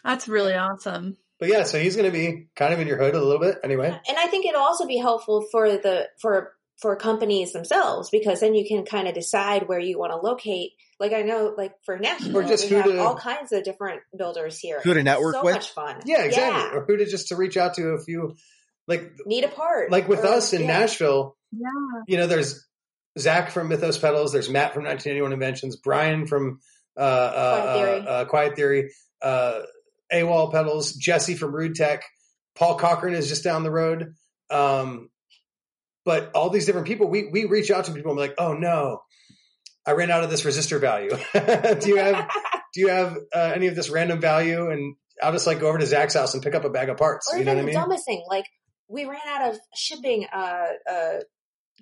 That's 0.03 0.27
really 0.27 0.53
awesome. 0.53 1.17
But 1.39 1.49
yeah, 1.49 1.63
so 1.63 1.79
he's 1.79 1.95
going 1.95 2.11
to 2.11 2.17
be 2.17 2.47
kind 2.55 2.73
of 2.73 2.79
in 2.79 2.87
your 2.87 2.97
hood 2.97 3.13
a 3.15 3.21
little 3.21 3.39
bit 3.39 3.59
anyway. 3.63 3.87
and 3.87 4.17
I 4.17 4.27
think 4.27 4.45
it'll 4.45 4.61
also 4.61 4.87
be 4.87 4.97
helpful 4.97 5.45
for 5.51 5.69
the 5.69 6.07
for 6.19 6.53
for 6.81 6.95
companies 6.95 7.53
themselves 7.53 8.09
because 8.11 8.39
then 8.39 8.53
you 8.53 8.67
can 8.67 8.85
kind 8.85 9.07
of 9.07 9.13
decide 9.15 9.67
where 9.67 9.79
you 9.79 9.97
want 9.97 10.11
to 10.11 10.17
locate. 10.17 10.71
Like 10.99 11.11
I 11.13 11.21
know, 11.23 11.53
like 11.57 11.73
for 11.85 11.97
Nashville, 11.97 12.37
Or 12.37 12.43
just 12.43 12.65
we 12.65 12.69
who 12.71 12.75
have 12.77 12.85
to- 12.85 12.99
all 12.99 13.15
kinds 13.15 13.51
of 13.51 13.63
different 13.63 14.01
builders 14.17 14.59
here. 14.59 14.81
Who 14.83 14.93
to 14.93 15.03
network 15.03 15.35
so 15.35 15.43
with? 15.43 15.55
much 15.55 15.69
fun. 15.71 16.01
Yeah, 16.05 16.23
exactly. 16.23 16.61
Yeah. 16.61 16.77
Or 16.77 16.85
who 16.85 16.97
to 16.97 17.05
just 17.05 17.29
to 17.29 17.35
reach 17.35 17.57
out 17.57 17.75
to 17.75 17.89
a 17.89 17.99
few, 18.03 18.35
like 18.87 19.11
Need 19.25 19.43
a 19.43 19.47
part. 19.49 19.91
like 19.91 20.07
with 20.07 20.19
Or- 20.23 20.27
us 20.27 20.53
in 20.53 20.61
yeah. 20.61 20.67
Nashville. 20.79 21.35
Yeah. 21.51 21.67
You 22.07 22.17
know, 22.17 22.27
there's 22.27 22.65
Zach 23.17 23.51
from 23.51 23.69
Mythos 23.69 23.97
Pedals. 23.97 24.31
There's 24.33 24.49
Matt 24.49 24.73
from 24.73 24.83
1981 24.83 25.33
Inventions. 25.33 25.75
Brian 25.77 26.27
from 26.27 26.59
uh, 26.95 26.99
uh, 26.99 27.61
Quiet 27.61 27.73
Theory. 27.77 27.99
Uh, 28.07 28.09
uh, 28.11 28.25
Quiet 28.25 28.55
Theory. 28.55 28.91
Uh, 29.21 29.59
AWOL 30.13 30.51
Pedals. 30.51 30.93
Jesse 30.93 31.35
from 31.35 31.55
Rude 31.55 31.75
Tech. 31.75 32.03
Paul 32.55 32.75
Cochrane 32.75 33.13
is 33.15 33.29
just 33.29 33.43
down 33.43 33.63
the 33.63 33.71
road. 33.71 34.13
Um, 34.49 35.09
but 36.07 36.31
all 36.33 36.49
these 36.49 36.65
different 36.65 36.87
people, 36.87 37.07
we 37.09 37.27
we 37.31 37.43
reach 37.45 37.69
out 37.69 37.85
to 37.85 37.91
people 37.91 38.11
and 38.11 38.17
be 38.17 38.21
like, 38.21 38.35
oh 38.39 38.53
no, 38.53 39.01
I 39.85 39.91
ran 39.91 40.09
out 40.09 40.23
of 40.23 40.29
this 40.31 40.43
resistor 40.43 40.79
value. 40.81 41.09
do 41.81 41.89
you 41.89 41.97
have 41.97 42.29
do 42.73 42.79
you 42.81 42.87
have 42.87 43.15
uh, 43.35 43.51
any 43.53 43.67
of 43.67 43.75
this 43.75 43.89
random 43.89 44.19
value? 44.21 44.71
And 44.71 44.95
I'll 45.21 45.33
just 45.33 45.45
like 45.45 45.59
go 45.59 45.67
over 45.67 45.77
to 45.77 45.85
Zach's 45.85 46.13
house 46.15 46.33
and 46.33 46.41
pick 46.41 46.55
up 46.55 46.63
a 46.63 46.69
bag 46.69 46.89
of 46.89 46.97
parts. 46.97 47.27
Or 47.31 47.37
you 47.37 47.43
know 47.45 47.51
even 47.51 47.57
what 47.57 47.59
I 47.59 47.61
the 47.61 47.65
mean? 47.67 47.75
dumbest 47.75 48.05
thing, 48.05 48.23
like 48.29 48.45
we 48.87 49.03
ran 49.05 49.19
out 49.27 49.49
of 49.53 49.59
shipping 49.75 50.25
uh, 50.33 50.65
uh, 50.89 51.13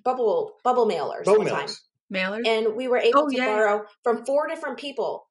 bubble 0.04 0.54
bubble 0.64 0.86
mailers 0.88 1.24
Bow 1.24 1.38
one 1.38 1.46
time. 1.46 1.68
Mailers. 2.12 2.46
and 2.46 2.76
we 2.76 2.86
were 2.88 2.98
able 2.98 3.22
Oh, 3.24 3.28
to 3.30 3.36
yeah. 3.36 3.46
borrow 3.46 3.84
from 4.04 4.24
four 4.24 4.46
different 4.48 4.78
people 4.78 5.26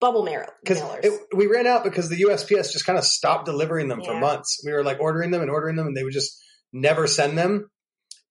bubble 0.00 0.22
mail- 0.24 0.46
Because 0.62 0.80
mailers. 0.80 1.16
we 1.34 1.46
ran 1.46 1.66
out 1.66 1.82
because 1.84 2.08
the 2.08 2.22
USPS 2.22 2.72
just 2.72 2.84
kind 2.86 2.98
of 2.98 3.04
stopped 3.04 3.46
delivering 3.46 3.88
them 3.88 4.02
for 4.04 4.14
months. 4.18 4.60
We 4.66 4.72
were 4.72 4.82
like 4.84 5.00
ordering 5.00 5.30
them 5.30 5.42
and 5.42 5.50
ordering 5.50 5.76
them, 5.76 5.86
and 5.88 5.96
they 5.96 6.02
would 6.04 6.12
just 6.12 6.40
never 6.72 7.06
send 7.06 7.36
them. 7.38 7.70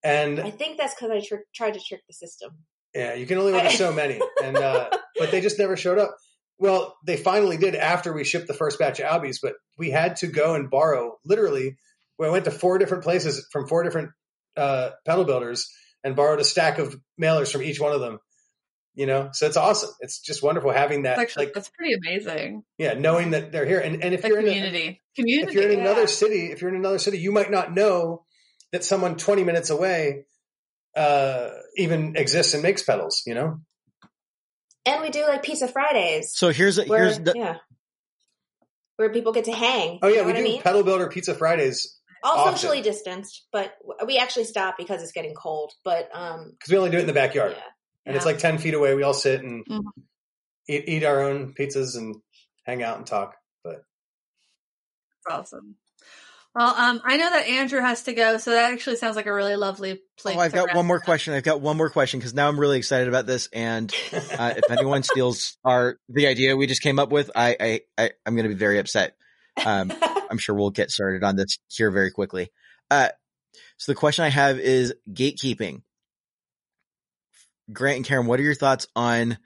And 0.04 0.40
I 0.40 0.50
think 0.50 0.78
that's 0.78 0.94
because 0.94 1.10
I 1.10 1.20
tr- 1.26 1.42
tried 1.54 1.74
to 1.74 1.80
trick 1.80 2.00
the 2.08 2.14
system. 2.14 2.50
yeah, 2.94 3.14
you 3.14 3.26
can 3.26 3.38
only 3.38 3.52
order 3.54 3.70
so 3.70 3.92
many, 3.92 4.20
and 4.42 4.56
uh, 4.56 4.90
but 5.18 5.30
they 5.30 5.40
just 5.40 5.58
never 5.58 5.76
showed 5.76 5.98
up. 5.98 6.16
Well, 6.58 6.96
they 7.06 7.16
finally 7.16 7.56
did 7.56 7.74
after 7.74 8.12
we 8.12 8.24
shipped 8.24 8.46
the 8.48 8.54
first 8.54 8.78
batch 8.78 9.00
of 9.00 9.06
Albies, 9.06 9.38
but 9.42 9.54
we 9.78 9.90
had 9.90 10.16
to 10.16 10.26
go 10.28 10.54
and 10.54 10.70
borrow. 10.70 11.16
Literally, 11.24 11.76
we 12.18 12.30
went 12.30 12.44
to 12.44 12.50
four 12.50 12.78
different 12.78 13.04
places 13.04 13.46
from 13.52 13.66
four 13.68 13.82
different 13.82 14.10
uh, 14.56 14.90
pedal 15.06 15.24
builders 15.24 15.68
and 16.04 16.14
borrowed 16.16 16.40
a 16.40 16.44
stack 16.44 16.78
of 16.78 16.96
mailers 17.20 17.50
from 17.52 17.62
each 17.62 17.80
one 17.80 17.92
of 17.92 18.00
them. 18.00 18.18
You 18.94 19.06
know, 19.06 19.30
so 19.32 19.46
it's 19.46 19.56
awesome. 19.56 19.88
It's 20.00 20.20
just 20.20 20.42
wonderful 20.42 20.70
having 20.70 21.04
that, 21.04 21.16
That's 21.16 21.30
actually 21.30 21.46
like, 21.46 21.54
that's 21.54 21.70
pretty 21.70 21.94
amazing. 21.94 22.62
yeah, 22.76 22.92
knowing 22.92 23.30
that 23.30 23.50
they're 23.50 23.64
here. 23.64 23.78
And 23.80 24.04
and 24.04 24.12
if 24.12 24.20
The 24.22 24.28
you're 24.28 24.40
in 24.40 24.44
a, 24.48 24.52
community, 24.52 25.00
community. 25.16 25.48
if 25.48 25.54
you're 25.54 25.70
in 25.72 25.78
Yeah. 25.78 25.84
another 25.86 26.06
city, 26.06 26.52
if 26.52 26.60
you're 26.60 26.68
in 26.70 26.76
another 26.76 26.98
city, 26.98 27.18
you 27.18 27.32
might 27.32 27.50
not 27.50 27.72
know 27.74 28.24
that 28.72 28.84
someone 28.84 29.16
20 29.16 29.44
minutes 29.44 29.70
away 29.70 30.24
uh, 30.96 31.50
even 31.76 32.16
exists 32.16 32.54
and 32.54 32.62
makes 32.62 32.82
pedals. 32.82 33.22
You 33.26 33.34
know, 33.34 33.60
And 34.86 35.02
we 35.02 35.10
do 35.10 35.22
like 35.26 35.42
Pizza 35.42 35.68
Fridays, 35.68 36.32
So 36.34 36.50
here's, 36.50 36.78
a, 36.78 36.84
where 36.84 36.98
here's 37.04 37.18
the, 37.20 37.32
yeah, 37.36 37.56
where 38.96 39.10
people 39.12 39.32
get 39.32 39.44
to 39.44 39.52
hang. 39.52 39.98
oh 40.02 40.08
You 40.08 40.14
yeah, 40.16 40.20
know 40.22 40.26
we 40.26 40.32
what 40.32 40.38
I 40.38 40.42
do 40.42 40.44
mean? 40.48 40.62
pedal 40.62 40.82
builder 40.82 41.08
pizza 41.08 41.34
Fridays 41.34 41.98
all 42.22 42.38
often. 42.38 42.52
socially 42.56 42.82
distanced, 42.82 43.46
but 43.52 43.72
we 44.06 44.18
actually 44.18 44.44
stop 44.44 44.76
because 44.78 45.02
it's 45.02 45.12
getting 45.12 45.34
cold. 45.34 45.72
But 45.84 46.08
um, 46.14 46.50
because 46.52 46.70
we 46.70 46.78
only 46.78 46.90
do 46.90 46.98
it 46.98 47.00
in 47.00 47.06
the 47.06 47.12
backyard, 47.12 47.52
yeah, 47.56 47.62
and 48.06 48.16
it's 48.16 48.24
like 48.26 48.38
10 48.38 48.58
feet 48.58 48.74
away. 48.74 48.94
We 48.94 49.02
all 49.02 49.14
sit 49.14 49.42
and 49.42 49.64
Mhm. 49.66 49.82
eat, 50.68 50.84
eat 50.88 51.04
our 51.04 51.22
own 51.22 51.54
pizzas 51.54 51.96
and 51.96 52.14
hang 52.64 52.82
out 52.82 52.98
and 52.98 53.06
talk. 53.06 53.34
But 53.64 53.76
it's 55.16 55.26
awesome. 55.28 55.76
Well, 56.54 56.74
um, 56.74 57.00
I 57.02 57.16
know 57.16 57.30
that 57.30 57.46
Andrew 57.46 57.80
has 57.80 58.02
to 58.02 58.12
go, 58.12 58.36
so 58.36 58.50
that 58.50 58.72
actually 58.72 58.96
sounds 58.96 59.16
like 59.16 59.24
a 59.24 59.32
really 59.32 59.56
lovely 59.56 60.00
place. 60.18 60.36
Oh, 60.36 60.40
I've 60.40 60.52
got 60.52 60.74
one 60.74 60.84
more 60.84 60.98
up. 60.98 61.04
question. 61.04 61.32
I've 61.32 61.44
got 61.44 61.62
one 61.62 61.78
more 61.78 61.88
question 61.88 62.20
because 62.20 62.34
now 62.34 62.46
I'm 62.46 62.60
really 62.60 62.76
excited 62.76 63.08
about 63.08 63.26
this. 63.26 63.48
And 63.54 63.90
uh, 64.12 64.54
if 64.56 64.70
anyone 64.70 65.02
steals 65.02 65.56
our 65.64 65.98
the 66.10 66.26
idea 66.26 66.54
we 66.54 66.66
just 66.66 66.82
came 66.82 66.98
up 66.98 67.10
with, 67.10 67.30
I, 67.34 67.56
I, 67.58 67.80
I 67.96 68.10
I'm 68.26 68.34
going 68.34 68.44
to 68.44 68.50
be 68.50 68.58
very 68.58 68.78
upset. 68.78 69.16
Um, 69.64 69.92
I'm 70.30 70.36
sure 70.36 70.54
we'll 70.54 70.70
get 70.70 70.90
started 70.90 71.24
on 71.24 71.36
this 71.36 71.58
here 71.68 71.90
very 71.90 72.10
quickly. 72.10 72.50
Uh, 72.90 73.08
so 73.78 73.92
the 73.92 73.96
question 73.96 74.24
I 74.26 74.28
have 74.28 74.58
is 74.58 74.94
gatekeeping. 75.10 75.82
Grant 77.72 77.96
and 77.96 78.06
Karen, 78.06 78.26
what 78.26 78.40
are 78.40 78.42
your 78.42 78.54
thoughts 78.54 78.86
on 78.94 79.38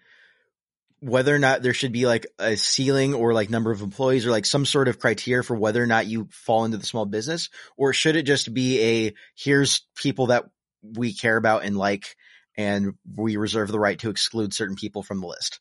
whether 1.01 1.35
or 1.35 1.39
not 1.39 1.63
there 1.63 1.75
should 1.75 1.93
be 1.93 2.07
like 2.07 2.27
a 2.39 2.57
ceiling 2.57 3.15
or 3.15 3.35
like 3.35 3.51
number 3.51 3.71
of 3.71 3.83
employees 3.83 4.27
or 4.27 4.31
like 4.31 4.47
some 4.47 4.65
sort 4.65 4.89
of 4.89 4.99
criteria 4.99 5.43
for 5.43 5.55
whether 5.55 5.83
or 5.83 5.87
not 5.87 6.07
you 6.07 6.29
fall 6.31 6.65
into 6.65 6.79
the 6.79 6.87
small 6.87 7.05
business 7.05 7.51
or 7.77 7.93
should 7.93 8.17
it 8.17 8.23
just 8.23 8.53
be 8.55 8.81
a 8.81 9.15
here's 9.35 9.87
people 9.95 10.29
that 10.29 10.45
we 10.83 11.13
care 11.13 11.37
about 11.37 11.65
and 11.65 11.77
like 11.77 12.17
and 12.57 12.95
we 13.17 13.37
reserve 13.37 13.69
the 13.69 13.79
right 13.79 13.99
to 13.99 14.11
exclude 14.11 14.55
certain 14.55 14.77
people 14.77 15.03
from 15.03 15.21
the 15.21 15.27
list 15.27 15.61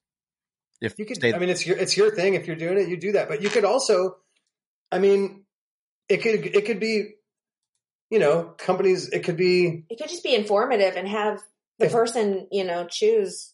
if 0.81 0.99
you 0.99 1.05
could, 1.05 1.21
they, 1.21 1.33
I 1.33 1.39
mean, 1.39 1.49
it's 1.49 1.65
your 1.65 1.77
it's 1.77 1.95
your 1.95 2.11
thing. 2.11 2.33
If 2.35 2.47
you're 2.47 2.55
doing 2.55 2.77
it, 2.77 2.89
you 2.89 2.97
do 2.97 3.13
that. 3.13 3.29
But 3.29 3.41
you 3.41 3.49
could 3.49 3.65
also, 3.65 4.17
I 4.91 4.99
mean, 4.99 5.45
it 6.09 6.17
could 6.17 6.45
it 6.45 6.65
could 6.65 6.79
be, 6.79 7.11
you 8.09 8.19
know, 8.19 8.53
companies. 8.57 9.09
It 9.09 9.23
could 9.23 9.37
be 9.37 9.85
it 9.89 9.97
could 9.97 10.09
just 10.09 10.23
be 10.23 10.35
informative 10.35 10.95
and 10.95 11.07
have 11.07 11.41
the 11.79 11.85
If- 11.85 11.91
person, 11.91 12.47
you 12.51 12.65
know, 12.65 12.85
choose. 12.89 13.53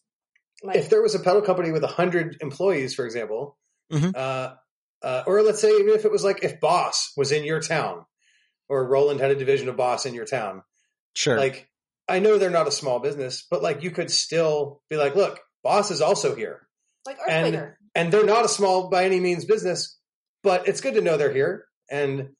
Like, 0.62 0.76
if 0.76 0.88
there 0.90 1.02
was 1.02 1.14
a 1.14 1.18
pedal 1.20 1.42
company 1.42 1.72
with 1.72 1.82
a 1.84 1.88
hundred 1.88 2.36
employees, 2.40 2.94
for 2.94 3.04
example, 3.04 3.56
Mhm. 3.90 4.14
uh, 4.16 4.54
uh, 5.02 5.22
or 5.26 5.42
let's 5.42 5.60
say 5.60 5.70
even 5.78 5.94
if 5.94 6.04
it 6.04 6.10
was 6.12 6.22
like 6.24 6.44
if 6.44 6.60
Boss 6.60 7.12
was 7.16 7.32
in 7.32 7.44
your 7.44 7.60
town, 7.60 8.04
or 8.68 8.86
Roland 8.86 9.20
had 9.20 9.30
a 9.30 9.34
division 9.34 9.68
of 9.68 9.76
Boss 9.76 10.06
in 10.06 10.14
your 10.14 10.24
town, 10.24 10.62
Sure. 11.14 11.36
like 11.36 11.68
I 12.08 12.18
know 12.20 12.38
they're 12.38 12.50
not 12.50 12.68
a 12.68 12.72
small 12.72 12.98
business, 13.00 13.46
but 13.50 13.62
like 13.62 13.82
you 13.82 13.90
could 13.90 14.10
still 14.10 14.82
be 14.88 14.96
like, 14.96 15.14
look, 15.16 15.40
Boss 15.62 15.90
is 15.90 16.00
also 16.00 16.34
here, 16.34 16.68
like 17.06 17.18
and- 17.28 17.54
Earthquaker. 17.56 17.74
and 17.94 18.12
they're 18.12 18.24
not 18.24 18.44
a 18.44 18.48
small 18.48 18.88
by 18.88 19.04
any 19.04 19.20
means 19.20 19.44
business, 19.44 19.98
but 20.42 20.68
it's 20.68 20.80
good 20.80 20.94
to 20.94 21.00
know 21.00 21.16
they're 21.16 21.32
here, 21.32 21.66
and 21.90 22.30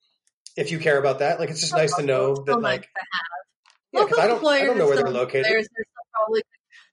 if 0.56 0.70
you 0.70 0.78
care 0.78 0.98
about 0.98 1.18
that, 1.20 1.40
like 1.40 1.50
it's 1.50 1.60
just 1.60 1.72
nice 1.74 1.94
to 1.96 2.02
know 2.02 2.34
that 2.34 2.52
nice 2.60 2.62
like 2.62 2.82
to 2.82 2.88
have. 2.94 3.72
yeah, 3.92 4.00
'cause 4.02 4.10
Local 4.10 4.20
I 4.20 4.26
don't 4.28 4.46
I 4.46 4.64
don't 4.66 4.78
know 4.78 4.86
where 4.86 4.96
they're 4.96 5.10
located. 5.10 5.44
They're, 5.46 5.60
they're 5.62 5.84
probably 6.14 6.42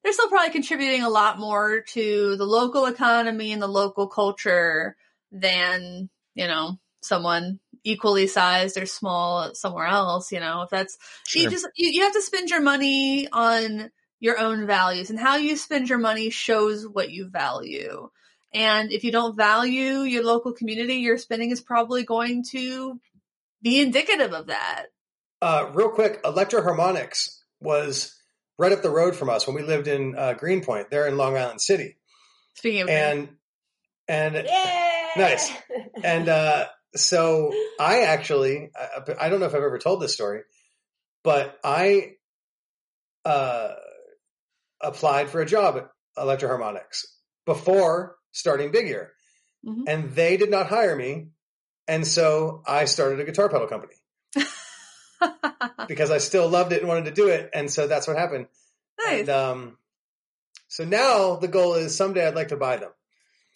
they're 0.04 0.14
still 0.14 0.30
probably 0.30 0.52
contributing 0.52 1.04
a 1.04 1.10
lot 1.10 1.40
more 1.40 1.82
to 1.82 2.36
the 2.38 2.46
local 2.46 2.86
economy 2.86 3.52
and 3.52 3.62
the 3.62 3.68
local 3.68 4.08
culture 4.08 4.96
than 5.32 6.10
you 6.36 6.48
know 6.48 6.78
someone 7.02 7.60
equally 7.84 8.28
sized 8.28 8.78
or 8.78 8.86
small 8.86 9.54
somewhere 9.54 9.88
else. 9.88 10.32
You 10.32 10.40
know, 10.40 10.64
if 10.64 10.70
that's 10.70 10.98
you 11.34 11.50
just 11.50 11.68
you, 11.76 11.90
you 11.90 12.04
have 12.04 12.14
to 12.14 12.22
spend 12.22 12.50
your 12.50 12.62
money 12.62 13.28
on 13.32 13.92
your 14.20 14.38
own 14.38 14.68
values 14.68 15.10
and 15.10 15.20
how 15.20 15.38
you 15.38 15.56
spend 15.56 15.90
your 15.90 15.98
money 15.98 16.30
shows 16.30 16.88
what 16.88 17.10
you 17.10 17.30
value. 17.30 18.10
And 18.54 18.92
if 18.92 19.04
you 19.04 19.12
don't 19.12 19.38
value 19.38 20.00
your 20.02 20.24
local 20.24 20.54
community, 20.54 20.96
your 20.96 21.18
spending 21.18 21.52
is 21.52 21.62
probably 21.62 22.04
going 22.04 22.44
to 22.52 23.00
be 23.62 23.80
indicative 23.80 24.34
of 24.34 24.48
that. 24.48 24.88
Uh, 25.42 25.70
real 25.74 25.90
quick, 25.90 26.20
Electro 26.26 26.62
Harmonics 26.62 27.44
was 27.62 28.19
right 28.60 28.72
up 28.74 28.84
the 28.84 28.90
road 28.92 29.16
from 29.16 29.30
us 29.30 29.48
when 29.48 29.56
we 29.56 29.64
lived 29.64 29.88
in 29.88 30.16
uh, 30.16 30.34
Greenpoint. 30.34 30.92
They're 30.92 31.08
in 31.08 31.18
Long 31.18 31.36
Island 31.38 31.62
City, 31.62 31.96
Speaking 32.56 32.82
of 32.82 32.90
and 32.90 33.30
and 34.08 34.36
Yeah. 34.36 35.08
Nice. 35.18 35.52
and 36.04 36.30
uh, 36.30 36.68
so 36.96 37.52
I 37.80 38.02
actually 38.02 38.70
I, 38.76 39.26
I 39.26 39.30
don't 39.30 39.40
know 39.40 39.48
if 39.48 39.56
I've 39.56 39.64
ever 39.64 39.80
told 39.80 40.02
this 40.02 40.14
story, 40.14 40.42
but 41.24 41.58
I 41.64 42.12
uh, 43.26 43.70
applied 44.82 45.30
for 45.30 45.42
a 45.42 45.46
job 45.46 45.78
at 45.78 45.90
Electro-Harmonix 46.18 47.06
before 47.46 48.18
starting 48.32 48.72
Big 48.72 48.88
Ear, 48.88 49.14
Mhm. 49.66 49.84
and 49.88 50.12
they 50.12 50.38
did 50.38 50.50
not 50.52 50.68
hire 50.68 50.96
me, 50.96 51.30
and 51.88 52.06
so 52.06 52.62
I 52.68 52.86
started 52.86 53.20
a 53.20 53.24
guitar 53.26 53.50
pedal 53.50 53.68
company 53.68 53.94
because 55.88 56.12
I 56.12 56.18
still 56.18 56.50
loved 56.50 56.74
it 56.74 56.80
and 56.80 56.88
wanted 56.88 57.06
to 57.06 57.12
do 57.12 57.28
it, 57.28 57.50
and 57.54 57.72
so 57.72 57.88
that's 57.88 58.08
what 58.08 58.18
happened. 58.18 58.48
nice. 59.06 59.22
And 59.22 59.30
um, 59.30 59.78
so 60.68 60.86
now 60.86 61.36
the 61.36 61.48
goal 61.48 61.76
is 61.76 61.96
someday 61.96 62.28
I'd 62.28 62.36
like 62.36 62.50
to 62.50 62.58
buy 62.58 62.78
them. 62.78 62.92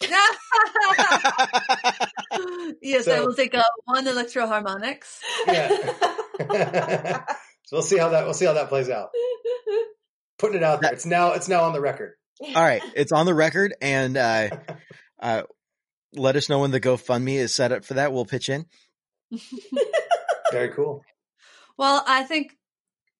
yes, 2.82 3.06
I 3.08 3.20
will 3.20 3.34
take 3.34 3.54
a 3.54 3.62
one 3.84 4.06
Electro-Harmonix. 4.06 5.20
Yeah. 5.46 5.68
so 7.64 7.76
we'll 7.76 7.82
see 7.82 7.98
how 7.98 8.08
that 8.10 8.24
we'll 8.24 8.34
see 8.34 8.44
how 8.44 8.54
that 8.54 8.68
plays 8.68 8.90
out. 8.90 9.10
Putting 10.38 10.56
it 10.58 10.62
out 10.62 10.82
there. 10.82 10.92
It's 10.92 11.06
now 11.06 11.32
it's 11.32 11.48
now 11.48 11.62
on 11.64 11.72
the 11.72 11.80
record. 11.80 12.14
All 12.40 12.62
right, 12.62 12.82
it's 12.96 13.12
on 13.12 13.26
the 13.26 13.34
record, 13.34 13.74
and 13.80 14.16
uh, 14.16 14.50
uh, 15.20 15.42
let 16.12 16.34
us 16.34 16.48
know 16.48 16.58
when 16.58 16.72
the 16.72 16.80
GoFundMe 16.80 17.36
is 17.36 17.54
set 17.54 17.70
up 17.70 17.84
for 17.84 17.94
that. 17.94 18.12
We'll 18.12 18.24
pitch 18.26 18.48
in. 18.48 18.66
Very 20.50 20.70
cool. 20.70 21.04
Well, 21.78 22.02
I 22.06 22.24
think. 22.24 22.56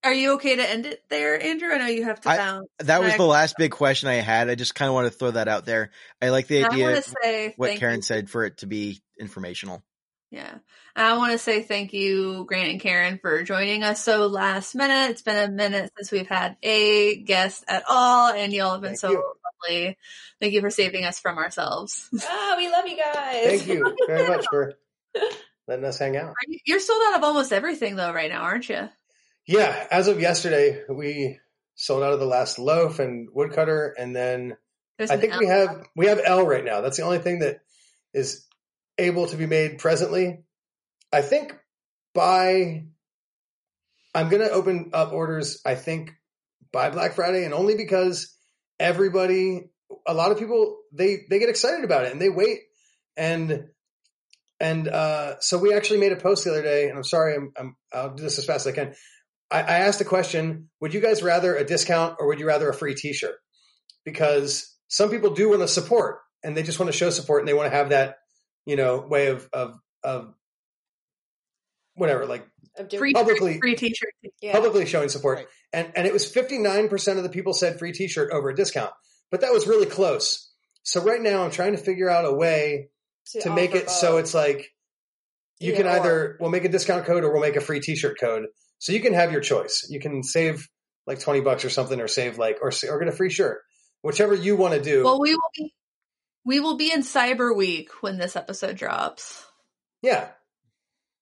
Are 0.03 0.13
you 0.13 0.33
okay 0.35 0.57
to 0.57 0.71
end 0.71 0.85
it 0.85 1.03
there, 1.09 1.43
Andrew? 1.43 1.73
I 1.73 1.79
know 1.79 1.87
you 1.87 2.05
have 2.05 2.21
to 2.21 2.29
I- 2.29 2.37
bounce. 2.37 2.69
That 2.81 2.99
was 3.01 3.09
Next. 3.09 3.19
the 3.19 3.25
last 3.27 3.55
big 3.57 3.71
question 3.71 4.11
I 4.11 4.17
had. 4.17 4.51
I 4.51 4.55
just 4.55 4.75
kind 4.75 4.91
of 4.91 4.95
want 4.95 5.11
to 5.11 5.19
throw 5.19 5.31
that 5.31 5.49
out 5.49 5.65
there. 5.65 5.93
I 6.21 6.29
like 6.29 6.47
the 6.47 6.63
I 6.63 6.69
idea 6.69 6.85
want 6.85 6.99
of 6.99 7.05
to 7.05 7.15
say 7.23 7.55
what 7.57 7.79
Karen 7.79 7.97
you. 7.97 8.03
said 8.03 8.29
for 8.29 8.45
it 8.45 8.59
to 8.59 8.67
be 8.67 9.01
informational. 9.19 9.83
Yeah. 10.31 10.59
I 10.95 11.17
want 11.17 11.33
to 11.33 11.39
say 11.39 11.63
thank 11.63 11.95
you, 11.95 12.45
Grant 12.47 12.69
and 12.69 12.81
Karen, 12.83 13.19
for 13.19 13.43
joining 13.45 13.83
us 13.83 14.05
so 14.05 14.27
last 14.27 14.75
minute. 14.75 15.13
It's 15.13 15.23
been 15.23 15.43
a 15.49 15.51
minute 15.51 15.91
since 15.97 16.13
we've 16.13 16.29
had 16.29 16.59
a 16.63 17.17
guest 17.17 17.65
at 17.67 17.85
all, 17.89 18.31
and 18.31 18.53
y'all 18.53 18.73
have 18.73 18.83
been 18.83 18.91
Thank 18.91 18.99
so 19.01 19.11
you. 19.11 19.33
lovely. 19.71 19.97
Thank 20.39 20.53
you 20.53 20.61
for 20.61 20.69
saving 20.71 21.05
us 21.07 21.19
from 21.19 21.39
ourselves. 21.39 22.11
oh, 22.29 22.55
we 22.59 22.69
love 22.71 22.87
you 22.87 22.99
guys. 22.99 23.47
Thank 23.63 23.69
you 23.69 23.97
very 24.07 24.29
much 24.29 24.45
for 24.51 24.75
letting 25.69 25.85
us 25.85 25.99
hang 25.99 26.17
out. 26.17 26.35
You- 26.47 26.59
You're 26.67 26.81
sold 26.81 27.03
out 27.09 27.17
of 27.19 27.25
almost 27.25 27.53
everything, 27.53 27.97
though, 27.97 28.13
right 28.13 28.31
now, 28.31 28.43
aren't 28.43 28.69
you? 28.69 28.89
Yeah, 29.47 29.87
as 29.91 30.09
of 30.09 30.21
yesterday, 30.21 30.83
we 30.89 31.39
sold 31.75 32.03
out 32.03 32.13
of 32.13 32.21
the 32.21 32.27
last 32.27 32.59
loaf 32.59 32.99
and 32.99 33.29
woodcutter, 33.33 33.95
and 33.99 34.15
then 34.17 34.57
There's 34.99 35.11
I 35.11 35.17
think 35.19 35.37
we 35.37 35.47
have 35.47 35.87
we 35.97 36.07
have 36.07 36.21
L 36.25 36.47
right 36.47 36.65
now. 36.65 36.81
That's 36.81 36.97
the 36.97 37.03
only 37.03 37.19
thing 37.19 37.41
that 37.41 37.59
is 38.15 38.47
able 38.97 39.27
to 39.27 39.37
be 39.37 39.47
made 39.47 39.79
presently. 39.79 40.45
I 41.13 41.21
think 41.23 41.55
by 42.15 42.85
I'm 44.15 44.29
going 44.29 44.43
to 44.43 44.51
open 44.51 44.91
up 44.95 45.13
orders. 45.13 45.61
I 45.67 45.75
think 45.75 46.13
by 46.73 46.91
Black 46.91 47.13
Friday, 47.15 47.45
and 47.45 47.53
only 47.53 47.77
because 47.77 48.35
everybody, 48.81 49.65
a 50.07 50.15
lot 50.15 50.31
of 50.33 50.39
people, 50.39 50.79
they 50.93 51.19
they 51.29 51.39
get 51.39 51.49
excited 51.49 51.85
about 51.85 52.05
it 52.05 52.13
and 52.13 52.21
they 52.21 52.31
wait 52.31 52.61
and 53.17 53.67
and 54.65 54.89
uh, 54.89 55.41
so 55.41 55.59
we 55.59 55.75
actually 55.75 56.01
made 56.01 56.13
a 56.13 56.17
post 56.17 56.45
the 56.45 56.51
other 56.51 56.63
day. 56.63 56.89
And 56.89 56.97
I'm 56.97 57.05
sorry, 57.05 57.35
I'm, 57.37 57.53
I'm 57.57 57.77
I'll 57.93 58.15
do 58.15 58.23
this 58.23 58.39
as 58.39 58.45
fast 58.47 58.67
as 58.67 58.73
I 58.73 58.75
can. 58.75 58.95
I, 59.51 59.61
I 59.61 59.77
asked 59.87 60.01
a 60.01 60.05
question: 60.05 60.71
Would 60.81 60.95
you 60.95 61.01
guys 61.01 61.23
rather 61.23 61.55
a 61.57 61.65
discount 61.65 62.17
or 62.19 62.27
would 62.29 62.41
you 62.41 62.47
rather 62.47 62.69
a 62.69 62.75
free 62.75 62.95
T-shirt? 62.95 63.37
Because 64.05 64.75
some 64.89 65.11
people 65.11 65.31
do 65.35 65.49
want 65.51 65.61
to 65.63 65.69
support 65.69 66.19
and 66.43 66.57
they 66.57 66.63
just 66.63 66.79
want 66.79 66.91
to 66.93 66.97
show 66.97 67.11
support 67.11 67.41
and 67.43 67.49
they 67.49 67.55
want 67.55 67.71
to 67.71 67.77
have 67.77 67.89
that 67.91 68.17
you 68.67 68.77
know 68.77 68.99
way 69.01 69.29
of 69.29 69.49
of 69.53 69.79
of 70.03 70.35
whatever 71.95 72.27
like 72.27 72.47
Of 72.79 72.91
free, 72.91 73.13
publicly- 73.13 73.59
free 73.61 73.77
t-shirt. 73.77 74.11
yeah. 74.43 74.53
publicly 74.53 74.87
showing 74.87 75.09
support 75.09 75.39
Right. 75.39 75.47
and 75.73 75.93
and 75.97 76.07
it 76.07 76.13
was 76.13 76.31
59% 76.31 77.17
of 77.17 77.23
the 77.23 77.29
people 77.29 77.55
said 77.55 77.79
free 77.79 77.93
t-shirt 77.93 78.31
over 78.33 78.51
a 78.51 78.55
discount 78.55 78.93
but 79.31 79.41
that 79.43 79.53
was 79.53 79.67
really 79.67 79.87
close 79.87 80.51
so 80.83 81.01
right 81.03 81.21
now 81.21 81.45
i'm 81.45 81.51
trying 81.51 81.73
to 81.73 81.79
figure 81.79 82.11
out 82.11 82.25
a 82.25 82.33
way 82.33 82.89
to 83.41 83.51
make 83.51 83.71
offer 83.71 83.79
it 83.79 83.91
so 83.91 84.19
it's 84.19 84.35
like 84.35 84.71
you 85.61 85.73
Either 85.73 85.83
can 85.83 85.93
either 85.93 86.37
we'll 86.41 86.51
make 86.51 86.65
a 86.65 86.69
discount 86.69 87.07
code 87.07 87.25
or 87.25 87.33
we'll 87.33 87.41
make 87.41 87.57
a 87.57 87.61
free 87.61 87.81
t-shirt 87.81 88.19
code. 88.21 88.47
So 88.79 88.93
you 88.93 89.01
can 89.01 89.15
have 89.15 89.33
your 89.33 89.41
choice. 89.41 89.87
You 89.89 90.01
can 90.01 90.23
save 90.23 90.69
like 91.07 91.21
20 91.21 91.41
bucks 91.41 91.65
or 91.65 91.71
something 91.71 92.01
or 92.01 92.09
save 92.09 92.39
like 92.39 92.59
or 92.61 92.73
or 92.89 92.99
get 92.99 93.09
a 93.09 93.13
free 93.13 93.31
shirt. 93.31 93.63
Whichever 94.03 94.35
you 94.35 94.57
want 94.57 94.75
to 94.75 94.83
do. 94.83 95.05
Well, 95.05 95.21
we 95.21 95.35
will 95.35 95.51
be 95.57 95.75
we 96.45 96.61
will 96.61 96.77
be 96.77 96.93
in 96.93 97.01
Cyber 97.01 97.57
Week 97.57 97.91
when 98.03 98.19
this 98.19 98.37
episode 98.37 98.77
drops. 98.77 99.45
yeah. 100.03 100.29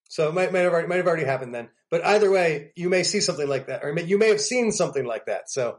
So 0.08 0.28
it 0.28 0.34
might, 0.34 0.52
might 0.52 0.60
have 0.60 0.72
already, 0.72 0.88
might 0.88 0.96
have 0.96 1.06
already 1.06 1.24
happened 1.24 1.54
then. 1.54 1.70
But 1.90 2.04
either 2.04 2.30
way 2.30 2.72
you 2.76 2.90
may 2.90 3.02
see 3.02 3.20
something 3.20 3.48
like 3.48 3.68
that 3.68 3.82
or 3.82 3.98
you 3.98 4.18
may 4.18 4.28
have 4.28 4.40
seen 4.40 4.72
something 4.72 5.06
like 5.06 5.26
that. 5.26 5.48
So 5.48 5.78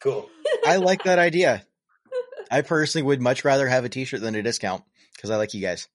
cool. 0.00 0.28
I 0.66 0.76
like 0.76 1.04
that 1.04 1.18
idea. 1.18 1.64
I 2.50 2.62
personally 2.62 3.04
would 3.04 3.20
much 3.20 3.44
rather 3.44 3.68
have 3.68 3.84
a 3.84 3.88
T-shirt 3.88 4.20
than 4.20 4.34
a 4.34 4.42
discount 4.42 4.82
because 5.14 5.30
I 5.30 5.36
like 5.36 5.54
you 5.54 5.60
guys. 5.60 5.88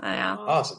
I 0.00 0.16
know. 0.16 0.44
awesome 0.46 0.78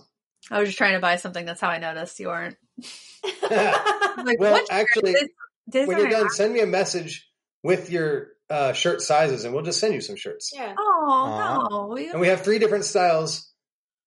I 0.51 0.59
was 0.59 0.69
just 0.69 0.77
trying 0.77 0.93
to 0.93 0.99
buy 0.99 1.17
something. 1.17 1.45
That's 1.45 1.59
how 1.61 1.69
I 1.69 1.79
noticed 1.79 2.19
you 2.19 2.27
weren't. 2.27 2.55
well 3.49 4.23
like, 4.25 4.39
what? 4.39 4.67
actually 4.71 5.13
This- 5.13 5.29
this 5.67 5.87
when 5.87 5.97
you're 5.97 6.07
are- 6.07 6.11
done 6.11 6.29
send 6.29 6.53
me 6.53 6.61
a 6.61 6.65
message 6.65 7.29
with 7.63 7.91
your 7.91 8.29
uh, 8.49 8.73
shirt 8.73 9.01
sizes 9.01 9.43
and 9.45 9.53
we'll 9.53 9.63
just 9.63 9.79
send 9.79 9.93
you 9.93 10.01
some 10.01 10.15
shirts 10.15 10.51
yeah. 10.55 10.73
Oh 10.77 11.67
no! 11.69 11.93
We- 11.93 12.09
And 12.09 12.19
we 12.19 12.27
have 12.29 12.41
three 12.41 12.57
different 12.59 12.85
styles 12.85 13.51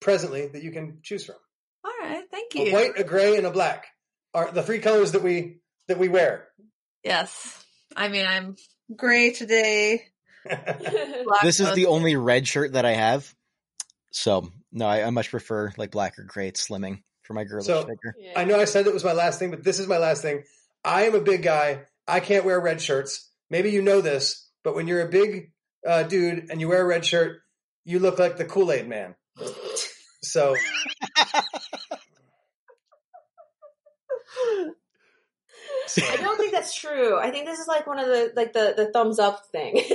presently 0.01 0.49
that 0.49 0.63
you 0.65 0.73
can 0.73 0.99
choose 1.03 1.25
from. 1.27 1.37
all 1.85 1.93
right, 2.01 2.25
thank 2.31 2.53
A 2.57 2.67
you. 2.67 2.73
white, 2.73 2.99
a 2.99 3.05
gray, 3.05 3.37
and 3.37 3.47
a 3.47 3.51
black 3.53 3.87
are 4.35 4.51
the 4.51 4.63
three 4.65 4.81
colors 4.81 5.13
that 5.13 5.23
we 5.23 5.59
that 5.89 5.99
we 5.99 6.09
wear. 6.09 6.49
Yes, 7.05 7.65
I 7.95 8.09
mean 8.09 8.27
I'm 8.27 8.57
gray 8.97 9.31
today. 9.33 10.05
This 11.43 11.61
is 11.61 11.73
the 11.75 11.87
only 11.87 12.17
red 12.17 12.49
shirt 12.49 12.73
that 12.73 12.85
I 12.85 12.93
have. 12.93 13.33
So 14.13 14.49
no, 14.71 14.87
I, 14.87 15.03
I 15.05 15.11
much 15.11 15.31
prefer 15.31 15.73
like 15.77 15.91
black 15.91 16.19
or 16.19 16.23
gray. 16.25 16.49
It's 16.49 16.69
slimming 16.69 17.03
for 17.23 17.35
my 17.35 17.45
girlish 17.45 17.67
So- 17.67 17.81
figure. 17.81 18.15
Yeah. 18.19 18.39
I 18.39 18.45
know 18.45 18.61
I 18.61 18.67
said 18.67 18.85
that 18.85 18.95
was 18.95 19.05
my 19.05 19.13
last 19.13 19.39
thing, 19.39 19.51
but 19.51 19.65
this 19.65 19.81
is 19.81 19.89
my 19.89 19.99
last 19.99 20.23
thing. 20.23 20.45
I 20.85 21.05
am 21.05 21.15
a 21.15 21.21
big 21.21 21.43
guy. 21.43 21.87
I 22.07 22.21
can't 22.21 22.45
wear 22.45 22.61
red 22.61 22.81
shirts. 22.81 23.31
Maybe 23.51 23.71
you 23.71 23.83
know 23.83 24.01
this, 24.01 24.49
but 24.65 24.75
when 24.75 24.87
you're 24.87 25.03
a 25.07 25.09
big 25.09 25.53
uh, 25.87 26.03
dude 26.05 26.51
and 26.51 26.61
you 26.61 26.69
wear 26.69 26.83
a 26.83 26.87
red 26.87 27.05
shirt, 27.05 27.41
you 27.85 27.99
look 27.99 28.19
like 28.19 28.37
the 28.37 28.45
Kool 28.45 28.73
Aid 28.73 28.89
Man. 28.89 29.15
So 30.23 30.55
I 35.99 36.17
don't 36.17 36.39
think 36.39 36.53
that's 36.53 36.75
true. 36.75 37.19
I 37.19 37.31
think 37.31 37.47
this 37.47 37.59
is 37.59 37.67
like 37.67 37.87
one 37.87 37.99
of 37.99 38.07
the 38.07 38.33
like 38.35 38.53
the 38.53 38.75
the 38.77 38.91
thumbs 38.93 39.19
up 39.19 39.47
thing. 39.53 39.83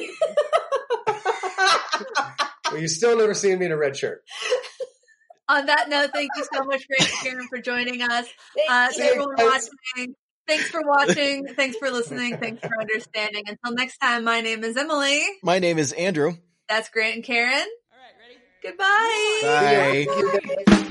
well, 2.72 2.82
you 2.82 2.88
still 2.88 3.18
never 3.18 3.34
seen 3.34 3.60
me 3.60 3.66
in 3.66 3.72
a 3.72 3.78
red 3.78 3.96
shirt. 3.96 4.24
On 5.50 5.66
that 5.66 5.88
note, 5.88 6.10
thank 6.14 6.30
you 6.36 6.46
so 6.52 6.64
much, 6.66 6.86
Grant 6.88 7.10
and 7.10 7.20
Karen, 7.22 7.48
for 7.48 7.60
joining 7.60 8.02
us. 8.02 8.28
Uh, 8.70 8.90
watching, 9.38 10.14
thanks 10.46 10.70
for 10.70 10.82
watching. 10.86 11.48
Thanks 11.56 11.78
for 11.78 11.90
listening. 11.90 12.36
Thanks 12.38 12.62
for 12.68 12.78
understanding. 12.78 13.44
Until 13.48 13.74
next 13.74 13.98
time, 14.00 14.26
my 14.26 14.42
name 14.42 14.66
is 14.66 14.76
Emily. 14.76 15.24
My 15.44 15.60
name 15.60 15.78
is 15.78 15.94
Andrew. 15.94 16.34
That's 16.68 16.90
Grant 16.90 17.16
and 17.16 17.24
Karen. 17.24 17.54
All 17.54 17.98
right, 17.98 18.14
ready? 18.20 18.38
Goodbye. 18.62 20.06
Bye. 20.06 20.66
Bye. 20.66 20.76
Bye. 20.76 20.84